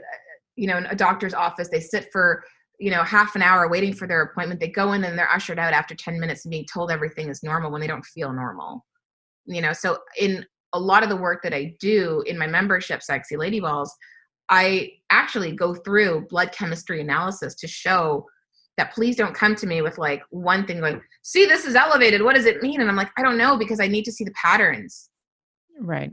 you 0.55 0.67
know, 0.67 0.81
a 0.89 0.95
doctor's 0.95 1.33
office, 1.33 1.69
they 1.69 1.79
sit 1.79 2.07
for 2.11 2.43
you 2.79 2.89
know 2.89 3.03
half 3.03 3.35
an 3.35 3.41
hour 3.43 3.69
waiting 3.69 3.93
for 3.93 4.07
their 4.07 4.23
appointment 4.23 4.59
they 4.59 4.67
go 4.67 4.93
in 4.93 5.03
and 5.03 5.17
they're 5.17 5.31
ushered 5.31 5.59
out 5.59 5.73
after 5.73 5.93
10 5.93 6.19
minutes 6.19 6.43
and 6.43 6.49
being 6.49 6.65
told 6.65 6.89
everything 6.89 7.29
is 7.29 7.43
normal 7.43 7.71
when 7.71 7.79
they 7.79 7.87
don't 7.87 8.03
feel 8.03 8.33
normal 8.33 8.83
you 9.45 9.61
know 9.61 9.73
so 9.73 9.99
in 10.19 10.43
a 10.73 10.79
lot 10.79 11.03
of 11.03 11.09
the 11.09 11.15
work 11.15 11.41
that 11.43 11.53
I 11.53 11.75
do 11.79 12.23
in 12.25 12.37
my 12.37 12.47
membership, 12.47 13.01
Sexy 13.01 13.37
Lady 13.37 13.59
Balls, 13.59 13.93
I 14.49 14.91
actually 15.09 15.55
go 15.55 15.73
through 15.73 16.27
blood 16.29 16.51
chemistry 16.51 17.01
analysis 17.01 17.55
to 17.55 17.67
show 17.67 18.25
that 18.77 18.93
please 18.93 19.15
don't 19.15 19.35
come 19.35 19.55
to 19.55 19.67
me 19.67 19.81
with 19.81 19.97
like 19.97 20.23
one 20.31 20.65
thing 20.65 20.79
going, 20.79 21.01
see, 21.21 21.45
this 21.45 21.65
is 21.65 21.75
elevated. 21.75 22.21
What 22.21 22.35
does 22.35 22.45
it 22.45 22.61
mean? 22.63 22.81
And 22.81 22.89
I'm 22.89 22.95
like, 22.95 23.11
I 23.17 23.21
don't 23.21 23.37
know 23.37 23.55
because 23.55 23.79
I 23.79 23.87
need 23.87 24.03
to 24.05 24.11
see 24.11 24.23
the 24.23 24.31
patterns. 24.31 25.09
Right 25.79 26.11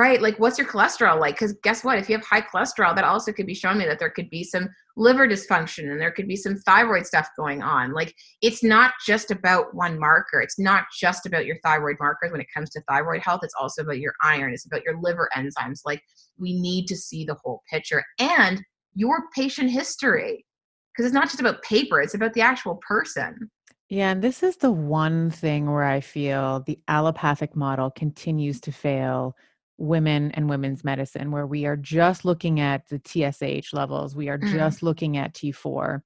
right? 0.00 0.22
Like, 0.22 0.38
what's 0.38 0.56
your 0.56 0.66
cholesterol 0.66 1.20
like? 1.20 1.34
Because 1.34 1.52
guess 1.62 1.84
what? 1.84 1.98
If 1.98 2.08
you 2.08 2.16
have 2.16 2.24
high 2.24 2.40
cholesterol, 2.40 2.94
that 2.96 3.04
also 3.04 3.32
could 3.32 3.44
be 3.44 3.52
showing 3.52 3.76
me 3.76 3.84
that 3.84 3.98
there 3.98 4.08
could 4.08 4.30
be 4.30 4.42
some 4.42 4.70
liver 4.96 5.28
dysfunction 5.28 5.92
and 5.92 6.00
there 6.00 6.10
could 6.10 6.26
be 6.26 6.36
some 6.36 6.56
thyroid 6.56 7.04
stuff 7.04 7.28
going 7.36 7.62
on. 7.62 7.92
Like, 7.92 8.14
it's 8.40 8.64
not 8.64 8.94
just 9.06 9.30
about 9.30 9.74
one 9.74 10.00
marker. 10.00 10.40
It's 10.40 10.58
not 10.58 10.84
just 10.98 11.26
about 11.26 11.44
your 11.44 11.58
thyroid 11.62 11.96
markers 12.00 12.32
when 12.32 12.40
it 12.40 12.46
comes 12.52 12.70
to 12.70 12.80
thyroid 12.88 13.20
health. 13.20 13.40
It's 13.42 13.52
also 13.60 13.82
about 13.82 13.98
your 13.98 14.14
iron. 14.22 14.54
It's 14.54 14.64
about 14.64 14.84
your 14.84 14.98
liver 15.02 15.28
enzymes. 15.36 15.80
Like, 15.84 16.02
we 16.38 16.58
need 16.58 16.86
to 16.86 16.96
see 16.96 17.26
the 17.26 17.36
whole 17.44 17.60
picture 17.70 18.02
and 18.18 18.62
your 18.94 19.24
patient 19.36 19.70
history 19.70 20.46
because 20.92 21.04
it's 21.04 21.14
not 21.14 21.26
just 21.26 21.40
about 21.40 21.62
paper, 21.62 22.00
it's 22.00 22.14
about 22.14 22.32
the 22.32 22.40
actual 22.40 22.80
person. 22.88 23.50
Yeah, 23.90 24.12
and 24.12 24.22
this 24.22 24.42
is 24.42 24.56
the 24.56 24.70
one 24.70 25.30
thing 25.30 25.70
where 25.70 25.84
I 25.84 26.00
feel 26.00 26.60
the 26.60 26.78
allopathic 26.88 27.54
model 27.54 27.90
continues 27.90 28.60
to 28.62 28.72
fail 28.72 29.36
women 29.80 30.30
and 30.32 30.48
women's 30.48 30.84
medicine 30.84 31.30
where 31.30 31.46
we 31.46 31.64
are 31.66 31.76
just 31.76 32.24
looking 32.24 32.60
at 32.60 32.88
the 32.88 33.00
TSH 33.04 33.72
levels, 33.72 34.14
we 34.14 34.28
are 34.28 34.38
mm. 34.38 34.52
just 34.52 34.82
looking 34.82 35.16
at 35.16 35.34
T4 35.34 36.00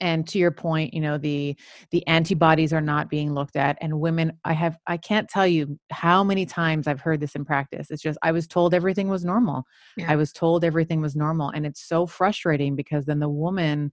and 0.00 0.26
to 0.26 0.36
your 0.36 0.50
point 0.50 0.92
you 0.92 1.00
know 1.00 1.16
the 1.16 1.56
the 1.92 2.04
antibodies 2.08 2.72
are 2.72 2.80
not 2.80 3.08
being 3.08 3.32
looked 3.32 3.54
at 3.54 3.78
and 3.80 4.00
women 4.00 4.32
i 4.44 4.52
have 4.52 4.76
i 4.88 4.96
can't 4.96 5.28
tell 5.28 5.46
you 5.46 5.78
how 5.92 6.24
many 6.24 6.44
times 6.44 6.88
i've 6.88 7.00
heard 7.00 7.20
this 7.20 7.36
in 7.36 7.44
practice. 7.44 7.88
It's 7.88 8.02
just 8.02 8.18
i 8.22 8.32
was 8.32 8.48
told 8.48 8.74
everything 8.74 9.08
was 9.08 9.24
normal. 9.24 9.62
Yeah. 9.96 10.10
i 10.10 10.16
was 10.16 10.32
told 10.32 10.64
everything 10.64 11.00
was 11.00 11.14
normal 11.14 11.50
and 11.50 11.64
it's 11.64 11.86
so 11.86 12.04
frustrating 12.04 12.74
because 12.74 13.04
then 13.04 13.20
the 13.20 13.28
woman 13.28 13.92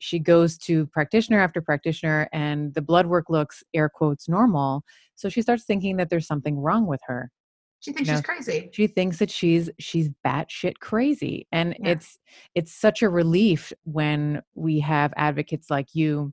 she 0.00 0.18
goes 0.18 0.56
to 0.58 0.86
practitioner 0.86 1.38
after 1.38 1.60
practitioner 1.60 2.28
and 2.32 2.74
the 2.74 2.82
blood 2.82 3.06
work 3.06 3.26
looks 3.28 3.62
air 3.74 3.88
quotes 3.88 4.28
normal. 4.28 4.82
So 5.14 5.28
she 5.28 5.42
starts 5.42 5.64
thinking 5.64 5.98
that 5.98 6.08
there's 6.08 6.26
something 6.26 6.58
wrong 6.58 6.86
with 6.86 7.00
her 7.06 7.30
she 7.80 7.92
thinks 7.92 8.08
you 8.08 8.12
know, 8.12 8.18
she's 8.18 8.26
crazy. 8.26 8.70
She 8.72 8.86
thinks 8.86 9.18
that 9.18 9.30
she's 9.30 9.70
she's 9.78 10.10
batshit 10.24 10.78
crazy, 10.80 11.46
and 11.50 11.74
yeah. 11.80 11.92
it's 11.92 12.18
it's 12.54 12.74
such 12.74 13.02
a 13.02 13.08
relief 13.08 13.72
when 13.84 14.42
we 14.54 14.80
have 14.80 15.14
advocates 15.16 15.70
like 15.70 15.94
you 15.94 16.32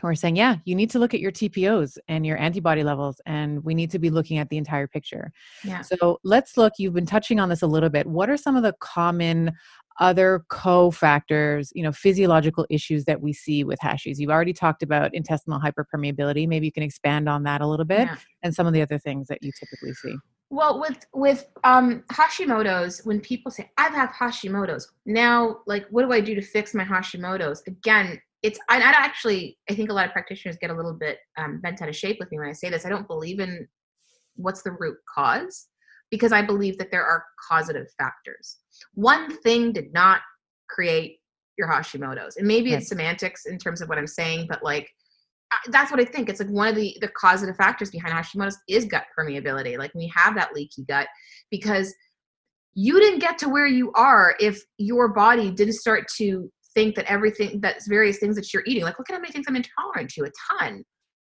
who 0.00 0.06
are 0.06 0.14
saying, 0.14 0.36
"Yeah, 0.36 0.56
you 0.64 0.76
need 0.76 0.90
to 0.90 1.00
look 1.00 1.12
at 1.12 1.18
your 1.18 1.32
TPOs 1.32 1.98
and 2.06 2.24
your 2.24 2.38
antibody 2.38 2.84
levels, 2.84 3.20
and 3.26 3.64
we 3.64 3.74
need 3.74 3.90
to 3.90 3.98
be 3.98 4.10
looking 4.10 4.38
at 4.38 4.48
the 4.48 4.58
entire 4.58 4.86
picture." 4.86 5.32
Yeah. 5.64 5.82
So 5.82 6.20
let's 6.22 6.56
look. 6.56 6.74
You've 6.78 6.94
been 6.94 7.04
touching 7.04 7.40
on 7.40 7.48
this 7.48 7.62
a 7.62 7.66
little 7.66 7.90
bit. 7.90 8.06
What 8.06 8.30
are 8.30 8.36
some 8.36 8.54
of 8.54 8.62
the 8.62 8.74
common 8.78 9.52
other 9.98 10.44
cofactors, 10.52 11.70
you 11.74 11.82
know, 11.82 11.90
physiological 11.90 12.64
issues 12.70 13.06
that 13.06 13.20
we 13.20 13.32
see 13.32 13.64
with 13.64 13.80
Hashis? 13.80 14.18
You've 14.18 14.30
already 14.30 14.52
talked 14.52 14.84
about 14.84 15.14
intestinal 15.14 15.58
hyperpermeability. 15.58 16.46
Maybe 16.46 16.66
you 16.66 16.72
can 16.72 16.84
expand 16.84 17.28
on 17.28 17.42
that 17.42 17.60
a 17.60 17.66
little 17.66 17.86
bit 17.86 18.06
yeah. 18.06 18.16
and 18.44 18.54
some 18.54 18.68
of 18.68 18.72
the 18.72 18.82
other 18.82 19.00
things 19.00 19.26
that 19.26 19.42
you 19.42 19.50
typically 19.58 19.92
see. 19.94 20.14
Well, 20.48 20.80
with 20.80 21.04
with 21.12 21.46
um, 21.64 22.04
Hashimoto's, 22.12 23.04
when 23.04 23.20
people 23.20 23.50
say 23.50 23.70
I 23.78 23.88
have 23.88 24.10
Hashimoto's, 24.10 24.92
now 25.04 25.58
like 25.66 25.86
what 25.90 26.02
do 26.04 26.12
I 26.12 26.20
do 26.20 26.34
to 26.34 26.42
fix 26.42 26.72
my 26.72 26.84
Hashimoto's? 26.84 27.62
Again, 27.66 28.20
it's 28.42 28.58
I, 28.68 28.76
I 28.76 28.80
actually 28.80 29.58
I 29.68 29.74
think 29.74 29.90
a 29.90 29.92
lot 29.92 30.06
of 30.06 30.12
practitioners 30.12 30.56
get 30.56 30.70
a 30.70 30.74
little 30.74 30.92
bit 30.92 31.18
um, 31.36 31.60
bent 31.60 31.82
out 31.82 31.88
of 31.88 31.96
shape 31.96 32.18
with 32.20 32.30
me 32.30 32.38
when 32.38 32.48
I 32.48 32.52
say 32.52 32.70
this. 32.70 32.86
I 32.86 32.88
don't 32.88 33.08
believe 33.08 33.40
in 33.40 33.66
what's 34.36 34.62
the 34.62 34.70
root 34.72 34.98
cause 35.12 35.66
because 36.10 36.30
I 36.30 36.42
believe 36.42 36.78
that 36.78 36.92
there 36.92 37.04
are 37.04 37.24
causative 37.48 37.88
factors. 37.98 38.58
One 38.94 39.36
thing 39.38 39.72
did 39.72 39.92
not 39.92 40.20
create 40.68 41.18
your 41.58 41.66
Hashimoto's, 41.68 42.36
and 42.36 42.46
maybe 42.46 42.72
it's 42.72 42.88
semantics 42.88 43.46
in 43.46 43.58
terms 43.58 43.80
of 43.80 43.88
what 43.88 43.98
I'm 43.98 44.06
saying, 44.06 44.46
but 44.48 44.62
like 44.62 44.88
that's 45.68 45.90
what 45.90 46.00
I 46.00 46.04
think. 46.04 46.28
It's 46.28 46.40
like 46.40 46.50
one 46.50 46.68
of 46.68 46.74
the 46.74 46.96
the 47.00 47.08
causative 47.08 47.56
factors 47.56 47.90
behind 47.90 48.14
Hashimoto's 48.14 48.58
is 48.68 48.84
gut 48.84 49.04
permeability. 49.18 49.78
Like 49.78 49.94
we 49.94 50.12
have 50.14 50.34
that 50.34 50.54
leaky 50.54 50.84
gut 50.84 51.08
because 51.50 51.94
you 52.74 53.00
didn't 53.00 53.20
get 53.20 53.38
to 53.38 53.48
where 53.48 53.66
you 53.66 53.90
are 53.92 54.36
if 54.38 54.60
your 54.78 55.08
body 55.08 55.50
didn't 55.50 55.74
start 55.74 56.06
to 56.16 56.50
think 56.74 56.94
that 56.94 57.06
everything 57.06 57.58
that's 57.60 57.88
various 57.88 58.18
things 58.18 58.36
that 58.36 58.52
you're 58.52 58.62
eating 58.66 58.84
like 58.84 58.98
look 58.98 59.08
at 59.08 59.14
how 59.14 59.20
many 59.20 59.32
things 59.32 59.46
i'm 59.48 59.56
intolerant 59.56 60.10
to 60.10 60.24
a 60.24 60.30
ton 60.50 60.84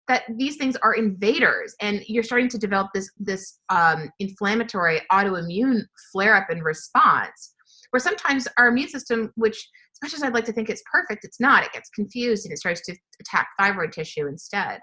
that 0.10 0.24
these 0.38 0.58
things 0.58 0.76
are 0.84 0.96
invaders 0.96 1.74
and 1.80 2.02
you're 2.08 2.24
starting 2.24 2.50
to 2.50 2.58
develop 2.58 2.88
this 2.94 3.10
this 3.18 3.60
um, 3.70 4.10
inflammatory 4.20 5.00
autoimmune 5.12 5.82
flare 6.12 6.36
up 6.36 6.50
and 6.50 6.64
response 6.64 7.54
where 7.92 8.00
sometimes 8.00 8.48
our 8.58 8.68
immune 8.68 8.90
system 8.90 9.32
which 9.36 9.56
as 9.58 10.00
much 10.02 10.14
as 10.14 10.24
i'd 10.24 10.34
like 10.34 10.46
to 10.46 10.54
think 10.54 10.70
it's 10.70 10.84
perfect 10.92 11.24
it's 11.24 11.40
not 11.40 11.64
it 11.64 11.72
gets 11.74 11.90
confused 11.90 12.46
and 12.46 12.54
it 12.54 12.58
starts 12.58 12.82
to 12.82 12.96
attack 13.20 13.48
thyroid 13.60 13.92
tissue 13.92 14.28
instead 14.28 14.80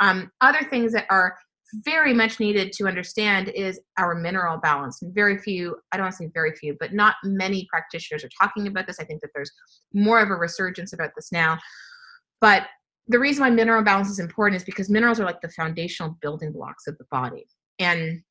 um, 0.00 0.30
other 0.40 0.62
things 0.68 0.92
that 0.92 1.06
are 1.10 1.36
very 1.74 2.12
much 2.12 2.38
needed 2.38 2.72
to 2.72 2.86
understand 2.86 3.48
is 3.48 3.80
our 3.98 4.14
mineral 4.14 4.58
balance. 4.58 5.00
And 5.00 5.14
very 5.14 5.38
few, 5.38 5.76
I 5.90 5.96
don't 5.96 6.04
want 6.04 6.16
to 6.16 6.24
say 6.24 6.30
very 6.34 6.54
few, 6.54 6.76
but 6.78 6.92
not 6.92 7.16
many 7.24 7.66
practitioners 7.70 8.24
are 8.24 8.30
talking 8.40 8.66
about 8.66 8.86
this. 8.86 9.00
I 9.00 9.04
think 9.04 9.22
that 9.22 9.30
there's 9.34 9.50
more 9.94 10.20
of 10.20 10.30
a 10.30 10.34
resurgence 10.34 10.92
about 10.92 11.10
this 11.16 11.32
now. 11.32 11.58
But 12.40 12.66
the 13.08 13.18
reason 13.18 13.42
why 13.42 13.50
mineral 13.50 13.82
balance 13.82 14.10
is 14.10 14.18
important 14.18 14.60
is 14.60 14.64
because 14.64 14.90
minerals 14.90 15.18
are 15.18 15.24
like 15.24 15.40
the 15.40 15.48
foundational 15.50 16.16
building 16.20 16.52
blocks 16.52 16.86
of 16.86 16.98
the 16.98 17.06
body. 17.10 17.46
And 17.78 18.22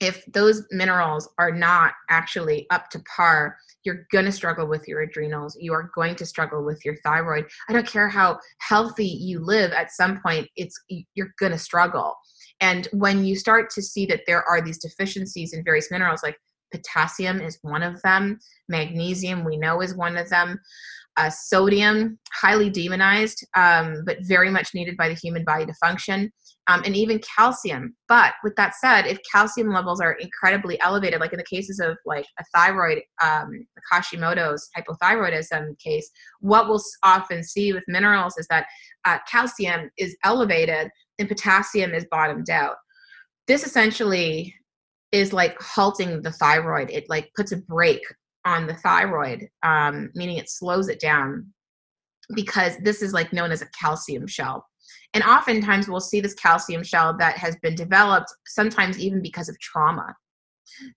if 0.00 0.24
those 0.26 0.64
minerals 0.70 1.28
are 1.38 1.52
not 1.52 1.94
actually 2.10 2.66
up 2.70 2.90
to 2.90 3.00
par, 3.00 3.56
you're 3.84 4.06
going 4.12 4.24
to 4.24 4.32
struggle 4.32 4.66
with 4.66 4.86
your 4.88 5.02
adrenals. 5.02 5.56
You 5.60 5.72
are 5.72 5.90
going 5.94 6.16
to 6.16 6.26
struggle 6.26 6.64
with 6.64 6.84
your 6.84 6.96
thyroid. 7.04 7.46
I 7.68 7.72
don't 7.72 7.86
care 7.86 8.08
how 8.08 8.38
healthy 8.58 9.06
you 9.06 9.40
live, 9.40 9.72
at 9.72 9.92
some 9.92 10.20
point, 10.20 10.48
it's 10.56 10.78
you're 11.14 11.34
going 11.38 11.52
to 11.52 11.58
struggle. 11.58 12.14
And 12.60 12.88
when 12.92 13.24
you 13.24 13.36
start 13.36 13.70
to 13.70 13.82
see 13.82 14.06
that 14.06 14.22
there 14.26 14.42
are 14.44 14.60
these 14.60 14.78
deficiencies 14.78 15.52
in 15.52 15.64
various 15.64 15.90
minerals, 15.90 16.22
like 16.22 16.36
potassium 16.72 17.40
is 17.40 17.58
one 17.62 17.82
of 17.82 18.00
them, 18.02 18.38
magnesium 18.68 19.44
we 19.44 19.56
know 19.56 19.80
is 19.82 19.94
one 19.94 20.16
of 20.16 20.28
them, 20.30 20.58
uh, 21.16 21.30
sodium, 21.30 22.18
highly 22.32 22.68
demonized, 22.70 23.46
um, 23.56 24.02
but 24.04 24.18
very 24.22 24.50
much 24.50 24.74
needed 24.74 24.96
by 24.96 25.08
the 25.08 25.14
human 25.14 25.44
body 25.44 25.64
to 25.66 25.74
function, 25.74 26.30
um, 26.68 26.82
and 26.84 26.96
even 26.96 27.20
calcium. 27.20 27.94
But 28.08 28.34
with 28.42 28.56
that 28.56 28.74
said, 28.74 29.06
if 29.06 29.18
calcium 29.30 29.72
levels 29.72 30.00
are 30.00 30.12
incredibly 30.14 30.80
elevated, 30.80 31.20
like 31.20 31.32
in 31.32 31.38
the 31.38 31.44
cases 31.44 31.78
of 31.78 31.96
like 32.04 32.26
a 32.38 32.44
thyroid, 32.54 33.02
um, 33.22 33.66
Hashimoto's 33.92 34.68
hypothyroidism 34.76 35.78
case, 35.78 36.10
what 36.40 36.68
we'll 36.68 36.82
often 37.02 37.42
see 37.44 37.72
with 37.72 37.84
minerals 37.88 38.36
is 38.38 38.46
that 38.48 38.66
uh, 39.04 39.18
calcium 39.30 39.90
is 39.96 40.16
elevated 40.24 40.90
and 41.18 41.28
potassium 41.28 41.94
is 41.94 42.06
bottomed 42.10 42.50
out. 42.50 42.76
This 43.46 43.64
essentially 43.64 44.54
is 45.12 45.32
like 45.32 45.60
halting 45.60 46.22
the 46.22 46.32
thyroid. 46.32 46.90
It 46.90 47.04
like 47.08 47.30
puts 47.36 47.52
a 47.52 47.58
brake 47.58 48.04
on 48.44 48.66
the 48.66 48.74
thyroid, 48.74 49.48
um, 49.62 50.10
meaning 50.14 50.38
it 50.38 50.50
slows 50.50 50.88
it 50.88 51.00
down 51.00 51.52
because 52.34 52.76
this 52.82 53.02
is 53.02 53.12
like 53.12 53.32
known 53.32 53.52
as 53.52 53.62
a 53.62 53.68
calcium 53.78 54.26
shell. 54.26 54.66
And 55.16 55.24
oftentimes 55.24 55.88
we'll 55.88 55.98
see 55.98 56.20
this 56.20 56.34
calcium 56.34 56.84
shell 56.84 57.16
that 57.16 57.38
has 57.38 57.56
been 57.62 57.74
developed 57.74 58.28
sometimes 58.44 58.98
even 58.98 59.22
because 59.22 59.48
of 59.48 59.58
trauma. 59.60 60.14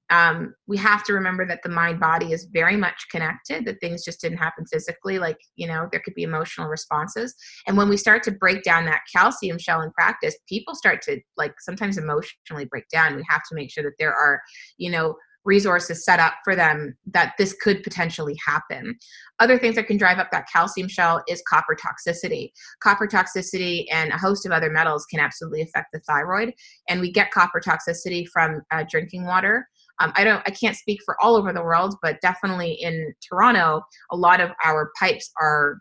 Um, 0.10 0.54
we 0.68 0.76
have 0.76 1.06
to 1.06 1.14
remember 1.14 1.48
that 1.48 1.64
the 1.64 1.70
mind 1.70 2.02
body 2.02 2.34
is 2.34 2.50
very 2.52 2.76
much 2.76 3.06
connected 3.10 3.64
that 3.64 3.80
things 3.80 4.04
just 4.04 4.20
didn't 4.20 4.40
happen 4.40 4.66
physically 4.66 5.20
like 5.20 5.38
you 5.56 5.68
know 5.68 5.88
there 5.90 6.02
could 6.04 6.16
be 6.16 6.24
emotional 6.24 6.68
responses. 6.68 7.34
And 7.66 7.78
when 7.78 7.88
we 7.88 7.96
start 7.96 8.22
to 8.24 8.32
break 8.32 8.64
down 8.64 8.84
that 8.88 9.04
calcium 9.16 9.58
shell 9.58 9.84
in 9.84 9.92
practice 9.92 10.36
people 10.50 10.76
start 10.76 11.02
to 11.04 11.22
like 11.38 11.54
sometimes 11.62 11.98
emotionally 11.98 12.66
break 12.66 12.90
down. 12.90 13.16
We 13.16 13.24
have 13.30 13.44
to 13.48 13.56
make 13.56 13.72
sure 13.72 13.84
that 13.84 13.98
there 14.00 14.14
are 14.14 14.42
you 14.78 14.92
know 14.92 15.16
resources 15.46 16.04
set 16.04 16.20
up 16.20 16.34
for 16.44 16.56
them 16.56 16.96
that 17.08 17.34
this 17.38 17.54
could 17.62 17.84
potentially 17.84 18.38
happen. 18.46 18.98
Other 19.40 19.58
things 19.58 19.76
that 19.76 19.88
can 19.88 19.98
drive 19.98 20.20
up 20.20 20.30
that 20.32 20.48
calcium 20.52 20.88
shell 20.88 21.24
is 21.28 21.42
copper 21.48 21.76
toxicity. 21.76 22.52
Copper 22.82 23.08
toxicity 23.08 23.86
and 23.92 24.12
a 24.12 24.18
host 24.18 24.46
of 24.46 24.52
other 24.52 24.70
metals 24.70 25.06
can 25.06 25.20
absolutely 25.20 25.62
affect 25.62 25.88
the 25.94 26.00
thyroid, 26.02 26.54
and 26.90 27.02
we 27.02 27.12
get 27.12 27.32
copper 27.32 27.62
toxicity 27.62 28.28
from 28.28 28.62
uh, 28.72 28.84
drinking 28.90 29.26
water. 29.26 29.68
Um, 30.02 30.12
I 30.16 30.24
don't, 30.24 30.42
I 30.46 30.52
can't 30.52 30.78
speak 30.78 31.00
for 31.06 31.22
all 31.22 31.36
over 31.36 31.52
the 31.52 31.62
world, 31.62 31.96
but 32.02 32.22
definitely 32.22 32.74
in 32.74 33.14
Toronto, 33.28 33.82
a 34.12 34.16
lot 34.16 34.40
of 34.40 34.52
our 34.64 34.92
pipes 35.00 35.32
are 35.42 35.80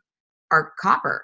are 0.51 0.73
copper 0.81 1.23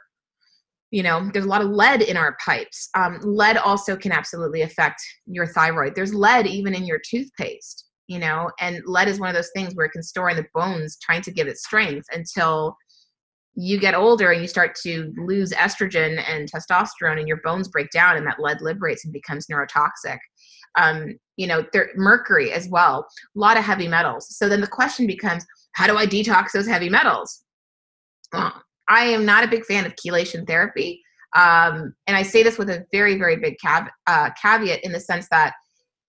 you 0.90 1.02
know 1.02 1.28
there's 1.32 1.44
a 1.44 1.48
lot 1.48 1.60
of 1.60 1.70
lead 1.70 2.02
in 2.02 2.16
our 2.16 2.36
pipes 2.44 2.88
um, 2.94 3.18
lead 3.22 3.56
also 3.56 3.96
can 3.96 4.12
absolutely 4.12 4.62
affect 4.62 5.02
your 5.26 5.46
thyroid 5.46 5.94
there's 5.94 6.14
lead 6.14 6.46
even 6.46 6.74
in 6.74 6.84
your 6.84 7.00
toothpaste 7.10 7.83
you 8.06 8.18
know 8.18 8.50
and 8.60 8.82
lead 8.86 9.08
is 9.08 9.20
one 9.20 9.28
of 9.28 9.34
those 9.34 9.50
things 9.54 9.74
where 9.74 9.86
it 9.86 9.92
can 9.92 10.02
store 10.02 10.30
in 10.30 10.36
the 10.36 10.46
bones 10.54 10.98
trying 11.02 11.22
to 11.22 11.30
give 11.30 11.46
it 11.46 11.58
strength 11.58 12.06
until 12.12 12.76
you 13.54 13.78
get 13.78 13.94
older 13.94 14.32
and 14.32 14.42
you 14.42 14.48
start 14.48 14.74
to 14.82 15.12
lose 15.16 15.52
estrogen 15.52 16.22
and 16.28 16.50
testosterone 16.50 17.18
and 17.18 17.28
your 17.28 17.40
bones 17.44 17.68
break 17.68 17.88
down 17.90 18.16
and 18.16 18.26
that 18.26 18.40
lead 18.40 18.60
liberates 18.60 19.04
and 19.04 19.12
becomes 19.12 19.46
neurotoxic. 19.46 20.18
Um, 20.76 21.16
you 21.36 21.46
know 21.46 21.64
there 21.72 21.90
mercury 21.94 22.50
as 22.52 22.68
well 22.68 23.06
a 23.36 23.38
lot 23.38 23.56
of 23.56 23.64
heavy 23.64 23.86
metals. 23.86 24.36
So 24.36 24.48
then 24.48 24.60
the 24.60 24.66
question 24.66 25.06
becomes 25.06 25.44
how 25.72 25.86
do 25.86 25.96
i 25.96 26.06
detox 26.06 26.52
those 26.52 26.66
heavy 26.66 26.88
metals? 26.88 27.44
Well, 28.32 28.52
i 28.88 29.04
am 29.04 29.24
not 29.24 29.44
a 29.44 29.48
big 29.48 29.64
fan 29.64 29.86
of 29.86 29.94
chelation 29.94 30.46
therapy 30.46 31.00
um, 31.36 31.94
and 32.06 32.16
i 32.16 32.22
say 32.22 32.42
this 32.42 32.58
with 32.58 32.70
a 32.70 32.84
very 32.92 33.16
very 33.18 33.36
big 33.36 33.54
cav- 33.64 33.88
uh, 34.06 34.30
caveat 34.40 34.80
in 34.84 34.92
the 34.92 35.00
sense 35.00 35.28
that 35.30 35.54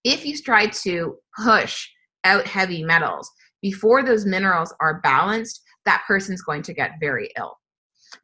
if 0.06 0.24
you 0.26 0.38
try 0.38 0.68
to 0.68 1.18
push 1.44 1.90
out 2.24 2.48
heavy 2.48 2.84
metals 2.84 3.30
before 3.62 4.04
those 4.04 4.26
minerals 4.26 4.74
are 4.80 5.02
balanced, 5.02 5.62
that 5.86 6.04
person's 6.08 6.42
going 6.44 6.62
to 6.62 6.74
get 6.74 6.92
very 7.02 7.30
ill 7.38 7.58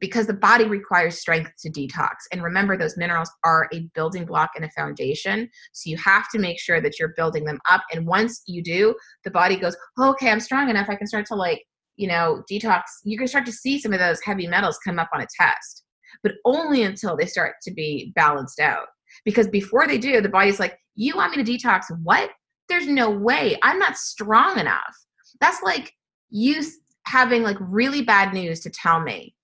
because 0.00 0.26
the 0.26 0.32
body 0.32 0.64
requires 0.64 1.18
strength 1.18 1.50
to 1.58 1.70
detox. 1.70 2.12
And 2.30 2.42
remember, 2.42 2.76
those 2.76 2.96
minerals 2.96 3.30
are 3.44 3.68
a 3.72 3.90
building 3.94 4.24
block 4.24 4.50
and 4.54 4.64
a 4.64 4.70
foundation. 4.70 5.50
So 5.72 5.90
you 5.90 5.96
have 5.98 6.28
to 6.30 6.38
make 6.38 6.58
sure 6.58 6.80
that 6.80 6.98
you're 6.98 7.14
building 7.16 7.44
them 7.44 7.60
up. 7.68 7.82
And 7.92 8.06
once 8.06 8.42
you 8.46 8.62
do, 8.62 8.94
the 9.24 9.30
body 9.30 9.56
goes, 9.56 9.76
okay, 10.00 10.30
I'm 10.30 10.40
strong 10.40 10.70
enough. 10.70 10.88
I 10.88 10.96
can 10.96 11.06
start 11.06 11.26
to 11.26 11.34
like, 11.34 11.62
you 11.96 12.08
know, 12.08 12.42
detox. 12.50 12.82
You 13.04 13.18
can 13.18 13.26
start 13.26 13.44
to 13.46 13.52
see 13.52 13.78
some 13.78 13.92
of 13.92 13.98
those 13.98 14.20
heavy 14.24 14.46
metals 14.46 14.78
come 14.84 14.98
up 14.98 15.10
on 15.12 15.20
a 15.20 15.26
test, 15.38 15.84
but 16.22 16.32
only 16.44 16.84
until 16.84 17.16
they 17.16 17.26
start 17.26 17.56
to 17.64 17.72
be 17.72 18.12
balanced 18.14 18.60
out. 18.60 18.86
Because 19.24 19.48
before 19.48 19.86
they 19.86 19.98
do, 19.98 20.20
the 20.20 20.28
body's 20.28 20.60
like, 20.60 20.78
you 20.94 21.16
want 21.16 21.36
me 21.36 21.42
to 21.42 21.52
detox 21.52 21.84
what? 22.02 22.30
There's 22.68 22.86
no 22.86 23.10
way. 23.10 23.58
I'm 23.62 23.78
not 23.78 23.96
strong 23.96 24.58
enough. 24.58 24.96
That's 25.40 25.62
like 25.62 25.92
you 26.30 26.62
having 27.06 27.42
like 27.42 27.56
really 27.60 28.02
bad 28.02 28.32
news 28.32 28.60
to 28.60 28.70
tell 28.70 29.00
me. 29.00 29.34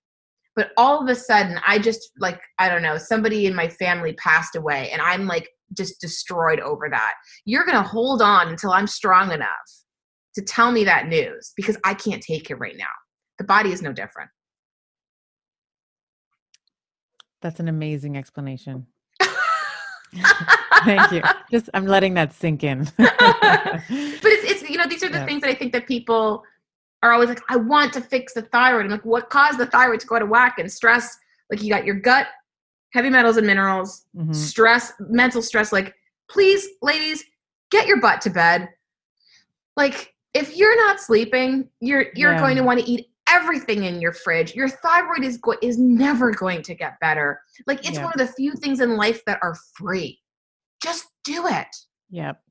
But 0.55 0.71
all 0.77 1.01
of 1.01 1.07
a 1.07 1.15
sudden, 1.15 1.59
I 1.65 1.79
just 1.79 2.11
like, 2.19 2.41
I 2.57 2.69
don't 2.69 2.81
know, 2.81 2.97
somebody 2.97 3.45
in 3.45 3.55
my 3.55 3.69
family 3.69 4.13
passed 4.13 4.55
away 4.55 4.89
and 4.91 5.01
I'm 5.01 5.25
like 5.25 5.49
just 5.75 6.01
destroyed 6.01 6.59
over 6.59 6.89
that. 6.89 7.13
You're 7.45 7.65
going 7.65 7.81
to 7.81 7.87
hold 7.87 8.21
on 8.21 8.49
until 8.49 8.71
I'm 8.71 8.87
strong 8.87 9.31
enough 9.31 9.47
to 10.35 10.41
tell 10.41 10.71
me 10.71 10.83
that 10.85 11.07
news 11.07 11.53
because 11.55 11.77
I 11.83 11.93
can't 11.93 12.21
take 12.21 12.49
it 12.49 12.55
right 12.55 12.77
now. 12.77 12.85
The 13.37 13.43
body 13.45 13.71
is 13.71 13.81
no 13.81 13.93
different. 13.93 14.29
That's 17.41 17.59
an 17.59 17.69
amazing 17.69 18.17
explanation. 18.17 18.87
Thank 20.85 21.11
you. 21.11 21.21
Just 21.51 21.69
I'm 21.73 21.85
letting 21.85 22.13
that 22.15 22.33
sink 22.33 22.63
in. 22.63 22.83
but 22.97 23.11
it's 23.89 24.51
it's 24.51 24.69
you 24.69 24.77
know 24.77 24.87
these 24.87 25.03
are 25.03 25.09
the 25.09 25.19
yeah. 25.19 25.25
things 25.25 25.41
that 25.41 25.49
I 25.49 25.55
think 25.55 25.73
that 25.73 25.87
people 25.87 26.43
are 27.03 27.11
always 27.11 27.29
like 27.29 27.41
I 27.49 27.57
want 27.57 27.93
to 27.93 28.01
fix 28.01 28.33
the 28.33 28.43
thyroid. 28.43 28.85
I'm 28.85 28.91
like 28.91 29.05
what 29.05 29.29
caused 29.29 29.59
the 29.59 29.65
thyroid 29.65 29.99
to 30.01 30.07
go 30.07 30.19
to 30.19 30.25
whack 30.25 30.59
and 30.59 30.71
stress? 30.71 31.17
Like 31.49 31.61
you 31.61 31.69
got 31.69 31.85
your 31.85 31.95
gut, 31.95 32.27
heavy 32.93 33.09
metals 33.09 33.37
and 33.37 33.47
minerals, 33.47 34.05
mm-hmm. 34.15 34.33
stress, 34.33 34.93
mental 34.99 35.41
stress. 35.41 35.71
Like 35.71 35.95
please, 36.29 36.67
ladies, 36.81 37.23
get 37.71 37.87
your 37.87 37.99
butt 37.99 38.21
to 38.21 38.29
bed. 38.29 38.69
Like 39.75 40.13
if 40.33 40.55
you're 40.55 40.77
not 40.87 40.99
sleeping, 40.99 41.69
you're 41.79 42.07
you're 42.15 42.33
yeah. 42.33 42.39
going 42.39 42.55
to 42.57 42.63
want 42.63 42.79
to 42.79 42.85
eat 42.89 43.08
everything 43.31 43.83
in 43.83 44.01
your 44.01 44.13
fridge. 44.13 44.55
Your 44.55 44.69
thyroid 44.69 45.23
is 45.23 45.37
go- 45.37 45.57
is 45.61 45.77
never 45.77 46.31
going 46.31 46.61
to 46.63 46.75
get 46.75 46.99
better. 46.99 47.41
Like 47.67 47.79
it's 47.79 47.97
yeah. 47.97 48.05
one 48.05 48.13
of 48.13 48.19
the 48.19 48.33
few 48.33 48.53
things 48.53 48.79
in 48.79 48.95
life 48.95 49.23
that 49.25 49.39
are 49.41 49.55
free. 49.75 50.19
Just 50.81 51.05
do 51.23 51.47
it. 51.47 51.67
Yep. 52.09 52.41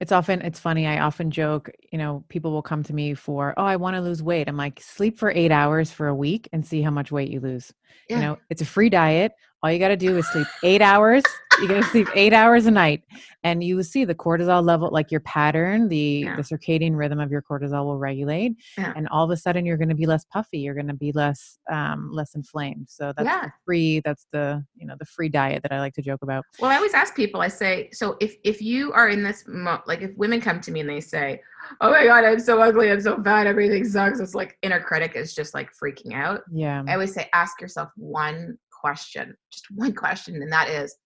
It's 0.00 0.12
often 0.12 0.42
it's 0.42 0.60
funny. 0.60 0.86
I 0.86 1.00
often 1.00 1.30
joke, 1.30 1.70
you 1.90 1.98
know, 1.98 2.24
people 2.28 2.52
will 2.52 2.62
come 2.62 2.82
to 2.84 2.92
me 2.92 3.14
for, 3.14 3.54
"Oh, 3.56 3.64
I 3.64 3.76
want 3.76 3.96
to 3.96 4.02
lose 4.02 4.22
weight." 4.22 4.48
I'm 4.48 4.56
like, 4.56 4.80
"Sleep 4.80 5.18
for 5.18 5.30
8 5.30 5.50
hours 5.50 5.90
for 5.90 6.08
a 6.08 6.14
week 6.14 6.48
and 6.52 6.64
see 6.66 6.82
how 6.82 6.90
much 6.90 7.10
weight 7.10 7.30
you 7.30 7.40
lose." 7.40 7.72
Yeah. 8.08 8.16
You 8.16 8.22
know, 8.22 8.38
it's 8.50 8.62
a 8.62 8.66
free 8.66 8.90
diet. 8.90 9.32
All 9.62 9.70
you 9.70 9.78
got 9.78 9.88
to 9.88 9.96
do 9.96 10.16
is 10.16 10.26
sleep 10.28 10.46
8 10.62 10.82
hours 10.82 11.22
you 11.60 11.68
got 11.68 11.76
to 11.76 11.82
sleep 11.84 12.08
eight 12.14 12.32
hours 12.32 12.66
a 12.66 12.70
night 12.70 13.02
and 13.44 13.62
you 13.62 13.82
see 13.82 14.04
the 14.04 14.14
cortisol 14.14 14.64
level 14.64 14.88
like 14.90 15.10
your 15.10 15.20
pattern 15.20 15.88
the 15.88 16.22
yeah. 16.24 16.36
the 16.36 16.42
circadian 16.42 16.96
rhythm 16.96 17.20
of 17.20 17.30
your 17.30 17.42
cortisol 17.42 17.84
will 17.84 17.98
regulate 17.98 18.52
yeah. 18.78 18.92
and 18.96 19.08
all 19.08 19.24
of 19.24 19.30
a 19.30 19.36
sudden 19.36 19.66
you're 19.66 19.76
going 19.76 19.88
to 19.88 19.94
be 19.94 20.06
less 20.06 20.24
puffy 20.32 20.58
you're 20.58 20.74
going 20.74 20.86
to 20.86 20.94
be 20.94 21.12
less 21.12 21.58
um 21.70 22.10
less 22.12 22.34
inflamed 22.34 22.86
so 22.88 23.12
that's 23.16 23.26
yeah. 23.26 23.48
free 23.64 24.00
that's 24.04 24.26
the 24.32 24.64
you 24.76 24.86
know 24.86 24.94
the 24.98 25.04
free 25.04 25.28
diet 25.28 25.62
that 25.62 25.72
i 25.72 25.80
like 25.80 25.92
to 25.94 26.02
joke 26.02 26.22
about 26.22 26.44
well 26.60 26.70
i 26.70 26.76
always 26.76 26.94
ask 26.94 27.14
people 27.14 27.40
i 27.40 27.48
say 27.48 27.88
so 27.92 28.16
if 28.20 28.36
if 28.44 28.62
you 28.62 28.92
are 28.92 29.08
in 29.08 29.22
this 29.22 29.44
mo- 29.46 29.82
like 29.86 30.00
if 30.02 30.16
women 30.16 30.40
come 30.40 30.60
to 30.60 30.70
me 30.70 30.80
and 30.80 30.88
they 30.88 31.00
say 31.00 31.40
oh 31.80 31.90
my 31.90 32.04
god 32.04 32.24
i'm 32.24 32.40
so 32.40 32.60
ugly 32.60 32.90
i'm 32.90 33.00
so 33.00 33.22
fat 33.22 33.46
everything 33.46 33.84
sucks 33.84 34.20
it's 34.20 34.34
like 34.34 34.56
inner 34.62 34.80
critic 34.80 35.12
is 35.14 35.34
just 35.34 35.52
like 35.52 35.70
freaking 35.76 36.14
out 36.14 36.40
yeah 36.50 36.82
i 36.88 36.94
always 36.94 37.12
say 37.12 37.28
ask 37.34 37.60
yourself 37.60 37.90
one 37.96 38.56
question 38.80 39.34
just 39.52 39.66
one 39.74 39.94
question 39.94 40.36
and 40.36 40.52
that 40.52 40.68
is 40.68 40.96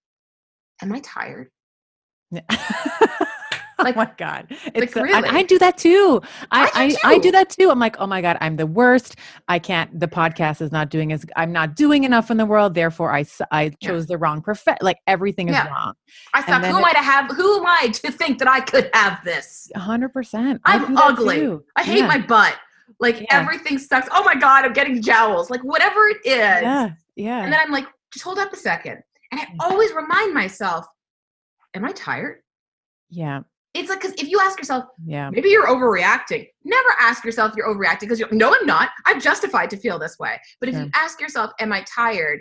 am 0.83 0.93
I 0.93 1.01
tired? 1.01 1.49
Oh 3.79 3.83
like, 3.83 3.97
oh 3.97 4.01
my 4.01 4.11
god. 4.17 4.47
It's 4.51 4.95
like, 4.95 5.05
really? 5.05 5.29
I, 5.29 5.39
I, 5.39 5.43
do 5.43 5.59
that 5.59 5.77
too. 5.77 6.23
I, 6.51 6.71
I, 6.75 6.89
do 6.89 6.95
too. 6.95 7.01
I, 7.05 7.19
do 7.19 7.31
that 7.33 7.51
too. 7.51 7.71
I'm 7.71 7.79
like 7.79 7.97
oh 7.99 8.07
my 8.07 8.21
god 8.21 8.39
i'm 8.41 8.57
the 8.57 8.67
worst. 8.67 9.17
I 9.49 9.59
can't 9.59 9.99
the 9.99 10.07
podcast 10.07 10.61
is 10.61 10.71
not 10.71 10.91
doing 10.91 11.13
as 11.13 11.27
i'm 11.37 11.53
not 11.53 11.75
doing 11.75 12.05
enough 12.05 12.31
in 12.31 12.37
the 12.37 12.47
world. 12.47 12.75
Therefore 12.75 13.13
i 13.13 13.25
i 13.51 13.71
chose 13.83 14.05
yeah. 14.05 14.15
the 14.15 14.19
wrong 14.19 14.43
perfect 14.43 14.83
like 14.83 14.99
everything 15.07 15.49
is 15.49 15.55
yeah. 15.55 15.69
wrong. 15.69 15.95
I 16.35 16.43
thought 16.43 16.65
who 16.65 16.77
am 16.77 16.85
i 16.85 16.93
to 16.93 16.99
have 16.99 17.31
who 17.31 17.59
am 17.59 17.67
i 17.67 17.89
to 17.89 18.13
think 18.13 18.39
that 18.39 18.49
i 18.49 18.61
could 18.61 18.91
have 18.95 19.23
this? 19.25 19.69
100% 19.77 20.61
i'm 20.65 20.97
ugly. 20.97 21.59
i 21.77 21.83
hate 21.83 21.99
yeah. 21.99 22.07
my 22.07 22.19
butt. 22.19 22.57
Like 23.01 23.27
everything 23.31 23.79
sucks. 23.79 24.09
Oh 24.13 24.23
my 24.25 24.37
god 24.37 24.65
i'm 24.65 24.73
getting 24.73 25.03
jowls. 25.03 25.51
Like 25.51 25.63
whatever 25.63 26.07
it 26.07 26.25
is 26.25 26.93
yeah 27.16 27.39
yeah 27.39 27.45
and 27.45 27.53
then 27.53 27.61
i'm 27.61 27.70
like 27.70 27.86
just 28.12 28.24
hold 28.24 28.39
up 28.39 28.53
a 28.53 28.57
second 28.57 29.03
and 29.35 29.41
I 29.61 29.66
always 29.69 29.93
remind 29.93 30.32
myself, 30.32 30.86
am 31.74 31.85
I 31.85 31.93
tired? 31.93 32.41
Yeah. 33.11 33.41
It's 33.74 33.89
like, 33.89 34.01
because 34.01 34.15
if 34.16 34.28
you 34.28 34.39
ask 34.41 34.57
yourself, 34.59 34.85
yeah, 35.05 35.31
maybe 35.31 35.49
you're 35.49 35.66
overreacting. 35.66 36.47
Never 36.65 36.89
ask 37.01 37.24
yourself 37.24 37.55
you're 37.57 37.66
overreacting 37.66 38.01
because 38.01 38.20
you're, 38.20 38.32
no, 38.32 38.55
I'm 38.55 38.66
not. 38.66 38.91
I'm 39.07 39.20
justified 39.20 39.70
to 39.70 39.77
feel 39.77 39.99
this 39.99 40.16
way. 40.20 40.41
But 40.61 40.69
if 40.69 40.77
you 40.77 40.89
ask 40.95 41.20
yourself, 41.20 41.51
am 41.59 41.73
I 41.73 41.85
tired? 41.93 42.39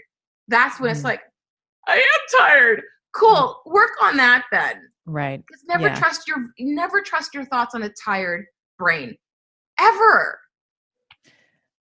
That's 0.48 0.80
when 0.80 0.92
mm. 0.92 0.94
it's 0.94 1.04
like, 1.04 1.22
I 1.88 1.96
am 1.96 2.40
tired. 2.40 2.84
Cool. 3.16 3.60
Mm. 3.66 3.74
Work 3.74 3.92
on 4.00 4.18
that 4.18 4.44
then. 4.52 4.82
Right. 5.08 5.44
Because 5.46 5.64
never 5.68 5.88
yeah. 5.88 5.96
trust 5.96 6.28
your 6.28 6.38
never 6.60 7.02
trust 7.02 7.34
your 7.34 7.46
thoughts 7.46 7.74
on 7.74 7.84
a 7.84 7.90
tired 7.90 8.46
brain. 8.78 9.16
Ever. 9.80 10.40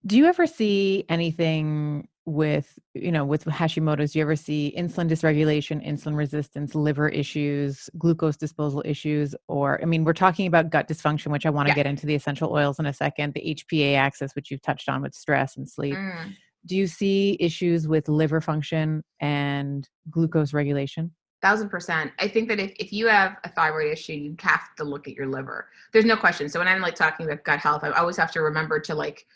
Do 0.07 0.17
you 0.17 0.25
ever 0.25 0.47
see 0.47 1.05
anything 1.09 2.09
with 2.25 2.79
you 2.95 3.11
know 3.11 3.25
with 3.25 3.45
hashimoto's 3.47 4.13
do 4.13 4.21
you 4.21 4.23
ever 4.23 4.37
see 4.37 4.73
insulin 4.79 5.09
dysregulation 5.09 5.85
insulin 5.85 6.17
resistance 6.17 6.75
liver 6.75 7.09
issues 7.09 7.91
glucose 7.99 8.37
disposal 8.37 8.81
issues 8.85 9.35
or 9.49 9.81
i 9.83 9.85
mean 9.85 10.05
we're 10.05 10.13
talking 10.13 10.47
about 10.47 10.71
gut 10.71 10.87
dysfunction 10.87 11.33
which 11.33 11.47
i 11.47 11.51
want 11.51 11.67
to 11.67 11.71
yeah. 11.71 11.77
get 11.77 11.87
into 11.87 12.07
the 12.07 12.15
essential 12.15 12.53
oils 12.53 12.79
in 12.79 12.87
a 12.87 12.93
second 12.93 13.35
the 13.35 13.57
hpa 13.57 13.97
axis 13.97 14.37
which 14.37 14.51
you've 14.51 14.63
touched 14.63 14.89
on 14.89 15.03
with 15.03 15.15
stress 15.15 15.57
and 15.57 15.69
sleep. 15.69 15.95
Mm. 15.95 16.33
do 16.67 16.77
you 16.77 16.87
see 16.87 17.37
issues 17.41 17.89
with 17.89 18.09
liver 18.09 18.41
function 18.41 19.03
and 19.21 19.89
glucose 20.11 20.53
regulation? 20.53 21.11
Thousand 21.41 21.71
percent. 21.71 22.13
I 22.21 22.29
think 22.29 22.49
that 22.51 22.61
if, 22.61 22.71
if 22.79 22.93
you 22.93 23.09
have 23.09 23.37
a 23.43 23.49
thyroid 23.49 23.93
issue 23.93 24.13
you 24.13 24.37
have 24.39 24.63
to 24.77 24.85
look 24.85 25.09
at 25.09 25.15
your 25.15 25.27
liver. 25.27 25.67
There's 25.93 26.05
no 26.05 26.17
question. 26.17 26.49
So 26.49 26.61
when 26.61 26.69
i'm 26.69 26.81
like 26.81 26.95
talking 26.95 27.27
about 27.27 27.43
gut 27.43 27.59
health 27.59 27.83
i 27.83 27.91
always 27.91 28.17
have 28.17 28.31
to 28.33 28.43
remember 28.43 28.79
to 28.79 28.95
like 28.95 29.27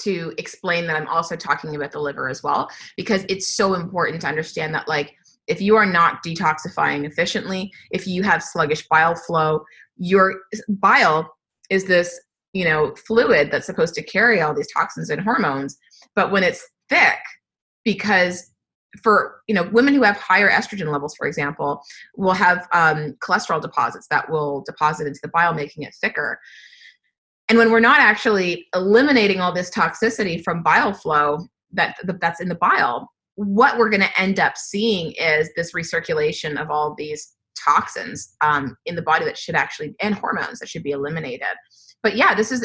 to 0.00 0.32
explain 0.38 0.86
that 0.86 0.96
I'm 0.96 1.08
also 1.08 1.36
talking 1.36 1.76
about 1.76 1.92
the 1.92 2.00
liver 2.00 2.28
as 2.28 2.42
well, 2.42 2.68
because 2.96 3.24
it's 3.28 3.54
so 3.54 3.74
important 3.74 4.20
to 4.22 4.28
understand 4.28 4.74
that, 4.74 4.88
like, 4.88 5.14
if 5.46 5.60
you 5.60 5.76
are 5.76 5.86
not 5.86 6.24
detoxifying 6.24 7.04
efficiently, 7.04 7.72
if 7.90 8.06
you 8.06 8.22
have 8.22 8.42
sluggish 8.42 8.86
bile 8.88 9.14
flow, 9.14 9.64
your 9.96 10.40
bile 10.68 11.32
is 11.70 11.84
this, 11.84 12.20
you 12.52 12.64
know, 12.64 12.94
fluid 13.06 13.50
that's 13.50 13.66
supposed 13.66 13.94
to 13.94 14.02
carry 14.02 14.40
all 14.40 14.54
these 14.54 14.72
toxins 14.72 15.10
and 15.10 15.20
hormones. 15.20 15.76
But 16.14 16.32
when 16.32 16.42
it's 16.42 16.66
thick, 16.88 17.18
because 17.84 18.50
for 19.02 19.42
you 19.46 19.54
know 19.54 19.68
women 19.72 19.94
who 19.94 20.02
have 20.02 20.16
higher 20.16 20.50
estrogen 20.50 20.90
levels 20.90 21.14
for 21.16 21.26
example 21.26 21.82
will 22.16 22.32
have 22.32 22.66
um, 22.72 23.14
cholesterol 23.22 23.60
deposits 23.60 24.06
that 24.08 24.30
will 24.30 24.62
deposit 24.66 25.06
into 25.06 25.20
the 25.22 25.28
bile 25.28 25.54
making 25.54 25.82
it 25.82 25.94
thicker 26.00 26.38
and 27.48 27.58
when 27.58 27.70
we're 27.70 27.80
not 27.80 28.00
actually 28.00 28.66
eliminating 28.74 29.40
all 29.40 29.52
this 29.52 29.70
toxicity 29.70 30.42
from 30.42 30.62
bile 30.62 30.92
flow 30.92 31.46
that 31.72 31.96
that's 32.20 32.40
in 32.40 32.48
the 32.48 32.56
bile, 32.56 33.08
what 33.36 33.78
we're 33.78 33.90
going 33.90 34.02
to 34.02 34.20
end 34.20 34.40
up 34.40 34.56
seeing 34.56 35.12
is 35.12 35.50
this 35.56 35.72
recirculation 35.72 36.60
of 36.60 36.70
all 36.70 36.94
these 36.96 37.34
toxins 37.62 38.34
um, 38.40 38.76
in 38.86 38.96
the 38.96 39.02
body 39.02 39.24
that 39.24 39.38
should 39.38 39.54
actually 39.54 39.94
and 40.00 40.14
hormones 40.14 40.58
that 40.58 40.68
should 40.68 40.82
be 40.82 40.90
eliminated. 40.90 41.46
But 42.02 42.16
yeah, 42.16 42.34
this 42.34 42.52
is 42.52 42.64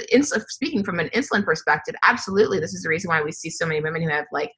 speaking 0.50 0.84
from 0.84 1.00
an 1.00 1.10
insulin 1.10 1.44
perspective. 1.44 1.96
Absolutely, 2.08 2.60
this 2.60 2.74
is 2.74 2.84
the 2.84 2.90
reason 2.90 3.10
why 3.10 3.22
we 3.22 3.32
see 3.32 3.50
so 3.50 3.66
many 3.66 3.82
women 3.82 4.02
who 4.02 4.10
have 4.10 4.26
like 4.32 4.52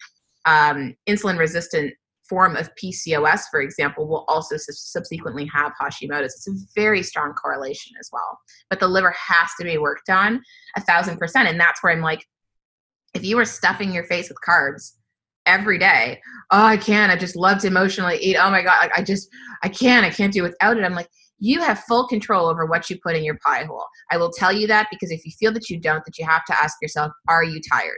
um, 0.46 0.96
insulin 1.08 1.38
resistant 1.38 1.94
form 2.28 2.56
of 2.56 2.70
PCOS, 2.76 3.44
for 3.52 3.62
example, 3.62 4.08
will 4.08 4.26
also 4.28 4.56
subsequently 4.58 5.50
have 5.54 5.74
Hashimoto's. 5.80 6.36
It's 6.36 6.48
a 6.48 6.56
very 6.76 7.04
strong 7.04 7.34
correlation 7.34 7.94
as 8.00 8.10
well. 8.12 8.40
But 8.70 8.80
the 8.80 8.88
liver 8.88 9.12
has 9.12 9.50
to 9.60 9.66
be 9.66 9.78
worked 9.78 10.10
on 10.10 10.42
a 10.76 10.82
thousand 10.82 11.18
percent. 11.18 11.50
And 11.50 11.60
that's 11.60 11.84
where 11.84 11.94
I'm 11.94 12.02
like, 12.02 12.26
if 13.14 13.24
you 13.24 13.36
were 13.36 13.46
stuffing 13.46 13.94
your 13.94 14.06
face 14.06 14.30
with 14.30 14.38
carbs 14.48 14.94
every 15.46 15.78
day, 15.78 16.20
oh, 16.52 16.66
I 16.66 16.78
can't. 16.78 17.12
I 17.12 17.18
just 17.18 17.36
love 17.36 17.60
to 17.60 17.68
emotionally 17.68 18.18
eat. 18.18 18.38
Oh 18.38 18.50
my 18.50 18.62
God, 18.62 18.90
I 18.96 19.04
just, 19.04 19.30
I 19.62 19.70
can't. 19.70 20.06
I 20.06 20.10
can't 20.10 20.34
do 20.34 20.44
without 20.44 20.78
it. 20.78 20.84
I'm 20.84 20.96
like, 20.96 21.10
you 21.40 21.60
have 21.62 21.80
full 21.80 22.08
control 22.08 22.48
over 22.48 22.66
what 22.66 22.90
you 22.90 22.98
put 23.04 23.16
in 23.18 23.24
your 23.24 23.38
pie 23.46 23.66
hole. 23.66 23.86
I 24.10 24.18
will 24.18 24.32
tell 24.32 24.54
you 24.54 24.66
that 24.68 24.88
because 24.90 25.12
if 25.12 25.26
you 25.26 25.32
feel 25.38 25.52
that 25.52 25.70
you 25.70 25.78
don't, 25.78 26.04
that 26.06 26.18
you 26.18 26.26
have 26.26 26.46
to 26.46 26.58
ask 26.58 26.78
yourself, 26.82 27.12
are 27.28 27.44
you 27.44 27.60
tired? 27.70 27.98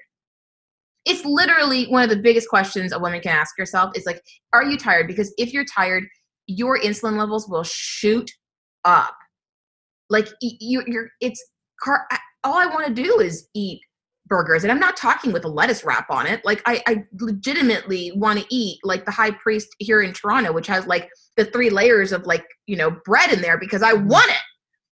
It's 1.06 1.24
literally 1.24 1.86
one 1.86 2.04
of 2.04 2.10
the 2.10 2.18
biggest 2.18 2.50
questions 2.50 2.92
a 2.92 3.00
woman 3.00 3.22
can 3.22 3.32
ask 3.32 3.56
herself 3.58 3.92
is 3.96 4.06
like 4.06 4.22
are 4.54 4.64
you 4.64 4.78
tired? 4.78 5.08
Because 5.08 5.34
if 5.38 5.54
you're 5.54 5.66
tired 5.66 6.06
your 6.48 6.80
insulin 6.80 7.18
levels 7.18 7.48
will 7.50 7.64
shoot 7.64 8.30
up. 8.84 9.16
Like 10.10 10.28
you 10.42 10.84
you're 10.86 11.10
it's 11.20 11.44
car 11.82 12.08
all 12.44 12.58
i 12.58 12.68
want 12.68 12.86
to 12.86 12.94
do 12.94 13.20
is 13.20 13.50
eat 13.56 13.82
burgers 14.28 14.64
and 14.64 14.72
i'm 14.72 14.80
not 14.80 14.96
talking 14.96 15.34
with 15.34 15.44
a 15.46 15.48
lettuce 15.48 15.84
wrap 15.84 16.10
on 16.12 16.28
it. 16.28 16.46
Like 16.46 16.62
i, 16.68 16.82
I 16.88 17.04
legitimately 17.20 18.12
want 18.16 18.40
to 18.40 18.46
eat 18.52 18.80
like 18.84 19.06
the 19.06 19.12
high 19.12 19.32
priest 19.32 19.68
here 19.80 20.02
in 20.02 20.14
toronto 20.14 20.54
which 20.54 20.68
has 20.68 20.86
like 20.86 21.10
the 21.38 21.46
three 21.46 21.70
layers 21.70 22.12
of 22.12 22.26
like 22.26 22.46
you 22.68 22.76
know 22.76 22.92
bread 23.04 23.34
in 23.34 23.42
there 23.42 23.58
because 23.58 23.82
i 23.82 23.94
mm-hmm. 23.94 24.08
want 24.08 24.30
it. 24.30 24.42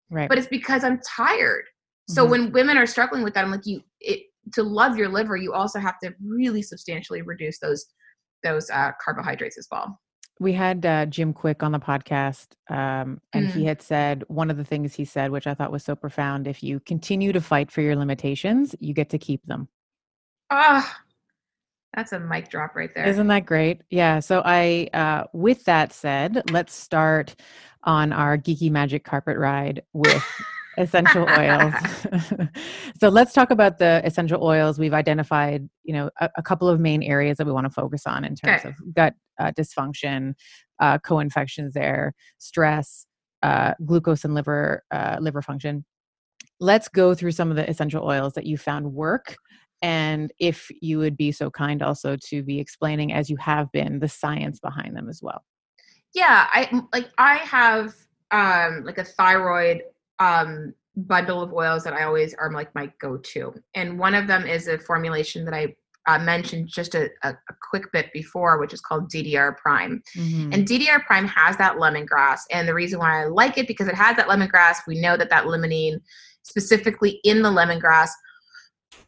Right. 0.09 0.29
But 0.29 0.39
it's 0.39 0.47
because 0.47 0.83
i'm 0.83 0.99
tired. 1.07 1.65
So 2.09 2.23
mm-hmm. 2.23 2.31
when 2.31 2.51
women 2.51 2.77
are 2.77 2.87
struggling 2.87 3.23
with 3.23 3.35
that 3.35 3.45
i'm 3.45 3.51
like 3.51 3.65
you 3.65 3.81
it 3.99 4.23
to 4.53 4.63
love 4.63 4.97
your 4.97 5.09
liver, 5.09 5.35
you 5.37 5.53
also 5.53 5.79
have 5.79 5.99
to 6.03 6.13
really 6.23 6.61
substantially 6.61 7.21
reduce 7.21 7.59
those 7.59 7.85
those 8.43 8.69
uh, 8.69 8.91
carbohydrates 9.03 9.57
as 9.57 9.67
well. 9.71 9.99
We 10.39 10.51
had 10.51 10.85
uh, 10.85 11.05
Jim 11.05 11.33
Kwik 11.33 11.63
on 11.63 11.71
the 11.71 11.79
podcast, 11.79 12.47
um, 12.69 13.21
and 13.31 13.47
mm. 13.47 13.51
he 13.51 13.65
had 13.65 13.81
said 13.81 14.23
one 14.27 14.51
of 14.51 14.57
the 14.57 14.65
things 14.65 14.95
he 14.95 15.05
said, 15.05 15.31
which 15.31 15.47
I 15.47 15.53
thought 15.53 15.71
was 15.71 15.83
so 15.83 15.95
profound: 15.95 16.47
if 16.47 16.61
you 16.61 16.79
continue 16.81 17.31
to 17.31 17.41
fight 17.41 17.71
for 17.71 17.81
your 17.81 17.95
limitations, 17.95 18.75
you 18.79 18.93
get 18.93 19.09
to 19.11 19.17
keep 19.17 19.45
them. 19.45 19.69
Ah, 20.49 21.01
that's 21.93 22.11
a 22.11 22.19
mic 22.19 22.49
drop 22.49 22.75
right 22.75 22.89
there. 22.93 23.05
Isn't 23.05 23.27
that 23.27 23.45
great? 23.45 23.81
Yeah. 23.89 24.19
So 24.19 24.41
I, 24.43 24.89
uh, 24.93 25.25
with 25.33 25.63
that 25.65 25.93
said, 25.93 26.49
let's 26.51 26.73
start 26.73 27.35
on 27.83 28.11
our 28.11 28.37
geeky 28.37 28.71
magic 28.71 29.03
carpet 29.03 29.37
ride 29.37 29.83
with 29.93 30.23
essential 30.77 31.27
oils. 31.29 31.73
so 32.99 33.09
let's 33.09 33.33
talk 33.33 33.51
about 33.51 33.77
the 33.77 34.01
essential 34.03 34.43
oils. 34.43 34.79
We've 34.79 34.93
identified, 34.93 35.69
you 35.83 35.93
know, 35.93 36.09
a, 36.19 36.29
a 36.37 36.43
couple 36.43 36.67
of 36.67 36.79
main 36.79 37.03
areas 37.03 37.37
that 37.37 37.45
we 37.45 37.53
want 37.53 37.65
to 37.65 37.71
focus 37.71 38.03
on 38.05 38.23
in 38.23 38.35
terms 38.35 38.61
okay. 38.61 38.69
of 38.69 38.93
gut 38.93 39.13
uh, 39.39 39.51
dysfunction, 39.57 40.33
uh, 40.79 40.97
co-infections 40.99 41.73
there, 41.73 42.13
stress, 42.37 43.05
uh, 43.41 43.73
glucose 43.85 44.23
and 44.23 44.33
liver 44.33 44.83
uh, 44.91 45.17
liver 45.19 45.41
function. 45.41 45.85
Let's 46.59 46.87
go 46.87 47.13
through 47.13 47.31
some 47.31 47.49
of 47.49 47.57
the 47.57 47.69
essential 47.69 48.05
oils 48.05 48.33
that 48.33 48.45
you 48.45 48.57
found 48.57 48.93
work. 48.93 49.35
And 49.81 50.31
if 50.39 50.69
you 50.81 50.97
would 50.99 51.17
be 51.17 51.33
so 51.33 51.51
kind 51.51 51.81
also 51.81 52.15
to 52.29 52.41
be 52.41 52.59
explaining, 52.59 53.11
as 53.11 53.29
you 53.29 53.35
have 53.37 53.69
been, 53.73 53.99
the 53.99 54.07
science 54.07 54.59
behind 54.59 54.95
them 54.95 55.09
as 55.09 55.19
well. 55.21 55.43
Yeah, 56.15 56.47
I 56.51 56.83
like 56.93 57.09
I 57.17 57.35
have 57.37 57.93
um, 58.31 58.83
like 58.85 58.97
a 58.97 59.03
thyroid 59.03 59.81
um, 60.19 60.73
bundle 60.95 61.41
of 61.41 61.53
oils 61.53 61.83
that 61.83 61.93
I 61.93 62.03
always 62.03 62.33
are 62.35 62.51
like 62.51 62.73
my 62.75 62.91
go-to. 63.01 63.53
And 63.75 63.97
one 63.97 64.13
of 64.13 64.27
them 64.27 64.45
is 64.45 64.67
a 64.67 64.77
formulation 64.77 65.43
that 65.45 65.53
I 65.53 65.75
uh, 66.07 66.19
mentioned 66.19 66.67
just 66.67 66.95
a, 66.95 67.09
a, 67.23 67.29
a, 67.29 67.53
quick 67.69 67.91
bit 67.93 68.11
before, 68.11 68.59
which 68.59 68.73
is 68.73 68.81
called 68.81 69.09
DDR 69.09 69.55
Prime. 69.57 70.03
Mm-hmm. 70.17 70.51
And 70.51 70.67
DDR 70.67 71.03
Prime 71.05 71.27
has 71.27 71.55
that 71.57 71.77
lemongrass. 71.77 72.41
And 72.51 72.67
the 72.67 72.73
reason 72.73 72.99
why 72.99 73.23
I 73.23 73.25
like 73.25 73.57
it 73.57 73.67
because 73.67 73.87
it 73.87 73.95
has 73.95 74.17
that 74.17 74.27
lemongrass. 74.27 74.79
We 74.85 74.99
know 74.99 75.15
that 75.15 75.29
that 75.29 75.45
limonene, 75.45 76.01
specifically 76.43 77.21
in 77.23 77.41
the 77.41 77.49
lemongrass, 77.49 78.09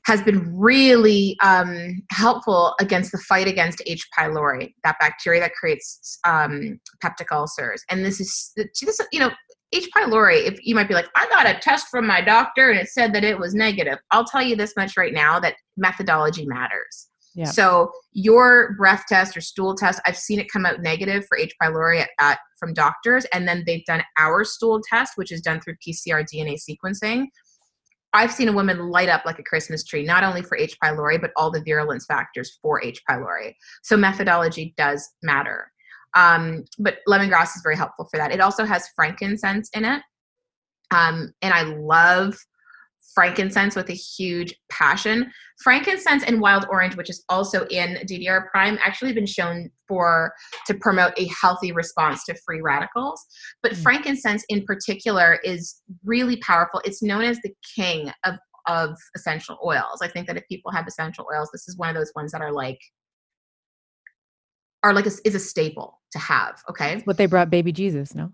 has 0.06 0.22
been 0.22 0.56
really 0.56 1.36
um, 1.42 2.02
helpful 2.12 2.76
against 2.80 3.12
the 3.12 3.18
fight 3.18 3.48
against 3.48 3.82
H. 3.88 4.08
pylori, 4.18 4.74
that 4.84 4.98
bacteria 5.00 5.40
that 5.42 5.54
creates 5.54 6.20
um, 6.26 6.80
peptic 7.04 7.32
ulcers. 7.32 7.84
And 7.90 8.06
this 8.06 8.20
is, 8.20 8.52
this, 8.56 9.00
you 9.12 9.20
know, 9.20 9.32
H. 9.74 9.90
pylori, 9.96 10.46
if 10.46 10.60
you 10.66 10.76
might 10.76 10.88
be 10.88 10.94
like, 10.94 11.10
I 11.16 11.28
got 11.28 11.48
a 11.48 11.60
test 11.60 11.88
from 11.90 12.08
my 12.08 12.22
doctor 12.22 12.70
and 12.70 12.80
it 12.80 12.88
said 12.88 13.14
that 13.14 13.24
it 13.24 13.38
was 13.38 13.54
negative. 13.54 13.98
I'll 14.12 14.26
tell 14.26 14.42
you 14.42 14.56
this 14.56 14.74
much 14.78 14.96
right 14.96 15.14
now 15.14 15.40
that 15.40 15.56
methodology 15.76 16.46
matters. 16.46 17.10
Yeah. 17.36 17.46
So 17.46 17.92
your 18.14 18.76
breath 18.78 19.04
test 19.10 19.36
or 19.36 19.42
stool 19.42 19.76
test, 19.76 20.02
I've 20.06 20.18
seen 20.18 20.40
it 20.40 20.50
come 20.52 20.66
out 20.66 20.82
negative 20.82 21.26
for 21.28 21.38
H. 21.38 21.54
pylori 21.62 22.02
at, 22.02 22.10
at, 22.20 22.40
from 22.58 22.74
doctors, 22.74 23.26
and 23.34 23.46
then 23.46 23.64
they've 23.66 23.84
done 23.86 24.02
our 24.18 24.46
stool 24.46 24.82
test, 24.90 25.14
which 25.16 25.34
is 25.34 25.42
done 25.42 25.60
through 25.60 25.76
PCR 25.86 26.26
DNA 26.26 26.58
sequencing. 26.58 27.26
I've 28.14 28.32
seen 28.32 28.48
a 28.48 28.54
woman 28.54 28.90
light 28.90 29.10
up 29.10 29.26
like 29.26 29.40
a 29.40 29.44
Christmas 29.44 29.84
tree, 29.84 30.06
not 30.06 30.24
only 30.24 30.42
for 30.42 30.58
H. 30.58 30.78
pylori, 30.82 31.20
but 31.20 31.32
all 31.36 31.52
the 31.52 31.62
virulence 31.66 32.06
factors 32.06 32.58
for 32.62 32.82
H. 32.82 33.02
pylori. 33.10 33.54
So 33.84 33.98
methodology 33.98 34.74
does 34.78 35.06
matter. 35.22 35.70
Um, 36.16 36.64
but 36.80 37.00
lemongrass 37.08 37.56
is 37.56 37.62
very 37.64 37.76
helpful 37.76 38.08
for 38.10 38.18
that. 38.18 38.32
It 38.32 38.40
also 38.40 38.66
has 38.66 38.90
frankincense 38.96 39.70
in 39.74 39.86
it. 39.86 40.02
Um, 40.92 41.34
and 41.42 41.54
I 41.54 41.64
love 41.64 42.38
frankincense 43.14 43.76
with 43.76 43.90
a 43.90 43.94
huge 43.94 44.54
passion. 44.70 45.32
Frankincense 45.64 46.24
and 46.24 46.42
wild 46.42 46.66
orange, 46.70 46.96
which 46.98 47.10
is 47.10 47.24
also 47.30 47.66
in 47.68 47.98
DDR 48.06 48.50
prime, 48.52 48.78
actually 48.84 49.14
been 49.14 49.26
shown 49.26 49.72
for 49.88 50.34
to 50.68 50.74
promote 50.76 51.14
a 51.18 51.28
healthy 51.42 51.72
response 51.72 52.24
to 52.26 52.36
free 52.46 52.62
radicals. 52.62 53.26
But 53.64 53.72
mm. 53.72 53.78
frankincense 53.78 54.44
in 54.50 54.66
particular 54.66 55.40
is 55.44 55.82
really 56.04 56.38
powerful. 56.38 56.82
It's 56.84 57.02
known 57.02 57.24
as 57.24 57.40
the 57.42 57.54
king 57.76 58.12
of 58.26 58.36
of 58.68 58.98
essential 59.16 59.60
oils. 59.64 60.02
I 60.02 60.08
think 60.08 60.26
that 60.26 60.38
if 60.38 60.48
people 60.48 60.72
have 60.72 60.88
essential 60.88 61.28
oils, 61.32 61.50
this 61.54 61.68
is 61.68 61.78
one 61.78 61.90
of 61.90 61.96
those 61.96 62.12
ones 62.16 62.32
that 62.32 62.42
are 62.42 62.52
like 62.52 62.80
are 64.86 64.94
like 64.94 65.08
a, 65.08 65.12
is 65.26 65.34
a 65.34 65.40
staple 65.40 66.00
to 66.12 66.20
have. 66.20 66.62
Okay, 66.70 67.02
what 67.06 67.18
they 67.18 67.26
brought 67.26 67.50
baby 67.50 67.72
Jesus, 67.72 68.14
no? 68.14 68.32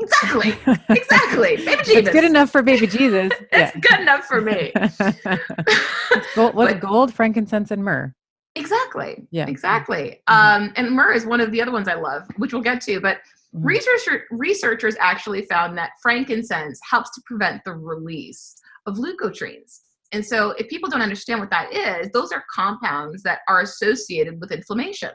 Exactly, 0.00 0.50
exactly. 0.90 1.56
Baby 1.56 1.82
Jesus. 1.82 1.94
It's 1.94 2.08
good 2.10 2.24
enough 2.24 2.50
for 2.50 2.62
baby 2.62 2.86
Jesus. 2.86 3.32
it's 3.52 3.74
yeah. 3.74 3.80
good 3.80 4.00
enough 4.00 4.24
for 4.24 4.42
me. 4.42 4.72
gold, 6.34 6.54
what 6.54 6.78
gold, 6.80 7.12
frankincense, 7.12 7.70
and 7.70 7.82
myrrh. 7.82 8.14
Exactly. 8.54 9.26
Yeah. 9.30 9.46
Exactly. 9.46 10.20
Mm-hmm. 10.28 10.64
Um, 10.64 10.72
and 10.76 10.90
myrrh 10.90 11.14
is 11.14 11.24
one 11.24 11.40
of 11.40 11.50
the 11.52 11.62
other 11.62 11.72
ones 11.72 11.88
I 11.88 11.94
love, 11.94 12.24
which 12.36 12.52
we'll 12.52 12.62
get 12.62 12.82
to. 12.82 13.00
But 13.00 13.16
mm-hmm. 13.16 13.64
researcher, 13.66 14.24
researchers 14.30 14.94
actually 15.00 15.46
found 15.46 15.76
that 15.78 15.92
frankincense 16.02 16.78
helps 16.88 17.14
to 17.14 17.22
prevent 17.24 17.62
the 17.64 17.72
release 17.72 18.54
of 18.86 18.96
leukotrienes. 18.96 19.80
And 20.12 20.24
so, 20.24 20.50
if 20.58 20.68
people 20.68 20.90
don't 20.90 21.00
understand 21.00 21.40
what 21.40 21.50
that 21.50 21.72
is, 21.72 22.10
those 22.12 22.32
are 22.32 22.44
compounds 22.54 23.22
that 23.22 23.38
are 23.48 23.62
associated 23.62 24.38
with 24.40 24.52
inflammation. 24.52 25.10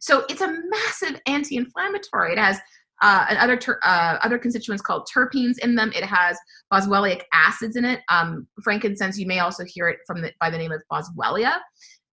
So 0.00 0.24
it's 0.28 0.40
a 0.40 0.54
massive 0.68 1.20
anti-inflammatory. 1.26 2.32
It 2.32 2.38
has 2.38 2.58
uh, 3.00 3.26
other 3.30 3.56
ter- 3.56 3.80
uh, 3.84 4.18
other 4.22 4.38
constituents 4.38 4.82
called 4.82 5.08
terpenes 5.14 5.58
in 5.62 5.74
them. 5.74 5.92
It 5.94 6.04
has 6.04 6.36
boswellic 6.72 7.22
acids 7.32 7.76
in 7.76 7.84
it. 7.84 8.00
Um, 8.10 8.46
frankincense, 8.62 9.18
you 9.18 9.26
may 9.26 9.38
also 9.38 9.64
hear 9.66 9.88
it 9.88 9.98
from 10.06 10.20
the, 10.20 10.32
by 10.40 10.50
the 10.50 10.58
name 10.58 10.72
of 10.72 10.82
boswellia. 10.90 11.58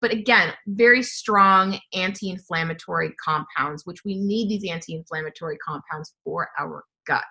But 0.01 0.11
again, 0.11 0.53
very 0.67 1.01
strong 1.01 1.79
anti-inflammatory 1.93 3.13
compounds, 3.23 3.85
which 3.85 4.03
we 4.05 4.15
need 4.15 4.49
these 4.49 4.69
anti-inflammatory 4.69 5.57
compounds 5.57 6.13
for 6.23 6.49
our 6.59 6.83
gut. 7.07 7.23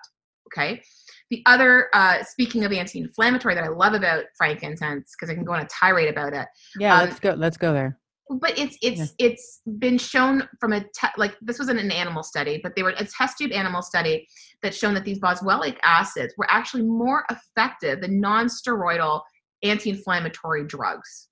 Okay. 0.47 0.81
The 1.29 1.41
other, 1.45 1.87
uh, 1.93 2.23
speaking 2.23 2.65
of 2.65 2.71
anti-inflammatory, 2.71 3.55
that 3.55 3.63
I 3.63 3.69
love 3.69 3.93
about 3.93 4.25
frankincense 4.37 5.15
because 5.15 5.31
I 5.31 5.35
can 5.35 5.43
go 5.45 5.53
on 5.53 5.61
a 5.61 5.67
tirade 5.67 6.09
about 6.09 6.33
it. 6.33 6.47
Yeah, 6.77 6.95
um, 6.95 7.07
let's 7.07 7.19
go. 7.19 7.31
Let's 7.31 7.57
go 7.57 7.73
there 7.73 7.97
but 8.29 8.57
it's 8.57 8.77
it's 8.81 8.99
yeah. 9.19 9.27
it's 9.27 9.61
been 9.77 9.97
shown 9.97 10.47
from 10.59 10.73
a 10.73 10.81
te- 10.81 11.07
like 11.17 11.35
this 11.41 11.59
wasn't 11.59 11.79
an 11.79 11.91
animal 11.91 12.23
study 12.23 12.59
but 12.63 12.75
they 12.75 12.83
were 12.83 12.93
a 12.97 13.05
test 13.05 13.37
tube 13.37 13.51
animal 13.51 13.81
study 13.81 14.27
that 14.63 14.73
shown 14.73 14.93
that 14.93 15.05
these 15.05 15.19
boswellic 15.19 15.77
acids 15.83 16.33
were 16.37 16.47
actually 16.49 16.83
more 16.83 17.25
effective 17.29 18.01
than 18.01 18.19
non-steroidal 18.19 19.21
anti-inflammatory 19.63 20.65
drugs 20.65 21.27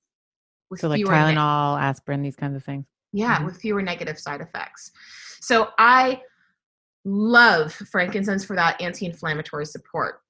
so 0.75 0.87
like 0.87 1.03
tylenol 1.03 1.77
ne- 1.77 1.83
aspirin 1.83 2.21
these 2.21 2.35
kinds 2.35 2.55
of 2.55 2.63
things 2.63 2.85
yeah 3.11 3.37
mm-hmm. 3.37 3.45
with 3.45 3.57
fewer 3.57 3.81
negative 3.81 4.19
side 4.19 4.41
effects 4.41 4.91
so 5.41 5.69
i 5.79 6.19
love 7.05 7.73
frankincense 7.73 8.45
for 8.45 8.55
that 8.55 8.79
anti-inflammatory 8.81 9.65
support 9.65 10.22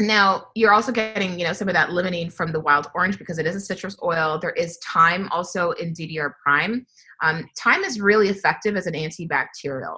now 0.00 0.46
you're 0.54 0.72
also 0.72 0.92
getting, 0.92 1.38
you 1.38 1.46
know, 1.46 1.52
some 1.52 1.68
of 1.68 1.74
that 1.74 1.90
limonene 1.90 2.32
from 2.32 2.52
the 2.52 2.60
wild 2.60 2.88
orange 2.94 3.18
because 3.18 3.38
it 3.38 3.46
is 3.46 3.56
a 3.56 3.60
citrus 3.60 3.96
oil. 4.02 4.38
There 4.40 4.52
is 4.52 4.78
thyme 4.78 5.28
also 5.30 5.72
in 5.72 5.92
DDR 5.92 6.32
prime. 6.42 6.86
Um, 7.22 7.48
thyme 7.58 7.84
is 7.84 8.00
really 8.00 8.28
effective 8.28 8.76
as 8.76 8.86
an 8.86 8.94
antibacterial, 8.94 9.96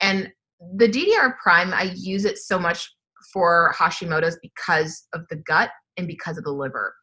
and 0.00 0.30
the 0.76 0.88
DDR 0.88 1.36
prime 1.38 1.72
I 1.74 1.92
use 1.94 2.24
it 2.24 2.38
so 2.38 2.58
much 2.58 2.88
for 3.32 3.74
Hashimoto's 3.78 4.38
because 4.42 5.06
of 5.12 5.22
the 5.30 5.36
gut 5.36 5.70
and 5.96 6.06
because 6.06 6.38
of 6.38 6.44
the 6.44 6.52
liver. 6.52 6.94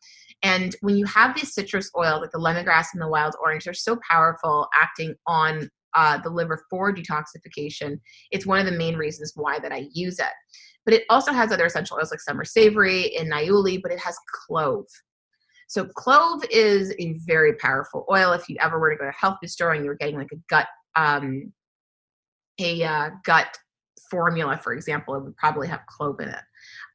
And 0.41 0.76
when 0.81 0.97
you 0.97 1.05
have 1.05 1.35
these 1.35 1.53
citrus 1.53 1.91
oils 1.97 2.21
like 2.21 2.31
the 2.31 2.39
lemongrass 2.39 2.88
and 2.93 3.01
the 3.01 3.09
wild 3.09 3.35
orange, 3.43 3.65
they're 3.65 3.73
so 3.73 3.99
powerful 4.09 4.67
acting 4.80 5.15
on 5.27 5.69
uh, 5.95 6.17
the 6.19 6.30
liver 6.30 6.63
for 6.69 6.93
detoxification. 6.93 7.99
It's 8.31 8.45
one 8.45 8.59
of 8.59 8.65
the 8.65 8.77
main 8.77 8.95
reasons 8.95 9.34
why 9.35 9.59
that 9.59 9.71
I 9.71 9.88
use 9.93 10.19
it 10.19 10.31
but 10.89 10.97
it 10.97 11.05
also 11.11 11.31
has 11.31 11.51
other 11.51 11.65
essential 11.65 11.97
oils 11.97 12.09
like 12.09 12.19
summer 12.19 12.43
savory 12.43 13.15
and 13.15 13.31
niaouli, 13.31 13.79
but 13.79 13.91
it 13.91 13.99
has 13.99 14.17
clove. 14.47 14.87
So 15.67 15.85
clove 15.85 16.43
is 16.49 16.95
a 16.97 17.15
very 17.27 17.53
powerful 17.57 18.07
oil. 18.09 18.31
If 18.31 18.49
you 18.49 18.55
ever 18.59 18.79
were 18.79 18.89
to 18.89 18.95
go 18.95 19.03
to 19.03 19.09
a 19.09 19.13
health 19.13 19.37
food 19.39 19.51
store 19.51 19.73
and 19.73 19.83
you 19.83 19.91
were 19.91 19.97
getting 19.97 20.17
like 20.17 20.31
a 20.33 20.37
gut, 20.49 20.65
um, 20.95 21.53
a 22.59 22.83
uh, 22.83 23.09
gut 23.23 23.55
formula, 24.09 24.59
for 24.63 24.73
example, 24.73 25.13
it 25.13 25.23
would 25.23 25.37
probably 25.37 25.67
have 25.67 25.81
clove 25.87 26.19
in 26.21 26.29
it. 26.29 26.41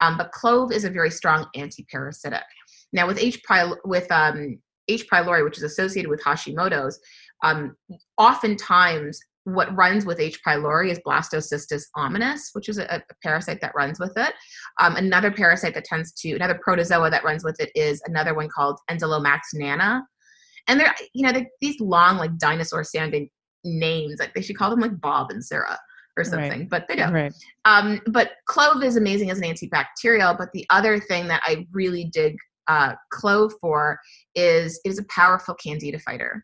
Um, 0.01 0.17
but 0.17 0.33
clove 0.33 0.73
is 0.73 0.83
a 0.83 0.89
very 0.89 1.09
strong 1.09 1.47
anti-parasitic. 1.55 2.43
Now 2.91 3.07
with 3.07 3.17
H. 3.17 3.41
pylori, 3.49 3.77
with 3.85 4.11
um, 4.11 4.59
H. 4.89 5.05
pylori, 5.09 5.45
which 5.45 5.55
is 5.55 5.63
associated 5.63 6.09
with 6.09 6.21
Hashimoto's, 6.21 6.99
um, 7.45 7.77
oftentimes 8.17 9.21
what 9.45 9.75
runs 9.75 10.05
with 10.05 10.19
H. 10.19 10.39
pylori 10.45 10.89
is 10.91 10.99
Blastocystis 11.05 11.83
hominis, 11.95 12.49
which 12.53 12.67
is 12.67 12.79
a, 12.79 12.85
a 12.95 13.01
parasite 13.23 13.61
that 13.61 13.75
runs 13.75 13.99
with 13.99 14.13
it. 14.17 14.33
Um, 14.79 14.95
another 14.95 15.31
parasite 15.31 15.75
that 15.75 15.85
tends 15.85 16.11
to, 16.13 16.33
another 16.33 16.59
protozoa 16.63 17.09
that 17.11 17.23
runs 17.23 17.43
with 17.43 17.59
it 17.61 17.71
is 17.75 18.01
another 18.07 18.33
one 18.33 18.49
called 18.49 18.79
Enteromonas 18.89 19.53
nana. 19.53 20.03
And 20.67 20.79
they're, 20.79 20.93
you 21.13 21.25
know, 21.25 21.31
they're, 21.31 21.47
these 21.61 21.79
long, 21.79 22.17
like 22.17 22.37
dinosaur 22.39 22.83
sounding 22.83 23.29
names, 23.63 24.19
like 24.19 24.33
they 24.33 24.41
should 24.41 24.57
call 24.57 24.71
them 24.71 24.79
like 24.79 24.99
Bob 24.99 25.29
and 25.29 25.45
Sarah 25.45 25.77
or 26.17 26.23
something, 26.23 26.61
right. 26.61 26.69
but 26.69 26.87
they 26.87 26.95
don't. 26.95 27.13
Right. 27.13 27.33
Um, 27.65 28.01
but 28.07 28.31
clove 28.47 28.83
is 28.83 28.95
amazing 28.95 29.29
as 29.29 29.37
an 29.39 29.43
antibacterial. 29.43 30.35
But 30.37 30.51
the 30.53 30.65
other 30.71 30.99
thing 30.99 31.27
that 31.27 31.41
I 31.43 31.67
really 31.71 32.05
dig 32.05 32.35
uh, 32.67 32.93
clove 33.11 33.53
for 33.61 33.99
is 34.33 34.79
it 34.83 34.89
is 34.89 34.97
a 34.97 35.05
powerful 35.09 35.53
candida 35.55 35.99
fighter. 35.99 36.43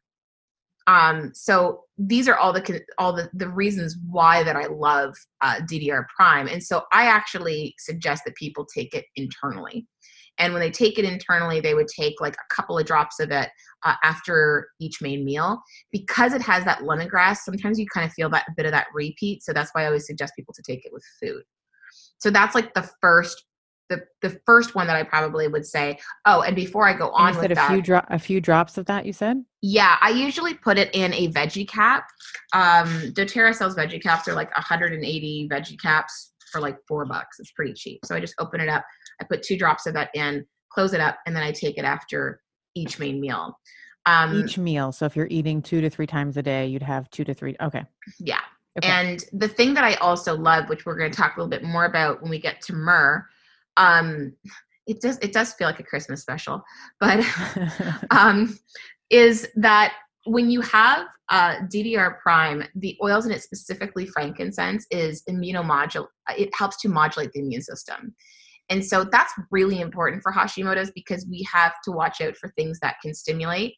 Um, 0.87 1.31
so 1.33 1.83
these 1.97 2.27
are 2.27 2.35
all 2.35 2.53
the 2.53 2.81
all 2.97 3.13
the, 3.13 3.29
the 3.33 3.49
reasons 3.49 3.97
why 4.09 4.43
that 4.43 4.55
I 4.55 4.67
love 4.67 5.15
uh, 5.41 5.59
DDR 5.61 6.05
Prime, 6.15 6.47
and 6.47 6.63
so 6.63 6.83
I 6.91 7.05
actually 7.05 7.75
suggest 7.77 8.23
that 8.25 8.35
people 8.35 8.65
take 8.65 8.93
it 8.93 9.05
internally. 9.15 9.87
And 10.37 10.53
when 10.53 10.61
they 10.61 10.71
take 10.71 10.97
it 10.97 11.05
internally, 11.05 11.59
they 11.59 11.75
would 11.75 11.87
take 11.87 12.19
like 12.19 12.33
a 12.33 12.53
couple 12.53 12.79
of 12.79 12.85
drops 12.85 13.19
of 13.19 13.29
it 13.31 13.49
uh, 13.83 13.93
after 14.03 14.69
each 14.79 15.01
main 15.01 15.23
meal 15.23 15.61
because 15.91 16.33
it 16.33 16.41
has 16.41 16.65
that 16.65 16.79
lemongrass. 16.79 17.37
Sometimes 17.37 17.77
you 17.77 17.85
kind 17.93 18.07
of 18.07 18.13
feel 18.13 18.29
that 18.29 18.47
bit 18.57 18.65
of 18.65 18.71
that 18.71 18.87
repeat, 18.93 19.43
so 19.43 19.53
that's 19.53 19.69
why 19.73 19.83
I 19.83 19.87
always 19.87 20.07
suggest 20.07 20.33
people 20.35 20.53
to 20.55 20.63
take 20.63 20.85
it 20.85 20.93
with 20.93 21.03
food. 21.21 21.43
So 22.17 22.31
that's 22.31 22.55
like 22.55 22.73
the 22.73 22.89
first 23.01 23.43
the 23.91 24.03
the 24.27 24.39
first 24.45 24.73
one 24.73 24.87
that 24.87 24.95
I 24.95 25.03
probably 25.03 25.47
would 25.47 25.65
say. 25.65 25.99
Oh, 26.25 26.41
and 26.41 26.55
before 26.55 26.87
I 26.87 26.93
go 26.93 27.11
on 27.11 27.35
with 27.35 27.51
a 27.51 27.55
that, 27.55 27.69
few 27.69 27.81
dro- 27.81 28.05
a 28.07 28.17
few 28.17 28.39
drops 28.41 28.77
of 28.77 28.85
that. 28.85 29.05
You 29.05 29.13
said. 29.13 29.43
Yeah, 29.61 29.97
I 30.01 30.09
usually 30.09 30.55
put 30.55 30.79
it 30.79 30.89
in 30.95 31.13
a 31.13 31.27
veggie 31.27 31.67
cap. 31.67 32.07
Um, 32.53 32.87
DoTerra 33.13 33.53
sells 33.53 33.75
veggie 33.75 34.01
caps. 34.01 34.25
They're 34.25 34.33
like 34.33 34.55
180 34.55 35.49
veggie 35.51 35.79
caps 35.79 36.33
for 36.51 36.59
like 36.61 36.77
four 36.87 37.05
bucks. 37.05 37.39
It's 37.39 37.51
pretty 37.51 37.73
cheap. 37.73 37.99
So 38.05 38.15
I 38.15 38.19
just 38.19 38.33
open 38.39 38.59
it 38.59 38.69
up. 38.69 38.83
I 39.19 39.25
put 39.25 39.43
two 39.43 39.57
drops 39.57 39.85
of 39.85 39.93
that 39.93 40.09
in, 40.15 40.45
close 40.71 40.93
it 40.93 41.01
up, 41.01 41.19
and 41.27 41.35
then 41.35 41.43
I 41.43 41.51
take 41.51 41.77
it 41.77 41.85
after 41.85 42.41
each 42.73 42.97
main 42.97 43.19
meal. 43.21 43.59
Um, 44.07 44.43
each 44.43 44.57
meal. 44.57 44.91
So 44.91 45.05
if 45.05 45.15
you're 45.15 45.27
eating 45.29 45.61
two 45.61 45.81
to 45.81 45.89
three 45.89 46.07
times 46.07 46.37
a 46.37 46.41
day, 46.41 46.65
you'd 46.65 46.81
have 46.81 47.09
two 47.11 47.23
to 47.25 47.33
three. 47.33 47.55
Okay. 47.61 47.83
Yeah. 48.19 48.39
Okay. 48.79 48.87
And 48.87 49.23
the 49.33 49.49
thing 49.49 49.73
that 49.73 49.83
I 49.83 49.95
also 49.95 50.35
love, 50.35 50.69
which 50.69 50.85
we're 50.85 50.95
going 50.95 51.11
to 51.11 51.17
talk 51.17 51.35
a 51.35 51.39
little 51.39 51.49
bit 51.49 51.63
more 51.63 51.85
about 51.85 52.21
when 52.21 52.31
we 52.31 52.39
get 52.39 52.61
to 52.61 52.73
myrrh, 52.73 53.27
um, 53.77 54.33
it 54.87 55.01
does 55.01 55.17
it 55.19 55.33
does 55.33 55.53
feel 55.53 55.67
like 55.67 55.79
a 55.79 55.83
Christmas 55.83 56.21
special, 56.21 56.63
but 56.99 57.25
um, 58.11 58.57
is 59.09 59.47
that 59.55 59.93
when 60.25 60.49
you 60.49 60.61
have 60.61 61.07
uh, 61.29 61.55
DDR 61.73 62.19
prime, 62.19 62.63
the 62.75 62.97
oils 63.03 63.25
in 63.25 63.31
it, 63.31 63.41
specifically 63.41 64.05
frankincense, 64.05 64.85
is 64.91 65.23
immunomodulate. 65.29 66.07
It 66.37 66.49
helps 66.57 66.77
to 66.81 66.89
modulate 66.89 67.31
the 67.31 67.39
immune 67.39 67.61
system. 67.61 68.13
And 68.69 68.85
so 68.85 69.03
that's 69.03 69.33
really 69.49 69.81
important 69.81 70.21
for 70.23 70.31
Hashimoto's 70.31 70.91
because 70.91 71.25
we 71.29 71.45
have 71.51 71.73
to 71.83 71.91
watch 71.91 72.21
out 72.21 72.37
for 72.37 72.49
things 72.49 72.79
that 72.81 72.95
can 73.01 73.13
stimulate 73.13 73.75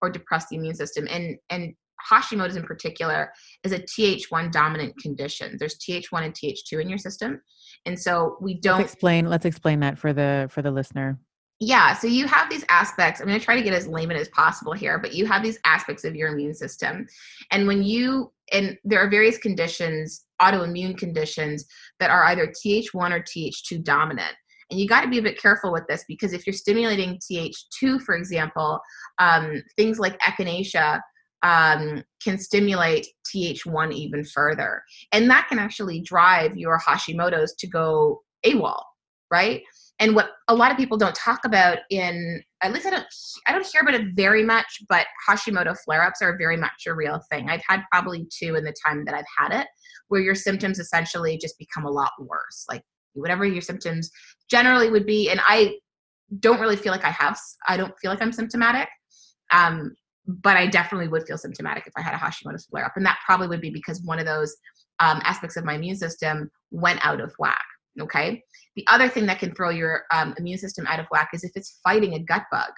or 0.00 0.10
depress 0.10 0.46
the 0.48 0.56
immune 0.56 0.74
system. 0.74 1.08
And 1.10 1.36
and 1.50 1.74
Hashimoto's 2.10 2.56
in 2.56 2.62
particular 2.62 3.32
is 3.64 3.72
a 3.72 3.80
Th1 3.80 4.52
dominant 4.52 4.96
condition. 4.98 5.56
There's 5.58 5.78
Th1 5.78 6.24
and 6.24 6.34
Th2 6.34 6.80
in 6.80 6.88
your 6.88 6.98
system. 6.98 7.40
And 7.86 7.98
so 7.98 8.36
we 8.40 8.60
don't 8.60 8.78
let's 8.78 8.92
explain 8.92 9.28
let's 9.28 9.44
explain 9.44 9.80
that 9.80 9.98
for 9.98 10.12
the 10.12 10.48
for 10.50 10.62
the 10.62 10.70
listener 10.70 11.18
yeah 11.60 11.92
so 11.92 12.06
you 12.06 12.26
have 12.26 12.48
these 12.48 12.64
aspects 12.68 13.20
i'm 13.20 13.26
going 13.26 13.38
to 13.38 13.44
try 13.44 13.56
to 13.56 13.62
get 13.62 13.72
as 13.72 13.88
layman 13.88 14.16
as 14.16 14.28
possible 14.28 14.72
here 14.72 14.98
but 14.98 15.12
you 15.12 15.26
have 15.26 15.42
these 15.42 15.58
aspects 15.64 16.04
of 16.04 16.14
your 16.14 16.28
immune 16.28 16.54
system 16.54 17.06
and 17.50 17.66
when 17.66 17.82
you 17.82 18.32
and 18.52 18.78
there 18.84 19.00
are 19.00 19.10
various 19.10 19.38
conditions 19.38 20.26
autoimmune 20.40 20.96
conditions 20.96 21.66
that 21.98 22.10
are 22.10 22.24
either 22.26 22.52
th1 22.64 22.94
or 22.94 23.20
th2 23.20 23.82
dominant 23.82 24.34
and 24.70 24.78
you 24.78 24.86
got 24.86 25.00
to 25.00 25.08
be 25.08 25.18
a 25.18 25.22
bit 25.22 25.40
careful 25.40 25.72
with 25.72 25.86
this 25.88 26.04
because 26.06 26.32
if 26.32 26.46
you're 26.46 26.54
stimulating 26.54 27.18
th2 27.18 28.00
for 28.02 28.14
example 28.14 28.80
um, 29.18 29.62
things 29.76 29.98
like 29.98 30.18
echinacea 30.20 31.00
um, 31.42 32.02
can 32.22 32.38
stimulate 32.38 33.06
th1 33.32 33.92
even 33.92 34.24
further. 34.24 34.82
And 35.12 35.30
that 35.30 35.46
can 35.48 35.58
actually 35.58 36.00
drive 36.00 36.56
your 36.56 36.78
hashimoto's 36.78 37.54
to 37.56 37.66
go 37.66 38.22
awol 38.44 38.82
right? 39.30 39.62
And 40.00 40.14
what 40.14 40.30
a 40.46 40.54
lot 40.54 40.70
of 40.70 40.76
people 40.76 40.96
don't 40.96 41.14
talk 41.14 41.44
about 41.44 41.78
in 41.90 42.42
at 42.62 42.72
least 42.72 42.86
i 42.86 42.90
don't 42.90 43.06
i 43.46 43.52
don't 43.52 43.66
hear 43.66 43.82
about 43.82 43.94
it 43.94 44.14
very 44.14 44.44
much 44.44 44.80
but 44.88 45.06
hashimoto 45.28 45.76
flare-ups 45.84 46.22
are 46.22 46.36
very 46.38 46.56
much 46.56 46.86
a 46.86 46.94
real 46.94 47.20
thing. 47.30 47.48
I've 47.48 47.62
had 47.66 47.82
probably 47.90 48.28
two 48.30 48.54
in 48.54 48.64
the 48.64 48.74
time 48.84 49.04
that 49.04 49.14
i've 49.14 49.24
had 49.36 49.60
it 49.60 49.66
where 50.06 50.20
your 50.20 50.34
symptoms 50.34 50.78
essentially 50.78 51.36
just 51.36 51.58
become 51.58 51.84
a 51.84 51.90
lot 51.90 52.12
worse. 52.20 52.64
Like 52.68 52.82
whatever 53.14 53.44
your 53.44 53.60
symptoms 53.60 54.10
generally 54.48 54.90
would 54.90 55.04
be 55.04 55.30
and 55.30 55.40
i 55.46 55.74
don't 56.38 56.60
really 56.60 56.76
feel 56.76 56.92
like 56.92 57.04
i 57.04 57.10
have 57.10 57.38
i 57.66 57.76
don't 57.76 57.98
feel 57.98 58.10
like 58.10 58.22
i'm 58.22 58.32
symptomatic. 58.32 58.88
Um, 59.52 59.94
but 60.28 60.56
i 60.56 60.66
definitely 60.66 61.08
would 61.08 61.26
feel 61.26 61.38
symptomatic 61.38 61.86
if 61.86 61.92
i 61.96 62.00
had 62.00 62.14
a 62.14 62.18
hashimoto's 62.18 62.66
flare-up 62.66 62.92
and 62.96 63.04
that 63.04 63.18
probably 63.24 63.48
would 63.48 63.60
be 63.60 63.70
because 63.70 64.00
one 64.02 64.18
of 64.18 64.26
those 64.26 64.56
um, 65.00 65.20
aspects 65.24 65.56
of 65.56 65.64
my 65.64 65.74
immune 65.74 65.96
system 65.96 66.50
went 66.70 67.04
out 67.04 67.20
of 67.20 67.32
whack 67.38 67.64
okay 68.00 68.42
the 68.78 68.86
other 68.86 69.08
thing 69.08 69.26
that 69.26 69.40
can 69.40 69.52
throw 69.56 69.70
your 69.70 70.04
um, 70.14 70.34
immune 70.38 70.56
system 70.56 70.86
out 70.86 71.00
of 71.00 71.06
whack 71.10 71.30
is 71.34 71.42
if 71.42 71.50
it's 71.56 71.80
fighting 71.82 72.14
a 72.14 72.20
gut 72.20 72.44
bug. 72.48 72.70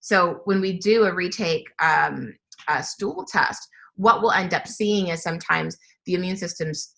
So 0.00 0.40
when 0.46 0.60
we 0.60 0.80
do 0.80 1.04
a 1.04 1.14
retake 1.14 1.64
um, 1.80 2.34
a 2.68 2.82
stool 2.82 3.24
test, 3.24 3.64
what 3.94 4.20
we'll 4.20 4.32
end 4.32 4.52
up 4.52 4.66
seeing 4.66 5.08
is 5.08 5.22
sometimes 5.22 5.76
the 6.06 6.14
immune 6.14 6.36
system's 6.36 6.92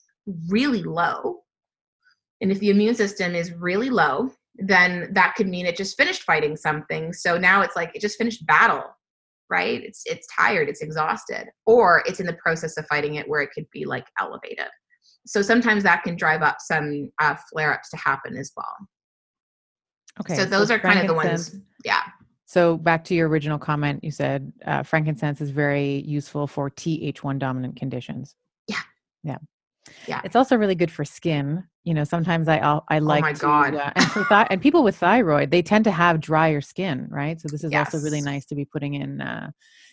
really 0.49 0.83
low. 0.83 1.41
And 2.41 2.51
if 2.51 2.59
the 2.61 2.71
immune 2.71 2.95
system 2.95 3.35
is 3.35 3.53
really 3.53 3.91
low, 3.91 4.31
then 4.55 5.13
that 5.13 5.35
could 5.35 5.47
mean 5.47 5.67
it 5.67 5.77
just 5.77 5.99
finished 5.99 6.23
fighting 6.23 6.57
something. 6.57 7.13
So 7.13 7.37
now 7.37 7.61
it's 7.61 7.77
like 7.77 7.91
it 7.95 8.01
just 8.01 8.17
finished 8.17 8.47
battle, 8.47 8.85
right? 9.51 9.83
It's 9.83 10.03
it's 10.07 10.27
tired, 10.35 10.69
it's 10.69 10.81
exhausted, 10.81 11.49
or 11.67 12.03
it's 12.07 12.21
in 12.21 12.27
the 12.27 12.35
process 12.35 12.77
of 12.77 12.87
fighting 12.87 13.17
it 13.17 13.29
where 13.29 13.43
it 13.43 13.51
could 13.55 13.67
be 13.73 13.85
like 13.85 14.07
elevated 14.21 14.69
so 15.27 15.43
sometimes 15.43 15.83
that 15.83 16.03
can 16.03 16.17
drive 16.17 16.43
up 16.43 16.57
some 16.61 17.11
uh, 17.21 17.37
flare 17.53 17.73
ups 17.73 17.91
to 17.91 17.97
happen 17.97 18.37
as 18.37 18.53
well. 18.57 18.75
Okay. 20.21 20.35
So 20.35 20.45
those 20.45 20.69
so 20.69 20.75
are 20.75 20.79
kind 20.79 20.99
of 20.99 21.07
the 21.07 21.15
ones. 21.15 21.55
Yeah. 21.85 22.03
So 22.47 22.77
back 22.77 23.05
to 23.05 23.15
your 23.15 23.29
original 23.29 23.59
comment, 23.59 24.03
you 24.03 24.11
said 24.11 24.53
uh, 24.67 24.83
frankincense 24.83 25.41
is 25.41 25.51
very 25.51 26.01
useful 26.01 26.47
for 26.47 26.69
Th1 26.71 27.39
dominant 27.39 27.77
conditions. 27.77 28.35
Yeah. 28.67 28.81
Yeah. 29.23 29.39
Yeah. 30.07 30.21
It's 30.25 30.37
also 30.37 30.57
really 30.57 30.75
good 30.75 30.91
for 30.91 31.05
skin. 31.05 31.65
You 31.85 31.95
know, 31.95 32.05
sometimes 32.05 32.49
I 32.49 32.59
I 32.59 32.99
oh 32.99 33.03
like 33.03 33.23
oh 33.23 33.27
my 33.27 33.33
to, 33.33 33.41
God. 33.41 33.75
Uh, 33.75 33.91
and 33.97 34.07
for 34.07 34.25
th- 34.25 34.47
and 34.51 34.61
people 34.61 34.83
with 34.83 34.97
thyroid, 34.97 35.51
they 35.51 35.63
tend 35.63 35.85
to 35.85 35.91
have 35.91 36.21
drier 36.21 36.61
skin, 36.61 37.07
right? 37.11 37.41
So 37.41 37.49
this 37.49 37.65
is 37.65 37.73
yes. 37.73 37.95
also 37.95 38.05
really 38.05 38.21
nice 38.21 38.45
to 38.47 38.55
be 38.55 38.65
putting 38.65 38.95
in 38.95 39.21
uh, 39.21 39.51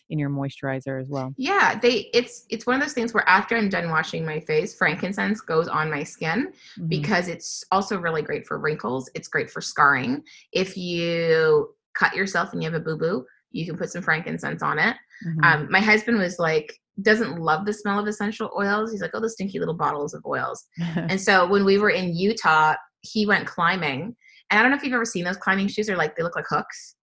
in 0.10 0.20
your 0.20 0.30
moisturizer 0.30 1.02
as 1.02 1.08
well. 1.10 1.34
Yeah, 1.38 1.80
they 1.80 2.10
it's 2.14 2.46
it's 2.50 2.66
one 2.66 2.76
of 2.76 2.82
those 2.82 2.94
things 2.94 3.14
where 3.14 3.28
after 3.28 3.56
I'm 3.56 3.70
done 3.70 3.90
washing 3.90 4.26
my 4.26 4.40
face, 4.42 4.76
frankincense 4.76 5.42
goes 5.42 5.68
on 5.68 5.90
my 5.90 6.04
skin 6.04 6.48
mm-hmm. 6.48 6.88
because 6.88 7.28
it's 7.28 7.64
also 7.72 7.98
really 8.00 8.22
great 8.22 8.46
for 8.46 8.60
wrinkles. 8.60 9.10
It's 9.16 9.28
great 9.28 9.50
for 9.50 9.62
scarring. 9.62 10.24
If 10.52 10.78
you 10.78 11.74
cut 11.94 12.16
yourself 12.16 12.54
and 12.54 12.62
you 12.62 12.70
have 12.70 12.80
a 12.80 12.84
boo 12.84 12.98
boo, 12.98 13.26
you 13.52 13.66
can 13.66 13.78
put 13.78 13.92
some 13.92 14.02
frankincense 14.02 14.62
on 14.62 14.80
it. 14.80 14.96
Mm-hmm. 15.26 15.44
Um, 15.44 15.72
my 15.72 15.82
husband 15.82 16.18
was 16.18 16.40
like 16.40 16.80
doesn't 17.02 17.40
love 17.40 17.66
the 17.66 17.74
smell 17.74 18.00
of 18.00 18.08
essential 18.08 18.50
oils. 18.58 18.92
He's 18.92 19.02
like, 19.02 19.12
oh, 19.14 19.20
the 19.20 19.30
stinky 19.30 19.60
little 19.60 19.74
bottles 19.74 20.14
of 20.14 20.26
oils. 20.26 20.66
and 20.96 21.20
so 21.20 21.48
when 21.48 21.66
we 21.66 21.78
were 21.78 21.92
in 21.92 22.16
Utah, 22.16 22.76
he 23.02 23.26
went 23.26 23.48
climbing. 23.48 24.16
And 24.50 24.60
I 24.60 24.62
don't 24.62 24.72
know 24.72 24.78
if 24.78 24.84
you've 24.84 24.94
ever 24.94 25.06
seen 25.06 25.26
those 25.26 25.38
climbing 25.38 25.68
shoes. 25.68 25.88
They're 25.88 25.98
like 25.98 26.16
they 26.16 26.24
look 26.24 26.36
like 26.36 26.46
hooks. 26.50 26.96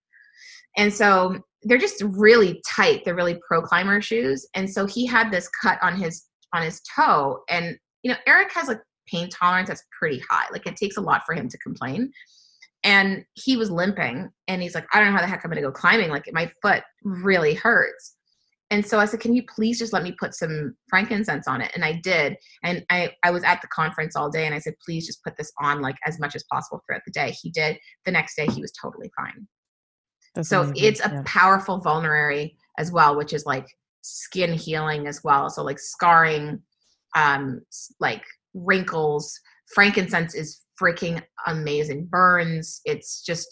And 0.77 0.93
so 0.93 1.39
they're 1.63 1.79
just 1.79 2.03
really 2.03 2.61
tight. 2.67 3.05
They're 3.05 3.15
really 3.15 3.39
pro 3.47 3.63
climber 3.63 4.01
shoes. 4.01 4.47
And 4.55 4.69
so 4.69 4.87
he 4.87 5.07
had 5.07 5.31
this 5.31 5.49
cut 5.63 5.79
on 5.83 5.97
his 5.97 6.25
on 6.53 6.63
his 6.63 6.81
toe. 6.95 7.41
And 7.49 7.77
you 8.03 8.11
know, 8.11 8.19
Eric 8.27 8.53
has 8.53 8.69
a 8.69 8.81
pain 9.07 9.29
tolerance 9.29 9.69
that's 9.69 9.85
pretty 9.97 10.23
high. 10.29 10.47
Like 10.53 10.67
it 10.67 10.77
takes 10.77 10.97
a 10.97 11.01
lot 11.01 11.23
for 11.25 11.35
him 11.35 11.49
to 11.49 11.59
complain. 11.59 12.13
And 12.83 13.25
he 13.35 13.57
was 13.57 13.71
limping 13.71 14.31
and 14.49 14.61
he's 14.61 14.75
like, 14.75 14.87
I 14.93 15.01
don't 15.01 15.09
know 15.09 15.17
how 15.17 15.23
the 15.23 15.29
heck 15.29 15.43
I'm 15.45 15.51
gonna 15.51 15.63
go 15.63 15.73
climbing. 15.73 16.11
Like 16.11 16.29
my 16.33 16.51
foot 16.61 16.83
really 17.03 17.55
hurts. 17.55 18.17
And 18.75 18.85
so 18.85 18.99
I 18.99 19.05
said, 19.05 19.21
Can 19.21 19.37
you 19.37 19.45
please 19.45 19.79
just 19.79 19.93
let 19.93 20.03
me 20.03 20.17
put 20.19 20.35
some 20.35 20.75
frankincense 20.89 21.47
on 21.47 21.61
it? 21.61 21.71
And 21.77 21.85
I 21.85 22.01
did. 22.03 22.37
And 22.65 22.85
I, 22.91 23.13
I 23.23 23.31
was 23.31 23.45
at 23.45 23.63
the 23.63 23.69
conference 23.69 24.17
all 24.17 24.29
day 24.29 24.47
and 24.47 24.55
I 24.55 24.59
said, 24.59 24.75
Please 24.85 25.07
just 25.07 25.23
put 25.23 25.37
this 25.37 25.53
on 25.61 25.81
like 25.81 25.95
as 26.05 26.19
much 26.19 26.35
as 26.35 26.43
possible 26.51 26.83
throughout 26.85 27.03
the 27.07 27.13
day. 27.13 27.33
He 27.41 27.51
did. 27.51 27.79
The 28.05 28.11
next 28.11 28.35
day 28.35 28.47
he 28.47 28.61
was 28.61 28.73
totally 28.73 29.13
fine. 29.17 29.47
That's 30.35 30.49
so 30.49 30.63
amazing. 30.63 30.87
it's 30.87 31.01
a 31.07 31.09
yeah. 31.09 31.23
powerful 31.25 31.79
vulnerary 31.79 32.59
as 32.77 32.91
well, 32.91 33.17
which 33.17 33.33
is 33.33 33.47
like 33.47 33.69
skin 34.03 34.53
healing 34.53 35.07
as 35.07 35.23
well. 35.23 35.49
So 35.51 35.63
like 35.63 35.79
scarring, 35.79 36.61
um, 37.15 37.61
like 38.01 38.25
wrinkles. 38.55 39.39
Frankincense 39.73 40.35
is 40.35 40.63
freaking 40.83 41.23
amazing. 41.47 42.07
Burns. 42.07 42.81
It's 42.85 43.23
just 43.23 43.47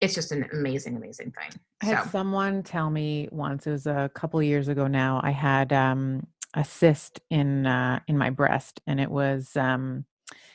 it's 0.00 0.14
just 0.14 0.32
an 0.32 0.48
amazing, 0.52 0.96
amazing 0.96 1.32
thing. 1.32 1.60
I 1.82 1.86
had 1.86 2.04
so. 2.04 2.10
someone 2.10 2.62
tell 2.62 2.90
me 2.90 3.28
once, 3.30 3.66
it 3.66 3.72
was 3.72 3.86
a 3.86 4.10
couple 4.14 4.42
years 4.42 4.68
ago 4.68 4.86
now, 4.86 5.20
I 5.22 5.30
had 5.30 5.72
um, 5.72 6.26
a 6.54 6.64
cyst 6.64 7.20
in 7.30 7.66
uh, 7.66 8.00
in 8.08 8.18
my 8.18 8.30
breast 8.30 8.80
and 8.86 9.00
it 9.00 9.10
was 9.10 9.56
um, 9.56 10.04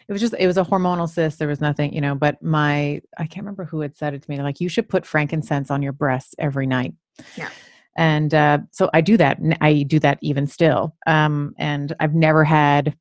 it 0.07 0.11
was 0.11 0.21
just 0.21 0.35
it 0.37 0.47
was 0.47 0.57
a 0.57 0.63
hormonal 0.63 1.09
cyst 1.09 1.39
there 1.39 1.47
was 1.47 1.61
nothing 1.61 1.93
you 1.93 2.01
know 2.01 2.15
but 2.15 2.41
my 2.41 3.01
i 3.17 3.25
can't 3.25 3.37
remember 3.37 3.65
who 3.65 3.81
had 3.81 3.95
said 3.95 4.13
it 4.13 4.21
to 4.21 4.29
me 4.29 4.39
like 4.41 4.59
you 4.59 4.69
should 4.69 4.87
put 4.87 5.05
frankincense 5.05 5.71
on 5.71 5.81
your 5.81 5.93
breasts 5.93 6.35
every 6.37 6.67
night 6.67 6.93
yeah 7.35 7.49
and 7.97 8.33
uh, 8.33 8.59
so 8.71 8.89
i 8.93 9.01
do 9.01 9.17
that 9.17 9.39
i 9.61 9.83
do 9.83 9.99
that 9.99 10.19
even 10.21 10.47
still 10.47 10.95
um, 11.07 11.53
and 11.57 11.95
i've 11.99 12.13
never 12.13 12.43
had 12.43 12.95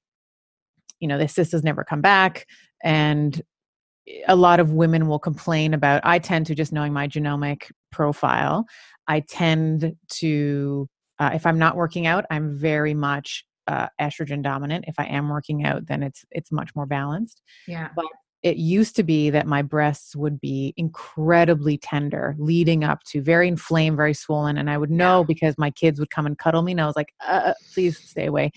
you 1.00 1.08
know 1.08 1.18
the 1.18 1.28
cyst 1.28 1.52
has 1.52 1.64
never 1.64 1.84
come 1.84 2.00
back 2.00 2.46
and 2.82 3.42
a 4.28 4.36
lot 4.36 4.60
of 4.60 4.72
women 4.72 5.08
will 5.08 5.18
complain 5.18 5.74
about 5.74 6.00
i 6.04 6.18
tend 6.18 6.46
to 6.46 6.54
just 6.54 6.72
knowing 6.72 6.92
my 6.92 7.08
genomic 7.08 7.70
profile 7.90 8.66
i 9.08 9.20
tend 9.20 9.94
to 10.08 10.88
uh, 11.18 11.30
if 11.34 11.46
i'm 11.46 11.58
not 11.58 11.76
working 11.76 12.06
out 12.06 12.24
i'm 12.30 12.58
very 12.58 12.94
much 12.94 13.44
uh, 13.66 13.88
estrogen 14.00 14.42
dominant. 14.42 14.84
If 14.88 14.96
I 14.98 15.04
am 15.06 15.28
working 15.28 15.64
out, 15.64 15.86
then 15.86 16.02
it's 16.02 16.24
it's 16.30 16.52
much 16.52 16.74
more 16.74 16.86
balanced. 16.86 17.42
Yeah. 17.66 17.88
But 17.94 18.06
it 18.44 18.58
used 18.58 18.94
to 18.94 19.02
be 19.02 19.30
that 19.30 19.46
my 19.46 19.62
breasts 19.62 20.14
would 20.14 20.38
be 20.38 20.74
incredibly 20.76 21.78
tender 21.78 22.36
leading 22.38 22.84
up 22.84 23.02
to 23.04 23.22
very 23.22 23.48
inflamed 23.48 23.96
very 23.96 24.14
swollen 24.14 24.58
and 24.58 24.70
i 24.70 24.78
would 24.78 24.90
know 24.90 25.20
yeah. 25.20 25.26
because 25.26 25.54
my 25.58 25.70
kids 25.70 25.98
would 25.98 26.10
come 26.10 26.26
and 26.26 26.38
cuddle 26.38 26.62
me 26.62 26.72
and 26.72 26.80
i 26.80 26.86
was 26.86 26.94
like 26.94 27.12
uh, 27.26 27.40
uh 27.46 27.54
please 27.72 27.98
stay 27.98 28.26
away 28.26 28.52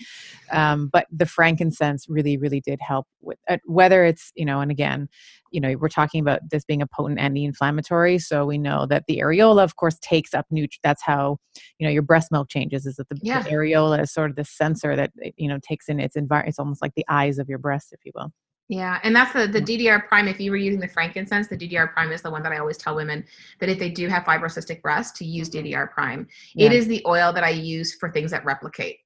um, 0.52 0.88
but 0.92 1.06
the 1.10 1.26
frankincense 1.26 2.06
really 2.08 2.36
really 2.36 2.60
did 2.60 2.78
help 2.80 3.06
with 3.20 3.38
uh, 3.48 3.56
whether 3.64 4.04
it's 4.04 4.30
you 4.36 4.44
know 4.44 4.60
and 4.60 4.70
again 4.70 5.08
you 5.50 5.60
know 5.60 5.74
we're 5.76 5.88
talking 5.88 6.20
about 6.20 6.40
this 6.50 6.64
being 6.64 6.82
a 6.82 6.86
potent 6.86 7.18
anti-inflammatory 7.18 8.18
so 8.18 8.44
we 8.44 8.58
know 8.58 8.86
that 8.86 9.04
the 9.08 9.18
areola 9.18 9.64
of 9.64 9.76
course 9.76 9.98
takes 10.00 10.34
up 10.34 10.46
nutrients 10.50 10.78
that's 10.84 11.02
how 11.02 11.38
you 11.78 11.86
know 11.86 11.92
your 11.92 12.02
breast 12.02 12.30
milk 12.30 12.48
changes 12.48 12.86
is 12.86 12.96
that 12.96 13.08
the, 13.08 13.18
yeah. 13.22 13.42
the 13.42 13.50
areola 13.50 14.02
is 14.02 14.12
sort 14.12 14.28
of 14.28 14.36
the 14.36 14.44
sensor 14.44 14.94
that 14.94 15.10
you 15.36 15.48
know 15.48 15.58
takes 15.66 15.88
in 15.88 15.98
its 15.98 16.14
environment 16.14 16.50
it's 16.50 16.58
almost 16.58 16.82
like 16.82 16.92
the 16.94 17.06
eyes 17.08 17.38
of 17.38 17.48
your 17.48 17.58
breast 17.58 17.92
if 17.92 18.00
you 18.04 18.12
will 18.14 18.30
yeah, 18.68 19.00
and 19.02 19.16
that's 19.16 19.32
the, 19.32 19.46
the 19.46 19.62
DDR 19.62 20.06
prime. 20.06 20.28
If 20.28 20.38
you 20.38 20.50
were 20.50 20.58
using 20.58 20.78
the 20.80 20.88
frankincense, 20.88 21.48
the 21.48 21.56
DDR 21.56 21.92
prime 21.92 22.12
is 22.12 22.20
the 22.20 22.30
one 22.30 22.42
that 22.42 22.52
I 22.52 22.58
always 22.58 22.76
tell 22.76 22.94
women 22.94 23.24
that 23.60 23.70
if 23.70 23.78
they 23.78 23.88
do 23.88 24.08
have 24.08 24.24
fibrocystic 24.24 24.82
breast, 24.82 25.16
to 25.16 25.24
use 25.24 25.48
mm-hmm. 25.48 25.66
DDR 25.66 25.90
prime. 25.90 26.28
Yeah. 26.54 26.66
It 26.66 26.72
is 26.72 26.86
the 26.86 27.02
oil 27.06 27.32
that 27.32 27.44
I 27.44 27.50
use 27.50 27.94
for 27.94 28.10
things 28.10 28.30
that 28.30 28.44
replicate. 28.44 28.98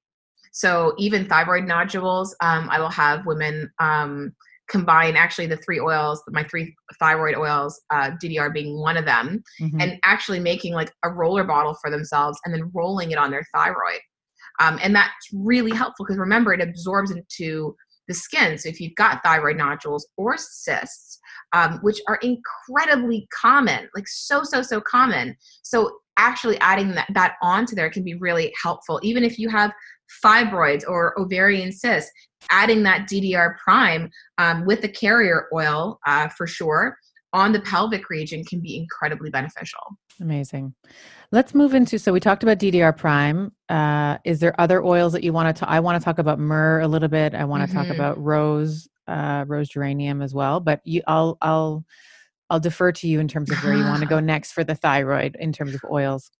So 0.50 0.94
even 0.98 1.28
thyroid 1.28 1.64
nodules, 1.64 2.34
um, 2.40 2.68
I 2.70 2.80
will 2.80 2.90
have 2.90 3.24
women 3.24 3.72
um, 3.78 4.34
combine 4.68 5.14
actually 5.14 5.46
the 5.46 5.56
three 5.58 5.78
oils, 5.78 6.22
my 6.30 6.42
three 6.42 6.74
thyroid 6.98 7.36
oils, 7.36 7.80
uh, 7.90 8.10
DDR 8.22 8.52
being 8.52 8.78
one 8.78 8.96
of 8.96 9.04
them, 9.04 9.44
mm-hmm. 9.60 9.80
and 9.80 9.98
actually 10.02 10.40
making 10.40 10.74
like 10.74 10.92
a 11.04 11.10
roller 11.10 11.44
bottle 11.44 11.76
for 11.80 11.88
themselves 11.88 12.38
and 12.44 12.52
then 12.52 12.70
rolling 12.74 13.12
it 13.12 13.18
on 13.18 13.30
their 13.30 13.46
thyroid. 13.54 14.00
Um, 14.60 14.78
and 14.82 14.94
that's 14.94 15.28
really 15.32 15.70
helpful 15.70 16.04
because 16.04 16.18
remember, 16.18 16.52
it 16.52 16.60
absorbs 16.60 17.12
into 17.12 17.76
the 18.08 18.14
skin. 18.14 18.58
So 18.58 18.68
if 18.68 18.80
you've 18.80 18.94
got 18.94 19.22
thyroid 19.22 19.56
nodules 19.56 20.06
or 20.16 20.36
cysts, 20.36 21.18
um, 21.52 21.78
which 21.82 22.00
are 22.08 22.18
incredibly 22.22 23.28
common, 23.34 23.88
like 23.94 24.08
so, 24.08 24.42
so, 24.42 24.62
so 24.62 24.80
common. 24.80 25.36
So 25.62 25.98
actually 26.18 26.58
adding 26.60 26.92
that, 26.94 27.08
that 27.14 27.34
onto 27.42 27.74
there 27.74 27.90
can 27.90 28.04
be 28.04 28.14
really 28.14 28.52
helpful. 28.60 29.00
Even 29.02 29.24
if 29.24 29.38
you 29.38 29.48
have 29.48 29.72
fibroids 30.24 30.84
or 30.86 31.18
ovarian 31.18 31.72
cysts, 31.72 32.10
adding 32.50 32.82
that 32.82 33.08
DDR 33.08 33.56
prime 33.58 34.10
um, 34.38 34.66
with 34.66 34.82
the 34.82 34.88
carrier 34.88 35.48
oil 35.54 35.98
uh, 36.06 36.28
for 36.28 36.46
sure 36.46 36.96
on 37.32 37.52
the 37.52 37.60
pelvic 37.60 38.10
region 38.10 38.44
can 38.44 38.60
be 38.60 38.76
incredibly 38.76 39.30
beneficial. 39.30 39.80
Amazing. 40.20 40.74
Let's 41.32 41.54
move 41.54 41.72
into 41.72 41.98
so 41.98 42.12
we 42.12 42.20
talked 42.20 42.42
about 42.42 42.58
DDR 42.58 42.94
prime. 42.94 43.52
Uh, 43.70 44.18
is 44.22 44.38
there 44.38 44.54
other 44.60 44.84
oils 44.84 45.14
that 45.14 45.24
you 45.24 45.32
want 45.32 45.56
to? 45.56 45.68
I 45.68 45.80
want 45.80 45.98
to 45.98 46.04
talk 46.04 46.18
about 46.18 46.38
myrrh 46.38 46.82
a 46.82 46.88
little 46.88 47.08
bit. 47.08 47.34
I 47.34 47.46
want 47.46 47.62
to 47.62 47.68
mm-hmm. 47.68 47.88
talk 47.88 47.94
about 47.94 48.22
rose, 48.22 48.86
uh, 49.08 49.46
rose 49.48 49.70
geranium 49.70 50.20
as 50.20 50.34
well. 50.34 50.60
But 50.60 50.82
you, 50.84 51.00
I'll, 51.06 51.38
I'll, 51.40 51.86
I'll 52.50 52.60
defer 52.60 52.92
to 52.92 53.08
you 53.08 53.18
in 53.18 53.28
terms 53.28 53.50
of 53.50 53.64
where 53.64 53.72
you 53.72 53.82
want 53.82 54.02
to 54.02 54.08
go 54.08 54.20
next 54.20 54.52
for 54.52 54.62
the 54.62 54.74
thyroid 54.74 55.34
in 55.40 55.54
terms 55.54 55.74
of 55.74 55.80
oils. 55.90 56.30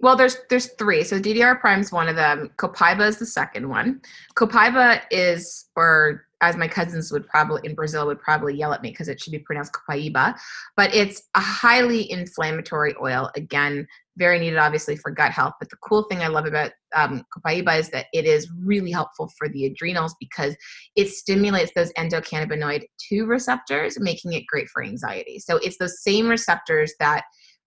Well, 0.00 0.16
there's 0.16 0.36
there's 0.50 0.66
three. 0.74 1.02
So 1.02 1.18
DDR 1.18 1.58
prime 1.58 1.80
is 1.80 1.90
one 1.90 2.08
of 2.08 2.16
them. 2.16 2.50
Copaiba 2.58 3.08
is 3.08 3.18
the 3.18 3.24
second 3.24 3.70
one. 3.70 4.02
Copaiba 4.36 5.00
is, 5.10 5.64
or 5.76 6.26
as 6.42 6.56
my 6.56 6.68
cousins 6.68 7.10
would 7.12 7.26
probably 7.28 7.60
in 7.64 7.74
Brazil 7.74 8.06
would 8.06 8.20
probably 8.20 8.54
yell 8.54 8.72
at 8.72 8.82
me 8.82 8.90
because 8.90 9.08
it 9.08 9.20
should 9.20 9.30
be 9.30 9.38
pronounced 9.38 9.72
copaiba, 9.72 10.36
but 10.76 10.94
it's 10.94 11.22
a 11.34 11.40
highly 11.40 12.10
inflammatory 12.10 12.94
oil. 13.00 13.30
Again, 13.36 13.86
very 14.18 14.38
needed 14.38 14.58
obviously 14.58 14.96
for 14.96 15.10
gut 15.10 15.30
health. 15.30 15.54
But 15.58 15.70
the 15.70 15.76
cool 15.76 16.02
thing 16.04 16.20
I 16.20 16.26
love 16.26 16.44
about 16.44 16.72
um, 16.94 17.24
copaiba 17.34 17.78
is 17.78 17.88
that 17.90 18.06
it 18.12 18.26
is 18.26 18.50
really 18.62 18.90
helpful 18.90 19.30
for 19.38 19.48
the 19.48 19.66
adrenals 19.66 20.14
because 20.20 20.54
it 20.96 21.08
stimulates 21.08 21.72
those 21.74 21.92
endocannabinoid 21.94 22.82
2 23.08 23.24
receptors, 23.24 23.98
making 23.98 24.32
it 24.32 24.44
great 24.46 24.68
for 24.68 24.82
anxiety. 24.82 25.38
So 25.38 25.56
it's 25.58 25.78
those 25.78 26.02
same 26.02 26.28
receptors 26.28 26.92
that 26.98 27.24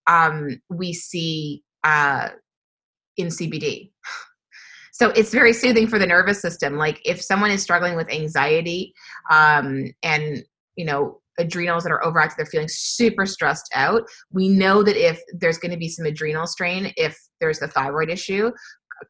um, 0.07 0.61
we 0.69 0.93
see 0.93 1.63
uh, 1.83 2.29
in 3.17 3.27
CBD. 3.27 3.91
So 4.95 5.09
it's 5.09 5.31
very 5.31 5.51
soothing 5.51 5.87
for 5.87 5.99
the 5.99 6.07
nervous 6.07 6.41
system. 6.41 6.77
Like 6.77 7.01
if 7.03 7.21
someone 7.21 7.51
is 7.51 7.61
struggling 7.61 7.97
with 7.97 8.09
anxiety 8.09 8.93
um, 9.29 9.91
and, 10.03 10.41
you 10.77 10.85
know, 10.85 11.19
adrenals 11.37 11.83
that 11.83 11.91
are 11.91 12.01
overactive, 12.01 12.37
they're 12.37 12.45
feeling 12.45 12.69
super 12.69 13.25
stressed 13.25 13.69
out. 13.73 14.03
We 14.31 14.47
know 14.47 14.83
that 14.83 14.95
if 14.95 15.19
there's 15.33 15.57
going 15.57 15.71
to 15.71 15.77
be 15.77 15.89
some 15.89 16.05
adrenal 16.05 16.47
strain, 16.47 16.93
if 16.95 17.19
there's 17.41 17.59
the 17.59 17.67
thyroid 17.67 18.09
issue, 18.09 18.51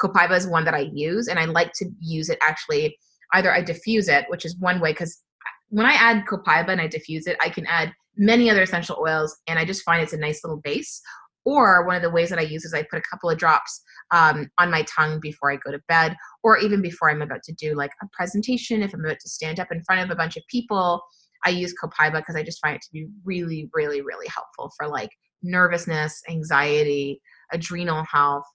Copaiba 0.02 0.36
is 0.36 0.48
one 0.48 0.66
that 0.66 0.74
I 0.74 0.90
use, 0.92 1.28
and 1.28 1.38
I 1.38 1.46
like 1.46 1.72
to 1.74 1.86
use 2.00 2.30
it 2.30 2.40
actually. 2.42 2.98
Either 3.36 3.54
I 3.54 3.62
diffuse 3.62 4.08
it, 4.08 4.26
which 4.30 4.44
is 4.44 4.58
one 4.58 4.80
way, 4.80 4.92
because 4.92 5.22
when 5.70 5.86
I 5.86 5.94
add 5.94 6.26
Copaiba 6.26 6.70
and 6.70 6.82
I 6.82 6.88
diffuse 6.88 7.28
it, 7.28 7.38
I 7.40 7.50
can 7.50 7.68
add 7.68 7.94
many 8.18 8.50
other 8.50 8.64
essential 8.64 8.98
oils, 9.00 9.38
and 9.46 9.60
I 9.60 9.66
just 9.66 9.84
find 9.84 10.02
it's 10.02 10.14
a 10.14 10.18
nice 10.18 10.44
little 10.44 10.62
base. 10.62 11.00
Or 11.46 11.86
one 11.86 11.96
of 11.96 12.02
the 12.02 12.10
ways 12.10 12.30
that 12.30 12.40
I 12.40 12.44
use 12.44 12.66
is 12.66 12.74
I 12.74 12.84
put 12.84 13.00
a 13.00 13.10
couple 13.10 13.30
of 13.30 13.38
drops 13.38 13.82
um, 14.12 14.50
on 14.58 14.72
my 14.72 14.84
tongue 14.84 15.20
before 15.20 15.52
I 15.52 15.58
go 15.58 15.72
to 15.72 15.82
bed, 15.88 16.16
or 16.44 16.58
even 16.58 16.82
before 16.82 17.10
I'm 17.10 17.22
about 17.22 17.44
to 17.44 17.54
do 17.54 17.76
like 17.76 17.92
a 18.02 18.08
presentation. 18.14 18.82
If 18.82 18.94
I'm 18.94 19.06
about 19.06 19.20
to 19.20 19.30
stand 19.30 19.60
up 19.60 19.72
in 19.72 19.84
front 19.84 20.02
of 20.02 20.10
a 20.10 20.16
bunch 20.16 20.38
of 20.38 20.44
people, 20.50 21.02
I 21.46 21.50
use 21.50 21.74
Copaiba 21.82 22.14
because 22.14 22.36
I 22.36 22.44
just 22.44 22.60
find 22.62 22.76
it 22.76 22.82
to 22.82 22.90
be 22.92 23.08
really, 23.24 23.70
really, 23.74 24.02
really 24.02 24.28
helpful 24.28 24.72
for 24.76 24.88
like 24.88 25.12
nervousness, 25.44 26.22
anxiety, 26.28 27.22
adrenal 27.54 28.04
health. 28.12 28.46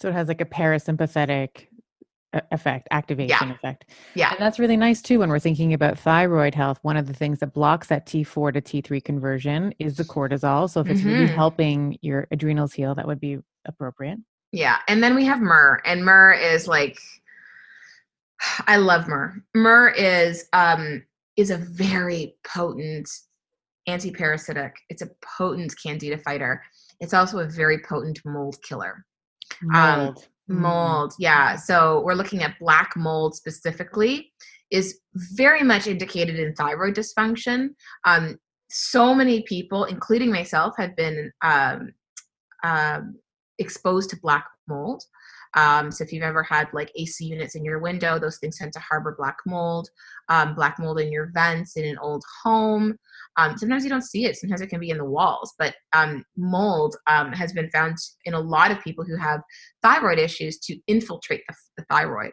So 0.00 0.08
it 0.08 0.14
has 0.14 0.28
like 0.28 0.40
a 0.40 0.46
parasympathetic 0.46 1.66
effect, 2.50 2.88
activation 2.90 3.48
yeah. 3.48 3.54
effect. 3.54 3.90
Yeah. 4.14 4.30
And 4.30 4.40
that's 4.40 4.58
really 4.58 4.76
nice 4.76 5.02
too 5.02 5.20
when 5.20 5.28
we're 5.28 5.38
thinking 5.38 5.72
about 5.72 5.98
thyroid 5.98 6.54
health. 6.54 6.78
One 6.82 6.96
of 6.96 7.06
the 7.06 7.12
things 7.12 7.40
that 7.40 7.52
blocks 7.52 7.88
that 7.88 8.06
T4 8.06 8.54
to 8.54 8.60
T3 8.60 9.02
conversion 9.04 9.74
is 9.78 9.96
the 9.96 10.04
cortisol. 10.04 10.68
So 10.70 10.80
if 10.80 10.88
it's 10.88 11.00
mm-hmm. 11.00 11.08
really 11.10 11.26
helping 11.26 11.98
your 12.02 12.26
adrenals 12.30 12.72
heal, 12.72 12.94
that 12.94 13.06
would 13.06 13.20
be 13.20 13.38
appropriate. 13.66 14.18
Yeah. 14.52 14.78
And 14.88 15.02
then 15.02 15.14
we 15.14 15.24
have 15.24 15.40
myrrh, 15.40 15.80
and 15.84 16.04
myrrh 16.04 16.32
is 16.32 16.66
like 16.66 16.98
I 18.66 18.76
love 18.76 19.08
myrrh. 19.08 19.34
Myrrh 19.54 19.90
is 19.90 20.48
um 20.52 21.02
is 21.36 21.50
a 21.50 21.58
very 21.58 22.34
potent 22.46 23.08
anti-parasitic. 23.86 24.74
It's 24.88 25.02
a 25.02 25.10
potent 25.38 25.74
candida 25.80 26.18
fighter. 26.18 26.62
It's 27.00 27.14
also 27.14 27.38
a 27.40 27.46
very 27.46 27.78
potent 27.82 28.20
mold 28.24 28.56
killer. 28.62 29.04
Mold. 29.62 30.18
Um. 30.18 30.24
Mold 30.48 31.12
yeah. 31.18 31.56
So 31.56 32.02
we're 32.04 32.14
looking 32.14 32.42
at 32.42 32.58
black 32.58 32.92
mold 32.96 33.34
specifically 33.34 34.32
is 34.70 35.00
very 35.14 35.62
much 35.62 35.86
indicated 35.86 36.38
in 36.38 36.54
thyroid 36.54 36.94
dysfunction. 36.94 37.70
Um, 38.04 38.38
so 38.70 39.14
many 39.14 39.42
people 39.42 39.84
including 39.84 40.30
myself 40.30 40.74
have 40.78 40.96
been 40.96 41.32
um, 41.42 41.92
um, 42.64 43.16
exposed 43.58 44.10
to 44.10 44.16
black 44.20 44.46
mold 44.68 45.02
um, 45.56 45.90
so 45.90 46.04
if 46.04 46.12
you've 46.12 46.22
ever 46.22 46.42
had 46.42 46.68
like 46.72 46.92
AC 46.94 47.24
units 47.24 47.54
in 47.54 47.64
your 47.64 47.78
window, 47.78 48.18
those 48.18 48.38
things 48.38 48.58
tend 48.58 48.72
to 48.74 48.78
harbor 48.78 49.14
black 49.18 49.38
mold, 49.46 49.88
um, 50.28 50.54
black 50.54 50.78
mold 50.78 51.00
in 51.00 51.10
your 51.10 51.30
vents 51.32 51.76
in 51.76 51.84
an 51.86 51.98
old 51.98 52.22
home. 52.42 52.96
Um, 53.38 53.56
sometimes 53.56 53.82
you 53.82 53.90
don't 53.90 54.02
see 54.02 54.26
it. 54.26 54.36
Sometimes 54.36 54.60
it 54.60 54.68
can 54.68 54.80
be 54.80 54.90
in 54.90 54.98
the 54.98 55.04
walls, 55.04 55.54
but 55.58 55.74
um, 55.94 56.24
mold 56.36 56.96
um, 57.06 57.32
has 57.32 57.52
been 57.52 57.70
found 57.70 57.96
in 58.26 58.34
a 58.34 58.40
lot 58.40 58.70
of 58.70 58.82
people 58.82 59.04
who 59.04 59.16
have 59.16 59.40
thyroid 59.82 60.18
issues 60.18 60.58
to 60.58 60.78
infiltrate 60.86 61.42
the, 61.48 61.54
the 61.78 61.84
thyroid 61.90 62.32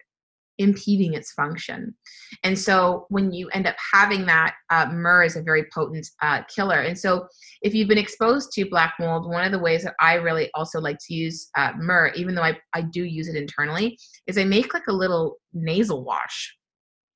impeding 0.58 1.14
its 1.14 1.32
function. 1.32 1.96
And 2.44 2.58
so 2.58 3.06
when 3.10 3.32
you 3.32 3.50
end 3.50 3.68
up 3.68 3.76
having 3.94 4.26
that, 4.28 4.56
uh, 4.70 4.88
myrrh 4.92 5.24
is 5.24 5.36
a 5.36 5.42
very 5.42 5.66
potent 5.74 6.08
uh, 6.22 6.44
killer. 6.54 6.80
And 6.80 6.98
so 6.98 7.28
if 7.62 7.74
you've 7.74 7.88
been 7.88 7.98
exposed 7.98 8.52
to 8.54 8.70
black 8.70 8.96
mold, 9.00 9.30
one 9.30 9.46
of 9.46 9.52
the 9.52 9.60
ways 9.60 9.84
that 9.84 9.96
I 10.00 10.16
really 10.16 10.50
also 10.54 10.80
like 10.80 10.98
to 11.08 11.14
use 11.14 11.50
uh, 11.58 11.72
myrrh, 11.78 12.12
even 12.16 12.36
though 12.36 12.44
I, 12.44 12.58
I 12.74 12.82
do 12.82 13.04
use 13.04 13.28
it 13.28 13.36
internally, 13.36 13.98
is 14.28 14.38
I 14.38 14.44
make 14.44 14.74
like 14.74 14.88
a 14.88 14.94
little 14.94 15.38
nasal 15.54 16.04
wash. 16.04 16.56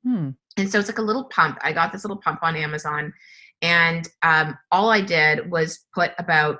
Hmm. 0.03 0.29
And 0.57 0.71
so 0.71 0.79
it's 0.79 0.89
like 0.89 0.97
a 0.97 1.03
little 1.03 1.25
pump. 1.25 1.57
I 1.61 1.73
got 1.73 1.91
this 1.91 2.03
little 2.03 2.21
pump 2.21 2.39
on 2.41 2.55
Amazon. 2.55 3.13
And 3.61 4.07
um, 4.23 4.57
all 4.71 4.89
I 4.89 5.01
did 5.01 5.49
was 5.51 5.85
put 5.93 6.11
about, 6.17 6.57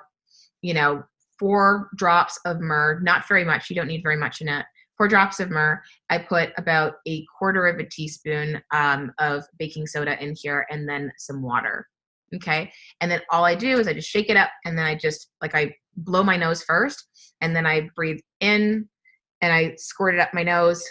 you 0.62 0.74
know, 0.74 1.04
four 1.40 1.90
drops 1.96 2.40
of 2.46 2.60
myrrh, 2.60 3.00
not 3.02 3.28
very 3.28 3.44
much. 3.44 3.70
You 3.70 3.76
don't 3.76 3.88
need 3.88 4.02
very 4.04 4.18
much 4.18 4.42
in 4.42 4.48
it 4.48 4.66
four 4.98 5.08
drops 5.08 5.40
of 5.40 5.50
myrrh. 5.50 5.82
I 6.10 6.18
put 6.18 6.52
about 6.58 6.96
a 7.08 7.26
quarter 7.38 7.68
of 7.68 7.80
a 7.80 7.86
teaspoon 7.86 8.62
um, 8.74 9.12
of 9.20 9.44
baking 9.60 9.88
soda 9.88 10.22
in 10.22 10.36
here 10.36 10.66
and 10.70 10.90
then 10.90 11.12
some 11.18 11.42
water. 11.42 11.88
Okay. 12.36 12.72
And 13.00 13.10
then 13.10 13.22
all 13.32 13.46
I 13.46 13.56
do 13.56 13.80
is 13.80 13.88
I 13.88 13.94
just 13.94 14.10
shake 14.10 14.30
it 14.30 14.36
up 14.36 14.50
and 14.66 14.78
then 14.78 14.86
I 14.86 14.96
just 14.96 15.30
like 15.42 15.56
I 15.56 15.74
blow 15.96 16.24
my 16.24 16.36
nose 16.36 16.64
first 16.64 17.08
and 17.42 17.56
then 17.56 17.66
I 17.66 17.90
breathe 17.96 18.20
in 18.42 18.90
and 19.42 19.54
I 19.54 19.76
squirt 19.78 20.16
it 20.16 20.20
up 20.20 20.34
my 20.34 20.44
nose. 20.44 20.84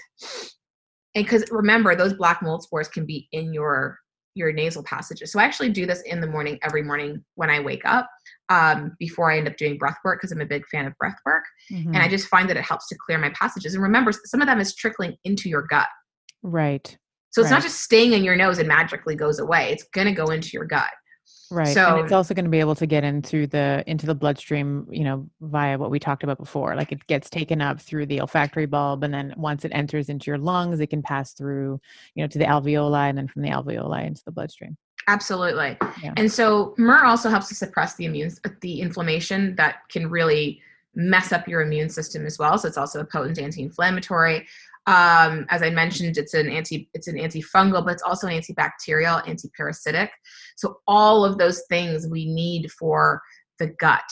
And 1.15 1.25
because 1.25 1.45
remember, 1.51 1.95
those 1.95 2.15
black 2.15 2.43
mold 2.43 2.63
spores 2.63 2.89
can 2.89 3.05
be 3.05 3.29
in 3.33 3.53
your 3.53 3.99
your 4.35 4.53
nasal 4.53 4.83
passages. 4.83 5.33
So 5.33 5.41
I 5.41 5.45
actually 5.45 5.71
do 5.71 5.87
this 5.87 6.03
in 6.03 6.21
the 6.21 6.27
morning 6.27 6.59
every 6.63 6.83
morning 6.83 7.25
when 7.37 7.49
I 7.49 7.61
wake 7.61 7.87
up 7.87 8.09
um, 8.49 8.97
before 8.99 9.31
I 9.31 9.39
end 9.39 9.49
up 9.49 9.57
doing 9.57 9.79
breath 9.79 9.99
work 10.05 10.21
because 10.21 10.33
I'm 10.33 10.41
a 10.41 10.47
big 10.47 10.67
fan 10.69 10.87
of 10.87 10.97
breath 10.99 11.19
work. 11.25 11.45
Mm-hmm. 11.71 11.95
And 11.95 11.99
I 11.99 12.09
just 12.09 12.29
find 12.29 12.49
that 12.49 12.57
it 12.57 12.65
helps 12.65 12.89
to 12.89 12.97
clear 13.05 13.19
my 13.19 13.31
passages. 13.31 13.75
And 13.75 13.83
remember, 13.83 14.13
some 14.13 14.41
of 14.41 14.47
them 14.47 14.61
is 14.61 14.75
trickling 14.75 15.17
into 15.25 15.49
your 15.49 15.63
gut. 15.63 15.89
Right. 16.43 16.97
So 17.31 17.43
it's 17.43 17.51
right. 17.51 17.57
not 17.57 17.63
just 17.63 17.83
staying 17.83 18.13
in 18.13 18.25
your 18.25 18.37
nose 18.37 18.59
and 18.59 18.69
magically 18.69 19.15
goes 19.15 19.39
away. 19.41 19.71
It's 19.73 19.85
going 19.93 20.07
to 20.07 20.13
go 20.13 20.31
into 20.31 20.51
your 20.55 20.65
gut. 20.65 20.91
Right. 21.51 21.69
So 21.69 21.97
and 21.97 22.05
it's 22.05 22.13
also 22.13 22.35
going 22.35 22.45
to 22.45 22.51
be 22.51 22.61
able 22.61 22.75
to 22.77 22.87
get 22.87 23.05
into 23.05 23.47
the 23.47 23.85
into 23.87 24.07
the 24.07 24.15
bloodstream, 24.15 24.87
you 24.91 25.05
know, 25.05 25.29
via 25.41 25.79
what 25.79 25.91
we 25.91 25.99
talked 25.99 26.25
about 26.25 26.39
before. 26.39 26.75
Like 26.75 26.93
it 26.93 27.07
gets 27.07 27.31
taken 27.31 27.61
up 27.61 27.81
through 27.81 28.07
the 28.07 28.21
olfactory 28.21 28.67
bulb 28.67 29.05
and 29.05 29.15
then 29.15 29.33
once 29.37 29.65
it 29.65 29.73
enters 29.75 30.09
into 30.09 30.31
your 30.31 30.39
lungs, 30.39 30.81
it 30.81 30.89
can 30.89 31.03
pass 31.03 31.35
through, 31.35 31.81
you 32.15 32.23
know, 32.25 32.29
to 32.29 32.39
the 32.39 32.45
alveoli 32.45 33.09
and 33.09 33.19
then 33.19 33.29
from 33.29 33.43
the 33.43 33.51
alveoli 33.51 34.07
into 34.07 34.23
the 34.25 34.33
bloodstream. 34.33 34.77
Absolutely. 35.09 35.77
Yeah. 36.03 36.13
And 36.17 36.31
so 36.31 36.75
myrrh 36.79 37.05
also 37.05 37.31
helps 37.31 37.49
to 37.49 37.55
suppress 37.55 37.95
the 37.95 38.07
immune 38.07 38.33
the 38.61 38.81
inflammation 38.81 39.55
that 39.57 39.89
can 39.89 40.11
really 40.11 40.61
mess 40.97 41.31
up 41.31 41.47
your 41.47 41.61
immune 41.61 41.89
system 41.89 42.27
as 42.27 42.39
well. 42.39 42.59
So 42.59 42.67
it's 42.67 42.79
also 42.79 43.01
a 43.01 43.05
potent 43.05 43.39
anti-inflammatory. 43.39 44.47
Um, 44.87 45.47
as 45.51 45.63
I 45.63 45.71
mentioned, 45.71 46.17
it's 46.17 46.35
an 46.35 46.49
anti 46.49 46.89
it's 46.95 47.09
an 47.09 47.17
antifungal, 47.17 47.85
but 47.85 47.93
it's 47.93 48.03
also 48.03 48.27
an 48.27 48.41
antibacterial, 48.41 49.25
antiparasitic. 49.27 50.09
So 50.57 50.81
all 50.87 51.25
of 51.25 51.39
those 51.39 51.63
things 51.69 52.09
we 52.09 52.27
need 52.27 52.71
for 52.73 53.23
the 53.59 53.69
gut. 53.79 54.05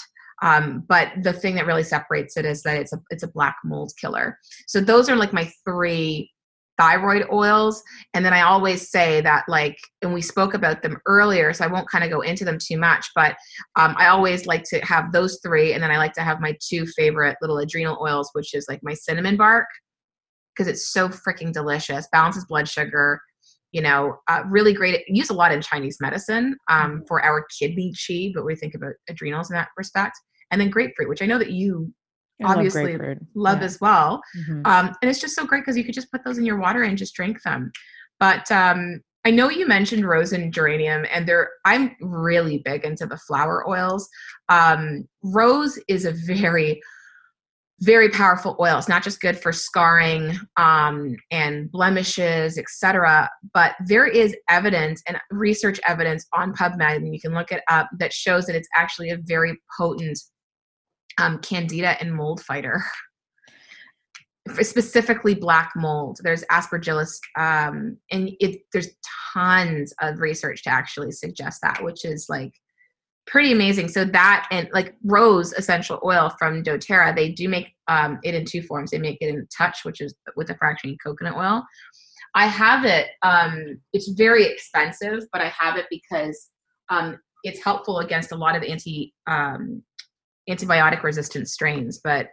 Um, 0.42 0.84
but 0.88 1.12
the 1.22 1.32
thing 1.32 1.54
that 1.54 1.66
really 1.66 1.84
separates 1.84 2.36
it 2.36 2.44
is 2.44 2.62
that 2.62 2.76
it's 2.76 2.92
a 2.92 3.00
it's 3.10 3.22
a 3.22 3.28
black 3.28 3.56
mold 3.64 3.92
killer. 4.00 4.38
So 4.66 4.80
those 4.80 5.08
are 5.08 5.16
like 5.16 5.32
my 5.32 5.50
three 5.64 6.30
thyroid 6.78 7.26
oils. 7.32 7.82
And 8.14 8.24
then 8.24 8.32
I 8.32 8.42
always 8.42 8.90
say 8.90 9.20
that, 9.20 9.44
like, 9.48 9.78
and 10.02 10.12
we 10.12 10.22
spoke 10.22 10.54
about 10.54 10.82
them 10.82 10.98
earlier, 11.06 11.52
so 11.52 11.64
I 11.64 11.68
won't 11.68 11.88
kind 11.88 12.04
of 12.04 12.10
go 12.10 12.20
into 12.20 12.44
them 12.44 12.58
too 12.60 12.78
much, 12.78 13.06
but 13.14 13.36
um, 13.76 13.94
I 13.98 14.08
always 14.08 14.46
like 14.46 14.64
to 14.70 14.80
have 14.80 15.12
those 15.12 15.38
three. 15.42 15.72
And 15.72 15.82
then 15.82 15.90
I 15.90 15.98
like 15.98 16.12
to 16.14 16.22
have 16.22 16.40
my 16.40 16.56
two 16.60 16.86
favorite 16.86 17.36
little 17.40 17.58
adrenal 17.58 17.98
oils, 18.00 18.30
which 18.32 18.54
is 18.54 18.66
like 18.68 18.80
my 18.82 18.94
cinnamon 18.94 19.36
bark, 19.36 19.66
because 20.54 20.68
it's 20.68 20.92
so 20.92 21.08
freaking 21.08 21.52
delicious, 21.52 22.08
balances 22.12 22.44
blood 22.46 22.68
sugar. 22.68 23.20
You 23.72 23.82
know, 23.82 24.18
uh, 24.28 24.42
really 24.48 24.72
great. 24.72 25.02
Use 25.08 25.30
a 25.30 25.34
lot 25.34 25.50
in 25.50 25.60
Chinese 25.60 25.98
medicine 26.00 26.56
um, 26.70 26.90
mm-hmm. 26.90 27.04
for 27.08 27.24
our 27.24 27.44
kidney 27.58 27.92
qi, 27.92 28.32
but 28.32 28.44
we 28.44 28.54
think 28.54 28.74
about 28.74 28.92
adrenals 29.08 29.50
in 29.50 29.54
that 29.54 29.68
respect. 29.76 30.16
And 30.50 30.60
then 30.60 30.70
grapefruit, 30.70 31.08
which 31.08 31.22
I 31.22 31.26
know 31.26 31.38
that 31.38 31.50
you 31.50 31.92
I 32.42 32.54
obviously 32.54 32.96
love, 32.96 33.16
love 33.34 33.58
yeah. 33.60 33.64
as 33.64 33.80
well. 33.80 34.22
Mm-hmm. 34.36 34.66
Um, 34.66 34.96
and 35.00 35.10
it's 35.10 35.20
just 35.20 35.34
so 35.34 35.44
great 35.44 35.60
because 35.60 35.76
you 35.76 35.84
could 35.84 35.94
just 35.94 36.10
put 36.10 36.24
those 36.24 36.38
in 36.38 36.44
your 36.44 36.58
water 36.58 36.82
and 36.82 36.98
just 36.98 37.14
drink 37.14 37.42
them. 37.42 37.70
But 38.18 38.50
um, 38.50 39.00
I 39.24 39.30
know 39.30 39.50
you 39.50 39.66
mentioned 39.66 40.06
rose 40.06 40.32
and 40.32 40.52
geranium, 40.52 41.06
and 41.10 41.26
there 41.26 41.50
I'm 41.64 41.94
really 42.00 42.58
big 42.58 42.84
into 42.84 43.06
the 43.06 43.18
flower 43.18 43.68
oils. 43.68 44.08
Um, 44.48 45.08
rose 45.22 45.78
is 45.88 46.04
a 46.04 46.12
very 46.12 46.80
very 47.80 48.08
powerful 48.08 48.56
oil. 48.60 48.78
It's 48.78 48.88
not 48.88 49.02
just 49.02 49.20
good 49.20 49.36
for 49.38 49.52
scarring 49.52 50.38
um, 50.56 51.16
and 51.30 51.70
blemishes, 51.70 52.56
etc. 52.56 53.28
But 53.52 53.74
there 53.84 54.06
is 54.06 54.34
evidence 54.48 55.02
and 55.06 55.18
research 55.30 55.80
evidence 55.86 56.26
on 56.32 56.54
PubMed, 56.54 56.96
and 56.96 57.12
you 57.12 57.20
can 57.20 57.34
look 57.34 57.52
it 57.52 57.62
up, 57.68 57.88
that 57.98 58.12
shows 58.12 58.46
that 58.46 58.56
it's 58.56 58.68
actually 58.76 59.10
a 59.10 59.18
very 59.18 59.60
potent 59.76 60.18
um, 61.18 61.38
candida 61.38 62.00
and 62.00 62.14
mold 62.14 62.42
fighter. 62.42 62.82
Specifically 64.60 65.34
black 65.34 65.72
mold. 65.74 66.18
There's 66.22 66.44
aspergillus 66.44 67.18
um, 67.38 67.96
and 68.10 68.30
it 68.40 68.60
there's 68.72 68.88
tons 69.32 69.94
of 70.02 70.20
research 70.20 70.62
to 70.64 70.70
actually 70.70 71.12
suggest 71.12 71.60
that 71.62 71.82
which 71.82 72.04
is 72.04 72.26
like 72.28 72.52
pretty 73.26 73.52
amazing. 73.52 73.88
So 73.88 74.04
that 74.04 74.46
and 74.50 74.68
like 74.74 74.96
rose 75.02 75.54
essential 75.54 75.98
oil 76.04 76.30
from 76.38 76.62
doterra 76.62 77.16
they 77.16 77.30
do 77.30 77.48
make 77.48 77.68
um, 77.88 78.18
it 78.22 78.34
in 78.34 78.44
two 78.44 78.62
forms. 78.62 78.90
They 78.90 78.98
make 78.98 79.18
it 79.22 79.28
in 79.28 79.46
touch 79.56 79.78
which 79.82 80.02
is 80.02 80.14
with 80.36 80.50
a 80.50 80.56
fraction 80.56 80.94
coconut 81.02 81.36
oil. 81.36 81.64
I 82.34 82.46
have 82.46 82.84
it 82.84 83.08
um, 83.22 83.80
it's 83.94 84.08
very 84.08 84.44
expensive 84.44 85.20
but 85.32 85.40
i 85.40 85.48
have 85.48 85.76
it 85.76 85.86
because 85.88 86.50
um, 86.90 87.18
it's 87.44 87.62
helpful 87.62 88.00
against 88.00 88.32
a 88.32 88.36
lot 88.36 88.56
of 88.56 88.62
anti 88.62 89.14
um, 89.26 89.82
antibiotic 90.48 91.02
resistant 91.02 91.48
strains 91.48 92.00
but 92.02 92.28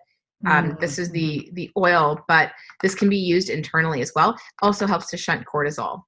um, 0.46 0.72
mm. 0.72 0.80
this 0.80 0.98
is 0.98 1.12
the 1.12 1.50
the 1.54 1.70
oil 1.78 2.20
but 2.28 2.52
this 2.82 2.96
can 2.96 3.10
be 3.10 3.18
used 3.18 3.50
internally 3.50 4.02
as 4.02 4.12
well. 4.16 4.38
Also 4.62 4.88
helps 4.88 5.10
to 5.12 5.18
shunt 5.18 5.46
cortisol. 5.46 6.04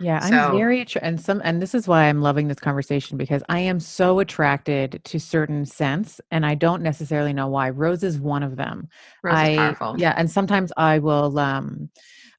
Yeah 0.00 0.20
i'm 0.22 0.52
very 0.52 0.86
and 1.00 1.20
some 1.20 1.40
and 1.42 1.62
this 1.62 1.74
is 1.74 1.88
why 1.88 2.04
i'm 2.04 2.20
loving 2.20 2.46
this 2.46 2.58
conversation 2.60 3.16
because 3.16 3.42
i 3.48 3.58
am 3.58 3.80
so 3.80 4.20
attracted 4.20 5.00
to 5.04 5.18
certain 5.18 5.64
scents 5.64 6.20
and 6.30 6.44
i 6.44 6.54
don't 6.54 6.82
necessarily 6.82 7.32
know 7.32 7.48
why. 7.48 7.70
Rose 7.70 8.04
is 8.04 8.18
one 8.18 8.42
of 8.42 8.56
them. 8.56 8.88
Rose 9.24 9.34
I, 9.34 9.50
is 9.50 9.56
powerful. 9.56 9.94
yeah 9.98 10.14
and 10.16 10.30
sometimes 10.30 10.72
i 10.76 10.98
will 10.98 11.38
um 11.38 11.90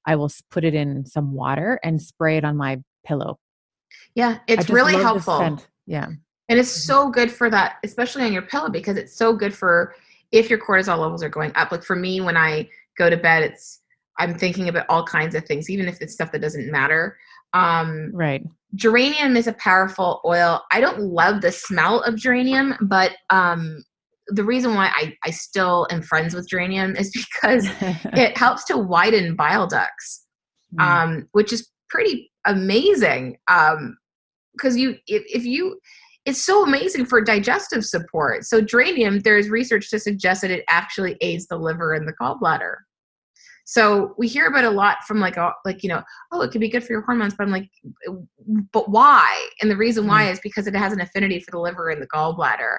i 0.05 0.15
will 0.15 0.31
put 0.51 0.63
it 0.63 0.73
in 0.73 1.05
some 1.05 1.33
water 1.33 1.79
and 1.83 2.01
spray 2.01 2.37
it 2.37 2.45
on 2.45 2.55
my 2.55 2.81
pillow. 3.05 3.39
Yeah 4.15 4.39
it's 4.47 4.69
really 4.69 4.93
helpful. 4.93 5.59
yeah 5.85 6.09
and 6.49 6.59
it's 6.59 6.69
so 6.71 7.09
good 7.09 7.31
for 7.31 7.49
that, 7.51 7.75
especially 7.83 8.23
on 8.23 8.33
your 8.33 8.41
pillow, 8.41 8.69
because 8.69 8.97
it's 8.97 9.15
so 9.15 9.33
good 9.33 9.53
for 9.53 9.93
if 10.31 10.49
your 10.49 10.59
cortisol 10.59 10.97
levels 10.97 11.23
are 11.23 11.29
going 11.29 11.51
up. 11.55 11.71
Like 11.71 11.83
for 11.83 11.95
me, 11.95 12.21
when 12.21 12.35
I 12.35 12.67
go 12.97 13.09
to 13.09 13.17
bed, 13.17 13.43
it's 13.43 13.81
I'm 14.17 14.37
thinking 14.37 14.67
about 14.67 14.85
all 14.89 15.05
kinds 15.05 15.35
of 15.35 15.45
things, 15.45 15.69
even 15.69 15.87
if 15.87 16.01
it's 16.01 16.13
stuff 16.13 16.31
that 16.33 16.41
doesn't 16.41 16.69
matter. 16.69 17.17
Um, 17.53 18.11
right. 18.13 18.43
Geranium 18.75 19.37
is 19.37 19.47
a 19.47 19.53
powerful 19.53 20.21
oil. 20.25 20.61
I 20.71 20.81
don't 20.81 20.99
love 20.99 21.41
the 21.41 21.51
smell 21.51 22.01
of 22.01 22.15
geranium, 22.15 22.75
but 22.81 23.13
um, 23.29 23.83
the 24.27 24.43
reason 24.43 24.75
why 24.75 24.91
I, 24.93 25.15
I 25.23 25.31
still 25.31 25.87
am 25.89 26.01
friends 26.01 26.35
with 26.35 26.49
geranium 26.49 26.95
is 26.95 27.11
because 27.33 27.67
it 27.81 28.37
helps 28.37 28.65
to 28.65 28.77
widen 28.77 29.35
bile 29.35 29.67
ducts, 29.67 30.25
mm. 30.75 30.83
um, 30.83 31.27
which 31.31 31.53
is 31.53 31.69
pretty 31.89 32.31
amazing. 32.45 33.37
Because 33.47 34.73
um, 34.73 34.77
you, 34.77 34.95
if, 35.07 35.23
if 35.27 35.45
you, 35.45 35.79
it's 36.29 36.45
so 36.45 36.63
amazing 36.63 37.05
for 37.05 37.21
digestive 37.21 37.83
support. 37.83 38.45
So 38.45 38.61
geranium, 38.61 39.19
there's 39.21 39.49
research 39.49 39.89
to 39.89 39.99
suggest 39.99 40.41
that 40.43 40.51
it 40.51 40.63
actually 40.69 41.17
aids 41.21 41.47
the 41.47 41.57
liver 41.57 41.93
and 41.93 42.07
the 42.07 42.13
gallbladder. 42.21 42.75
So 43.65 44.13
we 44.15 44.27
hear 44.27 44.45
about 44.45 44.63
a 44.63 44.69
lot 44.69 44.97
from 45.07 45.19
like 45.19 45.37
like 45.65 45.83
you 45.83 45.89
know 45.89 46.03
oh 46.31 46.41
it 46.41 46.51
could 46.51 46.61
be 46.61 46.69
good 46.69 46.83
for 46.83 46.93
your 46.93 47.01
hormones 47.01 47.35
but 47.35 47.43
I'm 47.43 47.51
like 47.51 47.69
but 48.73 48.89
why 48.89 49.47
and 49.61 49.69
the 49.69 49.77
reason 49.77 50.07
why 50.07 50.25
mm. 50.25 50.31
is 50.31 50.39
because 50.39 50.65
it 50.65 50.75
has 50.75 50.91
an 50.91 51.01
affinity 51.01 51.39
for 51.39 51.51
the 51.51 51.59
liver 51.59 51.89
and 51.89 52.01
the 52.01 52.07
gallbladder 52.07 52.77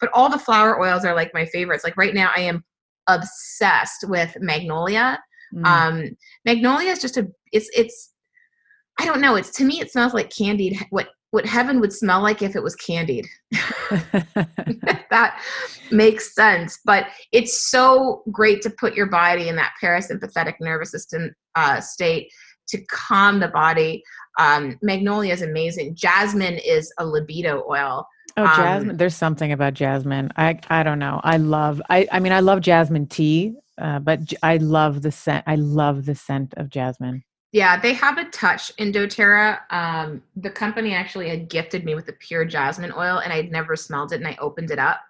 but 0.00 0.08
all 0.14 0.30
the 0.30 0.38
flower 0.38 0.80
oils 0.80 1.04
are 1.04 1.14
like 1.14 1.34
my 1.34 1.44
favorites 1.44 1.84
like 1.84 1.98
right 1.98 2.14
now 2.14 2.30
I 2.34 2.40
am 2.40 2.64
obsessed 3.06 4.08
with 4.08 4.34
magnolia 4.40 5.20
mm. 5.54 5.66
um 5.66 6.16
magnolia 6.46 6.92
is 6.92 7.02
just 7.02 7.18
a 7.18 7.28
it's 7.52 7.68
it's 7.76 8.14
I 8.98 9.04
don't 9.04 9.20
know 9.20 9.36
it's 9.36 9.50
to 9.58 9.64
me 9.64 9.82
it 9.82 9.92
smells 9.92 10.14
like 10.14 10.34
candied 10.34 10.78
what 10.88 11.08
what 11.30 11.46
heaven 11.46 11.80
would 11.80 11.92
smell 11.92 12.22
like 12.22 12.42
if 12.42 12.56
it 12.56 12.62
was 12.62 12.74
candied. 12.76 13.26
that 15.10 15.40
makes 15.90 16.34
sense. 16.34 16.78
But 16.84 17.06
it's 17.32 17.70
so 17.70 18.22
great 18.32 18.62
to 18.62 18.70
put 18.70 18.94
your 18.94 19.06
body 19.06 19.48
in 19.48 19.56
that 19.56 19.72
parasympathetic 19.82 20.54
nervous 20.60 20.90
system 20.90 21.30
uh, 21.54 21.80
state 21.80 22.30
to 22.68 22.78
calm 22.86 23.40
the 23.40 23.48
body. 23.48 24.02
Um, 24.38 24.78
magnolia 24.82 25.32
is 25.32 25.42
amazing. 25.42 25.94
Jasmine 25.96 26.58
is 26.58 26.92
a 26.98 27.06
libido 27.06 27.64
oil. 27.68 28.06
Oh, 28.36 28.44
um, 28.44 28.56
jasmine! 28.56 28.90
Um, 28.90 28.96
There's 28.96 29.16
something 29.16 29.52
about 29.52 29.74
jasmine. 29.74 30.30
I 30.36 30.58
I 30.68 30.82
don't 30.82 31.00
know. 31.00 31.20
I 31.24 31.36
love. 31.36 31.82
I 31.90 32.06
I 32.12 32.20
mean, 32.20 32.32
I 32.32 32.40
love 32.40 32.60
jasmine 32.60 33.06
tea, 33.06 33.54
uh, 33.76 33.98
but 33.98 34.32
I 34.42 34.58
love 34.58 35.02
the 35.02 35.10
scent. 35.10 35.44
I 35.48 35.56
love 35.56 36.06
the 36.06 36.14
scent 36.14 36.54
of 36.56 36.68
jasmine. 36.68 37.24
Yeah, 37.52 37.80
they 37.80 37.94
have 37.94 38.18
a 38.18 38.24
touch 38.26 38.70
in 38.78 38.92
doTERRA. 38.92 39.60
Um, 39.70 40.22
the 40.36 40.50
company 40.50 40.94
actually 40.94 41.28
had 41.28 41.48
gifted 41.48 41.84
me 41.84 41.96
with 41.96 42.08
a 42.08 42.12
pure 42.12 42.44
jasmine 42.44 42.92
oil, 42.96 43.18
and 43.18 43.32
I'd 43.32 43.50
never 43.50 43.74
smelled 43.74 44.12
it. 44.12 44.16
And 44.16 44.28
I 44.28 44.36
opened 44.40 44.70
it 44.70 44.78
up, 44.78 45.00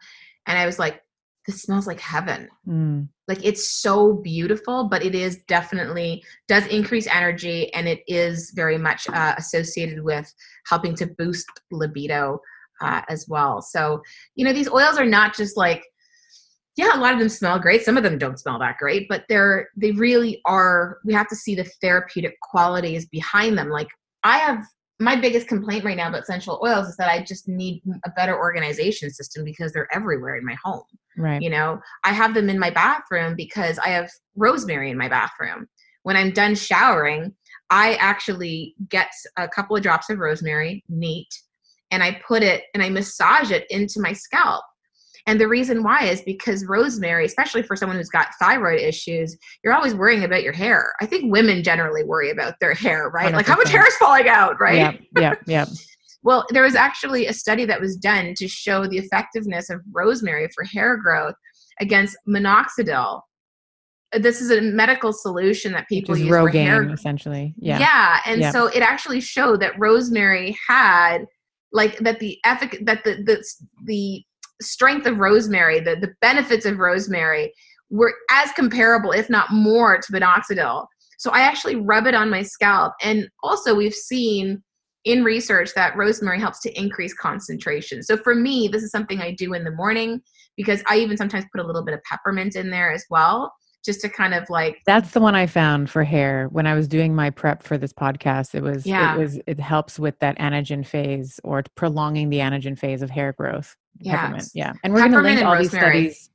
and 0.46 0.58
I 0.58 0.64
was 0.64 0.78
like, 0.78 1.02
"This 1.46 1.62
smells 1.62 1.86
like 1.86 2.00
heaven." 2.00 2.48
Mm. 2.66 3.08
Like 3.28 3.44
it's 3.44 3.82
so 3.82 4.14
beautiful, 4.14 4.84
but 4.84 5.04
it 5.04 5.14
is 5.14 5.42
definitely 5.48 6.24
does 6.48 6.66
increase 6.66 7.06
energy, 7.06 7.72
and 7.74 7.86
it 7.86 8.02
is 8.06 8.52
very 8.54 8.78
much 8.78 9.06
uh, 9.10 9.34
associated 9.36 10.02
with 10.02 10.32
helping 10.66 10.94
to 10.96 11.06
boost 11.06 11.48
libido 11.70 12.40
uh, 12.80 13.02
as 13.10 13.26
well. 13.28 13.60
So 13.60 14.02
you 14.34 14.46
know, 14.46 14.54
these 14.54 14.70
oils 14.70 14.96
are 14.96 15.04
not 15.04 15.36
just 15.36 15.58
like 15.58 15.84
yeah, 16.76 16.96
a 16.96 17.00
lot 17.00 17.12
of 17.12 17.18
them 17.18 17.28
smell 17.28 17.58
great. 17.58 17.82
Some 17.82 17.96
of 17.96 18.02
them 18.02 18.18
don't 18.18 18.38
smell 18.38 18.58
that 18.60 18.78
great, 18.78 19.08
but 19.08 19.24
they're 19.28 19.68
they 19.76 19.90
really 19.92 20.40
are. 20.44 20.98
We 21.04 21.12
have 21.14 21.28
to 21.28 21.36
see 21.36 21.54
the 21.54 21.64
therapeutic 21.82 22.38
qualities 22.40 23.06
behind 23.06 23.58
them. 23.58 23.70
Like 23.70 23.88
I 24.22 24.38
have 24.38 24.64
my 25.00 25.16
biggest 25.16 25.48
complaint 25.48 25.84
right 25.84 25.96
now 25.96 26.08
about 26.08 26.22
essential 26.22 26.60
oils 26.62 26.86
is 26.86 26.96
that 26.96 27.08
I 27.08 27.24
just 27.24 27.48
need 27.48 27.82
a 28.04 28.10
better 28.10 28.38
organization 28.38 29.10
system 29.10 29.44
because 29.44 29.72
they're 29.72 29.92
everywhere 29.92 30.36
in 30.36 30.44
my 30.44 30.56
home. 30.62 30.82
Right. 31.16 31.40
You 31.40 31.50
know, 31.50 31.80
I 32.04 32.12
have 32.12 32.34
them 32.34 32.50
in 32.50 32.58
my 32.58 32.70
bathroom 32.70 33.34
because 33.34 33.78
I 33.78 33.88
have 33.88 34.10
rosemary 34.36 34.90
in 34.90 34.98
my 34.98 35.08
bathroom. 35.08 35.66
When 36.02 36.16
I'm 36.16 36.32
done 36.32 36.54
showering, 36.54 37.34
I 37.70 37.94
actually 37.94 38.74
get 38.88 39.10
a 39.38 39.48
couple 39.48 39.74
of 39.74 39.82
drops 39.82 40.10
of 40.10 40.18
rosemary, 40.18 40.84
neat, 40.88 41.28
and 41.90 42.02
I 42.02 42.20
put 42.26 42.42
it 42.42 42.64
and 42.74 42.82
I 42.82 42.90
massage 42.90 43.50
it 43.50 43.66
into 43.70 44.00
my 44.00 44.12
scalp 44.12 44.64
and 45.30 45.40
the 45.40 45.46
reason 45.46 45.84
why 45.84 46.06
is 46.06 46.22
because 46.22 46.66
rosemary, 46.66 47.24
especially 47.24 47.62
for 47.62 47.76
someone 47.76 47.96
who's 47.96 48.08
got 48.08 48.34
thyroid 48.40 48.80
issues, 48.80 49.38
you're 49.62 49.72
always 49.72 49.94
worrying 49.94 50.24
about 50.24 50.42
your 50.42 50.52
hair. 50.52 50.92
I 51.00 51.06
think 51.06 51.32
women 51.32 51.62
generally 51.62 52.02
worry 52.02 52.30
about 52.30 52.54
their 52.60 52.74
hair, 52.74 53.10
right? 53.10 53.32
100%. 53.32 53.36
Like 53.36 53.46
how 53.46 53.54
much 53.54 53.70
hair 53.70 53.86
is 53.86 53.94
falling 53.94 54.28
out, 54.28 54.60
right? 54.60 54.76
Yeah, 54.76 54.92
yeah, 55.16 55.34
yeah. 55.46 55.66
well, 56.24 56.44
there 56.50 56.64
was 56.64 56.74
actually 56.74 57.28
a 57.28 57.32
study 57.32 57.64
that 57.64 57.80
was 57.80 57.96
done 57.96 58.34
to 58.38 58.48
show 58.48 58.88
the 58.88 58.98
effectiveness 58.98 59.70
of 59.70 59.80
rosemary 59.92 60.48
for 60.52 60.64
hair 60.64 60.96
growth 60.96 61.36
against 61.78 62.16
minoxidil. 62.28 63.20
This 64.12 64.40
is 64.40 64.50
a 64.50 64.60
medical 64.60 65.12
solution 65.12 65.70
that 65.74 65.86
people 65.88 66.18
use 66.18 66.28
Rogaine, 66.28 66.50
for 66.50 66.58
hair, 66.58 66.90
essentially. 66.90 67.54
Yeah, 67.56 67.78
yeah, 67.78 68.18
and 68.26 68.40
yeah. 68.40 68.50
so 68.50 68.66
it 68.66 68.80
actually 68.80 69.20
showed 69.20 69.60
that 69.60 69.78
rosemary 69.78 70.58
had 70.66 71.18
like 71.70 71.98
that 71.98 72.18
the 72.18 72.36
effic- 72.44 72.84
that 72.84 73.04
the 73.04 73.22
the 73.22 73.44
the 73.84 74.24
strength 74.60 75.06
of 75.06 75.18
rosemary, 75.18 75.80
the, 75.80 75.96
the 75.96 76.12
benefits 76.20 76.66
of 76.66 76.78
rosemary 76.78 77.52
were 77.90 78.14
as 78.30 78.50
comparable, 78.52 79.12
if 79.12 79.28
not 79.28 79.52
more, 79.52 79.98
to 79.98 80.12
minoxidil. 80.12 80.86
So 81.18 81.30
I 81.30 81.40
actually 81.40 81.76
rub 81.76 82.06
it 82.06 82.14
on 82.14 82.30
my 82.30 82.42
scalp. 82.42 82.94
And 83.02 83.28
also, 83.42 83.74
we've 83.74 83.94
seen 83.94 84.62
in 85.04 85.24
research 85.24 85.70
that 85.74 85.96
rosemary 85.96 86.38
helps 86.38 86.60
to 86.60 86.78
increase 86.78 87.14
concentration. 87.14 88.02
So 88.02 88.16
for 88.16 88.34
me, 88.34 88.68
this 88.68 88.82
is 88.82 88.90
something 88.90 89.20
I 89.20 89.32
do 89.32 89.54
in 89.54 89.64
the 89.64 89.70
morning 89.70 90.20
because 90.56 90.82
I 90.88 90.98
even 90.98 91.16
sometimes 91.16 91.44
put 91.54 91.62
a 91.62 91.66
little 91.66 91.84
bit 91.84 91.94
of 91.94 92.02
peppermint 92.02 92.54
in 92.54 92.70
there 92.70 92.92
as 92.92 93.04
well 93.10 93.52
just 93.84 94.00
to 94.02 94.08
kind 94.08 94.34
of 94.34 94.48
like 94.50 94.78
that's 94.86 95.12
the 95.12 95.20
one 95.20 95.34
i 95.34 95.46
found 95.46 95.88
for 95.88 96.04
hair 96.04 96.48
when 96.50 96.66
i 96.66 96.74
was 96.74 96.86
doing 96.86 97.14
my 97.14 97.30
prep 97.30 97.62
for 97.62 97.78
this 97.78 97.92
podcast 97.92 98.54
it 98.54 98.62
was 98.62 98.86
yeah. 98.86 99.14
it 99.14 99.18
was 99.18 99.40
it 99.46 99.58
helps 99.58 99.98
with 99.98 100.18
that 100.18 100.38
anagen 100.38 100.86
phase 100.86 101.40
or 101.44 101.62
prolonging 101.76 102.28
the 102.28 102.38
anagen 102.38 102.78
phase 102.78 103.02
of 103.02 103.10
hair 103.10 103.32
growth 103.32 103.76
yeah. 104.00 104.38
yeah. 104.54 104.72
And 104.82 104.92
we're 104.92 105.00
going 105.00 105.12
to 105.12 105.20
link 105.20 105.42
all 105.42 105.58
these 105.58 105.70
studies. 105.70 106.26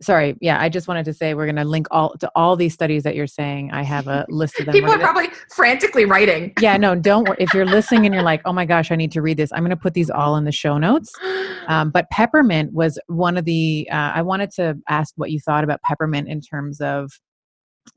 Sorry 0.00 0.36
yeah 0.40 0.60
i 0.60 0.68
just 0.68 0.86
wanted 0.86 1.04
to 1.06 1.12
say 1.12 1.34
we're 1.34 1.46
going 1.46 1.56
to 1.56 1.64
link 1.64 1.88
all 1.90 2.16
to 2.18 2.30
all 2.36 2.54
these 2.54 2.72
studies 2.72 3.02
that 3.02 3.16
you're 3.16 3.26
saying. 3.26 3.72
I 3.72 3.82
have 3.82 4.06
a 4.06 4.24
list 4.28 4.60
of 4.60 4.66
them. 4.66 4.72
People 4.72 4.92
are 4.92 4.98
probably 4.98 5.26
frantically 5.56 6.04
writing. 6.04 6.52
Yeah 6.60 6.76
no 6.76 6.94
don't 6.94 7.26
worry 7.28 7.38
if 7.40 7.52
you're 7.52 7.66
listening 7.66 8.06
and 8.06 8.14
you're 8.14 8.22
like 8.22 8.40
oh 8.44 8.52
my 8.52 8.64
gosh 8.64 8.92
i 8.92 8.94
need 8.94 9.10
to 9.10 9.22
read 9.22 9.38
this 9.38 9.52
i'm 9.52 9.60
going 9.60 9.70
to 9.70 9.76
put 9.76 9.94
these 9.94 10.08
all 10.08 10.36
in 10.36 10.44
the 10.44 10.52
show 10.52 10.78
notes. 10.78 11.12
Um, 11.68 11.90
but 11.90 12.08
peppermint 12.08 12.72
was 12.72 12.98
one 13.08 13.36
of 13.36 13.44
the 13.44 13.86
uh, 13.92 14.12
i 14.14 14.22
wanted 14.22 14.50
to 14.52 14.78
ask 14.88 15.12
what 15.16 15.30
you 15.30 15.38
thought 15.38 15.64
about 15.64 15.82
peppermint 15.82 16.26
in 16.26 16.40
terms 16.40 16.80
of 16.80 17.10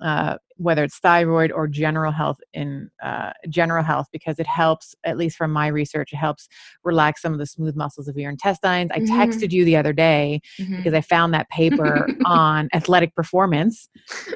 uh, 0.02 0.38
whether 0.62 0.84
it's 0.84 1.00
thyroid 1.00 1.52
or 1.52 1.68
general 1.68 2.12
health 2.12 2.40
in 2.54 2.90
uh, 3.04 3.32
general 3.50 3.84
health 3.84 4.08
because 4.12 4.38
it 4.40 4.48
helps 4.48 4.96
at 5.04 5.18
least 5.18 5.36
from 5.36 5.52
my 5.52 5.68
research 5.68 6.14
it 6.14 6.18
helps 6.18 6.48
relax 6.84 7.22
some 7.22 7.34
of 7.34 7.40
the 7.40 7.46
smooth 7.46 7.76
muscles 7.76 8.08
of 8.08 8.18
your 8.18 8.30
intestines 8.30 8.92
i 8.94 9.00
mm-hmm. 9.00 9.20
texted 9.20 9.52
you 9.52 9.66
the 9.66 9.76
other 9.76 9.94
day 9.94 10.40
mm-hmm. 10.60 10.78
because 10.78 10.94
i 10.94 11.02
found 11.02 11.34
that 11.34 11.50
paper 11.50 12.08
on 12.26 12.70
athletic 12.74 13.14
performance 13.16 13.90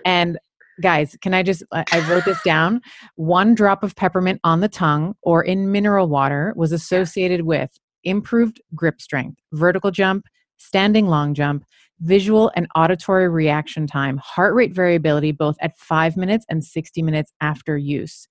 and 0.05 0.37
guys 0.81 1.15
can 1.21 1.33
i 1.33 1.43
just 1.43 1.63
i 1.71 2.09
wrote 2.09 2.25
this 2.25 2.41
down 2.43 2.81
one 3.15 3.53
drop 3.53 3.83
of 3.83 3.95
peppermint 3.95 4.39
on 4.43 4.59
the 4.59 4.69
tongue 4.69 5.13
or 5.21 5.43
in 5.43 5.71
mineral 5.71 6.07
water 6.07 6.53
was 6.55 6.71
associated 6.71 7.41
with 7.41 7.69
improved 8.03 8.61
grip 8.73 8.99
strength 8.99 9.39
vertical 9.53 9.91
jump 9.91 10.25
standing 10.57 11.07
long 11.07 11.33
jump 11.33 11.63
visual 11.99 12.51
and 12.55 12.67
auditory 12.75 13.29
reaction 13.29 13.87
time, 13.87 14.17
heart 14.17 14.53
rate 14.53 14.73
variability 14.73 15.31
both 15.31 15.55
at 15.61 15.77
5 15.77 16.17
minutes 16.17 16.45
and 16.49 16.63
60 16.63 17.01
minutes 17.01 17.31
after 17.41 17.77
use. 17.77 18.27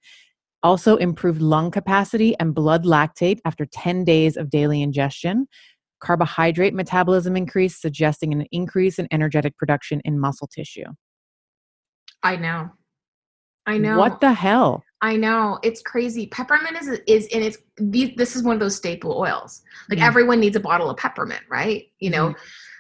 Also, 0.63 0.97
improved 0.97 1.43
lung 1.43 1.71
capacity 1.71 2.35
and 2.41 2.55
blood 2.55 2.85
lactate 2.85 3.39
after 3.45 3.67
10 3.67 4.05
days 4.05 4.37
of 4.37 4.49
daily 4.49 4.81
ingestion. 4.81 5.47
Carbohydrate 6.01 6.75
metabolism 6.75 7.37
increase, 7.37 7.81
suggesting 7.81 8.33
an 8.33 8.47
increase 8.51 8.99
in 8.99 9.07
energetic 9.11 9.57
production 9.59 10.01
in 10.05 10.19
muscle 10.19 10.47
tissue. 10.47 10.87
I 12.23 12.37
know. 12.37 12.71
I 13.67 13.79
know. 13.79 13.99
What 13.99 14.21
the 14.21 14.33
hell? 14.33 14.83
I 15.03 15.17
know 15.17 15.59
it's 15.63 15.83
crazy. 15.83 16.27
Peppermint 16.29 16.77
is 16.81 16.89
is 17.07 17.29
and 17.33 17.45
it's 17.45 17.59
these, 17.77 18.15
this 18.17 18.37
is 18.37 18.43
one 18.43 18.55
of 18.55 18.61
those 18.61 18.77
staple 18.77 19.19
oils. 19.19 19.63
Like 19.91 19.99
mm. 19.99 20.07
everyone 20.07 20.41
needs 20.41 20.57
a 20.57 20.61
bottle 20.61 20.89
of 20.89 20.97
peppermint, 20.97 21.43
right? 21.51 21.85
You 21.99 22.11
know, 22.11 22.29
mm. 22.31 22.35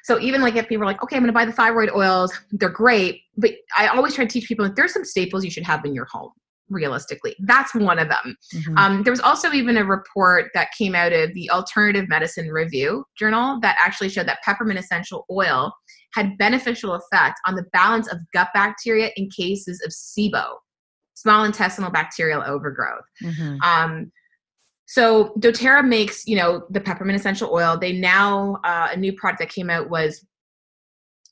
So 0.05 0.21
even 0.21 0.43
like 0.43 0.55
if 0.55 0.69
people 0.69 0.85
are 0.85 0.87
like, 0.87 1.03
okay, 1.03 1.17
I'm 1.17 1.23
going 1.23 1.29
to 1.29 1.33
buy 1.33 1.47
the 1.47 1.53
thyroid 1.53 1.91
oils, 1.91 2.33
they're 2.53 2.69
great, 2.69 3.23
but 3.39 3.53
I 3.77 3.89
always 3.89 4.15
try 4.15 4.25
to 4.27 4.31
teach 4.31 4.47
people 4.47 4.65
that 4.67 4.77
there's 4.77 4.93
some 4.93 5.05
staples 5.05 5.45
you 5.45 5.51
should 5.51 5.65
have 5.65 5.85
in 5.85 5.95
your 5.95 6.05
home. 6.05 6.31
Realistically, 6.71 7.37
that's 7.41 7.75
one 7.75 7.99
of 7.99 8.09
them. 8.09 8.37
Mm-hmm. 8.55 8.79
Um, 8.79 9.03
there 9.03 9.13
was 9.13 9.21
also 9.21 9.53
even 9.53 9.77
a 9.77 9.85
report 9.85 10.51
that 10.55 10.69
came 10.77 10.95
out 10.95 11.13
of 11.13 11.33
the 11.35 11.51
Alternative 11.51 12.09
Medicine 12.09 12.49
Review 12.49 13.05
Journal 13.19 13.61
that 13.61 13.77
actually 13.79 14.09
showed 14.09 14.27
that 14.29 14.43
peppermint 14.43 14.79
essential 14.79 15.27
oil 15.31 15.73
had 16.15 16.39
beneficial 16.39 16.95
effect 16.95 17.39
on 17.47 17.55
the 17.55 17.65
balance 17.73 18.09
of 18.09 18.19
gut 18.33 18.49
bacteria 18.55 19.11
in 19.17 19.29
cases 19.31 19.83
of 19.85 19.93
SIBO, 19.93 20.55
small 21.15 21.45
intestinal 21.45 21.91
bacterial 21.91 22.43
overgrowth. 22.43 23.05
Mm-hmm. 23.23 23.61
Um, 23.63 24.13
so 24.87 25.33
doTERRA 25.39 25.87
makes, 25.87 26.27
you 26.27 26.37
know, 26.37 26.65
the 26.71 26.81
peppermint 26.81 27.19
essential 27.19 27.51
oil. 27.53 27.79
They 27.79 27.93
now 27.93 28.61
uh, 28.65 28.89
a 28.93 28.97
new 28.97 29.13
product 29.13 29.41
that 29.41 29.49
came 29.49 29.71
out 29.71 29.89
was 29.89 30.25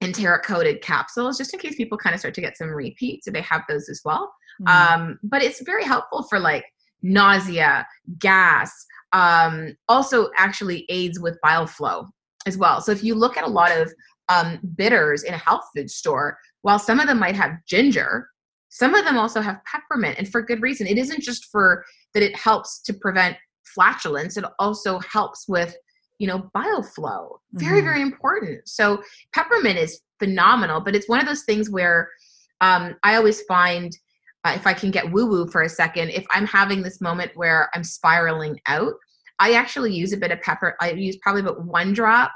enteric 0.03 0.43
coated 0.43 0.83
capsules, 0.83 1.39
just 1.39 1.53
in 1.53 1.61
case 1.61 1.77
people 1.77 1.99
kind 1.99 2.15
of 2.15 2.21
start 2.21 2.35
to 2.35 2.41
get 2.41 2.57
some 2.57 2.69
repeats. 2.69 3.25
So 3.25 3.31
they 3.31 3.43
have 3.43 3.63
those 3.69 3.89
as 3.89 4.01
well. 4.05 4.33
Mm-hmm. 4.63 5.03
Um, 5.03 5.19
but 5.23 5.43
it's 5.43 5.63
very 5.63 5.85
helpful 5.85 6.25
for 6.25 6.39
like 6.39 6.65
nausea, 7.03 7.87
gas. 8.19 8.73
Um, 9.13 9.77
also, 9.89 10.31
actually 10.39 10.87
aids 10.89 11.21
with 11.21 11.39
bile 11.43 11.67
flow 11.67 12.09
as 12.47 12.57
well. 12.57 12.81
So 12.81 12.91
if 12.93 13.05
you 13.05 13.15
look 13.15 13.37
at 13.37 13.45
a 13.45 13.49
lot 13.49 13.71
of 13.71 13.93
um, 14.29 14.59
bitters 14.77 15.25
in 15.25 15.35
a 15.35 15.39
health 15.39 15.65
food 15.77 15.91
store, 15.91 16.39
while 16.63 16.79
some 16.79 17.01
of 17.01 17.07
them 17.07 17.19
might 17.19 17.37
have 17.37 17.53
ginger, 17.67 18.29
some 18.73 18.95
of 18.95 19.05
them 19.05 19.19
also 19.19 19.43
have 19.43 19.61
peppermint, 19.71 20.19
and 20.19 20.27
for 20.27 20.41
good 20.41 20.63
reason. 20.63 20.87
It 20.87 20.97
isn't 20.97 21.23
just 21.23 21.45
for 21.53 21.85
that 22.15 22.23
it 22.23 22.35
helps 22.35 22.81
to 22.85 22.95
prevent 22.95 23.37
flatulence, 23.75 24.39
it 24.39 24.45
also 24.59 24.99
helps 25.01 25.47
with 25.47 25.77
you 26.19 26.29
know 26.29 26.49
bile 26.55 26.85
flow 26.85 27.41
very 27.55 27.79
mm-hmm. 27.79 27.87
very 27.87 28.01
important 28.01 28.61
so 28.69 29.03
peppermint 29.35 29.77
is 29.77 30.03
phenomenal 30.21 30.81
but 30.81 30.95
it's 30.95 31.09
one 31.09 31.19
of 31.19 31.27
those 31.27 31.43
things 31.43 31.69
where 31.69 32.09
um, 32.61 32.95
i 33.03 33.17
always 33.17 33.43
find 33.43 33.97
uh, 34.45 34.53
if 34.55 34.65
i 34.65 34.73
can 34.73 34.93
get 34.93 35.11
woo 35.11 35.27
woo 35.27 35.49
for 35.49 35.63
a 35.63 35.69
second 35.69 36.11
if 36.11 36.25
i'm 36.31 36.47
having 36.47 36.81
this 36.81 37.01
moment 37.01 37.33
where 37.35 37.69
i'm 37.75 37.83
spiraling 37.83 38.57
out 38.67 38.93
i 39.41 39.55
actually 39.55 39.93
use 39.93 40.13
a 40.13 40.17
bit 40.17 40.31
of 40.31 40.41
pepper 40.43 40.77
i 40.81 40.93
use 40.93 41.17
probably 41.23 41.41
about 41.41 41.65
one 41.65 41.93
drop 41.93 42.31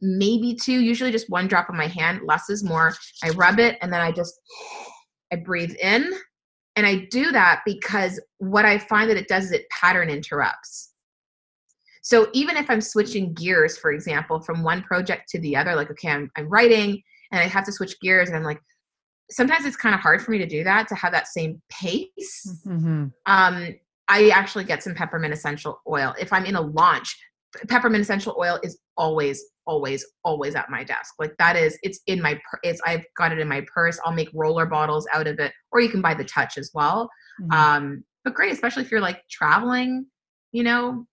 maybe 0.00 0.52
two 0.52 0.80
usually 0.80 1.12
just 1.12 1.30
one 1.30 1.46
drop 1.46 1.70
on 1.70 1.76
my 1.76 1.86
hand 1.86 2.20
less 2.24 2.50
is 2.50 2.64
more 2.64 2.92
i 3.22 3.30
rub 3.30 3.60
it 3.60 3.78
and 3.80 3.92
then 3.92 4.00
i 4.00 4.10
just 4.10 4.40
I 5.34 5.36
breathe 5.36 5.74
in. 5.82 6.12
And 6.76 6.86
I 6.86 7.06
do 7.10 7.30
that 7.32 7.62
because 7.64 8.20
what 8.38 8.64
I 8.64 8.78
find 8.78 9.08
that 9.10 9.16
it 9.16 9.28
does 9.28 9.44
is 9.44 9.52
it 9.52 9.68
pattern 9.70 10.08
interrupts. 10.10 10.92
So 12.02 12.28
even 12.32 12.56
if 12.56 12.68
I'm 12.68 12.80
switching 12.80 13.32
gears, 13.32 13.78
for 13.78 13.92
example, 13.92 14.40
from 14.40 14.62
one 14.62 14.82
project 14.82 15.28
to 15.30 15.40
the 15.40 15.56
other, 15.56 15.74
like, 15.74 15.90
okay, 15.90 16.10
I'm, 16.10 16.30
I'm 16.36 16.48
writing 16.48 17.00
and 17.32 17.40
I 17.40 17.46
have 17.46 17.64
to 17.64 17.72
switch 17.72 17.98
gears, 18.00 18.28
and 18.28 18.36
I'm 18.36 18.44
like, 18.44 18.60
sometimes 19.30 19.64
it's 19.64 19.76
kind 19.76 19.94
of 19.94 20.00
hard 20.00 20.20
for 20.22 20.30
me 20.30 20.38
to 20.38 20.46
do 20.46 20.62
that, 20.64 20.86
to 20.88 20.94
have 20.94 21.12
that 21.12 21.28
same 21.28 21.62
pace. 21.70 22.62
Mm-hmm. 22.66 23.06
Um, 23.26 23.74
I 24.08 24.28
actually 24.28 24.64
get 24.64 24.82
some 24.82 24.94
peppermint 24.94 25.32
essential 25.32 25.80
oil. 25.88 26.14
If 26.20 26.32
I'm 26.32 26.44
in 26.44 26.56
a 26.56 26.60
launch, 26.60 27.16
peppermint 27.68 28.02
essential 28.02 28.36
oil 28.38 28.60
is 28.62 28.78
always 28.96 29.42
always 29.66 30.04
always 30.24 30.54
at 30.54 30.70
my 30.70 30.84
desk. 30.84 31.14
Like 31.18 31.34
that 31.38 31.56
is 31.56 31.78
it's 31.82 32.00
in 32.06 32.20
my 32.20 32.40
it's 32.62 32.80
i've 32.86 33.04
got 33.16 33.32
it 33.32 33.38
in 33.38 33.48
my 33.48 33.64
purse. 33.72 33.98
I'll 34.04 34.12
make 34.12 34.30
roller 34.34 34.66
bottles 34.66 35.06
out 35.12 35.26
of 35.26 35.38
it 35.38 35.52
or 35.72 35.80
you 35.80 35.88
can 35.88 36.00
buy 36.00 36.14
the 36.14 36.24
touch 36.24 36.58
as 36.58 36.70
well. 36.74 37.10
Mm-hmm. 37.40 37.52
um 37.52 38.04
but 38.24 38.34
great 38.34 38.52
especially 38.52 38.84
if 38.84 38.90
you're 38.90 39.00
like 39.00 39.20
traveling 39.28 40.06
you 40.52 40.62
know 40.62 41.04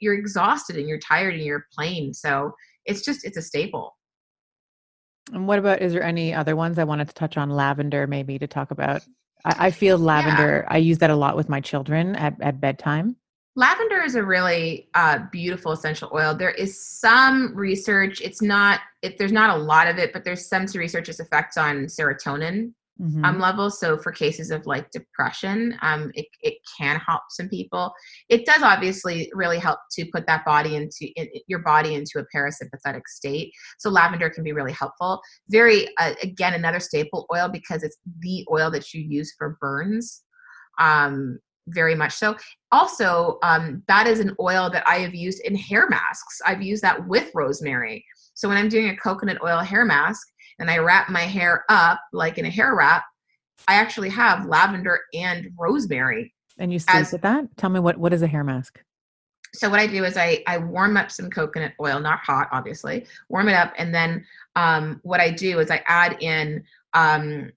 you're 0.00 0.14
exhausted 0.14 0.76
and 0.76 0.88
you're 0.88 0.98
tired 0.98 1.34
and 1.34 1.42
you're 1.42 1.66
plain. 1.74 2.12
So 2.12 2.52
it's 2.84 3.02
just 3.02 3.24
it's 3.24 3.36
a 3.36 3.42
staple. 3.42 3.96
And 5.32 5.46
what 5.46 5.58
about 5.58 5.80
is 5.80 5.92
there 5.92 6.02
any 6.02 6.34
other 6.34 6.56
ones 6.56 6.78
i 6.78 6.84
wanted 6.84 7.08
to 7.08 7.14
touch 7.14 7.36
on? 7.36 7.50
Lavender 7.50 8.06
maybe 8.06 8.38
to 8.38 8.46
talk 8.46 8.70
about. 8.70 9.02
I, 9.44 9.66
I 9.66 9.70
feel 9.70 9.98
lavender 9.98 10.64
yeah. 10.66 10.74
i 10.74 10.78
use 10.78 10.98
that 10.98 11.10
a 11.10 11.16
lot 11.16 11.36
with 11.36 11.48
my 11.48 11.60
children 11.60 12.14
at, 12.16 12.40
at 12.40 12.60
bedtime 12.60 13.16
lavender 13.54 14.02
is 14.02 14.14
a 14.14 14.24
really 14.24 14.88
uh, 14.94 15.20
beautiful 15.30 15.72
essential 15.72 16.10
oil. 16.14 16.34
There 16.34 16.50
is 16.50 16.80
some 16.80 17.54
research 17.54 18.20
it's 18.20 18.42
not 18.42 18.80
it, 19.02 19.18
there's 19.18 19.32
not 19.32 19.56
a 19.56 19.62
lot 19.62 19.88
of 19.88 19.98
it 19.98 20.12
but 20.12 20.24
there's 20.24 20.48
some 20.48 20.66
research 20.74 21.08
its 21.08 21.20
effects 21.20 21.56
on 21.56 21.84
serotonin 21.84 22.72
mm-hmm. 23.00 23.24
um, 23.24 23.38
levels. 23.38 23.78
So 23.78 23.98
for 23.98 24.10
cases 24.10 24.50
of 24.50 24.64
like 24.64 24.90
depression 24.90 25.76
um, 25.82 26.10
it, 26.14 26.26
it 26.40 26.54
can 26.78 26.98
help 27.06 27.22
some 27.30 27.48
people. 27.48 27.92
It 28.30 28.46
does 28.46 28.62
obviously 28.62 29.30
really 29.34 29.58
help 29.58 29.80
to 29.92 30.06
put 30.06 30.26
that 30.28 30.46
body 30.46 30.76
into 30.76 31.08
in, 31.16 31.28
your 31.46 31.60
body 31.60 31.94
into 31.94 32.20
a 32.20 32.36
parasympathetic 32.36 33.02
state. 33.06 33.52
So 33.78 33.90
lavender 33.90 34.30
can 34.30 34.44
be 34.44 34.52
really 34.52 34.72
helpful. 34.72 35.20
Very 35.50 35.88
uh, 35.98 36.14
again 36.22 36.54
another 36.54 36.80
staple 36.80 37.26
oil 37.34 37.50
because 37.50 37.82
it's 37.82 37.98
the 38.20 38.46
oil 38.50 38.70
that 38.70 38.94
you 38.94 39.02
use 39.02 39.34
for 39.36 39.58
burns. 39.60 40.22
Um, 40.78 41.38
very 41.68 41.94
much 41.94 42.12
so. 42.12 42.36
Also, 42.70 43.38
um, 43.42 43.82
that 43.88 44.06
is 44.06 44.20
an 44.20 44.34
oil 44.40 44.70
that 44.70 44.86
I 44.86 44.98
have 44.98 45.14
used 45.14 45.40
in 45.40 45.54
hair 45.54 45.88
masks. 45.88 46.40
I've 46.44 46.62
used 46.62 46.82
that 46.82 47.06
with 47.06 47.30
rosemary. 47.34 48.04
So 48.34 48.48
when 48.48 48.56
I'm 48.56 48.68
doing 48.68 48.88
a 48.88 48.96
coconut 48.96 49.42
oil 49.42 49.58
hair 49.58 49.84
mask 49.84 50.26
and 50.58 50.70
I 50.70 50.78
wrap 50.78 51.08
my 51.08 51.22
hair 51.22 51.64
up 51.68 52.00
like 52.12 52.38
in 52.38 52.44
a 52.44 52.50
hair 52.50 52.74
wrap, 52.74 53.04
I 53.68 53.74
actually 53.74 54.08
have 54.10 54.46
lavender 54.46 55.00
and 55.14 55.50
rosemary. 55.58 56.34
And 56.58 56.72
you 56.72 56.78
sleep 56.78 56.96
as, 56.96 57.12
with 57.12 57.22
that? 57.22 57.56
Tell 57.56 57.70
me 57.70 57.80
what 57.80 57.96
what 57.98 58.12
is 58.12 58.22
a 58.22 58.26
hair 58.26 58.44
mask? 58.44 58.82
So 59.54 59.68
what 59.68 59.80
I 59.80 59.86
do 59.86 60.04
is 60.04 60.16
I 60.16 60.42
I 60.46 60.58
warm 60.58 60.96
up 60.96 61.10
some 61.10 61.30
coconut 61.30 61.72
oil, 61.80 62.00
not 62.00 62.20
hot, 62.20 62.48
obviously. 62.52 63.06
Warm 63.28 63.48
it 63.48 63.54
up, 63.54 63.72
and 63.76 63.94
then 63.94 64.24
um, 64.56 65.00
what 65.02 65.20
I 65.20 65.30
do 65.30 65.60
is 65.60 65.70
I 65.70 65.82
add 65.86 66.16
in 66.20 66.64
um, 66.94 67.52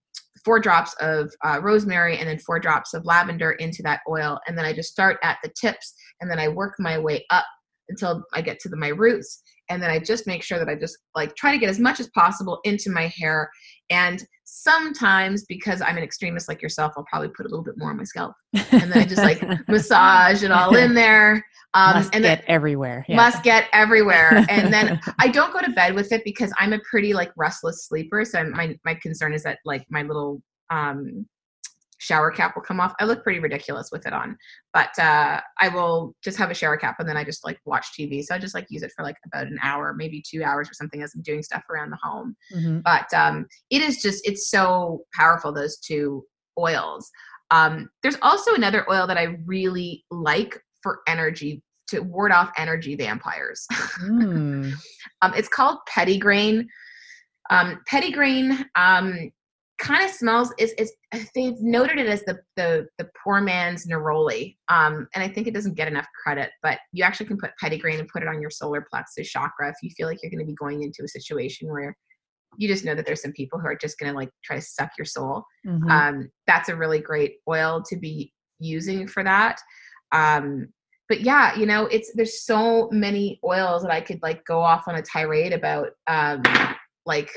four 0.45 0.59
drops 0.59 0.93
of 1.01 1.33
uh, 1.43 1.59
rosemary 1.61 2.17
and 2.19 2.29
then 2.29 2.37
four 2.37 2.59
drops 2.59 2.93
of 2.93 3.03
lavender 3.03 3.53
into 3.53 3.81
that 3.83 4.01
oil. 4.07 4.39
And 4.47 4.55
then 4.55 4.63
I 4.63 4.71
just 4.71 4.91
start 4.91 5.17
at 5.23 5.39
the 5.43 5.51
tips 5.59 5.95
and 6.21 6.29
then 6.29 6.39
I 6.39 6.47
work 6.47 6.75
my 6.79 6.99
way 6.99 7.25
up 7.31 7.45
until 7.89 8.23
I 8.33 8.41
get 8.41 8.59
to 8.61 8.69
the, 8.69 8.77
my 8.77 8.89
roots. 8.89 9.41
And 9.69 9.81
then 9.81 9.89
I 9.89 9.99
just 9.99 10.27
make 10.27 10.43
sure 10.43 10.59
that 10.59 10.69
I 10.69 10.75
just 10.75 10.97
like 11.15 11.35
try 11.35 11.51
to 11.51 11.57
get 11.57 11.69
as 11.69 11.79
much 11.79 11.99
as 11.99 12.07
possible 12.09 12.59
into 12.63 12.89
my 12.89 13.07
hair. 13.07 13.49
And 13.89 14.23
sometimes 14.45 15.45
because 15.45 15.81
I'm 15.81 15.97
an 15.97 16.03
extremist 16.03 16.47
like 16.47 16.61
yourself, 16.61 16.93
I'll 16.97 17.05
probably 17.05 17.29
put 17.29 17.45
a 17.45 17.49
little 17.49 17.63
bit 17.63 17.77
more 17.77 17.89
on 17.89 17.97
my 17.97 18.03
scalp, 18.03 18.33
and 18.53 18.91
then 18.91 18.97
I 18.97 19.05
just 19.05 19.23
like 19.23 19.43
massage 19.67 20.43
it 20.43 20.51
all 20.51 20.75
in 20.75 20.93
there. 20.93 21.43
Um, 21.73 21.95
must 21.95 22.15
and 22.15 22.23
get 22.23 22.43
everywhere. 22.47 23.05
Yeah. 23.09 23.17
Must 23.17 23.43
get 23.43 23.67
everywhere. 23.73 24.45
And 24.47 24.73
then 24.73 24.99
I 25.19 25.27
don't 25.27 25.51
go 25.51 25.59
to 25.59 25.71
bed 25.71 25.93
with 25.93 26.13
it 26.13 26.23
because 26.23 26.51
I'm 26.57 26.71
a 26.71 26.79
pretty 26.89 27.13
like 27.13 27.31
restless 27.35 27.85
sleeper. 27.85 28.23
So 28.23 28.45
my 28.45 28.77
my 28.85 28.95
concern 28.95 29.33
is 29.33 29.43
that 29.43 29.59
like 29.65 29.85
my 29.89 30.03
little 30.03 30.41
um 30.69 31.27
shower 32.05 32.29
cap 32.29 32.55
will 32.55 32.61
come 32.61 32.79
off. 32.79 32.93
I 32.99 33.05
look 33.05 33.23
pretty 33.23 33.39
ridiculous 33.39 33.89
with 33.91 34.05
it 34.05 34.13
on, 34.13 34.37
but 34.73 34.97
uh, 34.99 35.41
I 35.59 35.69
will 35.69 36.13
just 36.23 36.37
have 36.37 36.51
a 36.51 36.53
shower 36.53 36.77
cap 36.77 36.97
and 36.99 37.09
then 37.09 37.17
I 37.17 37.23
just 37.23 37.43
like 37.43 37.57
watch 37.65 37.87
TV. 37.99 38.23
So 38.23 38.35
I 38.35 38.37
just 38.37 38.53
like 38.53 38.67
use 38.69 38.83
it 38.83 38.91
for 38.95 39.03
like 39.03 39.15
about 39.25 39.47
an 39.47 39.57
hour, 39.63 39.93
maybe 39.97 40.21
two 40.21 40.43
hours 40.43 40.69
or 40.69 40.75
something 40.75 41.01
as 41.01 41.13
I'm 41.15 41.23
doing 41.23 41.41
stuff 41.41 41.63
around 41.67 41.89
the 41.89 41.97
home. 42.01 42.35
Mm-hmm. 42.55 42.79
But 42.81 43.11
um, 43.13 43.47
it 43.71 43.81
is 43.81 44.03
just, 44.03 44.27
it's 44.27 44.51
so 44.51 45.03
powerful, 45.15 45.51
those 45.51 45.79
two 45.79 46.23
oils. 46.59 47.09
Um, 47.49 47.89
there's 48.03 48.17
also 48.21 48.53
another 48.53 48.85
oil 48.89 49.07
that 49.07 49.17
I 49.17 49.37
really 49.45 50.05
like 50.11 50.61
for 50.83 50.99
energy 51.07 51.63
to 51.87 52.01
ward 52.01 52.31
off 52.31 52.51
energy 52.57 52.95
vampires. 52.95 53.65
Mm. 54.03 54.73
um, 55.23 55.33
it's 55.35 55.49
called 55.49 55.79
petitgrain. 55.89 56.67
Um, 57.49 57.79
petitgrain 57.91 58.63
um, 58.75 59.31
kind 59.77 60.05
of 60.05 60.11
smells 60.11 60.53
is 60.57 60.73
is 60.77 60.93
they've 61.33 61.59
noted 61.59 61.97
it 61.97 62.07
as 62.07 62.23
the 62.23 62.39
the 62.55 62.87
the 62.97 63.09
poor 63.21 63.41
man's 63.41 63.85
neroli 63.85 64.55
um 64.69 65.07
and 65.13 65.23
i 65.23 65.27
think 65.27 65.47
it 65.47 65.53
doesn't 65.53 65.75
get 65.75 65.87
enough 65.87 66.07
credit 66.23 66.51
but 66.63 66.79
you 66.93 67.03
actually 67.03 67.25
can 67.25 67.37
put 67.37 67.51
petitgrain 67.61 67.99
and 67.99 68.07
put 68.07 68.21
it 68.21 68.29
on 68.29 68.41
your 68.41 68.49
solar 68.49 68.85
plexus 68.89 69.27
chakra 69.27 69.69
if 69.69 69.75
you 69.81 69.89
feel 69.91 70.07
like 70.07 70.17
you're 70.21 70.31
going 70.31 70.39
to 70.39 70.45
be 70.45 70.55
going 70.55 70.81
into 70.81 71.03
a 71.03 71.07
situation 71.07 71.69
where 71.69 71.95
you 72.57 72.69
just 72.69 72.85
know 72.85 72.95
that 72.95 73.05
there's 73.05 73.21
some 73.21 73.33
people 73.33 73.59
who 73.59 73.67
are 73.67 73.75
just 73.75 73.99
going 73.99 74.09
to 74.09 74.15
like 74.15 74.29
try 74.43 74.55
to 74.55 74.61
suck 74.61 74.91
your 74.97 75.05
soul 75.05 75.43
mm-hmm. 75.67 75.89
um 75.89 76.29
that's 76.47 76.69
a 76.69 76.75
really 76.75 76.99
great 76.99 77.35
oil 77.49 77.83
to 77.85 77.97
be 77.97 78.31
using 78.59 79.05
for 79.07 79.23
that 79.23 79.59
um 80.13 80.67
but 81.09 81.19
yeah 81.21 81.53
you 81.55 81.65
know 81.65 81.85
it's 81.87 82.11
there's 82.15 82.45
so 82.45 82.87
many 82.91 83.39
oils 83.43 83.81
that 83.81 83.91
i 83.91 83.99
could 83.99 84.21
like 84.23 84.43
go 84.45 84.61
off 84.61 84.87
on 84.87 84.95
a 84.95 85.01
tirade 85.01 85.51
about 85.51 85.89
um 86.07 86.41
like 87.05 87.29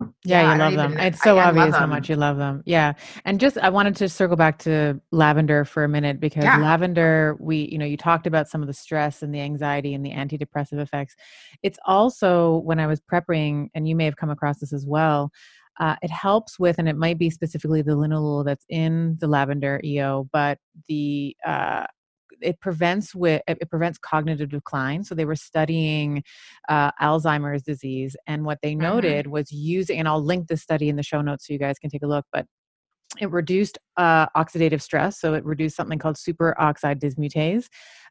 yeah, 0.00 0.42
yeah 0.42 0.52
you 0.52 0.58
love 0.58 0.74
them. 0.74 0.98
It's 0.98 1.22
so 1.22 1.38
I, 1.38 1.46
obvious 1.46 1.74
I 1.74 1.78
how 1.78 1.86
much 1.86 2.10
you 2.10 2.16
love 2.16 2.36
them. 2.36 2.62
Yeah. 2.66 2.92
And 3.24 3.40
just 3.40 3.56
I 3.58 3.70
wanted 3.70 3.96
to 3.96 4.08
circle 4.08 4.36
back 4.36 4.58
to 4.60 5.00
lavender 5.10 5.64
for 5.64 5.84
a 5.84 5.88
minute 5.88 6.20
because 6.20 6.44
yeah. 6.44 6.58
lavender, 6.58 7.36
we, 7.40 7.68
you 7.70 7.78
know, 7.78 7.86
you 7.86 7.96
talked 7.96 8.26
about 8.26 8.48
some 8.48 8.60
of 8.60 8.66
the 8.66 8.74
stress 8.74 9.22
and 9.22 9.34
the 9.34 9.40
anxiety 9.40 9.94
and 9.94 10.04
the 10.04 10.12
antidepressive 10.12 10.78
effects. 10.78 11.16
It's 11.62 11.78
also 11.86 12.58
when 12.58 12.78
I 12.78 12.86
was 12.86 13.00
prepping, 13.00 13.68
and 13.74 13.88
you 13.88 13.96
may 13.96 14.04
have 14.04 14.16
come 14.16 14.30
across 14.30 14.58
this 14.58 14.72
as 14.72 14.84
well. 14.86 15.30
Uh, 15.78 15.96
it 16.02 16.10
helps 16.10 16.58
with, 16.58 16.78
and 16.78 16.88
it 16.88 16.96
might 16.96 17.18
be 17.18 17.28
specifically 17.28 17.82
the 17.82 17.92
linalool 17.92 18.44
that's 18.44 18.64
in 18.70 19.16
the 19.20 19.26
lavender 19.26 19.80
EO, 19.84 20.26
but 20.32 20.58
the 20.88 21.36
uh, 21.46 21.84
it 22.40 22.60
prevents 22.60 23.14
with 23.14 23.42
it 23.46 23.68
prevents 23.70 23.98
cognitive 23.98 24.48
decline 24.48 25.04
so 25.04 25.14
they 25.14 25.24
were 25.24 25.36
studying 25.36 26.22
uh, 26.68 26.90
alzheimer's 27.00 27.62
disease 27.62 28.16
and 28.26 28.44
what 28.44 28.58
they 28.62 28.72
mm-hmm. 28.72 28.82
noted 28.82 29.24
mm-hmm. 29.24 29.32
was 29.32 29.50
using 29.52 29.98
and 29.98 30.08
i'll 30.08 30.22
link 30.22 30.48
the 30.48 30.56
study 30.56 30.88
in 30.88 30.96
the 30.96 31.02
show 31.02 31.20
notes 31.20 31.46
so 31.46 31.52
you 31.52 31.58
guys 31.58 31.78
can 31.78 31.90
take 31.90 32.02
a 32.02 32.06
look 32.06 32.24
but 32.32 32.46
it 33.20 33.30
reduced 33.30 33.78
uh, 33.96 34.26
oxidative 34.36 34.82
stress 34.82 35.18
so 35.18 35.34
it 35.34 35.44
reduced 35.44 35.76
something 35.76 35.98
called 35.98 36.16
superoxide 36.16 37.00
dismutase 37.00 37.66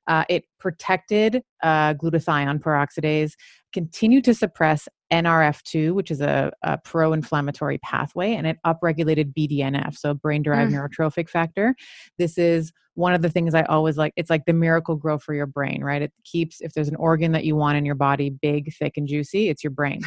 uh, 0.07 0.23
it 0.30 0.43
protected 0.60 1.41
uh, 1.64 1.93
glutathione 1.95 2.60
peroxidase 2.60 3.34
continued 3.73 4.23
to 4.23 4.34
suppress 4.34 4.88
nrf2 5.11 5.94
which 5.94 6.11
is 6.11 6.22
a, 6.22 6.52
a 6.64 6.77
pro-inflammatory 6.80 7.77
pathway 7.80 8.34
and 8.34 8.48
it 8.48 8.57
upregulated 8.65 9.34
bdnf 9.34 9.95
so 9.98 10.14
brain 10.14 10.41
derived 10.41 10.72
mm. 10.72 10.76
neurotrophic 10.76 11.30
factor 11.30 11.76
this 12.18 12.38
is 12.38 12.72
one 12.95 13.14
of 13.14 13.22
the 13.22 13.30
things 13.30 13.53
I 13.53 13.64
always 13.64 13.98
like, 13.98 14.14
it's 14.15 14.30
like 14.30 14.45
the 14.45 14.53
Miracle-Gro 14.53 15.19
for 15.19 15.34
your 15.34 15.45
brain, 15.45 15.84
right? 15.84 16.02
It 16.02 16.14
keeps, 16.23 16.61
if 16.61 16.73
there's 16.73 16.88
an 16.88 16.95
organ 16.95 17.34
that 17.34 17.44
you 17.44 17.56
want 17.56 17.77
in 17.77 17.86
your 17.86 17.95
body 17.95 18.30
big, 18.30 18.73
thick, 18.73 18.98
and 18.98 19.07
juicy, 19.07 19.49
it's 19.49 19.64
your 19.64 19.72
brain. 19.72 20.02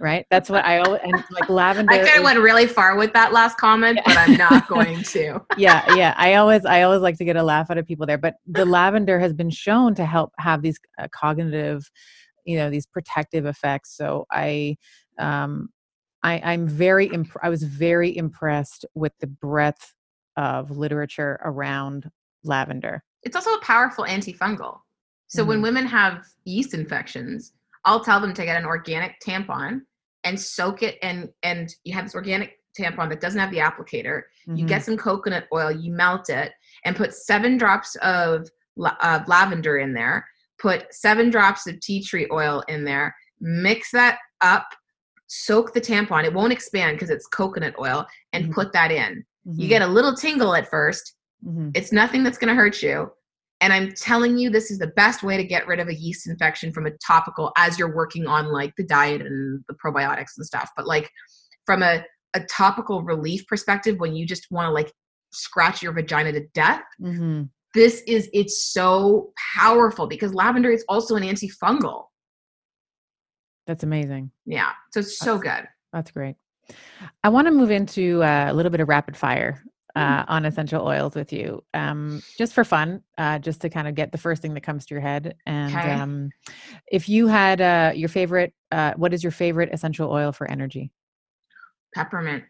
right? 0.00 0.26
That's 0.30 0.50
what 0.50 0.64
I 0.64 0.78
always, 0.78 1.00
and 1.04 1.12
like 1.30 1.48
lavender. 1.48 1.92
I 1.92 1.98
kind 1.98 2.18
of 2.18 2.24
went 2.24 2.38
really 2.40 2.66
far 2.66 2.96
with 2.96 3.12
that 3.14 3.32
last 3.32 3.56
comment, 3.56 4.00
but 4.04 4.16
I'm 4.16 4.36
not 4.36 4.68
going 4.68 5.02
to. 5.02 5.40
yeah. 5.56 5.94
Yeah. 5.94 6.14
I 6.16 6.34
always, 6.34 6.64
I 6.64 6.82
always 6.82 7.00
like 7.00 7.18
to 7.18 7.24
get 7.24 7.36
a 7.36 7.42
laugh 7.42 7.70
out 7.70 7.78
of 7.78 7.86
people 7.86 8.06
there, 8.06 8.18
but 8.18 8.34
the 8.46 8.64
lavender 8.64 9.18
has 9.18 9.32
been 9.32 9.50
shown 9.50 9.94
to 9.94 10.04
help 10.04 10.32
have 10.38 10.62
these 10.62 10.78
uh, 11.00 11.06
cognitive, 11.12 11.88
you 12.48 12.56
know, 12.56 12.70
these 12.70 12.86
protective 12.86 13.44
effects. 13.44 13.94
So 13.94 14.26
I, 14.32 14.78
um, 15.18 15.68
I, 16.22 16.40
I'm 16.42 16.66
very, 16.66 17.06
imp- 17.06 17.36
I 17.42 17.50
was 17.50 17.62
very 17.62 18.16
impressed 18.16 18.86
with 18.94 19.12
the 19.20 19.26
breadth 19.26 19.94
of 20.36 20.70
literature 20.70 21.38
around 21.44 22.10
lavender. 22.42 23.04
It's 23.22 23.36
also 23.36 23.52
a 23.52 23.60
powerful 23.60 24.04
antifungal. 24.04 24.78
So 25.26 25.42
mm-hmm. 25.42 25.48
when 25.48 25.62
women 25.62 25.86
have 25.86 26.24
yeast 26.44 26.72
infections, 26.72 27.52
I'll 27.84 28.02
tell 28.02 28.18
them 28.18 28.32
to 28.32 28.44
get 28.44 28.56
an 28.56 28.64
organic 28.64 29.16
tampon 29.20 29.82
and 30.24 30.40
soak 30.40 30.82
it 30.82 30.98
and 31.02 31.28
and 31.42 31.74
you 31.84 31.92
have 31.92 32.04
this 32.04 32.14
organic 32.14 32.58
tampon 32.78 33.08
that 33.10 33.20
doesn't 33.20 33.38
have 33.38 33.50
the 33.50 33.58
applicator. 33.58 34.22
Mm-hmm. 34.48 34.56
You 34.56 34.66
get 34.66 34.80
mm-hmm. 34.80 34.92
some 34.92 34.96
coconut 34.96 35.46
oil, 35.52 35.70
you 35.70 35.92
melt 35.92 36.30
it 36.30 36.52
and 36.84 36.96
put 36.96 37.12
7 37.12 37.58
drops 37.58 37.94
of 37.96 38.48
uh, 38.82 39.20
lavender 39.26 39.78
in 39.78 39.92
there, 39.92 40.26
put 40.58 40.92
7 40.92 41.30
drops 41.30 41.66
of 41.66 41.80
tea 41.80 42.02
tree 42.02 42.26
oil 42.32 42.62
in 42.68 42.84
there, 42.84 43.14
mix 43.40 43.90
that 43.92 44.18
up, 44.40 44.66
soak 45.26 45.72
the 45.72 45.80
tampon. 45.80 46.24
It 46.24 46.32
won't 46.32 46.52
expand 46.52 46.96
because 46.96 47.10
it's 47.10 47.26
coconut 47.26 47.74
oil 47.78 48.06
and 48.32 48.44
mm-hmm. 48.44 48.54
put 48.54 48.72
that 48.72 48.90
in. 48.90 49.24
Mm-hmm. 49.46 49.60
You 49.60 49.68
get 49.68 49.82
a 49.82 49.86
little 49.86 50.14
tingle 50.14 50.54
at 50.54 50.70
1st 50.70 51.12
mm-hmm. 51.46 51.70
It's 51.74 51.92
nothing 51.92 52.24
that's 52.24 52.38
going 52.38 52.48
to 52.48 52.54
hurt 52.54 52.82
you. 52.82 53.10
And 53.60 53.72
I'm 53.72 53.92
telling 53.92 54.38
you, 54.38 54.50
this 54.50 54.70
is 54.70 54.78
the 54.78 54.88
best 54.88 55.22
way 55.22 55.36
to 55.36 55.44
get 55.44 55.66
rid 55.66 55.80
of 55.80 55.88
a 55.88 55.94
yeast 55.94 56.28
infection 56.28 56.72
from 56.72 56.86
a 56.86 56.92
topical 57.04 57.52
as 57.56 57.78
you're 57.78 57.94
working 57.94 58.26
on 58.26 58.52
like 58.52 58.72
the 58.76 58.84
diet 58.84 59.20
and 59.20 59.64
the 59.68 59.74
probiotics 59.74 60.36
and 60.36 60.46
stuff. 60.46 60.70
But 60.76 60.86
like 60.86 61.10
from 61.66 61.82
a, 61.82 62.04
a 62.34 62.40
topical 62.44 63.02
relief 63.02 63.46
perspective, 63.48 63.98
when 63.98 64.14
you 64.14 64.26
just 64.26 64.46
want 64.50 64.66
to 64.66 64.70
like 64.70 64.92
scratch 65.32 65.82
your 65.82 65.92
vagina 65.92 66.32
to 66.32 66.46
death, 66.54 66.82
mm-hmm. 67.02 67.44
This 67.74 68.02
is 68.06 68.28
it's 68.32 68.72
so 68.72 69.32
powerful 69.56 70.06
because 70.06 70.34
lavender 70.34 70.70
is 70.70 70.84
also 70.88 71.16
an 71.16 71.22
antifungal. 71.22 72.04
That's 73.66 73.82
amazing. 73.82 74.30
Yeah. 74.46 74.70
So 74.92 75.00
it's 75.00 75.18
so 75.18 75.38
good. 75.38 75.68
That's 75.92 76.10
great. 76.10 76.36
I 77.22 77.28
want 77.28 77.46
to 77.46 77.50
move 77.50 77.70
into 77.70 78.22
uh, 78.22 78.46
a 78.48 78.54
little 78.54 78.70
bit 78.70 78.80
of 78.80 78.88
rapid 78.88 79.16
fire 79.16 79.62
uh, 79.94 80.24
on 80.28 80.44
essential 80.44 80.86
oils 80.86 81.14
with 81.14 81.32
you, 81.32 81.62
um, 81.74 82.22
just 82.38 82.54
for 82.54 82.64
fun, 82.64 83.02
uh, 83.18 83.38
just 83.38 83.60
to 83.60 83.68
kind 83.68 83.86
of 83.88 83.94
get 83.94 84.12
the 84.12 84.18
first 84.18 84.40
thing 84.40 84.54
that 84.54 84.62
comes 84.62 84.86
to 84.86 84.94
your 84.94 85.02
head. 85.02 85.34
And 85.44 85.74
okay. 85.74 85.92
um, 85.92 86.30
if 86.90 87.08
you 87.08 87.26
had 87.26 87.60
uh, 87.60 87.92
your 87.94 88.08
favorite, 88.08 88.54
uh, 88.70 88.94
what 88.96 89.12
is 89.12 89.22
your 89.22 89.32
favorite 89.32 89.70
essential 89.72 90.10
oil 90.10 90.32
for 90.32 90.50
energy? 90.50 90.90
Peppermint. 91.94 92.44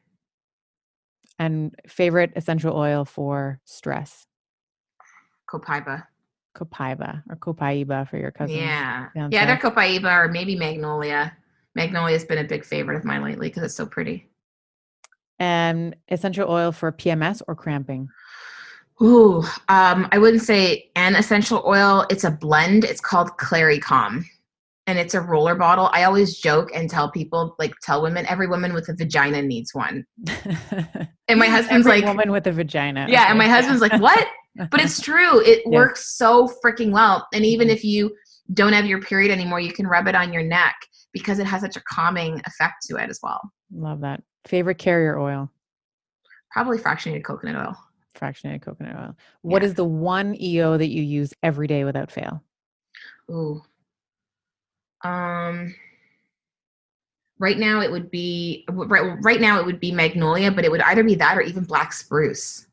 And 1.38 1.74
favorite 1.88 2.32
essential 2.36 2.76
oil 2.76 3.04
for 3.04 3.60
stress? 3.64 4.27
Copaiba. 5.48 6.04
Copaiba 6.56 7.22
or 7.28 7.36
copaiba 7.36 8.08
for 8.08 8.18
your 8.18 8.30
cousin. 8.30 8.56
Yeah. 8.56 9.08
Yeah, 9.14 9.46
they're 9.46 9.56
copaiba 9.56 10.24
or 10.24 10.28
maybe 10.28 10.56
magnolia. 10.56 11.36
Magnolia 11.74 12.14
has 12.14 12.24
been 12.24 12.38
a 12.38 12.44
big 12.44 12.64
favorite 12.64 12.96
of 12.96 13.04
mine 13.04 13.22
lately 13.22 13.48
because 13.48 13.62
it's 13.62 13.74
so 13.74 13.86
pretty. 13.86 14.28
And 15.38 15.94
essential 16.08 16.50
oil 16.50 16.72
for 16.72 16.90
PMS 16.90 17.42
or 17.46 17.54
cramping? 17.54 18.08
Ooh, 19.00 19.44
um, 19.68 20.08
I 20.10 20.18
wouldn't 20.18 20.42
say 20.42 20.90
an 20.96 21.14
essential 21.14 21.62
oil. 21.64 22.04
It's 22.10 22.24
a 22.24 22.32
blend. 22.32 22.82
It's 22.82 23.00
called 23.00 23.30
ClaryCalm, 23.38 24.24
and 24.88 24.98
it's 24.98 25.14
a 25.14 25.20
roller 25.20 25.54
bottle. 25.54 25.88
I 25.92 26.02
always 26.02 26.38
joke 26.38 26.70
and 26.74 26.90
tell 26.90 27.08
people, 27.08 27.54
like, 27.60 27.72
tell 27.82 28.02
women, 28.02 28.26
every 28.26 28.48
woman 28.48 28.74
with 28.74 28.88
a 28.88 28.94
vagina 28.94 29.40
needs 29.42 29.72
one. 29.72 30.04
and 31.28 31.38
my 31.38 31.46
husband's 31.46 31.86
every 31.86 32.00
like, 32.00 32.08
woman 32.08 32.32
with 32.32 32.48
a 32.48 32.52
vagina. 32.52 33.06
Yeah, 33.08 33.22
okay. 33.22 33.30
and 33.30 33.38
my 33.38 33.46
husband's 33.46 33.80
like, 33.80 33.92
what? 34.00 34.26
But 34.70 34.80
it's 34.80 35.00
true. 35.00 35.40
It 35.40 35.62
yeah. 35.64 35.78
works 35.78 36.16
so 36.16 36.52
freaking 36.64 36.90
well. 36.90 37.26
And 37.32 37.44
even 37.44 37.68
mm-hmm. 37.68 37.76
if 37.76 37.84
you 37.84 38.14
don't 38.54 38.72
have 38.72 38.86
your 38.86 39.00
period 39.00 39.30
anymore, 39.30 39.60
you 39.60 39.72
can 39.72 39.86
rub 39.86 40.08
it 40.08 40.14
on 40.14 40.32
your 40.32 40.42
neck 40.42 40.74
because 41.12 41.38
it 41.38 41.46
has 41.46 41.62
such 41.62 41.76
a 41.76 41.82
calming 41.88 42.40
effect 42.46 42.86
to 42.88 42.96
it 42.96 43.08
as 43.08 43.20
well. 43.22 43.40
Love 43.72 44.00
that. 44.00 44.22
Favorite 44.46 44.78
carrier 44.78 45.18
oil? 45.18 45.50
Probably 46.50 46.78
fractionated 46.78 47.24
coconut 47.24 47.56
oil. 47.56 47.76
Fractionated 48.16 48.62
coconut 48.62 48.96
oil. 48.96 49.16
What 49.42 49.62
yeah. 49.62 49.68
is 49.68 49.74
the 49.74 49.84
one 49.84 50.40
EO 50.40 50.76
that 50.76 50.88
you 50.88 51.02
use 51.02 51.32
every 51.42 51.66
day 51.66 51.84
without 51.84 52.10
fail? 52.10 52.42
Ooh. 53.30 53.62
Um 55.04 55.74
right 57.38 57.58
now 57.58 57.80
it 57.80 57.90
would 57.90 58.10
be 58.10 58.64
right, 58.68 59.16
right 59.20 59.40
now 59.40 59.60
it 59.60 59.66
would 59.66 59.78
be 59.78 59.92
magnolia, 59.92 60.50
but 60.50 60.64
it 60.64 60.70
would 60.70 60.80
either 60.80 61.04
be 61.04 61.14
that 61.14 61.36
or 61.38 61.42
even 61.42 61.62
black 61.64 61.92
spruce. 61.92 62.66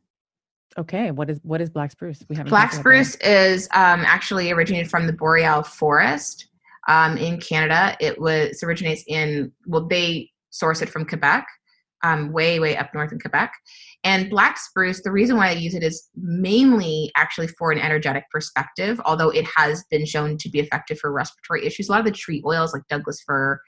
Okay, 0.78 1.12
what 1.12 1.30
is 1.30 1.40
what 1.44 1.62
is 1.62 1.70
black 1.70 1.92
spruce? 1.92 2.24
We 2.28 2.36
have 2.36 2.48
black 2.48 2.74
spruce 2.74 3.16
is 3.16 3.68
um, 3.72 4.04
actually 4.06 4.52
originated 4.52 4.90
from 4.90 5.08
the 5.08 5.14
boreal 5.14 5.64
forest 5.64 6.48
um, 6.90 7.18
in 7.18 7.40
Canada. 7.40 7.96
It 8.02 8.20
was 8.20 8.62
it 8.62 8.66
originates 8.66 9.04
in 9.08 9.52
well, 9.66 9.88
they 9.88 10.32
source 10.50 10.82
it 10.82 10.90
from 10.90 11.06
Quebec, 11.06 11.48
um, 12.04 12.34
way 12.34 12.60
way 12.60 12.76
up 12.76 12.94
north 12.94 13.14
in 13.14 13.20
Quebec. 13.20 13.54
And 14.04 14.30
black 14.30 14.58
spruce, 14.58 15.02
the 15.02 15.12
reason 15.12 15.38
why 15.38 15.48
I 15.48 15.54
use 15.54 15.76
it 15.76 15.82
is 15.82 16.10
mainly 16.16 17.10
actually 17.16 17.48
for 17.48 17.72
an 17.72 17.80
energetic 17.80 18.26
perspective, 18.30 19.00
although 19.06 19.30
it 19.30 19.46
has 19.56 19.84
been 19.90 20.06
shown 20.06 20.38
to 20.38 20.50
be 20.50 20.60
effective 20.60 21.00
for 21.00 21.12
respiratory 21.12 21.66
issues. 21.66 21.88
A 21.88 21.92
lot 21.92 22.02
of 22.02 22.06
the 22.06 22.12
tree 22.12 22.44
oils, 22.46 22.74
like 22.74 22.84
Douglas 22.90 23.24
fir, 23.26 23.60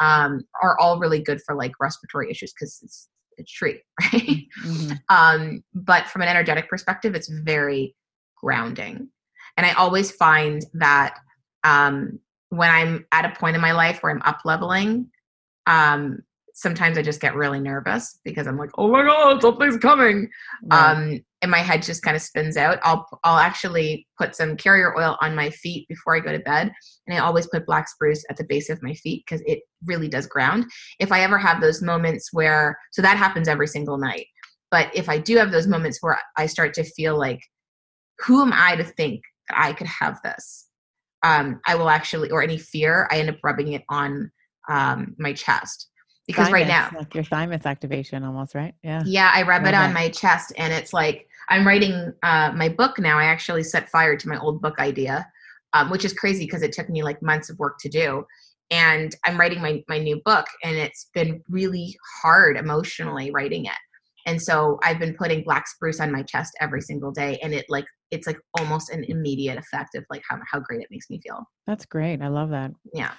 um, 0.00 0.42
are 0.62 0.78
all 0.78 0.98
really 0.98 1.20
good 1.20 1.40
for 1.44 1.54
like 1.54 1.72
respiratory 1.80 2.30
issues 2.30 2.52
because 2.52 2.78
it's 2.82 3.08
tree, 3.46 3.80
right? 4.00 4.46
Mm-hmm. 4.64 4.92
Um, 5.08 5.64
but 5.74 6.06
from 6.06 6.22
an 6.22 6.28
energetic 6.28 6.68
perspective, 6.68 7.14
it's 7.14 7.28
very 7.28 7.94
grounding. 8.36 9.08
And 9.56 9.66
I 9.66 9.72
always 9.72 10.10
find 10.10 10.64
that 10.74 11.18
um, 11.64 12.18
when 12.48 12.70
I'm 12.70 13.06
at 13.12 13.24
a 13.24 13.38
point 13.38 13.56
in 13.56 13.62
my 13.62 13.72
life 13.72 14.02
where 14.02 14.12
I'm 14.12 14.22
up 14.22 14.40
leveling, 14.44 15.10
um, 15.66 16.22
sometimes 16.52 16.98
I 16.98 17.02
just 17.02 17.20
get 17.20 17.34
really 17.34 17.60
nervous 17.60 18.18
because 18.24 18.46
I'm 18.46 18.58
like, 18.58 18.70
oh 18.76 18.90
my 18.90 19.02
god, 19.02 19.40
something's 19.40 19.78
coming. 19.78 20.28
Right. 20.64 20.90
Um, 20.90 21.20
and 21.40 21.50
my 21.50 21.58
head 21.58 21.82
just 21.82 22.02
kind 22.02 22.16
of 22.16 22.22
spins 22.22 22.56
out. 22.56 22.78
I'll 22.82 23.06
I'll 23.24 23.38
actually 23.38 24.06
put 24.18 24.36
some 24.36 24.56
carrier 24.56 24.96
oil 24.96 25.16
on 25.20 25.34
my 25.34 25.50
feet 25.50 25.88
before 25.88 26.14
I 26.14 26.20
go 26.20 26.32
to 26.32 26.38
bed, 26.38 26.72
and 27.06 27.16
I 27.16 27.20
always 27.20 27.48
put 27.48 27.66
black 27.66 27.88
spruce 27.88 28.24
at 28.30 28.36
the 28.36 28.44
base 28.44 28.70
of 28.70 28.82
my 28.82 28.94
feet 28.94 29.24
because 29.26 29.42
it 29.46 29.60
really 29.84 30.08
does 30.08 30.26
ground. 30.26 30.66
If 31.00 31.10
I 31.10 31.22
ever 31.22 31.38
have 31.38 31.60
those 31.60 31.82
moments 31.82 32.28
where, 32.32 32.78
so 32.92 33.02
that 33.02 33.16
happens 33.16 33.48
every 33.48 33.66
single 33.66 33.98
night. 33.98 34.26
But 34.70 34.94
if 34.94 35.08
I 35.08 35.18
do 35.18 35.36
have 35.36 35.50
those 35.50 35.66
moments 35.66 35.98
where 36.00 36.18
I 36.38 36.46
start 36.46 36.74
to 36.74 36.84
feel 36.84 37.18
like, 37.18 37.40
who 38.20 38.40
am 38.40 38.52
I 38.54 38.76
to 38.76 38.84
think 38.84 39.20
that 39.48 39.58
I 39.58 39.72
could 39.72 39.88
have 39.88 40.20
this? 40.22 40.68
Um, 41.24 41.60
I 41.66 41.74
will 41.74 41.90
actually, 41.90 42.30
or 42.30 42.42
any 42.42 42.58
fear, 42.58 43.08
I 43.10 43.18
end 43.18 43.30
up 43.30 43.36
rubbing 43.44 43.74
it 43.74 43.82
on 43.88 44.30
um, 44.68 45.14
my 45.18 45.32
chest 45.32 45.88
because 46.32 46.48
thymus, 46.48 46.52
right 46.52 46.66
now 46.66 46.90
like 46.96 47.14
your 47.14 47.24
thymus 47.24 47.66
activation 47.66 48.24
almost 48.24 48.54
right? 48.54 48.74
Yeah. 48.82 49.02
Yeah 49.04 49.30
i 49.34 49.42
rub 49.42 49.66
it 49.66 49.74
on 49.74 49.92
my 49.92 50.08
chest 50.08 50.52
and 50.56 50.72
it's 50.72 50.92
like 50.92 51.26
i'm 51.48 51.66
writing 51.66 52.12
uh, 52.22 52.52
my 52.54 52.68
book 52.68 52.98
now 52.98 53.18
i 53.18 53.24
actually 53.24 53.62
set 53.62 53.88
fire 53.90 54.16
to 54.16 54.28
my 54.28 54.38
old 54.38 54.60
book 54.60 54.78
idea 54.78 55.26
um, 55.74 55.90
which 55.90 56.04
is 56.04 56.12
crazy 56.12 56.44
because 56.44 56.62
it 56.62 56.72
took 56.72 56.88
me 56.88 57.02
like 57.02 57.22
months 57.22 57.48
of 57.50 57.58
work 57.58 57.78
to 57.80 57.88
do 57.88 58.24
and 58.70 59.14
i'm 59.24 59.38
writing 59.38 59.60
my, 59.60 59.82
my 59.88 59.98
new 59.98 60.20
book 60.24 60.46
and 60.62 60.76
it's 60.76 61.10
been 61.14 61.42
really 61.48 61.96
hard 62.22 62.56
emotionally 62.56 63.30
writing 63.30 63.66
it 63.66 63.78
and 64.26 64.40
so 64.40 64.78
i've 64.82 64.98
been 64.98 65.14
putting 65.14 65.42
black 65.42 65.66
spruce 65.66 66.00
on 66.00 66.12
my 66.12 66.22
chest 66.22 66.52
every 66.60 66.80
single 66.80 67.10
day 67.10 67.38
and 67.42 67.52
it 67.52 67.66
like 67.68 67.86
it's 68.12 68.26
like 68.26 68.38
almost 68.58 68.90
an 68.90 69.04
immediate 69.08 69.58
effect 69.58 69.94
of 69.94 70.04
like 70.10 70.22
how, 70.28 70.38
how 70.48 70.60
great 70.60 70.82
it 70.82 70.88
makes 70.90 71.08
me 71.08 71.18
feel. 71.22 71.44
That's 71.66 71.86
great 71.86 72.20
i 72.22 72.28
love 72.28 72.50
that. 72.50 72.72
Yeah. 72.92 73.12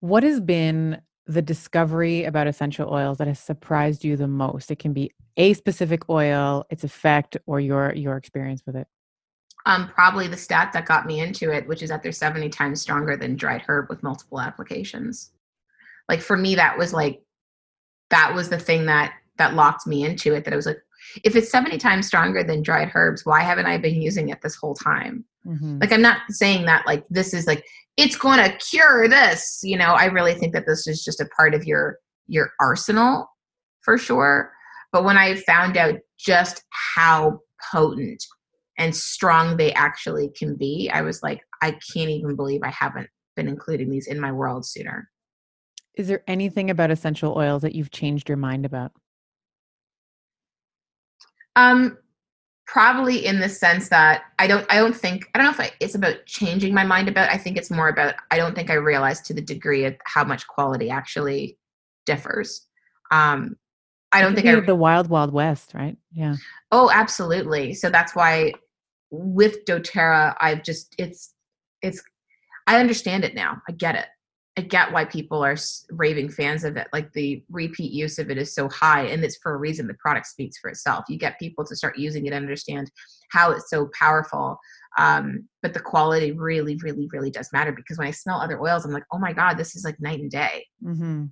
What 0.00 0.22
has 0.22 0.40
been 0.40 1.00
the 1.28 1.42
discovery 1.42 2.24
about 2.24 2.46
essential 2.46 2.92
oils 2.92 3.18
that 3.18 3.28
has 3.28 3.38
surprised 3.38 4.04
you 4.04 4.16
the 4.16 4.26
most? 4.26 4.70
It 4.70 4.78
can 4.78 4.92
be 4.92 5.12
a 5.36 5.54
specific 5.54 6.08
oil, 6.08 6.64
its 6.70 6.84
effect, 6.84 7.36
or 7.46 7.60
your 7.60 7.94
your 7.94 8.16
experience 8.16 8.62
with 8.66 8.74
it. 8.74 8.88
Um, 9.66 9.88
probably 9.88 10.28
the 10.28 10.36
stat 10.36 10.72
that 10.72 10.86
got 10.86 11.06
me 11.06 11.20
into 11.20 11.52
it, 11.52 11.68
which 11.68 11.82
is 11.82 11.90
that 11.90 12.02
they're 12.02 12.12
70 12.12 12.48
times 12.48 12.80
stronger 12.80 13.16
than 13.16 13.36
dried 13.36 13.62
herb 13.66 13.88
with 13.90 14.02
multiple 14.02 14.40
applications. 14.40 15.30
Like 16.08 16.20
for 16.20 16.36
me, 16.36 16.54
that 16.54 16.78
was 16.78 16.92
like 16.92 17.22
that 18.10 18.34
was 18.34 18.48
the 18.48 18.58
thing 18.58 18.86
that 18.86 19.12
that 19.36 19.54
locked 19.54 19.86
me 19.86 20.04
into 20.04 20.34
it. 20.34 20.44
That 20.44 20.54
I 20.54 20.56
was 20.56 20.66
like, 20.66 20.80
if 21.22 21.36
it's 21.36 21.50
70 21.50 21.78
times 21.78 22.06
stronger 22.06 22.42
than 22.42 22.62
dried 22.62 22.90
herbs, 22.94 23.26
why 23.26 23.42
haven't 23.42 23.66
I 23.66 23.78
been 23.78 24.00
using 24.00 24.30
it 24.30 24.40
this 24.40 24.56
whole 24.56 24.74
time? 24.74 25.24
Mm-hmm. 25.46 25.78
Like 25.80 25.92
I'm 25.92 26.02
not 26.02 26.20
saying 26.30 26.64
that 26.66 26.86
like 26.86 27.04
this 27.10 27.34
is 27.34 27.46
like 27.46 27.64
it's 27.98 28.16
going 28.16 28.42
to 28.42 28.56
cure 28.56 29.08
this 29.08 29.60
you 29.62 29.76
know? 29.76 29.92
I 29.92 30.06
really 30.06 30.34
think 30.34 30.54
that 30.54 30.66
this 30.66 30.86
is 30.86 31.04
just 31.04 31.20
a 31.20 31.28
part 31.36 31.54
of 31.54 31.64
your 31.64 31.98
your 32.26 32.52
arsenal 32.60 33.28
for 33.82 33.98
sure. 33.98 34.52
But 34.92 35.04
when 35.04 35.18
i 35.18 35.34
found 35.34 35.76
out 35.76 35.96
just 36.18 36.64
how 36.94 37.40
potent 37.72 38.24
and 38.78 38.96
strong 38.96 39.56
they 39.56 39.72
actually 39.72 40.30
can 40.38 40.54
be 40.54 40.88
i 40.92 41.02
was 41.02 41.22
like 41.22 41.40
i 41.62 41.72
can't 41.92 42.10
even 42.10 42.36
believe 42.36 42.60
i 42.62 42.70
haven't 42.70 43.08
been 43.38 43.48
including 43.48 43.88
these 43.88 44.08
in 44.08 44.20
my 44.20 44.32
world 44.32 44.66
sooner. 44.66 45.08
Is 45.94 46.08
there 46.08 46.22
anything 46.26 46.70
about 46.70 46.90
essential 46.90 47.34
oils 47.36 47.62
that 47.62 47.74
you've 47.74 47.92
changed 47.92 48.28
your 48.28 48.36
mind 48.36 48.66
about? 48.66 48.90
Um 51.54 51.98
probably 52.68 53.24
in 53.24 53.40
the 53.40 53.48
sense 53.48 53.88
that 53.88 54.24
I 54.38 54.46
don't 54.46 54.66
I 54.70 54.76
don't 54.76 54.94
think 54.94 55.28
I 55.34 55.38
don't 55.38 55.46
know 55.46 55.50
if 55.52 55.58
I, 55.60 55.72
it's 55.80 55.94
about 55.94 56.26
changing 56.26 56.74
my 56.74 56.84
mind 56.84 57.08
about. 57.08 57.30
I 57.30 57.38
think 57.38 57.56
it's 57.56 57.70
more 57.70 57.88
about 57.88 58.14
I 58.30 58.36
don't 58.36 58.54
think 58.54 58.70
I 58.70 58.74
realized 58.74 59.24
to 59.26 59.34
the 59.34 59.40
degree 59.40 59.84
of 59.86 59.96
how 60.04 60.22
much 60.22 60.46
quality 60.46 60.90
actually 60.90 61.58
differs. 62.06 62.66
Um, 63.10 63.56
I 64.12 64.20
don't 64.20 64.34
think 64.34 64.46
I 64.46 64.60
the 64.60 64.74
wild 64.74 65.08
wild 65.08 65.32
west, 65.32 65.72
right? 65.74 65.96
Yeah. 66.12 66.36
Oh, 66.70 66.90
absolutely. 66.92 67.72
So 67.74 67.88
that's 67.90 68.14
why 68.14 68.52
with 69.10 69.64
DoTerra, 69.64 70.36
I've 70.38 70.62
just 70.62 70.94
it's 70.98 71.32
it's 71.82 72.02
I 72.66 72.78
understand 72.78 73.24
it 73.24 73.34
now. 73.34 73.62
I 73.66 73.72
get 73.72 73.94
it. 73.94 74.06
I 74.58 74.60
get 74.60 74.90
why 74.92 75.04
people 75.04 75.44
are 75.44 75.56
raving 75.88 76.30
fans 76.30 76.64
of 76.64 76.76
it. 76.76 76.88
Like 76.92 77.12
the 77.12 77.44
repeat 77.48 77.92
use 77.92 78.18
of 78.18 78.28
it 78.28 78.38
is 78.38 78.52
so 78.52 78.68
high, 78.68 79.02
and 79.02 79.22
it's 79.22 79.38
for 79.40 79.54
a 79.54 79.56
reason. 79.56 79.86
The 79.86 79.94
product 79.94 80.26
speaks 80.26 80.58
for 80.58 80.68
itself. 80.68 81.04
You 81.08 81.16
get 81.16 81.38
people 81.38 81.64
to 81.64 81.76
start 81.76 81.96
using 81.96 82.26
it 82.26 82.32
and 82.32 82.42
understand 82.42 82.90
how 83.30 83.52
it's 83.52 83.70
so 83.70 83.88
powerful. 83.96 84.58
Um, 84.98 85.48
but 85.62 85.74
the 85.74 85.80
quality 85.80 86.32
really, 86.32 86.76
really, 86.82 87.08
really 87.12 87.30
does 87.30 87.52
matter 87.52 87.70
because 87.70 87.98
when 87.98 88.08
I 88.08 88.10
smell 88.10 88.40
other 88.40 88.60
oils, 88.60 88.84
I'm 88.84 88.90
like, 88.90 89.04
oh 89.12 89.18
my 89.20 89.32
god, 89.32 89.54
this 89.54 89.76
is 89.76 89.84
like 89.84 90.00
night 90.00 90.18
and 90.18 90.30
day. 90.30 90.66
Mm-hmm. 90.84 91.26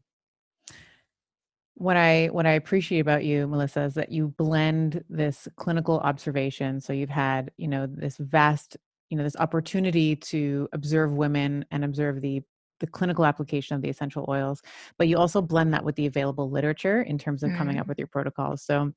What 1.75 1.97
I 1.97 2.27
what 2.27 2.47
I 2.47 2.53
appreciate 2.53 3.01
about 3.01 3.25
you, 3.25 3.49
Melissa, 3.49 3.83
is 3.83 3.95
that 3.95 4.13
you 4.13 4.29
blend 4.39 5.03
this 5.11 5.49
clinical 5.57 5.99
observation. 5.99 6.81
So 6.81 6.93
you've 6.93 7.11
had, 7.11 7.51
you 7.57 7.67
know, 7.67 7.89
this 7.89 8.19
vast 8.19 8.77
you 9.11 9.17
know 9.17 9.25
this 9.25 9.37
opportunity 9.37 10.15
to 10.15 10.69
observe 10.73 11.13
women 11.13 11.65
and 11.73 11.85
observe 11.85 12.21
the 12.21 12.43
the 12.81 12.87
clinical 12.87 13.25
application 13.25 13.77
of 13.77 13.83
the 13.83 13.89
essential 13.89 14.25
oils, 14.29 14.63
but 14.99 15.09
you 15.09 15.17
also 15.17 15.41
blend 15.41 15.73
that 15.75 15.85
with 15.85 15.97
the 15.97 16.07
available 16.07 16.51
literature 16.51 17.03
in 17.03 17.19
terms 17.19 17.43
of 17.43 17.51
mm. 17.51 17.57
coming 17.57 17.79
up 17.79 17.87
mm. 17.87 17.89
with 17.89 17.99
your 17.99 18.09
protocols. 18.09 18.63
So 18.63 18.93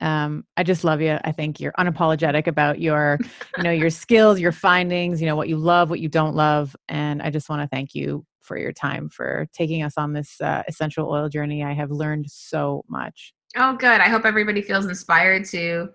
um, 0.00 0.44
I 0.56 0.62
just 0.62 0.84
love 0.84 1.00
you. 1.00 1.18
I 1.24 1.32
think 1.32 1.58
you're 1.60 1.72
unapologetic 1.78 2.46
about 2.46 2.80
your, 2.80 3.18
you 3.56 3.62
know, 3.62 3.70
your 3.70 3.90
skills, 3.90 4.38
your 4.38 4.52
findings, 4.52 5.20
you 5.20 5.26
know, 5.26 5.36
what 5.36 5.48
you 5.48 5.56
love, 5.56 5.88
what 5.88 6.00
you 6.00 6.08
don't 6.08 6.34
love. 6.34 6.76
And 6.88 7.22
I 7.22 7.30
just 7.30 7.48
want 7.48 7.62
to 7.62 7.68
thank 7.68 7.94
you 7.94 8.24
for 8.42 8.58
your 8.58 8.72
time, 8.72 9.08
for 9.08 9.46
taking 9.52 9.82
us 9.82 9.94
on 9.96 10.12
this 10.12 10.40
uh, 10.40 10.62
essential 10.68 11.10
oil 11.10 11.28
journey. 11.28 11.64
I 11.64 11.72
have 11.72 11.90
learned 11.90 12.26
so 12.30 12.84
much. 12.88 13.32
Oh, 13.56 13.74
good. 13.74 14.00
I 14.00 14.08
hope 14.08 14.24
everybody 14.24 14.60
feels 14.60 14.86
inspired 14.86 15.46
to 15.46 15.88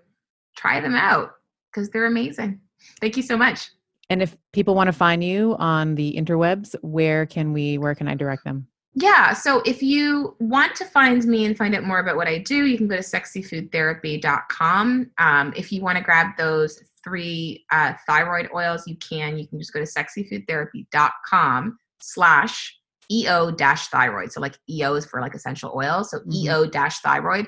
try 0.57 0.81
them 0.81 0.95
out 0.95 1.31
because 1.71 1.89
they're 1.89 2.07
amazing. 2.07 2.59
Thank 2.99 3.15
you 3.17 3.23
so 3.23 3.37
much. 3.37 3.69
And 4.11 4.21
if 4.21 4.37
people 4.51 4.75
want 4.75 4.89
to 4.89 4.93
find 4.93 5.23
you 5.23 5.55
on 5.57 5.95
the 5.95 6.13
interwebs, 6.17 6.75
where 6.81 7.25
can 7.25 7.53
we, 7.53 7.77
where 7.77 7.95
can 7.95 8.09
I 8.09 8.15
direct 8.15 8.43
them? 8.43 8.67
Yeah. 8.93 9.31
So 9.31 9.61
if 9.65 9.81
you 9.81 10.35
want 10.41 10.75
to 10.75 10.85
find 10.85 11.23
me 11.23 11.45
and 11.45 11.57
find 11.57 11.73
out 11.73 11.85
more 11.85 11.99
about 11.99 12.17
what 12.17 12.27
I 12.27 12.39
do, 12.39 12.65
you 12.65 12.77
can 12.77 12.89
go 12.89 12.97
to 12.97 13.01
sexyfoodtherapy.com. 13.01 15.11
Um, 15.17 15.53
if 15.55 15.71
you 15.71 15.81
want 15.81 15.97
to 15.97 16.03
grab 16.03 16.35
those 16.37 16.83
three 17.05 17.63
uh, 17.71 17.93
thyroid 18.05 18.49
oils, 18.53 18.85
you 18.85 18.97
can. 18.97 19.37
You 19.37 19.47
can 19.47 19.59
just 19.59 19.71
go 19.71 19.79
to 19.79 19.85
sexyfoodtherapy.com 19.85 21.77
slash 22.01 22.77
EO 23.09 23.51
dash 23.51 23.87
thyroid. 23.87 24.33
So 24.33 24.41
like 24.41 24.57
EO 24.69 24.95
is 24.95 25.05
for 25.05 25.21
like 25.21 25.35
essential 25.35 25.71
oils. 25.73 26.11
So 26.11 26.19
mm-hmm. 26.19 26.33
EO 26.33 26.65
dash 26.65 26.99
thyroid. 26.99 27.47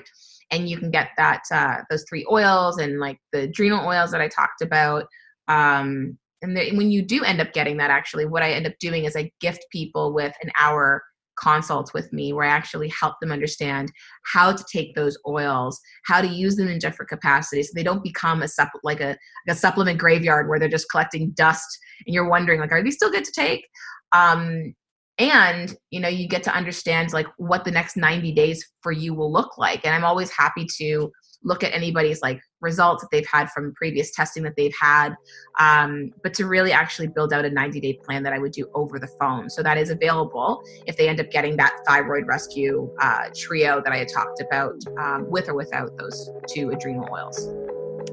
And 0.50 0.66
you 0.66 0.78
can 0.78 0.90
get 0.90 1.10
that, 1.18 1.42
uh, 1.52 1.82
those 1.90 2.06
three 2.08 2.24
oils 2.32 2.78
and 2.78 3.00
like 3.00 3.18
the 3.32 3.40
adrenal 3.40 3.86
oils 3.86 4.12
that 4.12 4.22
I 4.22 4.28
talked 4.28 4.62
about. 4.62 5.04
Um, 5.46 6.16
and 6.44 6.56
the, 6.56 6.76
when 6.76 6.90
you 6.90 7.02
do 7.02 7.24
end 7.24 7.40
up 7.40 7.52
getting 7.52 7.76
that 7.76 7.90
actually 7.90 8.26
what 8.26 8.42
i 8.42 8.52
end 8.52 8.66
up 8.66 8.72
doing 8.80 9.04
is 9.04 9.16
i 9.16 9.30
gift 9.40 9.64
people 9.70 10.12
with 10.12 10.34
an 10.42 10.50
hour 10.58 11.02
consult 11.36 11.92
with 11.94 12.12
me 12.12 12.32
where 12.32 12.46
i 12.46 12.50
actually 12.50 12.88
help 12.88 13.14
them 13.20 13.32
understand 13.32 13.90
how 14.32 14.52
to 14.52 14.64
take 14.72 14.94
those 14.94 15.18
oils 15.26 15.80
how 16.06 16.20
to 16.20 16.28
use 16.28 16.54
them 16.54 16.68
in 16.68 16.78
different 16.78 17.08
capacities 17.08 17.68
so 17.68 17.72
they 17.74 17.82
don't 17.82 18.04
become 18.04 18.42
a 18.42 18.46
supp- 18.46 18.68
like 18.84 19.00
a, 19.00 19.16
a 19.48 19.54
supplement 19.54 19.98
graveyard 19.98 20.48
where 20.48 20.58
they're 20.60 20.68
just 20.68 20.90
collecting 20.90 21.30
dust 21.30 21.66
and 22.06 22.14
you're 22.14 22.28
wondering 22.28 22.60
like 22.60 22.70
are 22.72 22.82
these 22.82 22.94
still 22.94 23.10
good 23.10 23.24
to 23.24 23.32
take? 23.32 23.66
Um, 24.12 24.74
and 25.18 25.76
you 25.90 26.00
know 26.00 26.08
you 26.08 26.26
get 26.26 26.42
to 26.42 26.54
understand 26.54 27.12
like 27.12 27.28
what 27.36 27.64
the 27.64 27.70
next 27.70 27.96
90 27.96 28.32
days 28.32 28.66
for 28.82 28.90
you 28.90 29.14
will 29.14 29.32
look 29.32 29.56
like 29.58 29.84
and 29.84 29.94
i'm 29.94 30.04
always 30.04 30.28
happy 30.30 30.66
to 30.76 31.10
look 31.44 31.62
at 31.62 31.72
anybody's 31.74 32.22
like 32.22 32.40
results 32.60 33.02
that 33.02 33.08
they've 33.10 33.26
had 33.26 33.50
from 33.50 33.72
previous 33.74 34.10
testing 34.12 34.42
that 34.42 34.54
they've 34.56 34.74
had 34.80 35.14
um, 35.60 36.10
but 36.22 36.34
to 36.34 36.46
really 36.46 36.72
actually 36.72 37.06
build 37.06 37.32
out 37.32 37.44
a 37.44 37.50
90 37.50 37.80
day 37.80 37.98
plan 38.04 38.22
that 38.22 38.32
i 38.32 38.38
would 38.38 38.52
do 38.52 38.68
over 38.74 38.98
the 38.98 39.08
phone 39.20 39.48
so 39.48 39.62
that 39.62 39.78
is 39.78 39.90
available 39.90 40.62
if 40.86 40.96
they 40.96 41.08
end 41.08 41.20
up 41.20 41.30
getting 41.30 41.56
that 41.56 41.76
thyroid 41.86 42.26
rescue 42.26 42.90
uh, 43.00 43.28
trio 43.34 43.80
that 43.84 43.92
i 43.92 43.98
had 43.98 44.08
talked 44.08 44.40
about 44.40 44.74
um, 44.98 45.28
with 45.30 45.48
or 45.48 45.54
without 45.54 45.96
those 45.96 46.30
two 46.48 46.70
adrenal 46.70 47.06
oils 47.12 47.48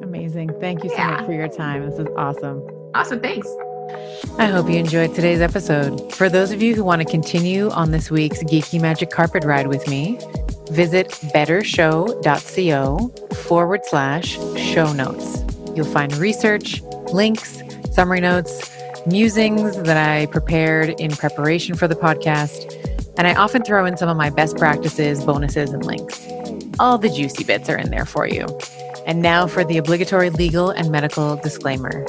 Amazing. 0.02 0.60
Thank 0.60 0.84
you 0.84 0.90
so 0.90 0.96
yeah. 0.98 1.12
much 1.12 1.26
for 1.26 1.34
your 1.34 1.48
time. 1.48 1.90
This 1.90 2.00
is 2.00 2.08
awesome. 2.18 2.68
Awesome. 2.94 3.20
Thanks. 3.20 3.48
I 4.38 4.48
hope 4.48 4.70
you 4.70 4.78
enjoyed 4.78 5.14
today's 5.14 5.42
episode. 5.42 6.14
For 6.14 6.30
those 6.30 6.52
of 6.52 6.62
you 6.62 6.76
who 6.76 6.84
want 6.84 7.02
to 7.02 7.08
continue 7.08 7.70
on 7.72 7.92
this 7.92 8.10
week's 8.10 8.44
Geeky 8.44 8.82
Magic 8.82 9.10
Carpet 9.10 9.44
Ride 9.44 9.68
with 9.68 9.88
me, 9.88 10.18
visit 10.72 11.10
bettershow.co 11.34 13.36
forward 13.36 13.82
slash 13.86 14.38
show 14.58 14.94
notes. 14.94 15.44
You'll 15.76 15.86
find 15.86 16.16
research, 16.18 16.82
links, 17.14 17.62
summary 17.92 18.22
notes, 18.22 18.72
musings 19.06 19.78
that 19.84 19.98
I 19.98 20.28
prepared 20.28 20.90
in 21.00 21.12
preparation 21.12 21.76
for 21.76 21.88
the 21.88 21.96
podcast, 21.96 22.74
and 23.18 23.28
I 23.28 23.36
often 23.36 23.64
throw 23.64 23.86
in 23.86 23.98
some 23.98 24.10
of 24.10 24.18
my 24.18 24.30
best 24.30 24.58
practices, 24.58 25.24
bonuses, 25.24 25.72
and 25.72 25.86
links. 25.86 26.26
All 26.80 26.98
the 26.98 27.10
juicy 27.10 27.44
bits 27.44 27.70
are 27.70 27.78
in 27.78 27.92
there 27.92 28.06
for 28.06 28.28
you. 28.28 28.46
And 29.06 29.22
now 29.22 29.48
for 29.48 29.64
the 29.64 29.78
obligatory 29.78 30.30
legal 30.30 30.70
and 30.70 30.92
medical 30.92 31.36
disclaimer. 31.36 32.06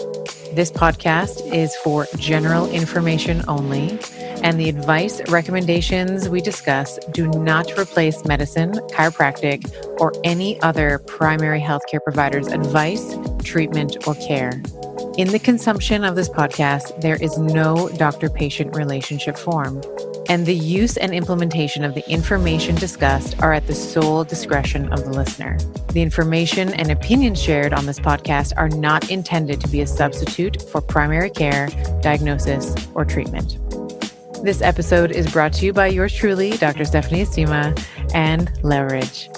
This 0.55 0.71
podcast 0.71 1.51
is 1.51 1.75
for 1.77 2.07
general 2.19 2.69
information 2.71 3.43
only, 3.49 3.99
and 4.43 4.61
the 4.61 4.69
advice 4.69 5.23
recommendations 5.31 6.29
we 6.29 6.43
discuss 6.43 6.99
do 7.13 7.27
not 7.29 7.79
replace 7.79 8.23
medicine, 8.27 8.73
chiropractic, 8.91 9.73
or 9.99 10.13
any 10.25 10.61
other 10.61 10.99
primary 11.07 11.59
healthcare 11.59 12.03
provider's 12.05 12.49
advice, 12.49 13.17
treatment, 13.43 14.07
or 14.07 14.15
care. 14.17 14.63
In 15.17 15.29
the 15.29 15.41
consumption 15.43 16.05
of 16.05 16.17
this 16.17 16.29
podcast, 16.29 17.01
there 17.01 17.17
is 17.17 17.39
no 17.39 17.89
doctor 17.97 18.29
patient 18.29 18.77
relationship 18.77 19.39
formed, 19.39 19.87
and 20.29 20.47
the 20.47 20.55
use 20.55 20.97
and 20.97 21.13
implementation 21.13 21.85
of 21.85 21.95
the 21.95 22.09
information 22.09 22.75
discussed 22.75 23.41
are 23.41 23.53
at 23.53 23.67
the 23.67 23.75
sole 23.75 24.25
discretion 24.25 24.93
of 24.93 25.05
the 25.05 25.11
listener. 25.11 25.59
The 25.93 26.03
information 26.03 26.75
and 26.75 26.91
opinions 26.91 27.43
shared 27.43 27.73
on 27.73 27.87
this 27.87 28.01
podcast 28.01 28.53
are 28.57 28.69
not 28.69 29.11
intended 29.11 29.61
to 29.61 29.69
be 29.69 29.81
a 29.83 29.87
substitute 29.87 30.63
for 30.71 30.81
primary 30.81 31.31
care, 31.31 31.69
diagnosis, 32.01 32.75
or 32.95 33.05
treatment. 33.05 33.59
This 34.43 34.61
episode 34.61 35.13
is 35.13 35.31
brought 35.31 35.53
to 35.55 35.67
you 35.67 35.73
by 35.73 35.87
yours 35.87 36.13
truly, 36.13 36.57
Dr. 36.57 36.85
Stephanie 36.85 37.25
Estima, 37.25 37.81
and 38.13 38.51
Leverage. 38.65 39.31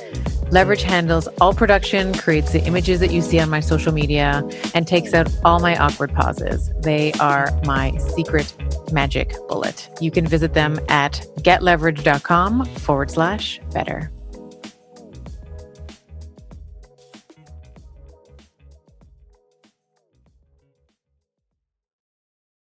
Leverage 0.50 0.82
handles 0.82 1.28
all 1.42 1.52
production, 1.52 2.14
creates 2.14 2.52
the 2.52 2.64
images 2.64 3.00
that 3.00 3.10
you 3.10 3.20
see 3.20 3.38
on 3.38 3.50
my 3.50 3.60
social 3.60 3.92
media, 3.92 4.42
and 4.74 4.88
takes 4.88 5.12
out 5.12 5.28
all 5.44 5.60
my 5.60 5.76
awkward 5.76 6.14
pauses. 6.14 6.72
They 6.80 7.12
are 7.14 7.50
my 7.66 7.94
secret 8.16 8.56
magic 8.92 9.34
bullet. 9.46 9.90
You 10.00 10.10
can 10.10 10.26
visit 10.26 10.54
them 10.54 10.80
at 10.88 11.26
getleverage.com 11.40 12.64
forward 12.64 13.10
slash 13.10 13.60
better. 13.74 14.10